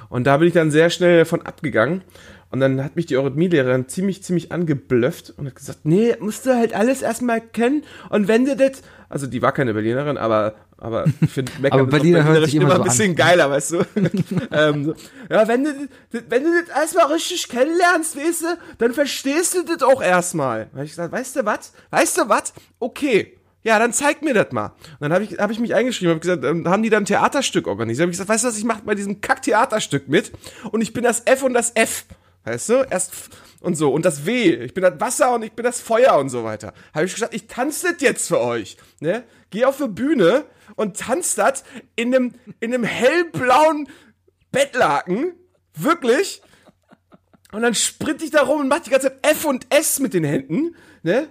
Und 0.10 0.26
da 0.26 0.38
bin 0.38 0.48
ich 0.48 0.54
dann 0.54 0.72
sehr 0.72 0.90
schnell 0.90 1.26
von 1.26 1.42
abgegangen. 1.42 2.02
Und 2.50 2.62
dann 2.62 2.82
hat 2.84 2.95
mich 2.95 3.06
die 3.08 3.18
Eurythmielehrerin 3.18 3.89
ziemlich, 3.89 4.24
ziemlich 4.24 4.52
angeblöfft 4.54 5.34
und 5.38 5.48
hat 5.48 5.56
gesagt, 5.56 5.80
nee, 5.84 6.16
musst 6.20 6.45
du 6.45 6.56
halt 6.56 6.74
alles 6.74 7.02
erstmal 7.02 7.41
kennen. 7.41 7.84
Und 8.10 8.28
wenn 8.30 8.45
du 8.45 8.56
das, 8.56 8.82
also 9.10 9.28
die 9.28 9.41
war 9.41 9.52
keine 9.52 9.74
Berlinerin, 9.74 10.18
aber, 10.18 10.56
aber 10.78 11.06
ich 11.22 11.30
finde 11.32 11.52
Meckern 11.62 11.82
Aber 11.82 11.89
Berliner 11.89 12.24
hört 12.24 12.45
sich 12.45 12.56
immer 12.56 12.70
so 12.76 12.82
ein 12.82 12.84
bisschen 12.88 13.10
an. 13.12 13.16
geiler, 13.18 13.52
weißt 13.52 13.72
du? 13.74 13.78
ähm, 14.52 14.86
so, 14.86 14.93
ja, 15.30 15.45
wenn 15.48 15.66
du, 15.66 15.74
das- 16.12 16.24
wenn 16.30 16.43
du 16.43 16.50
das 16.66 16.76
erstmal 16.76 17.08
richtig 17.12 17.50
kennenlernst, 17.50 18.16
weißt 18.16 18.41
du, 18.43 18.58
dann 18.78 18.93
verstehst 18.93 19.54
du 19.56 19.64
das 19.64 19.84
auch 19.84 20.02
erstmal. 20.02 20.68
Da 20.72 20.78
hab 20.80 20.86
ich 20.86 20.91
gesagt, 20.91 21.12
weißt 21.12 21.36
du 21.36 21.45
was? 21.45 21.74
Weißt 21.89 22.18
du 22.18 22.30
was? 22.30 22.54
Okay. 22.80 23.34
Ja, 23.64 23.78
dann 23.80 23.91
zeig 23.91 24.22
mir 24.22 24.34
das 24.34 24.54
mal. 24.54 24.68
Und 24.68 25.02
dann 25.02 25.12
habe 25.12 25.26
ich, 25.26 25.38
hab 25.38 25.52
ich 25.52 25.60
mich 25.60 25.76
eingeschrieben, 25.76 26.12
habe 26.12 26.22
gesagt, 26.22 26.45
ähm, 26.45 26.66
haben 26.70 26.82
die 26.84 26.89
dann 26.89 27.04
ein 27.04 27.08
Theaterstück 27.08 27.68
organisiert. 27.68 28.04
Habe 28.04 28.12
ich 28.12 28.18
gesagt, 28.18 28.30
weißt 28.30 28.45
du 28.45 28.48
was, 28.48 28.58
ich 28.58 28.64
mache 28.64 28.84
bei 28.86 28.95
diesem 28.95 29.20
Kack-Theaterstück 29.20 30.08
mit 30.08 30.32
und 30.72 30.80
ich 30.80 30.93
bin 30.93 31.04
das 31.04 31.24
F 31.26 31.43
und 31.43 31.54
das 31.54 31.74
F. 31.76 32.06
Weißt 32.48 32.70
du? 32.70 32.88
Erst 32.89 33.12
und 33.60 33.76
so. 33.76 33.91
Und 33.91 34.06
das 34.06 34.26
W. 34.26 34.64
Ich 34.64 34.74
bin 34.74 34.82
das 34.82 35.00
Wasser 35.02 35.36
und 35.36 35.43
ich 35.43 35.52
bin 35.52 35.66
das 35.66 35.82
Feuer 35.82 36.18
und 36.18 36.30
so 36.30 36.45
weiter. 36.45 36.74
Habe 36.93 37.06
ich 37.06 37.14
gesagt, 37.14 37.34
ich 37.34 37.48
tanze 37.48 37.91
das 37.91 38.02
jetzt 38.02 38.30
für 38.30 38.39
euch. 38.39 38.78
Ne? 39.02 39.26
Geh 39.50 39.66
auf 39.66 39.78
die 39.78 39.89
Bühne 39.89 40.45
und 40.78 40.98
tanz 40.98 41.36
das 41.36 41.66
in 41.98 42.16
einem, 42.16 42.34
in 42.62 42.74
einem 42.74 42.86
hellblauen 42.86 43.89
Bettlaken. 44.52 45.34
Wirklich. 45.74 46.41
Und 47.52 47.64
dann 47.64 47.76
sprint 47.76 48.24
ich 48.24 48.32
da 48.32 48.43
rum 48.43 48.62
und 48.62 48.70
mach 48.70 48.80
die 48.80 48.91
ganze 48.91 49.08
Zeit 49.08 49.20
F 49.24 49.43
und 49.43 49.68
S 49.70 50.00
mit 50.00 50.14
den 50.14 50.24
Händen. 50.24 50.74
Ne? 51.04 51.28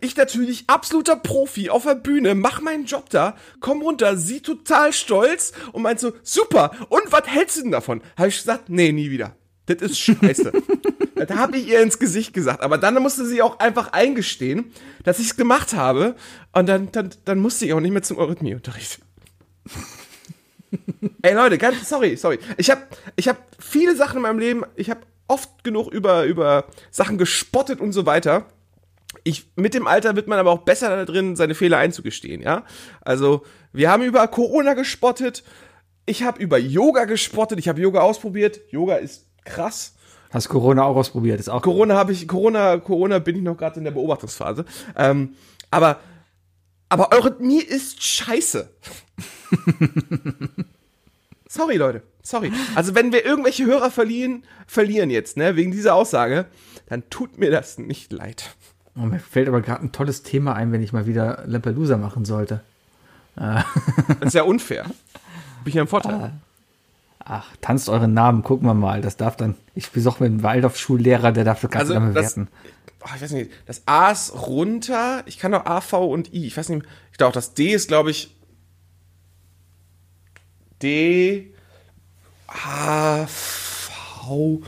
Ich 0.00 0.16
natürlich 0.16 0.64
absoluter 0.68 1.16
Profi 1.16 1.68
auf 1.68 1.82
der 1.82 1.96
Bühne, 1.96 2.36
mach 2.36 2.60
meinen 2.60 2.84
Job 2.84 3.10
da, 3.10 3.36
komm 3.58 3.82
runter, 3.82 4.16
sie 4.16 4.40
total 4.40 4.92
stolz 4.92 5.52
und 5.72 5.82
meint 5.82 6.00
so, 6.00 6.12
super, 6.22 6.70
und 6.88 7.10
was 7.10 7.26
hältst 7.26 7.58
du 7.58 7.62
denn 7.62 7.72
davon? 7.72 8.02
Habe 8.16 8.28
ich 8.28 8.38
gesagt, 8.38 8.70
nee, 8.70 8.92
nie 8.92 9.10
wieder. 9.10 9.36
Das 9.78 9.92
ist 9.92 10.00
scheiße. 10.00 10.52
das 11.14 11.30
habe 11.30 11.56
ich 11.56 11.68
ihr 11.68 11.80
ins 11.80 11.98
Gesicht 11.98 12.34
gesagt. 12.34 12.62
Aber 12.62 12.78
dann 12.78 13.00
musste 13.02 13.24
sie 13.26 13.42
auch 13.42 13.58
einfach 13.60 13.92
eingestehen, 13.92 14.72
dass 15.04 15.18
ich 15.18 15.26
es 15.26 15.36
gemacht 15.36 15.74
habe. 15.74 16.16
Und 16.52 16.68
dann, 16.68 16.90
dann, 16.92 17.10
dann 17.24 17.38
musste 17.38 17.66
ich 17.66 17.72
auch 17.72 17.80
nicht 17.80 17.92
mehr 17.92 18.02
zum 18.02 18.18
Eurythmieunterricht. 18.18 19.00
Ey 21.22 21.34
Leute, 21.34 21.58
ganz 21.58 21.88
sorry, 21.88 22.16
sorry. 22.16 22.38
Ich 22.56 22.70
habe 22.70 22.82
ich 23.16 23.28
hab 23.28 23.38
viele 23.58 23.96
Sachen 23.96 24.16
in 24.16 24.22
meinem 24.22 24.38
Leben, 24.38 24.64
ich 24.76 24.90
habe 24.90 25.00
oft 25.28 25.64
genug 25.64 25.92
über, 25.92 26.24
über 26.24 26.64
Sachen 26.90 27.18
gespottet 27.18 27.80
und 27.80 27.92
so 27.92 28.06
weiter. 28.06 28.46
Ich, 29.24 29.50
mit 29.56 29.74
dem 29.74 29.86
Alter 29.86 30.16
wird 30.16 30.28
man 30.28 30.38
aber 30.38 30.50
auch 30.50 30.62
besser 30.62 30.88
da 30.88 31.04
drin, 31.04 31.36
seine 31.36 31.54
Fehler 31.54 31.78
einzugestehen, 31.78 32.42
ja? 32.42 32.64
Also, 33.00 33.44
wir 33.72 33.90
haben 33.90 34.02
über 34.02 34.26
Corona 34.28 34.74
gespottet, 34.74 35.42
ich 36.06 36.22
habe 36.22 36.42
über 36.42 36.58
Yoga 36.58 37.04
gespottet, 37.04 37.58
ich 37.58 37.68
habe 37.68 37.80
Yoga 37.80 38.00
ausprobiert. 38.00 38.60
Yoga 38.70 38.96
ist 38.96 39.29
krass. 39.44 39.94
Hast 40.30 40.48
Corona 40.48 40.84
auch 40.84 40.94
ausprobiert, 40.94 41.40
ist 41.40 41.48
auch 41.48 41.62
Corona 41.62 41.96
habe 41.96 42.12
ich, 42.12 42.28
Corona, 42.28 42.78
Corona 42.78 43.18
bin 43.18 43.36
ich 43.36 43.42
noch 43.42 43.56
gerade 43.56 43.78
in 43.78 43.84
der 43.84 43.90
Beobachtungsphase. 43.90 44.64
Ähm, 44.96 45.34
aber, 45.72 45.98
aber 46.88 47.12
Eurythmie 47.12 47.60
ist 47.60 48.02
scheiße. 48.02 48.70
sorry, 51.48 51.76
Leute. 51.76 52.02
Sorry. 52.22 52.52
Also, 52.76 52.94
wenn 52.94 53.12
wir 53.12 53.24
irgendwelche 53.24 53.66
Hörer 53.66 53.90
verlieren, 53.90 54.44
verlieren 54.66 55.10
jetzt, 55.10 55.36
ne, 55.36 55.56
wegen 55.56 55.72
dieser 55.72 55.94
Aussage, 55.94 56.46
dann 56.86 57.08
tut 57.10 57.38
mir 57.38 57.50
das 57.50 57.78
nicht 57.78 58.12
leid. 58.12 58.54
Oh, 58.96 59.00
mir 59.06 59.18
fällt 59.18 59.48
aber 59.48 59.62
gerade 59.62 59.84
ein 59.84 59.92
tolles 59.92 60.22
Thema 60.22 60.54
ein, 60.54 60.70
wenn 60.70 60.82
ich 60.82 60.92
mal 60.92 61.06
wieder 61.06 61.42
Lampelusa 61.46 61.96
machen 61.96 62.24
sollte. 62.24 62.60
Das 63.36 63.64
ist 64.20 64.34
ja 64.34 64.42
unfair. 64.42 64.84
Bin 64.84 64.94
ich 65.66 65.74
ja 65.74 65.82
im 65.82 65.88
Vorteil. 65.88 66.32
Ach, 67.22 67.46
tanzt 67.60 67.88
euren 67.88 68.14
Namen, 68.14 68.42
gucken 68.42 68.66
wir 68.66 68.74
mal. 68.74 69.02
Das 69.02 69.16
darf 69.16 69.36
dann. 69.36 69.54
Ich 69.74 69.90
besuche 69.90 70.22
mit 70.24 70.32
dem 70.32 70.42
Waldorf-Schullehrer, 70.42 71.32
der 71.32 71.44
darf 71.44 71.60
das 71.60 71.70
Ganze 71.70 71.94
Also, 71.94 71.94
dann 71.94 72.14
das, 72.14 72.34
bewerten. 72.34 72.50
oh, 73.04 73.08
ich 73.14 73.22
weiß 73.22 73.30
nicht, 73.32 73.50
das 73.66 73.82
A 73.86 74.10
ist 74.10 74.32
runter, 74.34 75.22
ich 75.26 75.38
kann 75.38 75.54
auch 75.54 75.66
A, 75.66 75.80
V 75.80 76.06
und 76.08 76.32
I. 76.32 76.46
Ich 76.46 76.56
weiß 76.56 76.70
nicht, 76.70 76.86
ich 77.12 77.18
glaube, 77.18 77.34
das 77.34 77.54
D 77.54 77.72
ist, 77.72 77.88
glaube 77.88 78.10
ich, 78.10 78.34
D, 80.82 81.52
A, 82.46 83.26
V, 83.26 84.62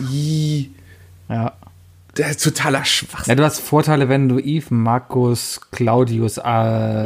I. 0.00 0.70
Ja. 1.28 1.56
Der 2.16 2.30
ist 2.30 2.44
totaler 2.44 2.84
Schwachsinn. 2.84 3.30
ja, 3.30 3.34
du 3.34 3.44
hast 3.44 3.60
Vorteile, 3.60 4.08
wenn 4.08 4.28
du 4.28 4.38
Yves, 4.38 4.70
Markus, 4.70 5.60
Claudius 5.70 6.36
äh, 6.36 6.40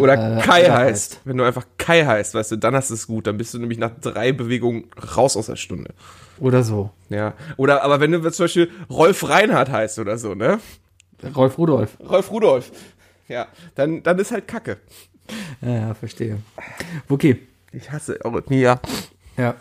Oder 0.00 0.38
äh, 0.38 0.42
Kai 0.42 0.64
Olaf 0.64 0.78
heißt. 0.78 1.20
Wenn 1.24 1.36
du 1.36 1.44
einfach 1.44 1.64
Kai 1.78 2.04
heißt, 2.04 2.34
weißt 2.34 2.52
du, 2.52 2.56
dann 2.56 2.74
hast 2.74 2.90
du 2.90 2.94
es 2.94 3.06
gut. 3.06 3.26
Dann 3.26 3.36
bist 3.36 3.54
du 3.54 3.58
nämlich 3.58 3.78
nach 3.78 3.92
drei 4.00 4.32
Bewegungen 4.32 4.86
raus 5.16 5.36
aus 5.36 5.46
der 5.46 5.56
Stunde. 5.56 5.94
Oder 6.40 6.64
so. 6.64 6.90
Ja. 7.08 7.34
Oder, 7.56 7.84
aber 7.84 8.00
wenn 8.00 8.12
du 8.12 8.20
zum 8.30 8.44
Beispiel 8.44 8.70
Rolf 8.90 9.28
Reinhardt 9.28 9.70
heißt 9.70 9.98
oder 10.00 10.18
so, 10.18 10.34
ne? 10.34 10.58
Rolf 11.34 11.56
Rudolf. 11.56 11.96
Rolf 12.00 12.30
Rudolf. 12.30 12.72
Ja, 13.28 13.46
dann, 13.74 14.02
dann 14.02 14.18
ist 14.18 14.32
halt 14.32 14.48
Kacke. 14.48 14.78
Ja, 15.60 15.94
verstehe. 15.94 16.38
Okay. 17.08 17.40
Ich 17.72 17.90
hasse 17.90 18.18
ja. 18.50 18.80
Ja. 19.36 19.54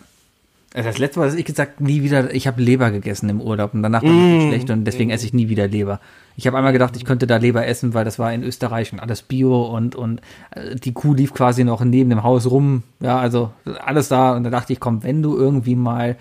Also 0.76 0.90
Das 0.90 0.98
letzte 0.98 1.20
Mal, 1.20 1.28
dass 1.28 1.36
ich 1.36 1.46
gesagt 1.46 1.80
nie 1.80 2.04
wieder, 2.04 2.34
ich 2.34 2.48
habe 2.48 2.62
Leber 2.62 2.92
gegessen 2.92 3.30
im 3.30 3.40
Urlaub 3.40 3.74
und 3.74 3.82
danach 3.82 4.04
war 4.04 4.10
mir 4.10 4.40
Mm. 4.46 4.50
schlecht 4.50 4.70
und 4.70 4.84
deswegen 4.84 5.10
esse 5.10 5.26
ich 5.26 5.34
nie 5.34 5.48
wieder 5.48 5.70
Leber. 5.70 6.02
Ich 6.36 6.48
habe 6.48 6.58
einmal 6.58 6.74
gedacht, 6.74 6.98
ich 6.98 7.06
könnte 7.06 7.28
da 7.28 7.38
Leber 7.38 7.66
essen, 7.66 7.94
weil 7.94 8.04
das 8.04 8.20
war 8.20 8.34
in 8.34 8.44
Österreich 8.44 8.92
und 8.92 9.00
alles 9.00 9.22
Bio 9.22 9.64
und 9.64 9.96
und 9.96 10.20
äh, 10.52 10.76
die 10.76 10.92
Kuh 10.92 11.14
lief 11.14 11.34
quasi 11.34 11.64
noch 11.64 11.82
neben 11.84 12.10
dem 12.10 12.24
Haus 12.24 12.52
rum, 12.52 12.84
ja, 13.00 13.18
also 13.18 13.52
alles 13.86 14.10
da 14.10 14.36
und 14.36 14.44
da 14.44 14.50
dachte 14.50 14.74
ich, 14.74 14.82
komm, 14.82 15.02
wenn 15.04 15.24
du 15.24 15.38
irgendwie 15.38 15.76
mal 15.78 16.18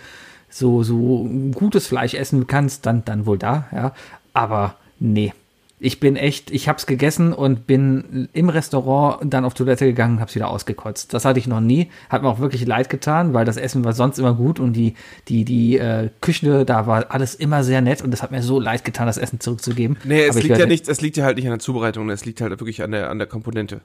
so 0.48 0.84
so 0.84 1.28
gutes 1.52 1.88
Fleisch 1.88 2.14
essen 2.14 2.46
kannst, 2.46 2.86
dann 2.86 3.04
dann 3.04 3.26
wohl 3.26 3.38
da, 3.38 3.66
ja, 3.72 3.92
aber 4.34 4.76
nee. 5.00 5.32
Ich 5.80 6.00
bin 6.00 6.16
echt, 6.16 6.50
ich 6.50 6.68
hab's 6.68 6.86
gegessen 6.86 7.32
und 7.32 7.66
bin 7.66 8.28
im 8.32 8.48
Restaurant 8.48 9.32
dann 9.32 9.44
auf 9.44 9.54
Toilette 9.54 9.86
gegangen 9.86 10.16
und 10.16 10.20
hab's 10.20 10.34
wieder 10.34 10.48
ausgekotzt. 10.48 11.12
Das 11.12 11.24
hatte 11.24 11.38
ich 11.38 11.46
noch 11.46 11.60
nie. 11.60 11.90
Hat 12.08 12.22
mir 12.22 12.28
auch 12.28 12.38
wirklich 12.38 12.64
leid 12.64 12.88
getan, 12.88 13.34
weil 13.34 13.44
das 13.44 13.56
Essen 13.56 13.84
war 13.84 13.92
sonst 13.92 14.18
immer 14.18 14.34
gut 14.34 14.60
und 14.60 14.72
die, 14.74 14.94
die, 15.28 15.44
die 15.44 15.78
äh, 15.78 16.10
Küche, 16.20 16.64
da 16.64 16.86
war 16.86 17.10
alles 17.10 17.34
immer 17.34 17.64
sehr 17.64 17.80
nett 17.80 18.02
und 18.02 18.12
das 18.12 18.22
hat 18.22 18.30
mir 18.30 18.42
so 18.42 18.60
leid 18.60 18.84
getan, 18.84 19.06
das 19.06 19.18
Essen 19.18 19.40
zurückzugeben. 19.40 19.96
Nee, 20.04 20.24
es 20.24 20.40
liegt 20.40 20.58
ja 20.58 20.66
nicht, 20.66 20.88
es 20.88 21.00
liegt 21.00 21.16
ja 21.16 21.24
halt 21.24 21.36
nicht 21.36 21.46
an 21.46 21.52
der 21.52 21.58
Zubereitung, 21.58 22.08
es 22.10 22.24
liegt 22.24 22.40
halt 22.40 22.50
wirklich 22.52 22.82
an 22.82 22.92
der, 22.92 23.10
an 23.10 23.18
der 23.18 23.26
Komponente. 23.26 23.80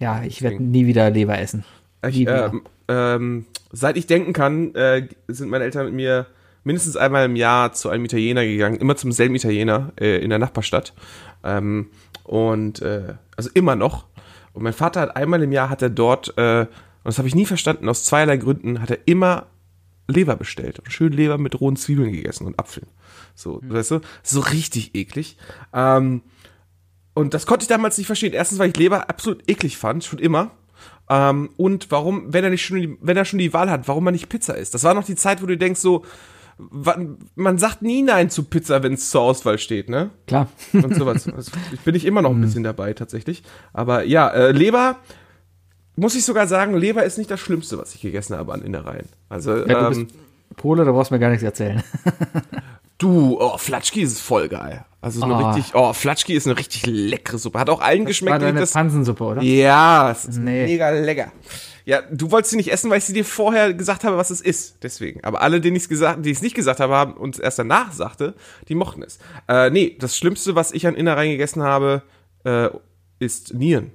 Ja, 0.00 0.22
ich 0.22 0.42
werde 0.42 0.62
nie 0.62 0.86
wieder 0.86 1.10
Leber 1.10 1.38
essen. 1.38 1.64
Ich, 2.08 2.26
ähm, 2.26 2.62
ähm, 2.86 3.46
seit 3.72 3.96
ich 3.96 4.06
denken 4.06 4.32
kann, 4.32 4.74
äh, 4.74 5.08
sind 5.26 5.50
meine 5.50 5.64
Eltern 5.64 5.86
mit 5.86 5.94
mir 5.94 6.26
mindestens 6.68 6.98
einmal 6.98 7.24
im 7.24 7.34
Jahr 7.34 7.72
zu 7.72 7.88
einem 7.88 8.04
Italiener 8.04 8.44
gegangen, 8.44 8.76
immer 8.76 8.94
zum 8.94 9.10
selben 9.10 9.34
Italiener 9.34 9.90
äh, 9.98 10.22
in 10.22 10.28
der 10.28 10.38
Nachbarstadt. 10.38 10.92
Ähm, 11.42 11.88
und 12.24 12.82
äh, 12.82 13.14
also 13.36 13.48
immer 13.54 13.74
noch. 13.74 14.04
Und 14.52 14.64
mein 14.64 14.74
Vater 14.74 15.00
hat 15.00 15.16
einmal 15.16 15.42
im 15.42 15.50
Jahr 15.50 15.70
hat 15.70 15.80
er 15.80 15.88
dort, 15.88 16.36
äh, 16.36 16.60
und 16.60 16.68
das 17.04 17.16
habe 17.16 17.26
ich 17.26 17.34
nie 17.34 17.46
verstanden, 17.46 17.88
aus 17.88 18.04
zweierlei 18.04 18.36
Gründen, 18.36 18.82
hat 18.82 18.90
er 18.90 18.98
immer 19.06 19.46
Leber 20.08 20.36
bestellt 20.36 20.78
und 20.78 20.90
schön 20.90 21.12
Leber 21.12 21.38
mit 21.38 21.58
rohen 21.58 21.76
Zwiebeln 21.76 22.12
gegessen 22.12 22.46
und 22.46 22.58
Apfeln. 22.58 22.86
So, 23.34 23.60
weißt 23.62 23.92
du, 23.92 24.00
so 24.22 24.40
richtig 24.40 24.94
eklig. 24.94 25.38
Ähm, 25.72 26.20
und 27.14 27.32
das 27.32 27.46
konnte 27.46 27.62
ich 27.62 27.68
damals 27.68 27.96
nicht 27.96 28.08
verstehen. 28.08 28.34
Erstens, 28.34 28.58
weil 28.58 28.68
ich 28.68 28.76
Leber 28.76 29.08
absolut 29.08 29.48
eklig 29.50 29.78
fand, 29.78 30.04
schon 30.04 30.18
immer. 30.18 30.50
Ähm, 31.08 31.48
und 31.56 31.90
warum, 31.90 32.30
wenn 32.34 32.44
er 32.44 32.50
nicht 32.50 32.64
schon, 32.64 32.76
die, 32.78 32.98
wenn 33.00 33.16
er 33.16 33.24
schon 33.24 33.38
die 33.38 33.54
Wahl 33.54 33.70
hat, 33.70 33.88
warum 33.88 34.04
man 34.04 34.12
nicht 34.12 34.28
Pizza 34.28 34.54
isst. 34.54 34.74
Das 34.74 34.84
war 34.84 34.92
noch 34.92 35.04
die 35.04 35.16
Zeit, 35.16 35.42
wo 35.42 35.46
du 35.46 35.56
denkst 35.56 35.80
so, 35.80 36.04
man 37.36 37.58
sagt 37.58 37.82
nie 37.82 38.02
Nein 38.02 38.30
zu 38.30 38.42
Pizza, 38.44 38.82
wenn 38.82 38.94
es 38.94 39.10
zur 39.10 39.22
Auswahl 39.22 39.58
steht, 39.58 39.88
ne? 39.88 40.10
Klar. 40.26 40.48
Und 40.72 40.94
sowas. 40.94 41.26
Also, 41.36 41.52
ich 41.72 41.80
bin 41.80 41.94
ich 41.94 42.04
immer 42.04 42.22
noch 42.22 42.30
ein 42.30 42.40
bisschen 42.40 42.64
dabei, 42.64 42.92
tatsächlich. 42.94 43.42
Aber 43.72 44.04
ja, 44.04 44.28
äh, 44.28 44.50
Leber, 44.52 44.96
muss 45.96 46.14
ich 46.16 46.24
sogar 46.24 46.46
sagen, 46.48 46.76
Leber 46.76 47.04
ist 47.04 47.18
nicht 47.18 47.30
das 47.30 47.40
Schlimmste, 47.40 47.78
was 47.78 47.94
ich 47.94 48.00
gegessen 48.00 48.36
habe 48.36 48.52
an 48.52 48.62
Innereien. 48.62 49.06
Also, 49.28 49.56
Ja, 49.66 49.90
ähm, 49.90 50.08
Pole, 50.56 50.84
da 50.84 50.92
brauchst 50.92 51.10
du 51.10 51.14
mir 51.14 51.20
gar 51.20 51.28
nichts 51.30 51.44
erzählen. 51.44 51.82
du, 52.98 53.36
oh, 53.40 53.56
Flatschki 53.58 54.00
ist 54.02 54.20
voll 54.20 54.48
geil. 54.48 54.84
Also 55.00 55.20
so 55.20 55.26
eine 55.26 55.34
Ah. 55.36 55.52
richtig, 55.52 55.74
oh, 55.76 55.92
Flatschki 55.92 56.32
ist 56.34 56.46
eine 56.48 56.58
richtig 56.58 56.84
leckere 56.86 57.38
Suppe. 57.38 57.60
Hat 57.60 57.70
auch 57.70 57.80
allen 57.80 58.00
War 58.00 58.06
geschmeckt, 58.06 58.38
die 58.38 58.46
deine 58.46 58.60
das 58.60 58.72
Pansensuppe, 58.72 59.22
oder? 59.24 59.42
Ja, 59.42 60.10
es 60.10 60.24
ist 60.24 60.38
Nee. 60.38 60.64
mega 60.64 60.90
lecker. 60.90 61.30
Ja, 61.88 62.02
du 62.02 62.30
wolltest 62.30 62.50
sie 62.50 62.58
nicht 62.58 62.70
essen, 62.70 62.90
weil 62.90 62.98
ich 62.98 63.04
sie 63.04 63.14
dir 63.14 63.24
vorher 63.24 63.72
gesagt 63.72 64.04
habe, 64.04 64.18
was 64.18 64.28
es 64.28 64.42
ist. 64.42 64.76
Deswegen. 64.82 65.24
Aber 65.24 65.40
alle, 65.40 65.58
denen 65.58 65.74
ich 65.74 65.84
es 65.84 65.88
gesagt, 65.88 66.22
die 66.22 66.30
es 66.30 66.42
nicht 66.42 66.54
gesagt 66.54 66.80
habe, 66.80 66.94
haben 66.94 67.14
uns 67.14 67.38
erst 67.38 67.58
danach 67.58 67.92
sagte, 67.92 68.34
die 68.68 68.74
mochten 68.74 69.02
es. 69.02 69.18
Äh, 69.48 69.70
nee, 69.70 69.96
das 69.98 70.14
Schlimmste, 70.14 70.54
was 70.54 70.72
ich 70.72 70.86
an 70.86 70.94
Innereien 70.94 71.30
gegessen 71.30 71.62
habe, 71.62 72.02
äh, 72.44 72.68
ist 73.20 73.54
Nieren. 73.54 73.92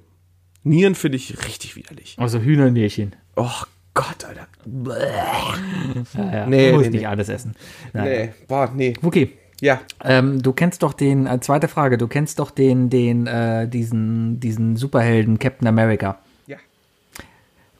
Nieren 0.64 0.96
finde 0.96 1.18
ich 1.18 1.46
richtig 1.46 1.76
widerlich. 1.76 2.16
Also 2.18 2.40
Hühnernierchen. 2.40 3.14
Oh 3.36 3.62
Gott, 3.94 4.24
Alter. 4.24 4.48
Ja, 6.14 6.32
ja. 6.32 6.46
Nee, 6.48 6.70
du 6.70 6.78
musst 6.78 6.86
nee, 6.86 6.90
nicht 6.90 7.02
nee. 7.02 7.06
alles 7.06 7.28
essen. 7.28 7.54
Naja. 7.92 8.24
Nee, 8.24 8.32
boah, 8.48 8.72
nee. 8.74 8.94
Okay. 9.02 9.38
Ja. 9.60 9.80
Ähm, 10.02 10.42
du 10.42 10.52
kennst 10.52 10.82
doch 10.82 10.94
den, 10.94 11.28
äh, 11.28 11.38
zweite 11.38 11.68
Frage, 11.68 11.96
du 11.96 12.08
kennst 12.08 12.40
doch 12.40 12.50
den, 12.50 12.90
den, 12.90 13.28
äh, 13.28 13.68
diesen, 13.68 14.40
diesen 14.40 14.74
Superhelden 14.74 15.38
Captain 15.38 15.68
America. 15.68 16.18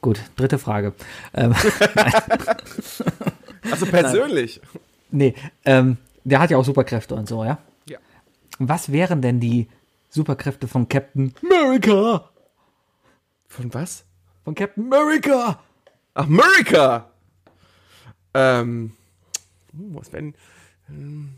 Gut, 0.05 0.21
dritte 0.35 0.59
Frage. 0.59 0.93
Ähm, 1.33 1.55
Also 3.71 3.87
persönlich. 3.87 4.61
nee, 5.09 5.33
ähm, 5.65 5.97
der 6.23 6.39
hat 6.39 6.51
ja 6.51 6.57
auch 6.57 6.63
Superkräfte 6.63 7.15
und 7.15 7.27
so, 7.27 7.43
ja? 7.43 7.57
Ja. 7.89 7.97
Was 8.59 8.91
wären 8.91 9.23
denn 9.23 9.39
die 9.39 9.67
Superkräfte 10.11 10.67
von 10.67 10.87
Captain 10.87 11.33
America? 11.41 12.29
Von 13.47 13.73
was? 13.73 14.05
Von 14.43 14.53
Captain 14.53 14.93
America! 14.93 15.59
America! 16.13 17.09
Ähm. 18.35 18.93
hm, 19.71 19.95
Was 19.95 20.13
wenn. 20.13 20.35
hm. 20.85 21.33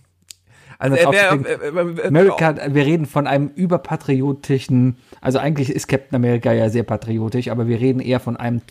Also, 0.80 0.96
äh, 0.96 1.02
äh, 1.02 2.02
äh, 2.02 2.08
America, 2.08 2.56
wir 2.70 2.86
reden 2.86 3.06
von 3.06 3.26
einem 3.26 3.50
überpatriotischen, 3.56 4.98
also 5.22 5.40
eigentlich 5.40 5.72
ist 5.72 5.88
Captain 5.88 6.16
America 6.16 6.54
ja 6.54 6.70
sehr 6.70 6.84
patriotisch, 6.84 7.48
aber 7.50 7.68
wir 7.68 7.80
reden 7.80 8.00
eher 8.00 8.20
von 8.20 8.38
einem 8.38 8.62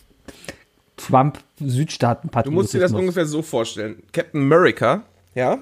Du 0.96 1.02
Trump-Südstaaten-Patriotismus. 1.08 2.62
musst 2.62 2.74
dir 2.74 2.80
das 2.80 2.92
ungefähr 2.92 3.26
so 3.26 3.42
vorstellen. 3.42 4.02
Captain 4.12 4.40
America, 4.40 5.02
ja. 5.34 5.58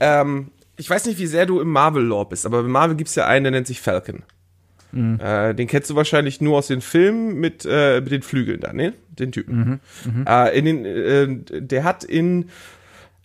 Ähm, 0.00 0.48
ich 0.76 0.90
weiß 0.90 1.06
nicht, 1.06 1.18
wie 1.18 1.26
sehr 1.26 1.46
du 1.46 1.60
im 1.60 1.70
Marvel-Lore 1.70 2.26
bist, 2.28 2.44
aber 2.44 2.62
bei 2.62 2.68
Marvel 2.68 2.96
gibt's 2.96 3.14
ja 3.14 3.26
einen, 3.26 3.44
der 3.44 3.50
nennt 3.52 3.66
sich 3.66 3.80
Falcon. 3.80 4.24
Äh, 4.90 5.54
den 5.54 5.66
kennst 5.66 5.90
du 5.90 5.96
wahrscheinlich 5.96 6.40
nur 6.40 6.56
aus 6.56 6.68
den 6.68 6.80
Filmen 6.80 7.38
mit, 7.38 7.66
äh, 7.68 8.00
mit 8.00 8.10
den 8.10 8.22
Flügeln 8.22 8.60
da, 8.60 8.72
ne? 8.72 8.94
Den 9.10 9.32
Typen. 9.32 9.80
Äh, 10.26 10.58
in 10.58 10.64
den, 10.64 10.84
äh, 10.86 11.60
der 11.60 11.84
hat 11.84 12.04
in, 12.04 12.48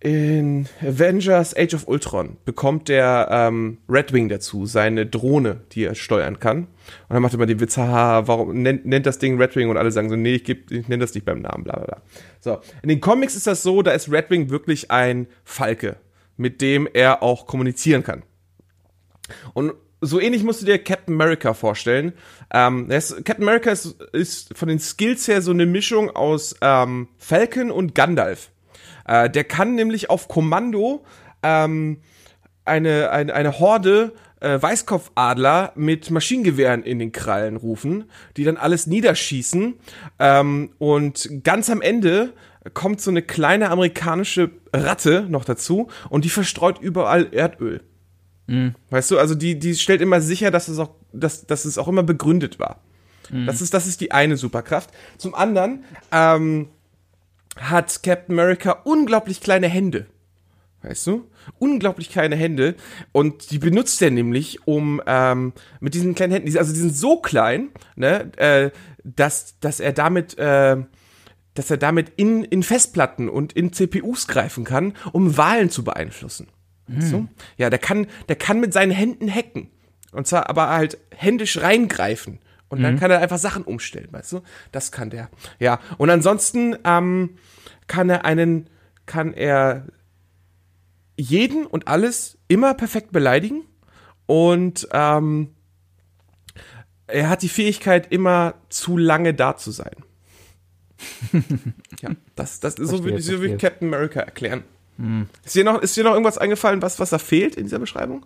in 0.03 0.67
Avengers 0.81 1.55
Age 1.55 1.73
of 1.75 1.87
Ultron 1.87 2.35
bekommt 2.43 2.89
der 2.89 3.29
ähm, 3.31 3.77
Red 3.87 4.11
Wing 4.11 4.27
dazu, 4.27 4.65
seine 4.65 5.05
Drohne, 5.05 5.61
die 5.71 5.85
er 5.85 5.95
steuern 5.95 6.41
kann. 6.41 6.57
Und 6.57 6.67
dann 7.07 7.21
macht 7.21 7.33
er 7.33 7.35
immer 7.35 7.45
den 7.45 7.61
Witz, 7.61 7.77
haha, 7.77 8.27
warum 8.27 8.61
nennt, 8.61 8.85
nennt 8.85 9.05
das 9.05 9.17
Ding 9.17 9.39
Red 9.41 9.55
Wing? 9.55 9.69
Und 9.69 9.77
alle 9.77 9.91
sagen 9.91 10.09
so, 10.09 10.17
nee, 10.17 10.35
ich, 10.35 10.43
geb, 10.43 10.69
ich 10.71 10.89
nenne 10.89 11.05
das 11.05 11.13
nicht 11.13 11.23
beim 11.23 11.39
Namen, 11.39 11.63
bla 11.63 11.77
bla 11.77 11.85
bla. 11.85 12.01
So, 12.41 12.59
in 12.81 12.89
den 12.89 12.99
Comics 12.99 13.35
ist 13.35 13.47
das 13.47 13.63
so, 13.63 13.81
da 13.81 13.91
ist 13.91 14.11
Red 14.11 14.29
Wing 14.29 14.49
wirklich 14.49 14.91
ein 14.91 15.27
Falke, 15.45 15.95
mit 16.35 16.59
dem 16.59 16.85
er 16.91 17.23
auch 17.23 17.47
kommunizieren 17.47 18.03
kann. 18.03 18.23
Und 19.53 19.71
so 20.01 20.19
ähnlich 20.19 20.43
musst 20.43 20.61
du 20.61 20.65
dir 20.65 20.79
Captain 20.79 21.13
America 21.13 21.53
vorstellen. 21.53 22.11
Ähm, 22.53 22.87
das, 22.89 23.15
Captain 23.23 23.43
America 23.43 23.71
ist, 23.71 24.01
ist 24.11 24.57
von 24.57 24.67
den 24.67 24.79
Skills 24.79 25.29
her 25.29 25.41
so 25.41 25.51
eine 25.51 25.65
Mischung 25.65 26.09
aus 26.09 26.57
ähm, 26.59 27.07
Falcon 27.17 27.71
und 27.71 27.95
Gandalf. 27.95 28.49
Äh, 29.05 29.29
der 29.29 29.43
kann 29.43 29.75
nämlich 29.75 30.09
auf 30.09 30.27
Kommando 30.27 31.03
ähm, 31.41 31.97
eine, 32.65 33.11
eine, 33.11 33.33
eine 33.33 33.59
Horde 33.59 34.13
äh, 34.39 34.61
Weißkopfadler 34.61 35.73
mit 35.75 36.11
Maschinengewehren 36.11 36.83
in 36.83 36.99
den 36.99 37.11
Krallen 37.11 37.57
rufen, 37.57 38.05
die 38.37 38.43
dann 38.43 38.57
alles 38.57 38.87
niederschießen. 38.87 39.75
Ähm, 40.19 40.71
und 40.77 41.29
ganz 41.43 41.69
am 41.69 41.81
Ende 41.81 42.33
kommt 42.73 43.01
so 43.01 43.11
eine 43.11 43.21
kleine 43.21 43.69
amerikanische 43.71 44.51
Ratte 44.73 45.25
noch 45.29 45.45
dazu 45.45 45.89
und 46.09 46.25
die 46.25 46.29
verstreut 46.29 46.79
überall 46.79 47.33
Erdöl. 47.33 47.81
Weißt 48.89 49.11
du, 49.11 49.19
also 49.19 49.35
die, 49.35 49.57
die 49.59 49.75
stellt 49.75 50.01
immer 50.01 50.21
sicher, 50.21 50.51
dass 50.51 50.67
es 50.67 50.79
auch, 50.79 50.91
dass, 51.11 51.45
dass 51.45 51.65
es 51.65 51.77
auch 51.77 51.87
immer 51.87 52.03
begründet 52.03 52.59
war. 52.59 52.81
Das, 53.45 53.61
ist, 53.61 53.73
das 53.73 53.87
ist 53.87 54.01
die 54.01 54.11
eine 54.11 54.35
Superkraft. 54.35 54.91
Zum 55.17 55.33
anderen 55.33 55.85
ähm, 56.11 56.67
hat 57.57 58.03
Captain 58.03 58.37
America 58.37 58.71
unglaublich 58.83 59.41
kleine 59.41 59.67
Hände. 59.67 60.07
Weißt 60.81 61.07
du? 61.07 61.29
Unglaublich 61.59 62.09
kleine 62.09 62.35
Hände. 62.35 62.75
Und 63.11 63.51
die 63.51 63.59
benutzt 63.59 64.01
er 64.01 64.11
nämlich, 64.11 64.67
um 64.67 65.01
ähm, 65.07 65.53
mit 65.79 65.93
diesen 65.93 66.13
kleinen 66.13 66.33
Händen, 66.33 66.57
also 66.57 66.73
die 66.73 66.79
sind 66.79 66.95
so 66.95 67.21
klein, 67.21 67.69
ne, 67.95 68.31
äh, 68.37 68.71
dass, 69.03 69.59
dass 69.59 69.79
er 69.79 69.93
damit, 69.93 70.37
äh, 70.37 70.77
dass 71.53 71.71
er 71.71 71.77
damit 71.77 72.11
in, 72.17 72.43
in 72.43 72.63
Festplatten 72.63 73.29
und 73.29 73.53
in 73.53 73.71
CPUs 73.71 74.27
greifen 74.27 74.65
kann, 74.65 74.93
um 75.13 75.37
Wahlen 75.37 75.69
zu 75.69 75.83
beeinflussen. 75.83 76.47
Weißt 76.87 77.13
du? 77.13 77.27
Ja, 77.57 77.69
der 77.69 77.79
kann, 77.79 78.07
der 78.27 78.35
kann 78.35 78.59
mit 78.59 78.73
seinen 78.73 78.91
Händen 78.91 79.33
hacken. 79.33 79.69
Und 80.11 80.27
zwar 80.27 80.49
aber 80.49 80.69
halt 80.69 80.97
händisch 81.15 81.61
reingreifen. 81.61 82.39
Und 82.73 82.83
dann 82.83 82.99
kann 82.99 83.11
er 83.11 83.19
einfach 83.19 83.37
Sachen 83.37 83.63
umstellen, 83.63 84.09
weißt 84.11 84.31
du? 84.33 84.41
Das 84.71 84.91
kann 84.91 85.09
der. 85.09 85.29
Ja. 85.59 85.79
Und 85.97 86.09
ansonsten 86.09 86.75
ähm, 86.83 87.37
kann 87.87 88.09
er 88.09 88.25
einen, 88.25 88.69
kann 89.05 89.33
er 89.33 89.85
jeden 91.17 91.65
und 91.65 91.87
alles 91.87 92.37
immer 92.47 92.73
perfekt 92.73 93.11
beleidigen. 93.11 93.63
Und 94.25 94.87
ähm, 94.91 95.49
er 97.07 97.29
hat 97.29 97.41
die 97.41 97.49
Fähigkeit, 97.49 98.11
immer 98.11 98.55
zu 98.69 98.97
lange 98.97 99.33
da 99.33 99.57
zu 99.57 99.71
sein. 99.71 99.95
ja, 102.01 102.11
das, 102.35 102.59
das 102.59 102.75
so 102.75 102.87
Verstehe, 102.87 103.03
würde 103.03 103.17
ich, 103.19 103.25
so 103.25 103.43
ich. 103.43 103.57
Captain 103.57 103.87
America 103.87 104.21
erklären. 104.21 104.63
Ist, 105.43 105.55
dir 105.55 105.63
noch, 105.63 105.81
ist 105.81 105.97
dir 105.97 106.03
noch 106.03 106.11
irgendwas 106.11 106.37
eingefallen, 106.37 106.81
was, 106.81 106.99
was 106.99 107.09
da 107.09 107.17
fehlt 107.17 107.55
in 107.55 107.65
dieser 107.65 107.79
Beschreibung? 107.79 108.25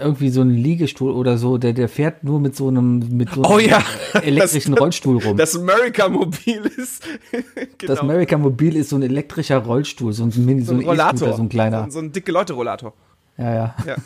Irgendwie 0.00 0.30
so 0.30 0.40
ein 0.40 0.50
Liegestuhl 0.50 1.12
oder 1.12 1.36
so, 1.36 1.58
der, 1.58 1.74
der 1.74 1.88
fährt 1.88 2.24
nur 2.24 2.40
mit 2.40 2.56
so 2.56 2.68
einem, 2.68 3.00
mit 3.16 3.28
so 3.30 3.42
einem 3.42 3.52
Oh 3.52 3.58
ja, 3.58 3.82
elektrischen 4.22 4.72
das- 4.74 4.80
Rollstuhl 4.80 5.18
rum. 5.22 5.36
Das 5.36 5.54
America-Mobil 5.54 6.62
ist. 6.78 7.02
genau. 7.32 7.92
das 7.92 7.98
America 8.00 8.38
Mobil 8.38 8.76
ist 8.76 8.88
so 8.90 8.96
ein 8.96 9.02
elektrischer 9.02 9.58
Rollstuhl, 9.58 10.12
so 10.14 10.24
ein 10.24 10.32
Mini, 10.44 10.62
so 10.62 10.72
ein, 10.72 10.80
E-Scooter, 10.80 11.34
so 11.34 11.42
ein 11.42 11.48
kleiner. 11.50 11.84
So, 11.84 11.90
so 11.90 11.98
ein 12.00 12.10
dicke 12.12 12.32
Leute-Rollator. 12.32 12.94
Ja, 13.36 13.54
ja. 13.54 13.76
Ja. 13.86 13.96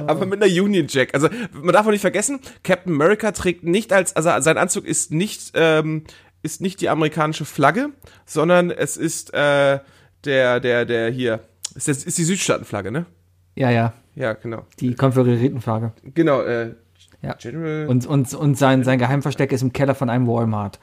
Aber 0.06 0.26
mit 0.26 0.42
einer 0.42 0.52
Union 0.52 0.86
Jack. 0.88 1.14
Also 1.14 1.28
man 1.52 1.72
darf 1.72 1.86
auch 1.86 1.90
nicht 1.90 2.00
vergessen, 2.00 2.40
Captain 2.64 2.92
America 2.92 3.30
trägt 3.32 3.62
nicht 3.64 3.92
als, 3.92 4.14
also 4.16 4.30
sein 4.40 4.58
Anzug 4.58 4.84
ist 4.84 5.12
nicht, 5.12 5.52
ähm, 5.54 6.02
ist 6.42 6.60
nicht 6.60 6.80
die 6.80 6.88
amerikanische 6.88 7.44
Flagge, 7.44 7.90
sondern 8.26 8.70
es 8.70 8.96
ist 8.96 9.32
äh, 9.34 9.78
der, 10.24 10.60
der, 10.60 10.84
der 10.84 11.10
hier, 11.10 11.40
ist, 11.74 11.88
das, 11.88 12.04
ist 12.04 12.18
die 12.18 12.24
Südstaatenflagge, 12.24 12.90
ne? 12.90 13.06
Ja, 13.54 13.70
ja. 13.70 13.92
Ja, 14.14 14.32
genau. 14.34 14.66
Die 14.80 14.94
Konföderiertenflagge. 14.94 15.92
Genau, 16.14 16.42
äh, 16.42 16.74
Ja. 17.22 17.34
General. 17.34 17.86
Und, 17.88 18.06
und, 18.06 18.32
und 18.34 18.58
sein, 18.58 18.82
sein 18.84 18.98
Geheimversteck 18.98 19.52
ist 19.52 19.62
im 19.62 19.72
Keller 19.72 19.94
von 19.94 20.10
einem 20.10 20.26
Walmart. 20.26 20.78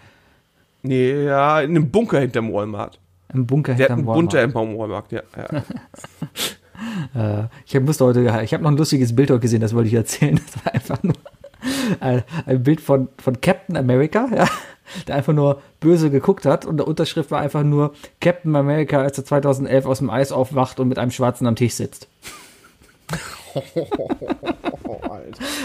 nee, 0.83 1.25
ja, 1.25 1.61
in 1.61 1.71
einem 1.71 1.89
Bunker 1.91 2.19
hinterm 2.19 2.51
Walmart. 2.53 2.99
Im 3.33 3.45
Bunker 3.45 3.73
Der 3.73 3.87
hinterm 3.87 4.05
Walmart. 4.07 4.33
im 4.35 4.53
Walmart, 4.53 5.11
ja. 5.11 5.21
ja. 5.35 5.63
Äh, 7.15 7.47
ich 7.65 7.79
musste 7.79 8.05
heute, 8.05 8.21
ich 8.43 8.53
habe 8.53 8.61
noch 8.63 8.69
ein 8.69 8.77
lustiges 8.77 9.15
Bild 9.15 9.31
heute 9.31 9.39
gesehen, 9.39 9.61
das 9.61 9.73
wollte 9.73 9.87
ich 9.87 9.95
erzählen. 9.95 10.39
Das 10.53 10.63
war 10.63 10.73
einfach 10.75 11.01
nur 11.03 11.15
ein, 11.99 12.23
ein 12.45 12.61
Bild 12.61 12.81
von, 12.81 13.09
von 13.17 13.41
Captain 13.41 13.75
America, 13.75 14.27
ja, 14.33 14.47
der 15.07 15.15
einfach 15.15 15.33
nur 15.33 15.61
böse 15.79 16.09
geguckt 16.09 16.45
hat 16.45 16.65
und 16.65 16.77
der 16.77 16.87
Unterschrift 16.87 17.31
war 17.31 17.39
einfach 17.41 17.63
nur 17.63 17.93
Captain 18.21 18.55
America, 18.55 19.01
als 19.01 19.17
er 19.17 19.25
2011 19.25 19.85
aus 19.85 19.97
dem 19.99 20.09
Eis 20.09 20.31
aufwacht 20.31 20.79
und 20.79 20.87
mit 20.87 20.99
einem 20.99 21.11
Schwarzen 21.11 21.47
am 21.47 21.55
Tisch 21.55 21.73
sitzt. 21.73 22.07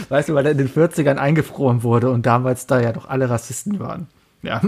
Weißt 0.08 0.28
du, 0.28 0.34
weil 0.34 0.46
er 0.46 0.52
in 0.52 0.58
den 0.58 0.68
40ern 0.68 1.16
eingefroren 1.16 1.82
wurde 1.82 2.10
und 2.10 2.26
damals 2.26 2.66
da 2.66 2.80
ja 2.80 2.92
doch 2.92 3.08
alle 3.08 3.30
Rassisten 3.30 3.80
waren. 3.80 4.08
Ja, 4.42 4.60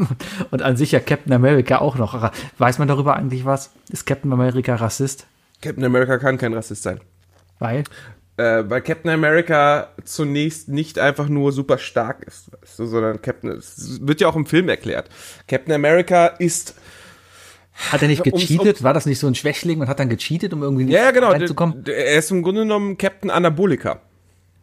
und 0.51 0.63
an 0.63 0.77
sich 0.77 0.93
ja 0.93 1.01
Captain 1.01 1.33
America 1.33 1.79
auch 1.79 1.97
noch. 1.97 2.31
Weiß 2.59 2.79
man 2.79 2.87
darüber 2.87 3.17
eigentlich 3.17 3.45
was? 3.45 3.73
Ist 3.91 4.07
Captain 4.07 4.33
America 4.33 4.77
Rassist? 4.77 5.27
Captain 5.61 5.85
America 5.85 6.19
kann 6.19 6.39
kein 6.39 6.55
Rassist 6.55 6.85
sein. 6.85 7.01
Weil? 7.59 7.85
Äh, 8.37 8.65
weil 8.67 8.83
Captain 8.83 9.11
America 9.11 9.89
zunächst 10.05 10.69
nicht 10.69 10.99
einfach 10.99 11.29
nur 11.29 11.53
super 11.53 11.79
stark 11.79 12.23
ist, 12.25 12.51
weißt 12.53 12.79
du, 12.79 12.87
sondern 12.87 13.23
Captain, 13.23 13.51
es 13.51 14.01
wird 14.03 14.21
ja 14.21 14.29
auch 14.29 14.37
im 14.37 14.47
Film 14.47 14.69
erklärt. 14.69 15.09
Captain 15.47 15.73
America 15.73 16.27
ist 16.27 16.75
Hat 17.91 18.03
er 18.03 18.09
nicht 18.09 18.25
gecheatet? 18.25 18.83
War 18.83 18.93
das 18.93 19.07
nicht 19.07 19.19
so 19.19 19.27
ein 19.27 19.35
Schwächling 19.35 19.81
und 19.81 19.89
hat 19.89 20.01
dann 20.01 20.09
gecheatet, 20.09 20.53
um 20.53 20.63
irgendwie 20.63 20.85
nicht 20.85 20.95
Ja, 20.95 21.05
ja, 21.05 21.11
genau. 21.11 21.31
reinzukommen? 21.31 21.85
Er 21.87 22.19
ist 22.19 22.31
im 22.31 22.43
Grunde 22.43 22.63
genommen 22.63 22.99
Captain 22.99 23.31
Anabolika. 23.31 24.01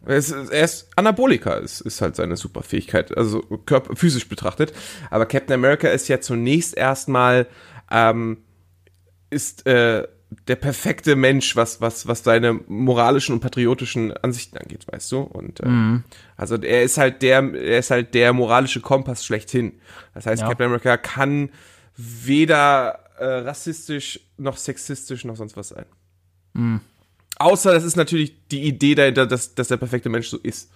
Er 0.06 0.18
ist, 0.18 0.32
er 0.32 0.66
ist 0.66 0.90
Anabolika, 0.96 1.54
ist, 1.54 1.82
ist 1.82 2.02
halt 2.02 2.16
seine 2.16 2.36
Superfähigkeit, 2.36 3.16
also 3.16 3.42
körper, 3.66 3.96
physisch 3.96 4.28
betrachtet. 4.28 4.74
Aber 5.12 5.28
Captain 5.28 5.54
America 5.54 5.88
ist 5.90 6.08
ja 6.08 6.20
zunächst 6.20 6.76
erstmal 6.76 7.48
ähm, 7.92 8.38
ist 9.30 9.66
äh, 9.68 10.08
der 10.48 10.56
perfekte 10.56 11.16
Mensch, 11.16 11.56
was 11.56 11.82
was 11.82 12.08
was 12.08 12.24
seine 12.24 12.54
moralischen 12.68 13.34
und 13.34 13.42
patriotischen 13.42 14.16
Ansichten 14.18 14.58
angeht, 14.58 14.86
weißt 14.90 15.12
du? 15.12 15.20
Und 15.20 15.60
äh, 15.62 16.00
also 16.38 16.56
er 16.56 16.84
ist 16.84 16.98
halt 16.98 17.22
der 17.22 17.54
er 17.54 17.80
ist 17.80 17.92
halt 17.92 18.14
der 18.14 18.32
moralische 18.34 18.80
Kompass 18.82 19.26
schlechthin. 19.26 19.74
Das 20.14 20.26
heißt, 20.26 20.42
Ja. 20.42 20.48
Captain 20.48 20.68
America 20.68 20.98
kann 20.98 21.50
weder 21.98 23.00
äh, 23.20 23.26
rassistisch 23.26 24.20
noch 24.38 24.58
sexistisch 24.58 25.26
noch 25.26 25.36
sonst 25.36 25.58
was 25.58 25.70
sein. 25.70 25.86
Außer 27.38 27.74
das 27.74 27.84
ist 27.84 27.96
natürlich 27.96 28.36
die 28.50 28.64
Idee 28.64 28.96
dahinter, 28.96 29.26
dass, 29.28 29.56
dass 29.56 29.68
der 29.68 29.78
perfekte 29.78 30.10
Mensch 30.10 30.28
so 30.28 30.38
ist. 30.38 30.72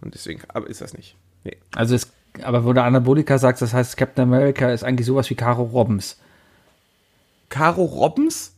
Und 0.00 0.14
deswegen, 0.14 0.42
aber 0.48 0.68
ist 0.68 0.80
das 0.80 0.94
nicht. 0.94 1.16
Nee. 1.44 1.56
Also 1.74 1.94
es, 1.94 2.10
aber 2.42 2.64
wo 2.64 2.72
der 2.72 2.84
Anabolika 2.84 3.38
sagt, 3.38 3.62
das 3.62 3.72
heißt, 3.72 3.96
Captain 3.96 4.24
America 4.24 4.70
ist 4.70 4.84
eigentlich 4.84 5.06
sowas 5.06 5.28
wie 5.30 5.34
Caro 5.34 5.62
Robbins. 5.62 6.18
Caro 7.48 7.84
Robbins? 7.84 8.53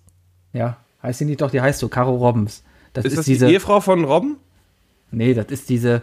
Ja, 0.57 0.77
heißt 1.03 1.19
sie 1.19 1.25
nicht 1.27 1.41
doch, 1.41 1.51
die 1.51 1.61
heißt 1.61 1.79
so, 1.81 1.89
Caro 1.89 2.15
Robbins. 2.17 2.63
Das 2.93 3.05
Ist, 3.05 3.13
ist, 3.13 3.19
das 3.19 3.25
diese, 3.27 3.47
die 3.47 3.53
Ehefrau 3.53 3.81
von 3.81 4.05
Robben? 4.05 4.37
nee, 5.11 5.35
das 5.35 5.47
ist 5.47 5.69
diese, 5.69 6.03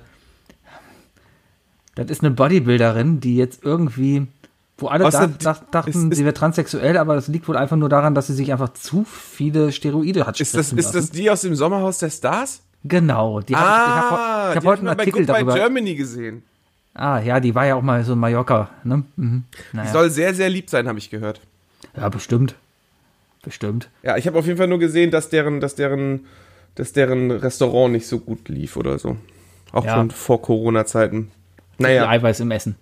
das 1.95 2.09
ist 2.09 2.21
eine 2.21 2.31
Bodybuilderin, 2.31 3.19
die 3.19 3.35
jetzt 3.35 3.63
irgendwie, 3.63 4.27
wo 4.77 4.87
alle 4.87 5.09
da, 5.09 5.27
dach- 5.27 5.63
dachten, 5.71 6.11
ist- 6.11 6.17
sie 6.17 6.23
wäre 6.25 6.33
transsexuell, 6.33 6.97
aber 6.97 7.15
das 7.15 7.27
liegt 7.27 7.47
wohl 7.47 7.57
einfach 7.57 7.77
nur 7.77 7.89
daran, 7.89 8.15
dass 8.15 8.27
sie 8.27 8.33
sich 8.33 8.51
einfach 8.51 8.73
zu 8.73 9.03
viele 9.05 9.71
Steroide 9.71 10.25
hat 10.25 10.39
Ist 10.39 10.55
das, 10.55 10.71
ist 10.73 10.93
das 10.95 11.11
die 11.11 11.29
aus 11.29 11.41
dem 11.41 11.55
Sommerhaus 11.55 11.99
der 11.99 12.09
Stars? 12.09 12.61
Genau, 12.83 13.39
die 13.41 13.55
hab 13.55 13.61
ich, 13.63 13.93
ich 13.93 14.01
habe 14.01 14.19
Ah, 14.19 14.53
hab 14.55 14.61
die 14.61 14.67
heute 14.67 14.79
einen 14.81 14.89
Artikel 14.89 15.25
bei 15.25 15.33
darüber. 15.33 15.53
Germany 15.53 15.95
gesehen. 15.95 16.43
Ah, 16.93 17.19
ja, 17.19 17.39
die 17.39 17.55
war 17.55 17.65
ja 17.65 17.75
auch 17.75 17.81
mal 17.81 18.03
so 18.03 18.13
in 18.13 18.19
Mallorca, 18.19 18.69
ne? 18.83 19.03
Mhm. 19.15 19.43
Die 19.71 19.77
Naja. 19.77 19.91
soll 19.91 20.09
sehr, 20.11 20.33
sehr 20.35 20.49
lieb 20.49 20.69
sein, 20.69 20.87
habe 20.87 20.99
ich 20.99 21.09
gehört. 21.09 21.41
Ja, 21.95 22.09
bestimmt. 22.09 22.55
Bestimmt. 23.43 23.89
Ja, 24.01 24.17
ich 24.17 24.25
habe 24.25 24.39
auf 24.39 24.45
jeden 24.47 24.57
Fall 24.57 24.67
nur 24.67 24.79
gesehen, 24.79 25.11
dass 25.11 25.29
deren, 25.29 25.59
dass 25.59 25.75
deren, 25.75 26.25
dass 26.75 26.93
deren 26.93 27.29
Restaurant 27.29 27.91
nicht 27.93 28.07
so 28.07 28.19
gut 28.19 28.49
lief 28.49 28.75
oder 28.77 28.97
so. 28.97 29.17
Auch 29.71 29.85
Ja. 29.85 29.95
schon 29.95 30.09
vor 30.11 30.41
Corona-Zeiten. 30.41 31.31
Naja, 31.77 32.07
Eiweiß 32.09 32.39
im 32.39 32.51
Essen. 32.51 32.75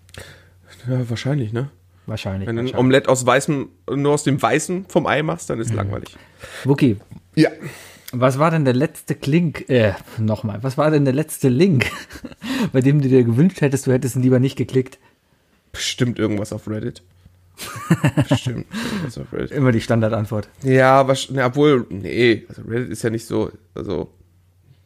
ja, 0.87 1.09
wahrscheinlich, 1.09 1.51
ne? 1.51 1.69
Wahrscheinlich. 2.05 2.47
Wenn 2.47 2.55
du 2.57 2.61
ein. 2.63 2.75
Omelett 2.75 3.07
aus 3.07 3.25
weißem, 3.25 3.69
nur 3.95 4.13
aus 4.13 4.23
dem 4.23 4.41
Weißen 4.41 4.85
vom 4.87 5.05
Ei 5.07 5.23
machst, 5.23 5.49
dann 5.49 5.59
ist 5.59 5.69
Mhm. 5.71 5.77
langweilig. 5.77 6.15
Wookie, 6.63 6.97
Ja. 7.35 7.49
was 8.11 8.37
war 8.39 8.51
denn 8.51 8.65
der 8.65 8.73
letzte 8.73 9.15
Klink, 9.15 9.69
äh, 9.69 9.93
nochmal, 10.19 10.61
was 10.63 10.77
war 10.77 10.91
denn 10.91 11.05
der 11.05 11.13
letzte 11.13 11.47
Link, 11.49 11.85
bei 12.73 12.81
dem 12.81 13.01
du 13.01 13.07
dir 13.09 13.23
gewünscht 13.23 13.61
hättest, 13.61 13.87
du 13.87 13.91
hättest 13.93 14.15
ihn 14.15 14.21
lieber 14.23 14.39
nicht 14.39 14.57
geklickt? 14.57 14.99
Bestimmt 15.71 16.19
irgendwas 16.19 16.51
auf 16.53 16.67
Reddit. 16.67 17.01
Reddit. 19.33 19.51
Immer 19.51 19.71
die 19.71 19.81
Standardantwort. 19.81 20.49
Ja, 20.63 21.07
was, 21.07 21.29
ne, 21.29 21.43
obwohl, 21.45 21.85
nee, 21.89 22.45
also 22.49 22.61
Reddit 22.63 22.89
ist 22.91 23.03
ja 23.03 23.09
nicht 23.09 23.25
so, 23.25 23.51
also, 23.75 24.11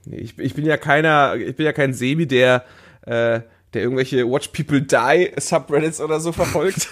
nee, 0.05 0.17
ich, 0.17 0.37
ich 0.39 0.53
bin 0.53 0.65
ja 0.65 0.77
keiner, 0.77 1.35
ich 1.35 1.55
bin 1.55 1.65
ja 1.65 1.73
kein 1.73 1.93
Sebi, 1.93 2.27
der, 2.27 2.65
äh, 3.05 3.41
der 3.73 3.81
irgendwelche 3.83 4.25
Watch 4.29 4.49
People 4.49 4.81
Die 4.81 5.31
Subreddits 5.37 5.99
oder 5.99 6.19
so 6.21 6.31
verfolgt. 6.31 6.87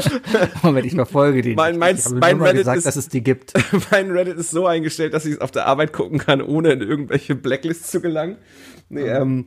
Moment, 0.62 0.84
ich 0.86 0.94
verfolge 0.94 1.40
den. 1.42 1.54
Mein- 1.54 1.78
mein- 1.78 1.96
ich 1.96 2.10
mein 2.10 2.40
Reddit 2.42 2.58
gesagt, 2.62 2.78
ist- 2.78 2.86
dass 2.86 2.96
es 2.96 3.08
die 3.08 3.22
gibt. 3.22 3.52
mein 3.92 4.10
Reddit 4.10 4.36
ist 4.36 4.50
so 4.50 4.66
eingestellt, 4.66 5.14
dass 5.14 5.24
ich 5.24 5.34
es 5.34 5.40
auf 5.40 5.52
der 5.52 5.66
Arbeit 5.66 5.92
gucken 5.92 6.18
kann, 6.18 6.42
ohne 6.42 6.72
in 6.72 6.80
irgendwelche 6.82 7.36
Blacklists 7.36 7.90
zu 7.92 8.00
gelangen. 8.00 8.36
Nee, 8.88 9.02
ähm, 9.02 9.46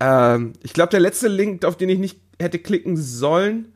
ähm, 0.00 0.52
ich 0.62 0.72
glaube, 0.72 0.90
der 0.90 1.00
letzte 1.00 1.28
Link, 1.28 1.64
auf 1.64 1.76
den 1.76 1.88
ich 1.88 1.98
nicht 1.98 2.18
hätte 2.40 2.58
klicken 2.58 2.96
sollen, 2.96 3.72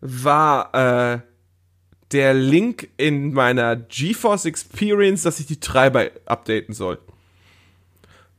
war 0.00 0.74
äh, 0.74 1.20
der 2.12 2.34
Link 2.34 2.88
in 2.96 3.32
meiner 3.32 3.76
GeForce 3.76 4.46
Experience, 4.46 5.22
dass 5.22 5.40
ich 5.40 5.46
die 5.46 5.60
Treiber 5.60 6.06
updaten 6.26 6.74
soll. 6.74 6.98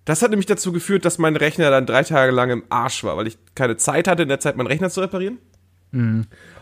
Das 0.06 0.22
hat 0.24 0.32
nämlich 0.32 0.48
dazu 0.48 0.72
geführt, 0.72 1.06
dass 1.06 1.20
mein 1.20 1.36
Rechner 1.36 1.70
dann 1.70 1.86
drei 1.86 2.04
Tage 2.04 2.32
lang 2.32 2.50
im 2.50 2.64
Arsch 2.70 3.04
war, 3.04 3.16
weil 3.18 3.28
ich 3.28 3.38
keine 3.54 3.78
Zeit 3.78 4.08
hatte, 4.08 4.24
in 4.24 4.30
der 4.30 4.40
Zeit 4.40 4.58
meinen 4.58 4.68
Rechner 4.68 4.90
zu 4.90 5.02
reparieren. 5.02 5.38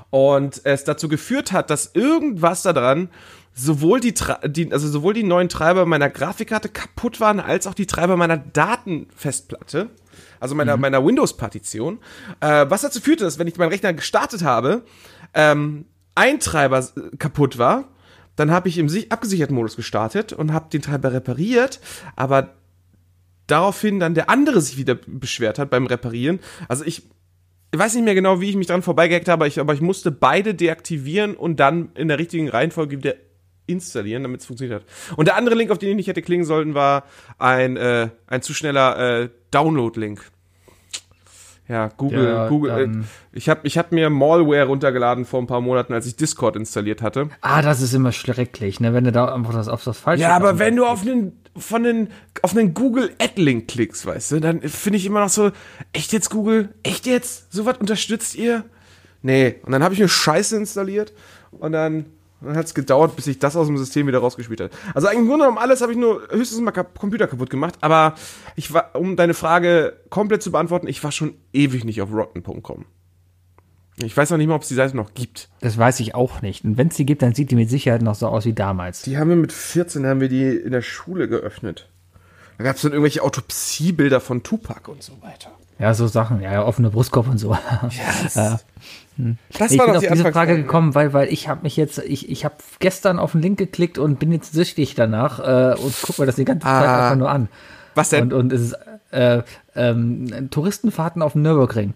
Und 0.10 0.62
es 0.66 0.84
dazu 0.84 1.08
geführt 1.08 1.52
hat, 1.52 1.70
dass 1.70 1.92
irgendwas 1.94 2.64
daran 2.64 3.10
sowohl 3.54 4.00
die, 4.00 4.14
die, 4.46 4.72
also 4.72 4.88
sowohl 4.88 5.14
die 5.14 5.24
neuen 5.24 5.50
Treiber 5.50 5.86
meiner 5.86 6.10
Grafikkarte 6.10 6.70
kaputt 6.70 7.20
waren, 7.20 7.40
als 7.40 7.68
auch 7.68 7.74
die 7.74 7.88
Treiber 7.88 8.18
meiner 8.18 8.38
Datenfestplatte, 8.38 9.90
also 10.40 10.56
meiner, 10.56 10.78
meiner 10.78 11.06
Windows-Partition, 11.06 12.00
äh, 12.40 12.66
was 12.70 12.82
dazu 12.82 13.00
führte, 13.02 13.24
dass 13.24 13.40
wenn 13.40 13.48
ich 13.48 13.58
meinen 13.58 13.70
Rechner 13.70 13.94
gestartet 13.94 14.44
habe, 14.44 14.84
ähm, 15.34 15.86
ein 16.16 16.40
Treiber 16.40 16.80
äh, 16.80 17.16
kaputt 17.18 17.58
war, 17.58 17.90
dann 18.36 18.52
habe 18.52 18.70
ich 18.70 18.78
im 18.78 18.90
sich- 18.90 19.12
abgesicherten 19.12 19.56
Modus 19.56 19.76
gestartet 19.76 20.34
und 20.34 20.54
habe 20.54 20.70
den 20.72 20.82
Treiber 20.82 21.12
repariert, 21.12 21.80
aber 22.16 22.54
daraufhin 23.48 24.00
dann 24.00 24.14
der 24.14 24.30
andere 24.30 24.62
sich 24.62 24.78
wieder 24.78 24.96
beschwert 24.96 25.58
hat 25.58 25.70
beim 25.70 25.88
Reparieren. 25.88 26.40
Also 26.68 26.84
ich, 26.84 27.04
ich 27.72 27.80
weiß 27.80 27.96
nicht 27.96 28.04
mehr 28.04 28.16
genau, 28.16 28.42
wie 28.42 28.50
ich 28.50 28.56
mich 28.56 28.68
dran 28.68 28.82
vorbeigehackt 28.82 29.28
habe, 29.28 29.42
aber 29.44 29.48
ich, 29.48 29.60
aber 29.60 29.74
ich 29.74 29.82
musste 29.82 30.12
beide 30.12 30.54
deaktivieren 30.54 31.36
und 31.36 31.60
dann 31.60 31.90
in 31.96 32.10
der 32.10 32.20
richtigen 32.20 32.50
Reihenfolge 32.50 32.98
wieder 32.98 33.16
installieren, 33.68 34.24
damit 34.24 34.42
es 34.42 34.48
funktioniert 34.48 34.82
hat. 34.82 35.16
Und 35.18 35.28
der 35.28 35.36
andere 35.36 35.56
Link, 35.56 35.72
auf 35.72 35.78
den 35.78 35.90
ich 35.90 35.96
nicht 35.96 36.08
hätte 36.08 36.22
klingen 36.22 36.46
sollen, 36.46 36.74
war 36.74 37.04
ein, 37.38 37.78
äh, 37.78 38.10
ein 38.28 38.42
zu 38.42 38.54
schneller 38.54 39.22
äh, 39.22 39.30
Download-Link. 39.52 40.24
Ja, 41.68 41.90
Google, 41.98 42.24
Ja, 42.24 42.48
Google. 42.48 42.72
Äh, 42.72 43.38
ich 43.38 43.50
habe 43.50 43.60
ich 43.64 43.78
hab 43.78 43.92
mir 43.92 44.10
Malware 44.10 44.68
runtergeladen 44.68 45.26
vor 45.26 45.42
ein 45.42 45.48
paar 45.48 45.60
Monaten, 45.60 45.94
als 45.94 46.06
ich 46.06 46.16
Discord 46.16 46.56
installiert 46.56 47.02
hatte. 47.02 47.30
Ah, 47.42 47.62
das 47.62 47.82
ist 47.82 47.94
immer 47.94 48.14
schrecklich, 48.14 48.80
ne, 48.80 48.94
wenn 48.94 49.04
du 49.04 49.12
da 49.12 49.34
einfach 49.34 49.54
das 49.54 49.68
auf 49.68 49.84
das 49.84 50.00
falsche. 50.00 50.24
Ja, 50.24 50.36
aber 50.36 50.60
wenn 50.60 50.78
du 50.78 50.86
auf 50.86 51.02
einen 51.02 51.34
von 51.58 51.84
den 51.84 52.10
auf 52.42 52.56
einen 52.56 52.74
Google 52.74 53.12
Ad-Link 53.20 53.68
klickst, 53.68 54.06
weißt 54.06 54.32
du, 54.32 54.40
dann 54.40 54.62
finde 54.62 54.98
ich 54.98 55.06
immer 55.06 55.20
noch 55.20 55.30
so, 55.30 55.52
echt 55.92 56.14
jetzt 56.14 56.30
Google, 56.30 56.70
echt 56.84 57.06
jetzt, 57.06 57.52
so 57.52 57.66
was 57.66 57.78
unterstützt 57.80 58.36
ihr? 58.36 58.64
Nee, 59.22 59.56
und 59.64 59.72
dann 59.72 59.84
habe 59.84 59.94
ich 59.94 60.00
mir 60.00 60.08
Scheiße 60.08 60.56
installiert 60.56 61.12
und 61.52 61.72
dann 61.74 62.06
dann 62.42 62.56
hat 62.56 62.66
es 62.66 62.74
gedauert, 62.74 63.16
bis 63.16 63.28
ich 63.28 63.40
das 63.40 63.56
aus 63.56 63.68
dem 63.68 63.78
System 63.78 64.08
wieder 64.08 64.20
rausgespielt 64.20 64.62
habe. 64.62 64.72
Also 64.94 65.08
eigentlich 65.08 65.22
im 65.22 65.28
Grunde 65.28 65.46
genommen 65.46 65.58
alles 65.58 65.82
habe 65.82 65.92
ich 65.92 65.98
nur 65.98 66.22
höchstens 66.30 66.62
mal 66.62 66.72
kap 66.72 66.98
Computer 67.00 67.28
kaputt 67.28 67.50
gemacht, 67.50 67.76
aber 67.82 68.16
ich 68.56 68.74
war, 68.74 68.96
um 68.96 69.16
deine 69.16 69.34
Frage 69.34 69.98
komplett 70.10 70.44
zu 70.44 70.52
beantworten, 70.52 70.88
ich 70.88 71.04
war 71.04 71.12
schon 71.12 71.34
ewig 71.54 71.84
nicht 71.84 72.02
auf 72.02 72.12
rotten.com. 72.14 72.86
Ich 74.00 74.16
weiß 74.16 74.30
noch 74.30 74.38
nicht 74.38 74.48
mal, 74.48 74.56
ob 74.56 74.62
es 74.62 74.68
die 74.68 74.76
Seite 74.76 74.96
noch 74.96 75.16
gibt. 75.16 75.50
Das 75.60 75.76
weiß 75.76 76.00
ich 76.02 76.14
auch 76.14 76.44
nicht. 76.44 76.64
Und 76.64 76.78
wenn 76.78 76.90
es 76.90 76.96
die 76.96 77.06
gibt, 77.06 77.24
dann 77.24 77.34
sieht 77.34 77.50
die 77.50 77.56
mit 77.56 77.72
Sicherheit 77.72 78.04
noch 78.04 78.14
so 78.14 78.28
aus 78.28 78.46
wie 78.46 78.54
damals. 78.54 79.02
Die 79.02 79.18
haben 79.18 79.30
wir 79.30 79.36
mit 79.36 79.52
14 79.52 80.06
haben 80.06 80.22
wir 80.22 80.30
die 80.30 80.46
in 80.46 80.72
der 80.72 80.84
Schule 80.84 81.28
geöffnet. 81.28 81.90
Da 82.60 82.64
gab 82.64 82.76
es 82.76 82.84
dann 82.84 82.92
irgendwelche 82.92 83.24
Autopsiebilder 83.24 84.20
von 84.20 84.44
Tupac 84.44 84.92
und 84.92 85.02
so 85.02 85.14
weiter. 85.22 85.52
Ja, 85.80 85.94
so 85.96 86.08
Sachen, 86.08 86.42
ja, 86.42 86.64
offene 86.64 86.92
Brustkorb 86.92 87.28
und 87.28 87.38
so. 87.40 87.58
Das 89.58 89.72
ich 89.72 89.80
war 89.80 89.88
bin 89.88 89.96
auf 89.96 90.04
die 90.04 90.10
diese 90.10 90.32
Frage 90.32 90.56
gekommen, 90.58 90.94
weil, 90.96 91.14
weil 91.14 91.32
ich 91.32 91.48
habe 91.48 91.64
mich 91.64 91.76
jetzt, 91.76 91.98
ich, 92.00 92.30
ich 92.30 92.46
habe 92.46 92.56
gestern 92.80 93.20
auf 93.20 93.32
den 93.32 93.42
Link 93.42 93.58
geklickt 93.58 93.98
und 93.98 94.20
bin 94.20 94.32
jetzt 94.32 94.54
süchtig 94.54 94.96
danach 94.96 95.40
äh, 95.40 95.76
und 95.80 95.94
guck 96.04 96.20
mir 96.20 96.26
das 96.26 96.36
die 96.36 96.46
ganze 96.46 96.66
Zeit 96.66 96.88
Ah. 96.88 97.04
einfach 97.06 97.18
nur 97.18 97.30
an. 97.30 97.50
Was 97.96 98.10
denn? 98.10 98.26
Und, 98.26 98.34
und 98.34 98.54
es 98.54 98.62
ist 98.62 98.76
äh, 99.12 99.42
ähm, 99.76 100.50
Touristenfahrten 100.52 101.22
auf 101.22 101.34
dem 101.34 101.42
Nürburgring. 101.42 101.94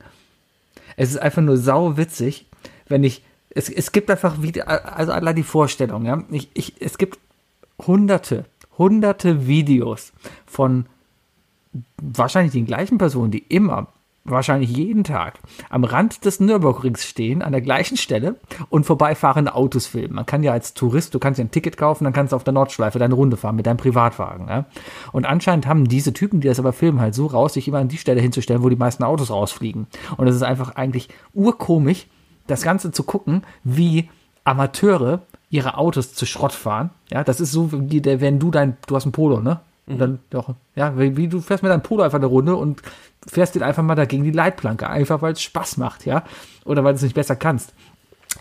Es 0.98 1.12
ist 1.12 1.18
einfach 1.18 1.42
nur 1.42 1.58
sau 1.58 1.98
witzig, 1.98 2.48
wenn 2.88 3.04
ich, 3.04 3.24
es, 3.52 3.70
es 3.70 3.92
gibt 3.92 4.10
einfach 4.10 4.42
wieder, 4.42 4.68
also 4.98 5.12
allein 5.12 5.36
die 5.36 5.44
Vorstellung, 5.44 6.06
ja, 6.06 6.24
ich, 6.32 6.50
ich, 6.54 6.74
es 6.80 6.98
gibt 6.98 7.20
hunderte, 7.86 8.46
hunderte 8.78 9.48
Videos 9.48 10.12
von 10.46 10.86
wahrscheinlich 12.02 12.54
den 12.54 12.66
gleichen 12.66 12.98
Personen, 12.98 13.32
die 13.32 13.40
immer, 13.40 13.88
wahrscheinlich 14.24 14.70
jeden 14.70 15.04
Tag 15.04 15.40
am 15.70 15.84
Rand 15.84 16.26
des 16.26 16.40
Nürburgrings 16.40 17.06
stehen, 17.06 17.42
an 17.42 17.52
der 17.52 17.62
gleichen 17.62 17.98
Stelle 17.98 18.36
und 18.70 18.86
vorbeifahrende 18.86 19.56
Autos 19.56 19.88
filmen. 19.88 20.16
Man 20.16 20.26
kann 20.26 20.44
ja 20.44 20.52
als 20.52 20.74
Tourist, 20.74 21.14
du 21.14 21.20
kannst 21.20 21.40
ja 21.40 21.46
ein 21.46 21.52
Ticket 21.52 21.78
kaufen, 21.78 22.04
dann 22.04 22.14
kannst 22.14 22.32
du 22.32 22.36
auf 22.36 22.44
der 22.44 22.54
Nordschleife 22.54 23.00
deine 23.00 23.16
Runde 23.16 23.38
fahren 23.38 23.56
mit 23.56 23.66
deinem 23.66 23.78
Privatwagen. 23.78 24.48
Ja? 24.48 24.66
Und 25.12 25.26
anscheinend 25.26 25.66
haben 25.66 25.88
diese 25.88 26.14
Typen, 26.14 26.40
die 26.40 26.48
das 26.48 26.60
aber 26.60 26.74
filmen, 26.74 27.02
halt 27.02 27.16
so 27.16 27.26
raus, 27.26 27.54
sich 27.54 27.68
immer 27.68 27.80
an 27.80 27.88
die 27.88 27.98
Stelle 27.98 28.22
hinzustellen, 28.22 28.64
wo 28.64 28.70
die 28.70 28.76
meisten 28.76 29.04
Autos 29.04 29.32
rausfliegen. 29.32 29.88
Und 30.18 30.28
es 30.28 30.36
ist 30.36 30.44
einfach 30.44 30.76
eigentlich 30.76 31.10
urkomisch, 31.34 32.08
das 32.48 32.62
Ganze 32.62 32.92
zu 32.92 33.04
gucken, 33.04 33.44
wie 33.64 34.10
Amateure 34.44 35.22
ihre 35.50 35.78
Autos 35.78 36.14
zu 36.14 36.26
Schrott 36.26 36.54
fahren. 36.54 36.92
Ja, 37.12 37.24
das 37.24 37.40
ist 37.40 37.52
so 37.52 37.70
wie 37.72 38.02
der, 38.02 38.22
wenn 38.22 38.40
du 38.40 38.52
dein, 38.52 38.78
du 38.88 38.96
hast 38.96 39.06
ein 39.06 39.12
Polo, 39.12 39.42
ne? 39.42 39.60
Und 39.88 39.98
dann 39.98 40.20
doch, 40.30 40.56
ja, 40.76 40.98
wie, 40.98 41.18
wie 41.18 41.28
du 41.28 41.42
fährst 41.42 41.64
mit 41.64 41.72
deinem 41.72 41.82
Polo 41.82 42.04
einfach 42.04 42.20
eine 42.20 42.28
Runde 42.28 42.56
und 42.56 42.82
fährst 43.28 43.56
den 43.56 43.64
einfach 43.64 43.84
mal 43.84 43.96
dagegen 43.96 44.24
die 44.24 44.32
Leitplanke, 44.32 44.90
einfach 44.90 45.22
weil 45.22 45.34
es 45.34 45.42
Spaß 45.42 45.78
macht, 45.78 46.06
ja. 46.06 46.24
Oder 46.66 46.84
weil 46.84 46.94
du 46.94 46.98
es 46.98 47.04
nicht 47.04 47.16
besser 47.16 47.36
kannst. 47.36 47.74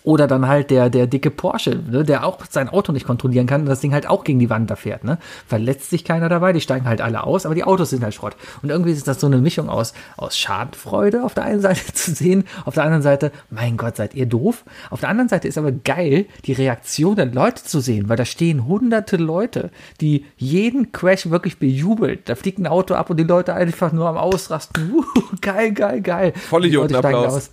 Oder 0.02 0.26
dann 0.26 0.48
halt 0.48 0.70
der, 0.70 0.90
der 0.90 1.06
dicke 1.06 1.30
Porsche, 1.30 1.82
ne, 1.90 2.04
der 2.04 2.24
auch 2.24 2.38
sein 2.48 2.68
Auto 2.68 2.92
nicht 2.92 3.06
kontrollieren 3.06 3.46
kann 3.46 3.62
und 3.62 3.66
das 3.66 3.80
Ding 3.80 3.92
halt 3.92 4.08
auch 4.08 4.24
gegen 4.24 4.38
die 4.38 4.50
Wand 4.50 4.70
da 4.70 4.76
fährt. 4.76 5.04
Ne? 5.04 5.18
Verletzt 5.46 5.90
sich 5.90 6.04
keiner 6.04 6.28
dabei, 6.28 6.52
die 6.52 6.60
steigen 6.60 6.86
halt 6.86 7.00
alle 7.00 7.24
aus, 7.24 7.44
aber 7.44 7.54
die 7.54 7.64
Autos 7.64 7.90
sind 7.90 8.02
halt 8.02 8.14
Schrott. 8.14 8.36
Und 8.62 8.70
irgendwie 8.70 8.92
ist 8.92 9.08
das 9.08 9.20
so 9.20 9.26
eine 9.26 9.38
Mischung 9.38 9.68
aus, 9.68 9.92
aus 10.16 10.38
Schadenfreude 10.38 11.24
auf 11.24 11.34
der 11.34 11.44
einen 11.44 11.60
Seite 11.70 11.92
zu 11.92 12.14
sehen, 12.14 12.44
auf 12.64 12.74
der 12.74 12.84
anderen 12.84 13.02
Seite, 13.02 13.32
mein 13.50 13.76
Gott, 13.76 13.96
seid 13.96 14.14
ihr 14.14 14.26
doof. 14.26 14.64
Auf 14.90 15.00
der 15.00 15.08
anderen 15.08 15.28
Seite 15.28 15.48
ist 15.48 15.58
aber 15.58 15.72
geil, 15.72 16.26
die 16.46 16.52
Reaktion 16.52 17.16
der 17.16 17.26
Leute 17.26 17.62
zu 17.64 17.80
sehen, 17.80 18.08
weil 18.08 18.16
da 18.16 18.24
stehen 18.24 18.66
hunderte 18.66 19.16
Leute, 19.16 19.70
die 20.00 20.24
jeden 20.36 20.92
Crash 20.92 21.30
wirklich 21.30 21.58
bejubelt. 21.58 22.28
Da 22.28 22.34
fliegt 22.34 22.58
ein 22.58 22.66
Auto 22.66 22.94
ab 22.94 23.10
und 23.10 23.18
die 23.18 23.24
Leute 23.24 23.54
einfach 23.54 23.92
nur 23.92 24.08
am 24.08 24.16
Ausrasten. 24.16 24.70
Uh, 24.90 25.02
geil, 25.40 25.72
geil, 25.72 26.00
geil. 26.00 26.32
Vollidiotenapplaus. 26.34 27.10
Die 27.10 27.16
Leute 27.16 27.28
steigen 27.28 27.36
aus. 27.36 27.50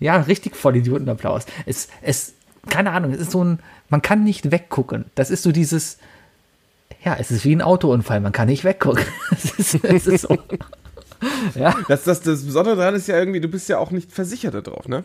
Ja, 0.00 0.16
richtig 0.22 0.56
Vollidiotenapplaus. 0.56 1.44
Es, 1.66 1.88
es, 2.02 2.34
keine 2.68 2.90
Ahnung, 2.92 3.12
es 3.12 3.20
ist 3.20 3.30
so 3.30 3.44
ein, 3.44 3.60
man 3.88 4.02
kann 4.02 4.24
nicht 4.24 4.50
weggucken. 4.50 5.04
Das 5.14 5.30
ist 5.30 5.42
so 5.42 5.52
dieses, 5.52 5.98
ja, 7.04 7.16
es 7.18 7.30
ist 7.30 7.44
wie 7.44 7.54
ein 7.54 7.62
Autounfall, 7.62 8.20
man 8.20 8.32
kann 8.32 8.48
nicht 8.48 8.64
weggucken. 8.64 9.04
Es 9.30 9.74
ist, 9.74 9.84
es 9.84 10.06
ist 10.06 10.22
so. 10.22 10.38
Ja, 11.54 11.74
Das, 11.88 12.04
das, 12.04 12.22
das 12.22 12.44
Besondere 12.44 12.76
daran 12.76 12.94
ist 12.94 13.06
ja 13.08 13.18
irgendwie, 13.18 13.40
du 13.40 13.48
bist 13.48 13.68
ja 13.68 13.78
auch 13.78 13.90
nicht 13.90 14.10
versichert 14.12 14.54
darauf, 14.66 14.88
ne? 14.88 15.04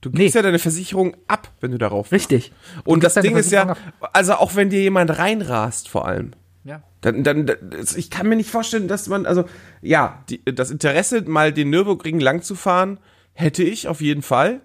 Du 0.00 0.10
gibst 0.10 0.34
Nee. 0.34 0.38
ja 0.40 0.42
deine 0.42 0.58
Versicherung 0.58 1.16
ab, 1.28 1.48
wenn 1.60 1.70
du 1.70 1.78
darauf 1.78 2.10
bist. 2.10 2.30
richtig. 2.32 2.52
Und 2.84 3.04
das 3.04 3.14
Ding 3.14 3.36
ist 3.36 3.52
ja, 3.52 3.76
also 4.12 4.34
auch 4.34 4.56
wenn 4.56 4.68
dir 4.70 4.80
jemand 4.82 5.16
reinrast 5.16 5.88
vor 5.88 6.06
allem, 6.08 6.32
Ja. 6.64 6.82
dann, 7.02 7.22
dann, 7.22 7.48
ich 7.96 8.10
kann 8.10 8.28
mir 8.28 8.34
nicht 8.34 8.50
vorstellen, 8.50 8.88
dass 8.88 9.06
man, 9.06 9.26
also, 9.26 9.44
ja, 9.80 10.24
die, 10.28 10.44
das 10.44 10.72
Interesse, 10.72 11.22
mal 11.22 11.52
den 11.52 11.70
Nürburgring 11.70 12.18
lang 12.18 12.42
zu 12.42 12.56
fahren, 12.56 12.98
hätte 13.34 13.62
ich 13.62 13.88
auf 13.88 14.00
jeden 14.00 14.22
Fall. 14.22 14.60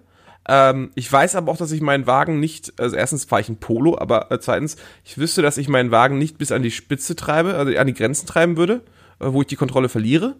Ähm, 0.48 0.90
ich 0.94 1.12
weiß 1.12 1.36
aber 1.36 1.52
auch, 1.52 1.56
dass 1.56 1.72
ich 1.72 1.82
meinen 1.82 2.06
Wagen 2.06 2.40
nicht, 2.40 2.72
also 2.80 2.96
erstens 2.96 3.24
fahre 3.24 3.42
ich 3.42 3.48
ein 3.48 3.58
Polo, 3.58 3.98
aber 3.98 4.32
äh, 4.32 4.40
zweitens, 4.40 4.76
ich 5.04 5.18
wüsste, 5.18 5.42
dass 5.42 5.58
ich 5.58 5.68
meinen 5.68 5.90
Wagen 5.90 6.18
nicht 6.18 6.38
bis 6.38 6.52
an 6.52 6.62
die 6.62 6.70
Spitze 6.70 7.16
treibe, 7.16 7.54
also 7.54 7.76
an 7.76 7.86
die 7.86 7.94
Grenzen 7.94 8.26
treiben 8.26 8.56
würde, 8.56 8.82
äh, 9.20 9.26
wo 9.32 9.42
ich 9.42 9.46
die 9.46 9.56
Kontrolle 9.56 9.88
verliere. 9.88 10.36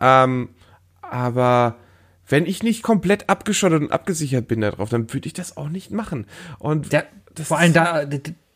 Ähm, 0.00 0.50
aber 1.00 1.76
wenn 2.28 2.44
ich 2.44 2.62
nicht 2.62 2.82
komplett 2.82 3.28
abgeschottet 3.30 3.80
und 3.80 3.92
abgesichert 3.92 4.46
bin 4.46 4.60
darauf, 4.60 4.90
dann 4.90 5.12
würde 5.12 5.26
ich 5.26 5.32
das 5.32 5.56
auch 5.56 5.68
nicht 5.68 5.90
machen. 5.90 6.26
Und 6.58 6.92
das 6.92 7.04
vor 7.48 7.58
allem 7.58 7.72
da, 7.72 8.04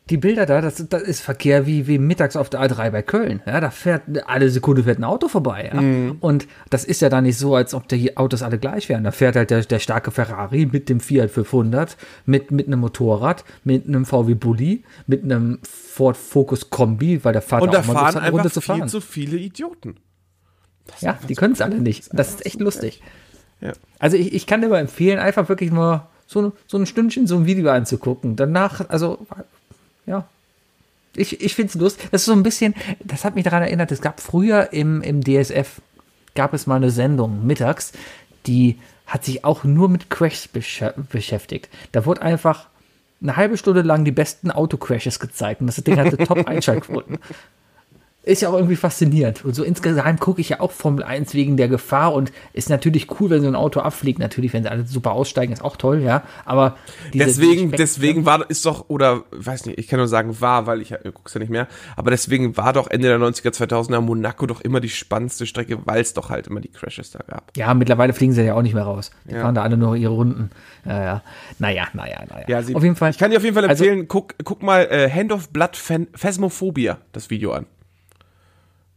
die, 0.09 0.17
Bilder 0.17 0.45
da, 0.45 0.61
das, 0.61 0.83
das 0.89 1.03
ist 1.03 1.21
Verkehr 1.21 1.65
wie, 1.65 1.87
wie 1.87 1.97
mittags 1.97 2.35
auf 2.35 2.49
der 2.49 2.61
A3 2.61 2.89
bei 2.89 3.01
Köln. 3.01 3.41
Ja, 3.45 3.61
da 3.61 3.69
fährt 3.69 4.03
alle 4.25 4.49
Sekunde 4.49 4.83
fährt 4.83 4.99
ein 4.99 5.03
Auto 5.03 5.27
vorbei. 5.27 5.69
Ja? 5.73 5.79
Mhm. 5.79 6.17
Und 6.19 6.47
das 6.69 6.83
ist 6.83 7.01
ja 7.01 7.09
da 7.09 7.21
nicht 7.21 7.37
so, 7.37 7.55
als 7.55 7.73
ob 7.73 7.87
die 7.87 8.17
Autos 8.17 8.41
alle 8.41 8.57
gleich 8.57 8.89
wären. 8.89 9.03
Da 9.03 9.11
fährt 9.11 9.35
halt 9.35 9.51
der, 9.51 9.61
der 9.61 9.79
starke 9.79 10.11
Ferrari 10.11 10.67
mit 10.71 10.89
dem 10.89 10.99
Fiat 10.99 11.31
500, 11.31 11.95
mit, 12.25 12.51
mit 12.51 12.67
einem 12.67 12.79
Motorrad, 12.79 13.45
mit 13.63 13.87
einem 13.87 14.05
VW 14.05 14.33
Bulli, 14.33 14.83
mit 15.07 15.23
einem 15.23 15.59
Ford 15.63 16.17
Focus 16.17 16.69
Kombi, 16.69 17.23
weil 17.23 17.33
der 17.33 17.41
Vater 17.41 17.63
und 17.63 17.73
da 17.73 17.79
auch 17.79 17.85
mal 17.85 17.93
fahren 17.93 18.15
hat, 18.15 18.23
eine 18.23 18.31
Runde 18.31 18.51
zu 18.51 18.59
viel 18.59 18.75
fahren. 18.75 18.89
zu 18.89 19.01
viele 19.01 19.37
Idioten. 19.37 19.95
Ja, 20.99 21.17
die 21.29 21.35
können 21.35 21.53
es 21.53 21.61
alle 21.61 21.79
nicht. 21.79 22.09
Das 22.11 22.29
ist 22.29 22.45
echt 22.45 22.59
lustig. 22.59 23.01
Ja. 23.61 23.73
Also 23.99 24.17
ich, 24.17 24.33
ich 24.33 24.47
kann 24.47 24.61
dir 24.61 24.67
mal 24.67 24.79
empfehlen, 24.79 25.19
einfach 25.19 25.47
wirklich 25.47 25.71
nur 25.71 26.07
so, 26.31 26.53
so 26.67 26.77
ein 26.77 26.85
Stündchen 26.85 27.27
so 27.27 27.35
ein 27.37 27.45
Video 27.45 27.69
anzugucken. 27.69 28.35
Danach, 28.35 28.89
also, 28.89 29.25
ja. 30.11 30.27
Ich, 31.15 31.41
ich 31.41 31.55
finde 31.55 31.69
es 31.69 31.75
lustig. 31.75 32.09
Das 32.11 32.21
ist 32.21 32.25
so 32.25 32.33
ein 32.33 32.43
bisschen, 32.43 32.73
das 32.99 33.25
hat 33.25 33.35
mich 33.35 33.43
daran 33.43 33.63
erinnert, 33.63 33.91
es 33.91 34.01
gab 34.01 34.21
früher 34.21 34.71
im, 34.71 35.01
im 35.01 35.21
DSF, 35.21 35.81
gab 36.35 36.53
es 36.53 36.67
mal 36.67 36.75
eine 36.75 36.91
Sendung 36.91 37.45
mittags, 37.45 37.91
die 38.45 38.79
hat 39.07 39.25
sich 39.25 39.43
auch 39.43 39.63
nur 39.63 39.89
mit 39.89 40.09
Crashs 40.09 40.47
besch 40.47 40.83
beschäftigt. 41.11 41.69
Da 41.91 42.05
wurde 42.05 42.21
einfach 42.21 42.67
eine 43.21 43.35
halbe 43.35 43.57
Stunde 43.57 43.81
lang 43.81 44.05
die 44.05 44.11
besten 44.11 44.51
Autocrashes 44.51 45.19
gezeigt 45.19 45.61
und 45.61 45.67
das 45.67 45.75
Ding 45.75 45.97
hatte 45.97 46.17
Top-Einschaltquoten. 46.25 47.19
Ist 48.23 48.43
ja 48.43 48.49
auch 48.49 48.53
irgendwie 48.53 48.75
faszinierend. 48.75 49.43
Und 49.43 49.55
so 49.55 49.63
insgesamt 49.63 50.19
gucke 50.19 50.41
ich 50.41 50.49
ja 50.49 50.59
auch 50.59 50.71
Formel 50.71 51.03
1 51.03 51.33
wegen 51.33 51.57
der 51.57 51.67
Gefahr 51.67 52.13
und 52.13 52.31
ist 52.53 52.69
natürlich 52.69 53.19
cool, 53.19 53.31
wenn 53.31 53.41
so 53.41 53.47
ein 53.47 53.55
Auto 53.55 53.79
abfliegt. 53.79 54.19
Natürlich, 54.19 54.53
wenn 54.53 54.61
sie 54.61 54.69
alle 54.69 54.85
super 54.85 55.13
aussteigen, 55.13 55.51
ist 55.51 55.63
auch 55.63 55.75
toll, 55.75 56.01
ja. 56.03 56.21
Aber 56.45 56.75
Deswegen, 57.15 57.71
deswegen 57.71 58.23
war, 58.27 58.47
ist 58.47 58.63
doch, 58.67 58.85
oder, 58.89 59.23
weiß 59.31 59.65
nicht, 59.65 59.79
ich 59.79 59.87
kann 59.87 59.97
nur 59.97 60.07
sagen, 60.07 60.39
war, 60.39 60.67
weil 60.67 60.81
ich, 60.81 60.91
äh, 60.91 60.99
guck's 61.11 61.33
ja 61.33 61.39
nicht 61.39 61.49
mehr, 61.49 61.67
aber 61.95 62.11
deswegen 62.11 62.55
war 62.57 62.73
doch 62.73 62.91
Ende 62.91 63.07
der 63.07 63.17
90er, 63.17 63.49
2000er 63.55 64.01
Monaco 64.01 64.45
doch 64.45 64.61
immer 64.61 64.81
die 64.81 64.89
spannendste 64.89 65.47
Strecke, 65.47 65.79
weil 65.85 66.01
es 66.01 66.13
doch 66.13 66.29
halt 66.29 66.45
immer 66.45 66.61
die 66.61 66.69
Crashes 66.69 67.09
da 67.09 67.19
gab. 67.27 67.51
Ja, 67.57 67.73
mittlerweile 67.73 68.13
fliegen 68.13 68.33
sie 68.33 68.43
ja 68.43 68.53
auch 68.53 68.61
nicht 68.61 68.75
mehr 68.75 68.83
raus. 68.83 69.09
Die 69.25 69.33
Ja. 69.33 69.41
fahren 69.41 69.55
da 69.55 69.63
alle 69.63 69.77
nur 69.77 69.95
ihre 69.95 70.13
Runden. 70.13 70.51
Ja, 70.85 71.03
ja. 71.03 71.23
Naja, 71.57 71.87
naja, 71.93 72.19
naja. 72.29 72.61
sie, 72.61 72.75
auf 72.75 72.83
jeden 72.83 72.95
Fall. 72.95 73.09
Ich 73.09 73.17
kann 73.17 73.31
dir 73.31 73.37
auf 73.37 73.43
jeden 73.43 73.55
Fall 73.55 73.65
Also- 73.67 73.83
empfehlen, 73.83 74.07
guck, 74.07 74.35
guck 74.43 74.61
mal 74.61 74.83
äh, 74.91 75.09
Hand 75.09 75.31
of 75.31 75.49
Blood 75.49 75.75
Phasmophobia, 75.75 76.99
das 77.13 77.31
Video 77.31 77.53
an. 77.53 77.65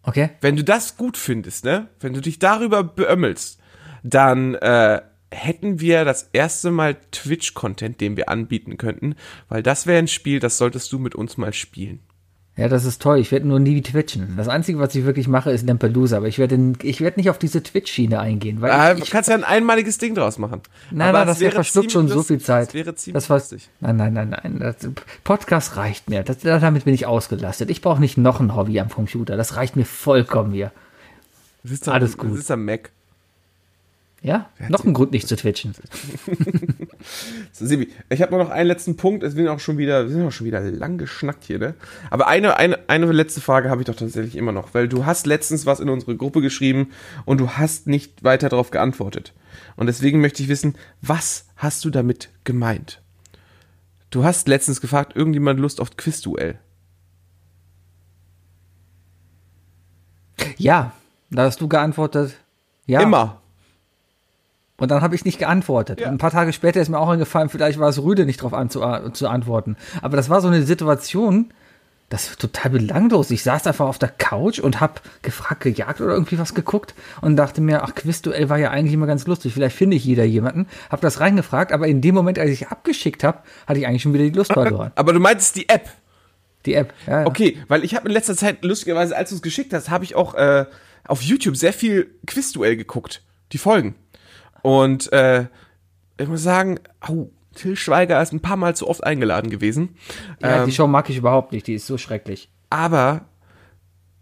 Okay. 0.05 0.31
Wenn 0.41 0.57
du 0.57 0.65
das 0.65 0.97
gut 0.97 1.17
findest, 1.17 1.65
ne, 1.65 1.89
wenn 2.01 2.13
du 2.13 2.21
dich 2.21 2.39
darüber 2.39 2.85
beömmelst, 2.85 3.59
dann 4.03 4.55
äh, 4.55 5.01
hätten 5.31 5.81
wir 5.81 6.05
das 6.05 6.29
erste 6.33 6.71
Mal 6.71 6.97
Twitch-Content, 7.11 8.01
den 8.01 8.17
wir 8.17 8.29
anbieten 8.29 8.77
könnten, 8.77 9.17
weil 9.49 9.63
das 9.63 9.87
wäre 9.87 9.99
ein 9.99 10.09
Spiel, 10.09 10.41
das 10.41 10.59
solltest 10.59 10.93
du 10.93 10.99
mit 10.99 11.15
uns 11.15 11.37
mal 11.37 11.53
spielen. 11.53 12.01
Ja, 12.57 12.69
das 12.69 12.85
ist 12.85 13.03
toll. 13.03 13.19
Ich 13.19 13.33
werde 13.33 13.49
nur 13.49 13.59
nie 13.59 13.83
twitchen. 13.83 14.35
Das 14.37 14.47
Einzige, 14.47 14.79
was 14.79 14.95
ich 14.95 15.05
wirklich 15.05 15.27
mache, 15.27 15.51
ist 15.51 15.67
Lampelusa. 15.67 16.19
Aber 16.19 16.29
ich 16.29 16.39
werde 16.39 16.75
ich 16.83 17.01
werd 17.01 17.17
nicht 17.17 17.29
auf 17.29 17.37
diese 17.39 17.63
Twitch-Schiene 17.65 18.21
eingehen. 18.21 18.61
Weil 18.61 18.71
Äh, 18.71 18.93
ich, 18.93 18.99
du 18.99 19.05
ich, 19.07 19.11
kannst 19.11 19.29
ja 19.29 19.35
ein 19.35 19.43
einmaliges 19.43 19.99
Ding 19.99 20.15
draus 20.15 20.39
machen. 20.39 20.61
nein, 20.93 21.09
Aber 21.09 21.19
nein, 21.19 21.27
das 21.27 21.41
wäre 21.41 21.51
verschluckt 21.53 21.91
schon 21.91 22.03
ziemlich 22.09 22.15
so 22.15 22.23
viel 22.23 22.37
lustig. 22.37 22.47
Zeit. 22.47 22.69
Das 22.69 22.75
wäre 22.75 22.95
ziemlich 22.95 23.15
das 23.15 23.29
war, 23.31 23.39
lustig. 23.39 23.69
Nein, 23.81 23.97
nein, 23.97 24.13
nein, 24.15 24.29
nein. 24.31 24.59
Das, 24.61 24.77
Podcast 25.25 25.77
reicht 25.77 26.09
mir. 26.09 26.23
Das, 26.23 26.39
damit 26.39 26.85
bin 26.85 26.95
ich 26.95 27.07
ausgelastet. 27.07 27.71
Ich 27.71 27.83
brauche 27.83 27.99
nicht 28.01 28.19
noch 28.19 28.39
ein 28.39 28.55
Hobby 28.55 28.79
am 28.79 28.89
Computer. 28.89 29.37
Das 29.37 29.57
reicht 29.57 29.75
mir 29.75 29.85
vollkommen 29.85 30.53
hier. 30.53 30.71
Du 31.65 31.71
sitzt 31.71 31.89
am- 31.89 31.95
Alles 31.95 32.17
gut. 32.17 32.31
Du 32.31 32.37
sitzt 32.37 32.53
am 32.53 32.65
Mac. 32.65 32.91
Ja? 34.25 34.49
Noch 34.71 34.87
ein 34.87 34.95
Grund, 34.95 35.13
nicht 35.13 35.29
zu 35.29 35.37
twitchen. 35.37 35.75
So, 37.53 37.67
Sibi, 37.67 37.93
ich 38.09 38.23
habe 38.23 38.37
noch 38.39 38.49
einen 38.49 38.67
letzten 38.67 38.97
Punkt. 38.97 39.23
Es 39.23 39.35
sind 39.35 39.47
auch 39.47 39.61
schon 39.61 39.77
wieder, 39.77 40.05
wir 40.05 40.11
sind 40.11 40.27
auch 40.27 40.33
schon 40.33 40.47
wieder 40.47 40.63
lang 40.63 40.97
geschnackt 40.97 41.45
hier, 41.45 41.59
ne? 41.59 41.75
Aber 42.11 42.27
eine, 42.27 42.57
eine, 42.57 42.79
eine 42.89 43.13
letzte 43.13 43.43
Frage 43.43 43.69
habe 43.69 43.83
ich 43.83 43.87
doch 43.87 43.95
tatsächlich 43.95 44.37
immer 44.37 44.53
noch, 44.53 44.73
weil 44.73 44.89
du 44.89 45.05
hast 45.05 45.27
letztens 45.27 45.67
was 45.67 45.81
in 45.81 45.91
unsere 45.91 46.17
Gruppe 46.17 46.41
geschrieben 46.41 46.93
und 47.27 47.39
du 47.39 47.51
hast 47.51 47.87
nicht 47.87 48.25
weiter 48.25 48.49
darauf 48.49 48.71
geantwortet. 48.71 49.35
Und 49.77 49.87
deswegen 49.87 50.23
möchte 50.23 50.43
ich 50.43 50.49
wissen, 50.49 50.77
was 51.03 51.47
hast 51.57 51.85
du 51.85 51.91
damit 51.91 52.31
gemeint? 52.45 53.03
Du 54.09 54.25
hast 54.25 54.49
letztens 54.49 54.81
gefragt, 54.81 55.15
irgendjemand 55.15 55.61
Lust 55.61 55.83
auf 55.83 55.99
Quizduell. 55.99 56.59
Ja, 60.57 60.93
da 61.31 61.45
hast 61.45 61.61
du 61.61 61.69
geantwortet. 61.69 62.35
Ja. 62.87 63.03
Immer. 63.03 63.43
Und 64.77 64.91
dann 64.91 65.03
habe 65.03 65.15
ich 65.15 65.25
nicht 65.25 65.39
geantwortet. 65.39 66.01
Ja. 66.01 66.09
Ein 66.09 66.19
paar 66.19 66.33
Tage 66.33 66.53
später 66.53 66.81
ist 66.81 66.89
mir 66.89 66.99
auch 66.99 67.09
eingefallen, 67.09 67.49
vielleicht 67.49 67.79
war 67.79 67.89
es 67.89 68.03
Rüde, 68.03 68.27
nicht 68.27 68.41
darauf 68.41 68.55
anzu 68.55 68.81
zu 69.13 69.29
antworten. 69.29 69.77
Aber 70.03 70.17
das 70.17 70.29
war 70.29 70.41
so 70.41 70.49
eine 70.49 70.63
Situation, 70.65 71.53
das 72.09 72.29
ist 72.29 72.41
total 72.41 72.71
belanglos. 72.71 73.31
Ich 73.31 73.43
saß 73.43 73.67
einfach 73.67 73.87
auf 73.87 73.99
der 73.99 74.09
Couch 74.09 74.59
und 74.59 74.81
habe 74.81 75.01
gefragt, 75.23 75.63
gejagt 75.63 76.01
oder 76.01 76.13
irgendwie 76.13 76.39
was 76.39 76.55
geguckt 76.55 76.95
und 77.21 77.37
dachte 77.37 77.61
mir, 77.61 77.83
ach, 77.83 77.95
Quizduell 77.95 78.49
war 78.49 78.59
ja 78.59 78.71
eigentlich 78.71 78.95
immer 78.95 79.07
ganz 79.07 79.27
lustig. 79.27 79.55
Vielleicht 79.55 79.77
finde 79.77 79.97
ich 79.97 80.05
jeder 80.05 80.25
jemanden. 80.25 80.67
Habe 80.91 81.03
das 81.03 81.21
reingefragt, 81.21 81.73
aber 81.73 81.89
in 81.89 82.01
dem 82.01 82.15
Moment, 82.15 82.39
als 82.39 82.51
ich 82.51 82.69
abgeschickt 82.69 83.25
habe, 83.25 83.39
hatte 83.67 83.79
ich 83.79 83.87
eigentlich 83.87 84.03
schon 84.03 84.13
wieder 84.13 84.25
die 84.25 84.31
Lust 84.31 84.53
verloren. 84.53 84.93
Aber 84.97 85.13
du 85.13 85.21
meintest 85.21 85.57
die 85.57 85.69
App. 85.69 85.89
Die 86.67 86.75
App. 86.75 86.93
Ja, 87.07 87.21
ja. 87.21 87.27
Okay, 87.27 87.59
weil 87.69 87.85
ich 87.85 87.95
habe 87.95 88.09
in 88.09 88.15
letzter 88.15 88.37
Zeit, 88.37 88.65
lustigerweise, 88.65 89.17
als 89.17 89.31
du 89.31 89.37
es 89.37 89.43
geschickt 89.43 89.73
hast, 89.73 89.91
habe 89.91 90.05
ich 90.05 90.15
auch 90.15 90.35
äh, 90.35 90.67
auf 91.07 91.23
YouTube 91.23 91.57
sehr 91.57 91.73
viel 91.73 92.11
Quizduell 92.27 92.77
geguckt. 92.77 93.23
Die 93.53 93.59
Folgen. 93.59 93.95
Und 94.65 95.13
äh, 95.13 95.45
ich 96.17 96.27
muss 96.27 96.43
sagen, 96.43 96.81
au, 97.01 97.31
Till 97.55 97.77
Schweiger 97.77 98.21
ist 98.23 98.33
ein 98.33 98.41
paar 98.41 98.57
Mal 98.57 98.75
zu 98.75 98.89
oft 98.89 99.05
eingeladen 99.05 99.51
gewesen. 99.51 99.97
Ja, 100.41 100.63
Ähm, 100.63 100.67
die 100.67 100.73
Show 100.73 100.87
mag 100.87 101.11
ich 101.11 101.19
überhaupt 101.19 101.53
nicht. 101.53 101.67
Die 101.67 101.75
ist 101.75 101.87
so 101.87 101.99
schrecklich. 101.99 102.49
aber 102.71 103.27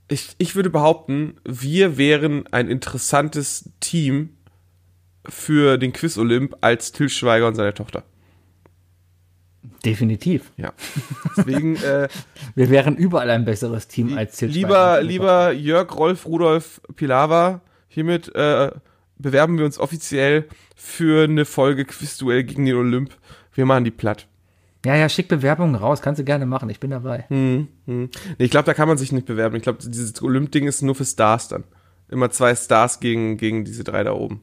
ich, 0.09 0.35
ich 0.39 0.57
würde 0.57 0.69
behaupten, 0.69 1.37
wir 1.45 1.97
wären 1.97 2.45
ein 2.51 2.69
interessantes 2.69 3.71
Team 3.81 4.31
für 5.27 5.79
den 5.79 5.93
Quiz 5.93 6.19
Olymp 6.19 6.57
als 6.61 6.91
Till 6.93 7.09
Schweiger 7.09 7.47
und 7.47 7.55
seine 7.55 7.73
Tochter. 7.73 8.03
Definitiv. 9.85 10.51
Ja. 10.57 10.73
Deswegen 11.37 11.77
äh, 11.83 12.09
Wir 12.55 12.69
wären 12.71 12.97
überall 12.97 13.31
ein 13.31 13.45
besseres 13.45 13.87
Team 13.89 14.19
als 14.19 14.37
Til 14.37 14.49
lieber, 14.51 14.69
Schweiger. 14.97 15.03
lieber 15.03 15.53
Jörg, 15.53 15.97
Rolf, 15.97 16.27
Rudolf, 16.27 16.81
Pilawa, 16.97 17.61
hiermit 17.89 18.35
äh, 18.35 18.71
bewerben 19.19 19.59
wir 19.59 19.65
uns 19.65 19.79
offiziell 19.79 20.47
für 20.77 21.25
eine 21.25 21.45
Folge 21.45 21.85
Quizduell 21.85 22.45
gegen 22.45 22.67
den 22.67 22.77
Olymp. 22.77 23.11
Wir 23.55 23.67
machen 23.67 23.85
die 23.85 23.91
platt. 23.91 24.27
Ja, 24.85 24.97
ja, 24.97 25.09
schick 25.09 25.29
Bewerbungen 25.29 25.77
raus, 25.77 26.03
kannst 26.03 26.19
du 26.19 26.25
gerne 26.25 26.45
machen, 26.45 26.69
ich 26.69 26.81
bin 26.81 26.91
dabei. 26.91 27.25
Nee, 27.29 27.69
ich 28.39 28.51
glaube, 28.51 28.67
da 28.67 28.75
kann 28.75 28.89
man 28.89 28.99
sich 28.99 29.13
nicht 29.13 29.27
bewerben. 29.27 29.55
Ich 29.55 29.63
glaube, 29.63 29.79
dieses 29.81 30.21
Olymp-Ding 30.21 30.67
ist 30.67 30.83
nur 30.83 30.97
für 30.97 31.05
Stars 31.05 31.49
dann. 31.49 31.65
Immer 32.09 32.31
zwei 32.31 32.55
Stars 32.57 32.99
gegen, 32.99 33.37
gegen 33.37 33.65
diese 33.65 33.85
drei 33.85 34.03
da 34.03 34.13
oben. 34.13 34.43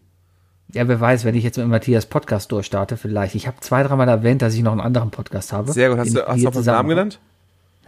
Ja, 0.71 0.87
wer 0.87 0.99
weiß, 0.99 1.25
wenn 1.25 1.35
ich 1.35 1.43
jetzt 1.43 1.57
mit 1.57 1.67
Matthias 1.67 2.05
Podcast 2.05 2.51
durchstarte, 2.51 2.95
vielleicht. 2.95 3.35
Ich 3.35 3.47
habe 3.47 3.57
zwei, 3.59 3.83
dreimal 3.83 4.07
erwähnt, 4.07 4.41
dass 4.41 4.53
ich 4.53 4.61
noch 4.61 4.71
einen 4.71 4.81
anderen 4.81 5.11
Podcast 5.11 5.51
habe. 5.51 5.71
Sehr 5.71 5.89
gut. 5.89 5.97
Hast 5.97 6.07
den 6.07 6.15
du, 6.15 6.27
hast 6.27 6.45
auch 6.45 6.51
zusammen 6.51 6.77
Namen 6.77 6.89
genannt? 6.89 7.19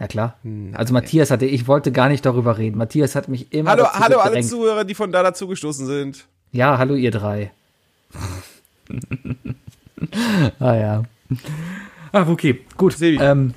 Ja, 0.00 0.08
klar. 0.08 0.36
Also 0.74 0.92
Matthias 0.92 1.30
hatte, 1.30 1.46
ich 1.46 1.68
wollte 1.68 1.92
gar 1.92 2.08
nicht 2.08 2.26
darüber 2.26 2.58
reden. 2.58 2.76
Matthias 2.76 3.14
hat 3.14 3.28
mich 3.28 3.52
immer 3.52 3.70
Hallo, 3.70 3.84
hallo 3.84 4.18
alle 4.18 4.30
gedrängt. 4.30 4.48
Zuhörer, 4.48 4.84
die 4.84 4.94
von 4.94 5.12
da 5.12 5.22
dazugestoßen 5.22 5.86
sind. 5.86 6.26
Ja, 6.52 6.76
hallo 6.76 6.94
ihr 6.94 7.10
drei. 7.10 7.50
ah 10.60 10.74
ja. 10.74 11.02
Ach, 12.12 12.28
okay, 12.28 12.60
gut. 12.76 12.92
Sebi. 12.92 13.18
Ähm, 13.22 13.54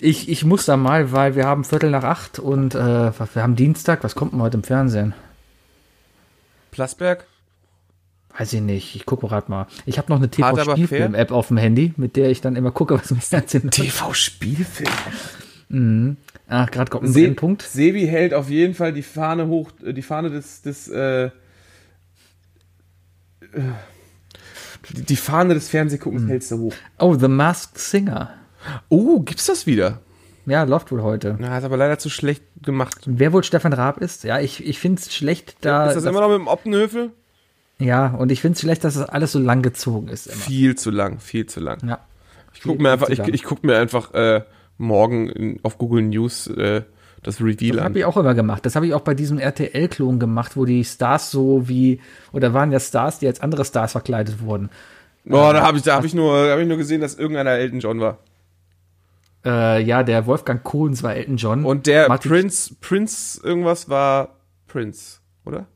ich, 0.00 0.28
ich 0.28 0.44
muss 0.44 0.66
da 0.66 0.76
mal, 0.76 1.12
weil 1.12 1.34
wir 1.34 1.46
haben 1.46 1.64
Viertel 1.64 1.90
nach 1.90 2.04
acht 2.04 2.38
und 2.38 2.74
äh, 2.74 2.78
wir 2.78 3.42
haben 3.42 3.56
Dienstag. 3.56 4.04
Was 4.04 4.14
kommt 4.14 4.34
denn 4.34 4.42
heute 4.42 4.58
im 4.58 4.64
Fernsehen? 4.64 5.14
Plasberg? 6.72 7.26
Weiß 8.36 8.52
ich 8.52 8.60
nicht. 8.60 8.94
Ich 8.96 9.06
gucke 9.06 9.26
gerade 9.26 9.50
mal. 9.50 9.66
Ich 9.86 9.96
habe 9.96 10.12
noch 10.12 10.18
eine 10.18 10.30
TV-Spielfilm-App 10.30 11.30
auf 11.32 11.48
dem 11.48 11.56
Handy, 11.56 11.94
mit 11.96 12.16
der 12.16 12.30
ich 12.30 12.42
dann 12.42 12.54
immer 12.54 12.70
gucke, 12.70 13.00
was 13.00 13.10
im 13.10 13.16
Fernsehen. 13.18 13.70
TV-Spielfilm. 13.70 14.90
Ach, 16.48 16.70
gerade 16.70 16.90
kommt 16.90 17.04
ein 17.04 17.12
Se 17.12 17.22
Brennpunkt. 17.22 17.62
Sebi 17.62 18.06
hält 18.06 18.34
auf 18.34 18.50
jeden 18.50 18.74
Fall 18.74 18.92
die 18.92 19.02
Fahne 19.02 19.46
hoch, 19.46 19.70
äh, 19.82 19.94
die 19.94 20.02
Fahne 20.02 20.28
des, 20.28 20.60
des 20.60 20.88
äh, 20.88 21.30
die 24.90 25.16
Fahne 25.16 25.54
des 25.54 25.68
Fernsehguckens 25.68 26.28
hältst 26.28 26.50
du 26.50 26.58
hoch. 26.58 26.74
Oh, 26.98 27.14
The 27.14 27.28
Masked 27.28 27.78
Singer. 27.78 28.30
Oh, 28.88 29.20
gibt's 29.20 29.46
das 29.46 29.66
wieder? 29.66 30.00
Ja, 30.46 30.62
läuft 30.62 30.92
wohl 30.92 31.02
heute. 31.02 31.36
Na, 31.38 31.58
ist 31.58 31.64
aber 31.64 31.76
leider 31.76 31.98
zu 31.98 32.08
schlecht 32.08 32.44
gemacht. 32.62 33.02
Wer 33.06 33.32
wohl 33.32 33.42
Stefan 33.42 33.72
Raab 33.72 33.98
ist? 33.98 34.22
Ja, 34.24 34.38
ich, 34.38 34.64
ich 34.64 34.78
finde 34.78 35.02
es 35.02 35.14
schlecht, 35.14 35.56
da. 35.60 35.88
ist 35.88 35.96
das 35.96 36.04
immer 36.04 36.20
noch 36.20 36.28
mit 36.28 36.38
dem 36.38 36.46
Optenhöfel? 36.46 37.10
Ja, 37.78 38.08
und 38.08 38.32
ich 38.32 38.40
finde 38.40 38.54
es 38.54 38.60
schlecht, 38.60 38.84
dass 38.84 38.94
das 38.94 39.08
alles 39.08 39.32
so 39.32 39.38
lang 39.38 39.62
gezogen 39.62 40.08
ist. 40.08 40.28
Immer. 40.28 40.36
Viel 40.36 40.76
zu 40.76 40.90
lang, 40.90 41.18
viel 41.18 41.46
zu 41.46 41.60
lang. 41.60 41.86
Ja. 41.86 41.98
Ich 42.54 42.62
guck 42.62 42.80
mir 42.80 42.92
einfach, 42.92 43.08
ich, 43.10 43.18
ich 43.18 43.42
guck 43.42 43.64
mir 43.64 43.76
einfach 43.76 44.14
äh, 44.14 44.42
morgen 44.78 45.28
in, 45.28 45.60
auf 45.62 45.78
Google 45.78 46.02
News 46.02 46.46
äh, 46.46 46.82
das 47.26 47.40
Reveal 47.40 47.72
Das 47.76 47.78
an. 47.80 47.84
habe 47.90 47.98
ich 47.98 48.04
auch 48.04 48.16
immer 48.16 48.34
gemacht. 48.34 48.64
Das 48.66 48.76
habe 48.76 48.86
ich 48.86 48.94
auch 48.94 49.00
bei 49.00 49.14
diesem 49.14 49.38
RTL-Klon 49.38 50.18
gemacht, 50.18 50.56
wo 50.56 50.64
die 50.64 50.84
Stars 50.84 51.30
so 51.30 51.68
wie, 51.68 52.00
oder 52.32 52.54
waren 52.54 52.72
ja 52.72 52.80
Stars, 52.80 53.18
die 53.18 53.26
als 53.26 53.40
andere 53.40 53.64
Stars 53.64 53.92
verkleidet 53.92 54.40
wurden. 54.40 54.70
Oh, 55.28 55.50
da 55.52 55.62
habe 55.62 55.76
ich, 55.78 55.82
da 55.82 55.96
habe 55.96 56.06
ich 56.06 56.14
nur, 56.14 56.50
habe 56.50 56.62
ich 56.62 56.68
nur 56.68 56.76
gesehen, 56.76 57.00
dass 57.00 57.14
irgendeiner 57.14 57.50
Elton 57.52 57.80
John 57.80 58.00
war. 58.00 58.18
Äh, 59.44 59.82
ja, 59.82 60.02
der 60.02 60.26
Wolfgang 60.26 60.62
Kohlens 60.62 61.02
war 61.02 61.14
Elton 61.14 61.36
John. 61.36 61.64
Und 61.64 61.86
der 61.86 62.08
Martin- 62.08 62.30
Prince, 62.30 62.74
Prince 62.80 63.40
irgendwas 63.44 63.88
war 63.88 64.36
Prince, 64.68 65.18
oder? 65.44 65.66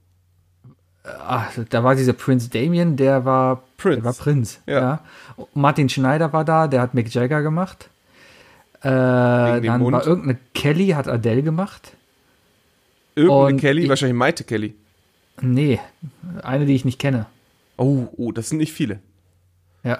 Ach, 1.04 1.50
da 1.70 1.82
war 1.82 1.94
dieser 1.94 2.12
Prince 2.12 2.50
Damien, 2.50 2.96
der 2.96 3.24
war 3.24 3.62
Prince. 3.78 3.96
Der 3.96 4.04
war 4.04 4.12
Prinz. 4.12 4.60
Ja. 4.66 4.80
Ja. 4.80 5.00
Martin 5.54 5.88
Schneider 5.88 6.32
war 6.32 6.44
da, 6.44 6.68
der 6.68 6.82
hat 6.82 6.94
Mick 6.94 7.12
Jagger 7.12 7.42
gemacht. 7.42 7.88
Äh, 8.82 8.88
dann 9.60 9.80
Mund. 9.80 9.92
war 9.94 10.06
irgendeine 10.06 10.38
Kelly, 10.54 10.88
hat 10.88 11.06
Adele 11.08 11.42
gemacht. 11.42 11.92
Irgendeine 13.14 13.54
Und 13.54 13.60
Kelly, 13.60 13.82
ich- 13.82 13.88
wahrscheinlich 13.88 14.16
Maite 14.16 14.44
Kelly. 14.44 14.74
Nee, 15.42 15.80
eine, 16.42 16.66
die 16.66 16.74
ich 16.74 16.84
nicht 16.84 16.98
kenne. 16.98 17.26
Oh, 17.76 18.08
oh, 18.16 18.30
das 18.32 18.48
sind 18.50 18.58
nicht 18.58 18.72
viele. 18.72 19.00
Ja. 19.82 19.98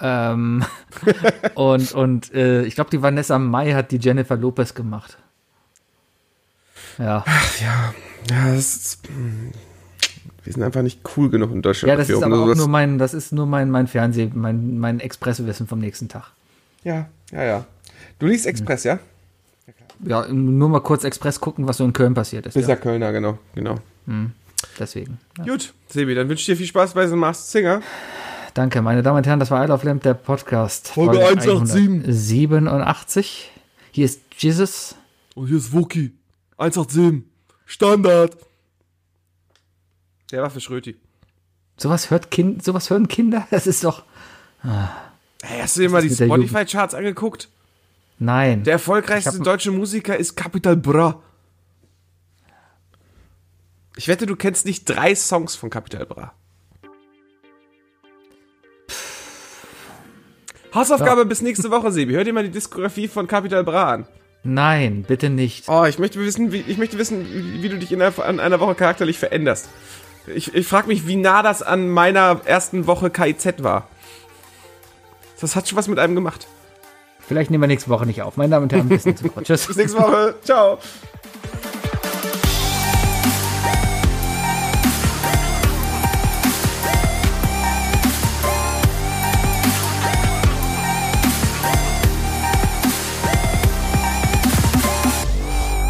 ähm, 0.00 0.64
und 1.54 1.92
und 1.92 2.32
äh, 2.34 2.62
ich 2.64 2.74
glaube, 2.74 2.90
die 2.90 3.02
Vanessa 3.02 3.38
Mai 3.38 3.72
hat 3.72 3.90
die 3.90 3.98
Jennifer 3.98 4.36
Lopez 4.36 4.74
gemacht. 4.74 5.18
Ja. 6.98 7.24
Ja, 7.60 7.94
das 8.26 8.56
ist, 8.76 9.08
hm, 9.08 9.52
wir 10.44 10.52
sind 10.52 10.62
einfach 10.62 10.82
nicht 10.82 11.00
cool 11.16 11.30
genug 11.30 11.52
in 11.52 11.62
Deutschland. 11.62 11.88
Ja, 11.90 11.96
das 11.96 12.08
ist 12.10 12.22
aber 12.22 12.38
auch 12.42 12.54
nur 12.54 12.68
mein, 12.68 12.98
das 12.98 13.14
ist 13.14 13.32
nur 13.32 13.46
mein, 13.46 13.70
mein 13.70 13.86
Fernseh, 13.86 14.30
mein, 14.34 14.78
mein 14.78 15.00
Expresswissen 15.00 15.66
vom 15.66 15.78
nächsten 15.78 16.08
Tag. 16.08 16.32
Ja, 16.84 17.08
ja, 17.30 17.44
ja. 17.44 17.66
Du 18.18 18.26
liest 18.26 18.46
Express, 18.46 18.84
ja? 18.84 18.98
Ja, 20.04 20.26
nur 20.26 20.68
mal 20.68 20.80
kurz 20.80 21.04
Express 21.04 21.40
gucken, 21.40 21.68
was 21.68 21.76
so 21.76 21.84
in 21.84 21.92
Köln 21.92 22.14
passiert 22.14 22.46
ist. 22.46 22.54
Bist 22.54 22.68
Ja, 22.68 22.76
Kölner, 22.76 23.12
genau, 23.12 23.38
genau. 23.54 23.76
deswegen. 24.78 25.18
Ja. 25.38 25.44
Gut, 25.44 25.74
Sebi, 25.88 26.14
dann 26.14 26.28
wünsche 26.28 26.40
ich 26.40 26.46
dir 26.46 26.56
viel 26.56 26.66
Spaß 26.66 26.94
bei 26.94 27.06
The 27.06 27.14
Masked 27.14 27.46
Singer. 27.46 27.82
Danke, 28.54 28.82
meine 28.82 29.02
Damen 29.02 29.18
und 29.18 29.26
Herren, 29.26 29.40
das 29.40 29.50
war 29.50 29.64
Isle 29.64 29.72
of 29.72 29.82
Lamp, 29.84 30.02
der 30.02 30.14
Podcast. 30.14 30.88
Folge 30.88 31.18
187. 31.24 32.12
87. 32.14 33.50
Hier 33.92 34.04
ist 34.04 34.20
Jesus. 34.36 34.96
Und 35.34 35.46
hier 35.46 35.56
ist 35.56 35.72
Wookie. 35.72 36.12
187. 36.58 37.22
Standard. 37.64 38.36
Der 40.30 40.42
war 40.42 40.50
für 40.50 40.60
Schröti. 40.60 40.96
Sowas 41.76 42.10
hört 42.10 42.30
kind, 42.30 42.62
sowas 42.62 42.90
hören 42.90 43.08
Kinder? 43.08 43.46
Das 43.50 43.66
ist 43.66 43.84
doch. 43.84 44.02
Hey, 45.42 45.60
hast 45.60 45.76
du 45.76 45.80
dir 45.80 45.90
mal 45.90 46.02
die? 46.02 46.14
Spotify-Charts 46.14 46.94
angeguckt? 46.94 47.48
Nein. 48.18 48.62
Der 48.62 48.74
erfolgreichste 48.74 49.40
deutsche 49.40 49.72
Musiker 49.72 50.16
ist 50.16 50.36
Capital 50.36 50.76
Bra. 50.76 51.20
Ich 53.96 54.06
wette, 54.08 54.26
du 54.26 54.36
kennst 54.36 54.64
nicht 54.64 54.88
drei 54.88 55.14
Songs 55.14 55.56
von 55.56 55.68
Capital 55.68 56.06
Bra. 56.06 56.32
Hausaufgabe 60.72 61.26
bis 61.26 61.42
nächste 61.42 61.70
Woche, 61.70 61.90
Sebi. 61.92 62.14
Hör 62.14 62.24
dir 62.24 62.32
mal 62.32 62.44
die 62.44 62.50
Diskografie 62.50 63.08
von 63.08 63.26
Capital 63.26 63.64
Bra 63.64 63.92
an. 63.92 64.06
Nein, 64.44 65.04
bitte 65.06 65.28
nicht. 65.28 65.68
Oh, 65.68 65.84
ich 65.84 65.98
möchte 65.98 66.18
wissen, 66.20 66.52
wie, 66.52 66.64
ich 66.66 66.78
möchte 66.78 66.98
wissen, 66.98 67.26
wie, 67.30 67.62
wie 67.62 67.68
du 67.68 67.78
dich 67.78 67.92
innerhalb 67.92 68.18
an 68.20 68.40
einer 68.40 68.60
Woche 68.60 68.74
charakterlich 68.74 69.18
veränderst. 69.18 69.68
Ich, 70.26 70.54
ich 70.54 70.66
frage 70.66 70.88
mich, 70.88 71.06
wie 71.06 71.16
nah 71.16 71.42
das 71.42 71.62
an 71.62 71.88
meiner 71.88 72.40
ersten 72.44 72.86
Woche 72.86 73.10
KIZ 73.10 73.62
war. 73.62 73.88
Das 75.42 75.56
hat 75.56 75.68
schon 75.68 75.76
was 75.76 75.88
mit 75.88 75.98
einem 75.98 76.14
gemacht. 76.14 76.46
Vielleicht 77.18 77.50
nehmen 77.50 77.62
wir 77.62 77.66
nächste 77.66 77.90
Woche 77.90 78.06
nicht 78.06 78.22
auf. 78.22 78.36
Meine 78.36 78.50
Damen 78.52 78.64
und 78.64 78.72
Herren, 78.72 78.88
bis 78.88 79.04
nächste 79.04 79.24
Woche. 79.28 79.42
Tschüss. 79.42 79.66
Bis 79.66 79.76
nächste 79.76 79.98
Woche. 79.98 80.34
Ciao. 80.44 80.78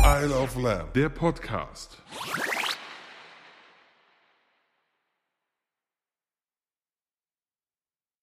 Isle 0.04 0.32
of 0.34 0.56
Lamb. 0.56 0.92
Der 0.94 1.08
Podcast. 1.08 1.98